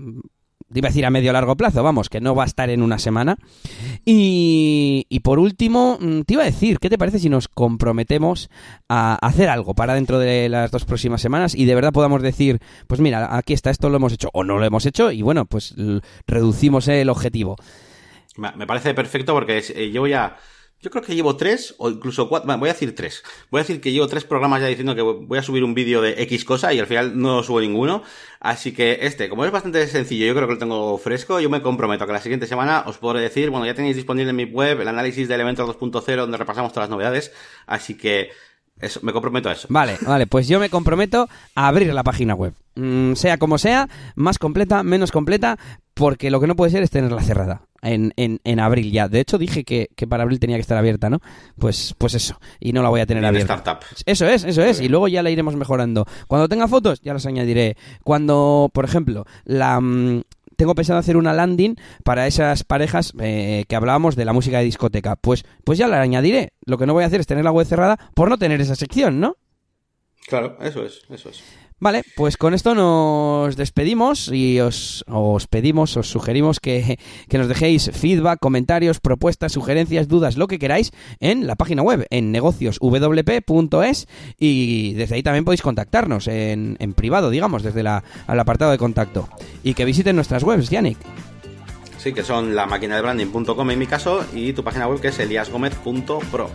iba 0.80 0.88
a 0.88 0.92
decir 0.92 1.06
a 1.06 1.10
medio 1.10 1.34
largo 1.34 1.56
plazo, 1.56 1.84
vamos, 1.84 2.10
que 2.10 2.22
no 2.22 2.36
va 2.36 2.44
a 2.44 2.46
estar 2.48 2.70
en 2.70 2.82
una 2.82 3.00
semana. 3.00 3.38
Y, 4.06 5.06
y, 5.10 5.20
por 5.22 5.40
último, 5.40 5.98
te 6.26 6.34
iba 6.34 6.44
a 6.44 6.46
decir, 6.46 6.80
¿qué 6.80 6.90
te 6.90 6.98
parece 6.98 7.20
si 7.20 7.30
nos 7.30 7.48
comprometemos 7.48 8.50
a 8.90 9.16
hacer 9.16 9.50
algo 9.50 9.74
para 9.74 9.94
dentro 9.94 10.20
de 10.20 10.50
las 10.50 10.72
dos 10.72 10.86
próximas 10.86 11.22
semanas 11.22 11.56
y 11.56 11.66
de 11.66 11.76
verdad 11.76 11.94
podamos 11.94 12.22
decir, 12.22 12.60
pues 12.88 13.02
mira, 13.02 13.36
aquí 13.36 13.54
está, 13.54 13.70
esto 13.70 13.90
lo 13.90 13.98
hemos 13.98 14.14
hecho 14.14 14.30
o 14.34 14.44
no 14.44 14.58
lo 14.58 14.66
hemos 14.66 14.86
hecho 14.86 15.12
y 15.12 15.22
bueno, 15.22 15.46
pues 15.46 15.76
reducimos 16.28 16.88
el 16.88 17.10
objetivo. 17.10 17.56
Me 18.38 18.68
parece 18.68 18.94
perfecto 18.94 19.34
porque 19.34 19.62
llevo 19.62 20.08
ya 20.08 20.38
yo 20.82 20.92
creo 20.92 21.04
que 21.04 21.16
llevo 21.16 21.36
tres 21.36 21.74
o 21.80 21.90
incluso 21.90 22.30
cuatro, 22.30 22.46
bueno, 22.46 22.60
voy 22.60 22.70
a 22.70 22.74
decir 22.74 22.94
tres. 22.94 23.24
Voy 23.50 23.60
a 23.60 23.64
decir 23.64 23.82
que 23.82 23.92
llevo 23.92 24.08
tres 24.08 24.24
programas 24.24 24.62
ya 24.62 24.68
diciendo 24.68 24.94
que 24.94 25.02
voy 25.02 25.38
a 25.38 25.42
subir 25.42 25.64
un 25.64 25.74
vídeo 25.74 26.02
de 26.02 26.22
X 26.24 26.46
cosa 26.46 26.74
y 26.74 26.80
al 26.80 26.88
final 26.88 27.20
no 27.20 27.42
subo 27.44 27.60
ninguno. 27.60 28.04
Así 28.40 28.74
que 28.74 29.00
este, 29.02 29.28
como 29.28 29.46
es 29.46 29.52
bastante 29.52 29.88
sencillo, 29.88 30.28
yo 30.28 30.36
creo 30.36 30.48
que 30.48 30.54
lo 30.54 30.60
tengo 30.60 30.98
fresco, 30.98 31.40
yo 31.40 31.50
me 31.50 31.62
comprometo 31.62 32.04
a 32.04 32.08
que 32.08 32.14
la 32.14 32.22
siguiente 32.22 32.46
semana 32.46 32.84
os 32.86 32.98
podré 32.98 33.22
decir, 33.22 33.50
bueno, 33.50 33.66
ya 33.66 33.74
tenéis 33.74 33.96
disponible 33.96 34.30
en 34.30 34.36
mi 34.36 34.46
web 34.46 34.80
el 34.82 34.88
análisis 34.88 35.28
de 35.28 35.36
Elementor 35.36 35.68
2.0 35.68 36.16
donde 36.18 36.38
repasamos 36.38 36.72
todas 36.72 36.90
las 36.90 36.96
novedades. 36.96 37.32
Así 37.66 37.98
que 37.98 38.30
eso, 38.80 39.00
me 39.04 39.14
comprometo 39.14 39.50
a 39.50 39.54
eso. 39.54 39.68
Vale, 39.70 39.98
vale, 40.02 40.28
pues 40.28 40.48
yo 40.48 40.60
me 40.60 40.70
comprometo 40.70 41.30
a 41.56 41.68
abrir 41.68 41.94
la 41.94 42.04
página 42.04 42.36
web. 42.36 42.54
Mm, 42.76 43.14
sea 43.14 43.38
como 43.38 43.58
sea, 43.58 43.88
más 44.16 44.38
completa, 44.38 44.84
menos 44.84 45.12
completa, 45.12 45.58
porque 45.94 46.30
lo 46.30 46.42
que 46.42 46.48
no 46.48 46.56
puede 46.58 46.72
ser 46.72 46.84
es 46.84 46.90
tenerla 46.90 47.22
cerrada 47.22 47.62
en, 47.82 48.14
en, 48.18 48.42
en 48.44 48.60
abril 48.60 48.92
ya. 48.92 49.08
De 49.08 49.22
hecho, 49.22 49.38
dije 49.38 49.64
que, 49.64 49.88
que, 49.96 50.08
para 50.08 50.24
abril 50.24 50.40
tenía 50.40 50.58
que 50.58 50.62
estar 50.62 50.78
abierta, 50.78 51.10
¿no? 51.10 51.22
Pues, 51.58 51.96
pues 51.98 52.16
eso, 52.16 52.38
y 52.60 52.74
no 52.74 52.84
la 52.84 52.90
voy 52.90 53.00
a 53.00 53.06
tener 53.06 53.22
Bien 53.22 53.30
abierta. 53.30 53.56
startup. 53.56 53.86
Eso 54.06 54.28
es, 54.28 54.44
eso 54.44 54.62
es, 54.62 54.82
y 54.82 54.90
luego 54.90 55.08
ya 55.08 55.24
la 55.24 55.30
iremos 55.30 55.56
mejorando. 55.56 56.06
Cuando 56.28 56.50
tenga 56.50 56.68
fotos, 56.68 57.00
ya 57.02 57.14
las 57.14 57.26
añadiré. 57.26 57.78
Cuando, 58.04 58.70
por 58.74 58.84
ejemplo, 58.84 59.26
la... 59.46 59.80
tengo 60.56 60.76
pensado 60.76 60.99
hacer 60.99 61.18
una 61.18 61.34
landing 61.34 61.76
para 62.03 62.27
esas 62.27 62.64
parejas 62.64 63.14
eh, 63.19 63.65
que 63.68 63.76
hablábamos 63.76 64.15
de 64.15 64.26
la 64.26 64.34
música 64.34 64.60
de 64.60 64.65
discoteca. 64.65 65.15
Pues, 65.15 65.45
pues 65.64 65.77
ya 65.77 65.88
la 65.88 66.02
añadiré. 66.02 66.53
Lo 66.65 66.77
que 66.77 66.86
no 66.86 66.94
voy 66.94 67.03
a 67.03 67.07
hacer 67.07 67.19
es 67.19 67.27
tener 67.27 67.44
la 67.44 67.52
web 67.52 67.65
cerrada 67.65 67.98
por 68.14 68.30
no 68.30 68.38
tener 68.38 68.61
esa 68.61 68.76
sección, 68.76 69.19
¿no? 69.19 69.38
Claro, 70.27 70.57
eso 70.61 70.84
es, 70.84 71.03
eso 71.10 71.30
es. 71.30 71.44
Vale, 71.78 72.04
pues 72.16 72.38
con 72.38 72.54
esto 72.54 72.74
nos 72.74 73.58
despedimos 73.58 74.32
y 74.32 74.62
os, 74.62 75.04
os 75.08 75.46
pedimos, 75.48 75.98
os 75.98 76.10
sugerimos 76.10 76.62
que, 76.62 76.98
que, 77.28 77.38
nos 77.38 77.50
dejéis 77.50 77.92
feedback, 77.94 78.40
comentarios, 78.40 79.02
propuestas, 79.02 79.52
sugerencias, 79.52 80.08
dudas, 80.08 80.38
lo 80.38 80.48
que 80.48 80.58
queráis 80.58 80.92
en 81.20 81.48
la 81.48 81.56
página 81.56 81.82
web, 81.82 82.08
en 82.12 82.32
negocioswp.es 82.32 84.08
y 84.40 84.94
desde 84.94 85.16
ahí 85.16 85.24
también 85.24 85.44
podéis 85.44 85.62
contactarnos 85.62 86.30
en, 86.30 86.78
en 86.80 86.94
privado, 86.94 87.30
digamos, 87.30 87.62
desde 87.62 87.84
la, 87.84 88.06
el 88.30 88.40
apartado 88.40 88.72
de 88.72 88.78
contacto. 88.78 89.28
Y 89.62 89.74
que 89.74 89.84
visiten 89.84 90.16
nuestras 90.16 90.44
webs, 90.44 90.70
Yannick. 90.70 90.98
Sí, 91.98 92.14
que 92.14 92.24
son 92.24 92.56
la 92.56 92.68
máquina 92.68 92.96
de 92.96 93.02
branding.com 93.02 93.72
en 93.72 93.80
mi 93.80 93.88
caso 93.88 94.24
y 94.34 94.54
tu 94.54 94.64
página 94.64 94.88
web 94.88 95.02
que 95.02 95.10
es 95.10 95.20
eliasgomez.pro. 95.20 96.52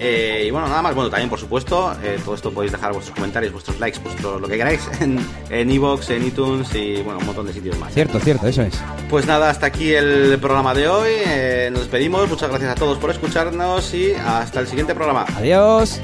Eh, 0.00 0.44
y 0.46 0.50
bueno, 0.50 0.68
nada 0.68 0.82
más, 0.82 0.94
bueno, 0.94 1.10
también 1.10 1.28
por 1.28 1.38
supuesto, 1.38 1.92
eh, 2.02 2.18
todo 2.24 2.34
esto 2.34 2.52
podéis 2.52 2.72
dejar 2.72 2.92
vuestros 2.92 3.14
comentarios, 3.14 3.52
vuestros 3.52 3.78
likes, 3.80 3.98
vuestro, 4.00 4.38
lo 4.38 4.48
que 4.48 4.56
queráis 4.56 4.88
en 5.00 5.70
Evox, 5.70 6.10
en, 6.10 6.26
iTunes 6.26 6.74
y 6.74 7.02
bueno, 7.02 7.18
un 7.18 7.26
montón 7.26 7.46
de 7.46 7.52
sitios 7.52 7.78
más. 7.78 7.92
Cierto, 7.92 8.20
cierto, 8.20 8.46
eso 8.46 8.62
es. 8.62 8.74
Pues 9.10 9.26
nada, 9.26 9.50
hasta 9.50 9.66
aquí 9.66 9.92
el 9.92 10.38
programa 10.40 10.74
de 10.74 10.88
hoy. 10.88 11.10
Eh, 11.26 11.68
nos 11.72 11.82
despedimos, 11.82 12.28
muchas 12.28 12.48
gracias 12.48 12.72
a 12.72 12.74
todos 12.74 12.98
por 12.98 13.10
escucharnos 13.10 13.92
y 13.94 14.12
hasta 14.12 14.60
el 14.60 14.66
siguiente 14.66 14.94
programa. 14.94 15.24
Adiós. 15.36 16.00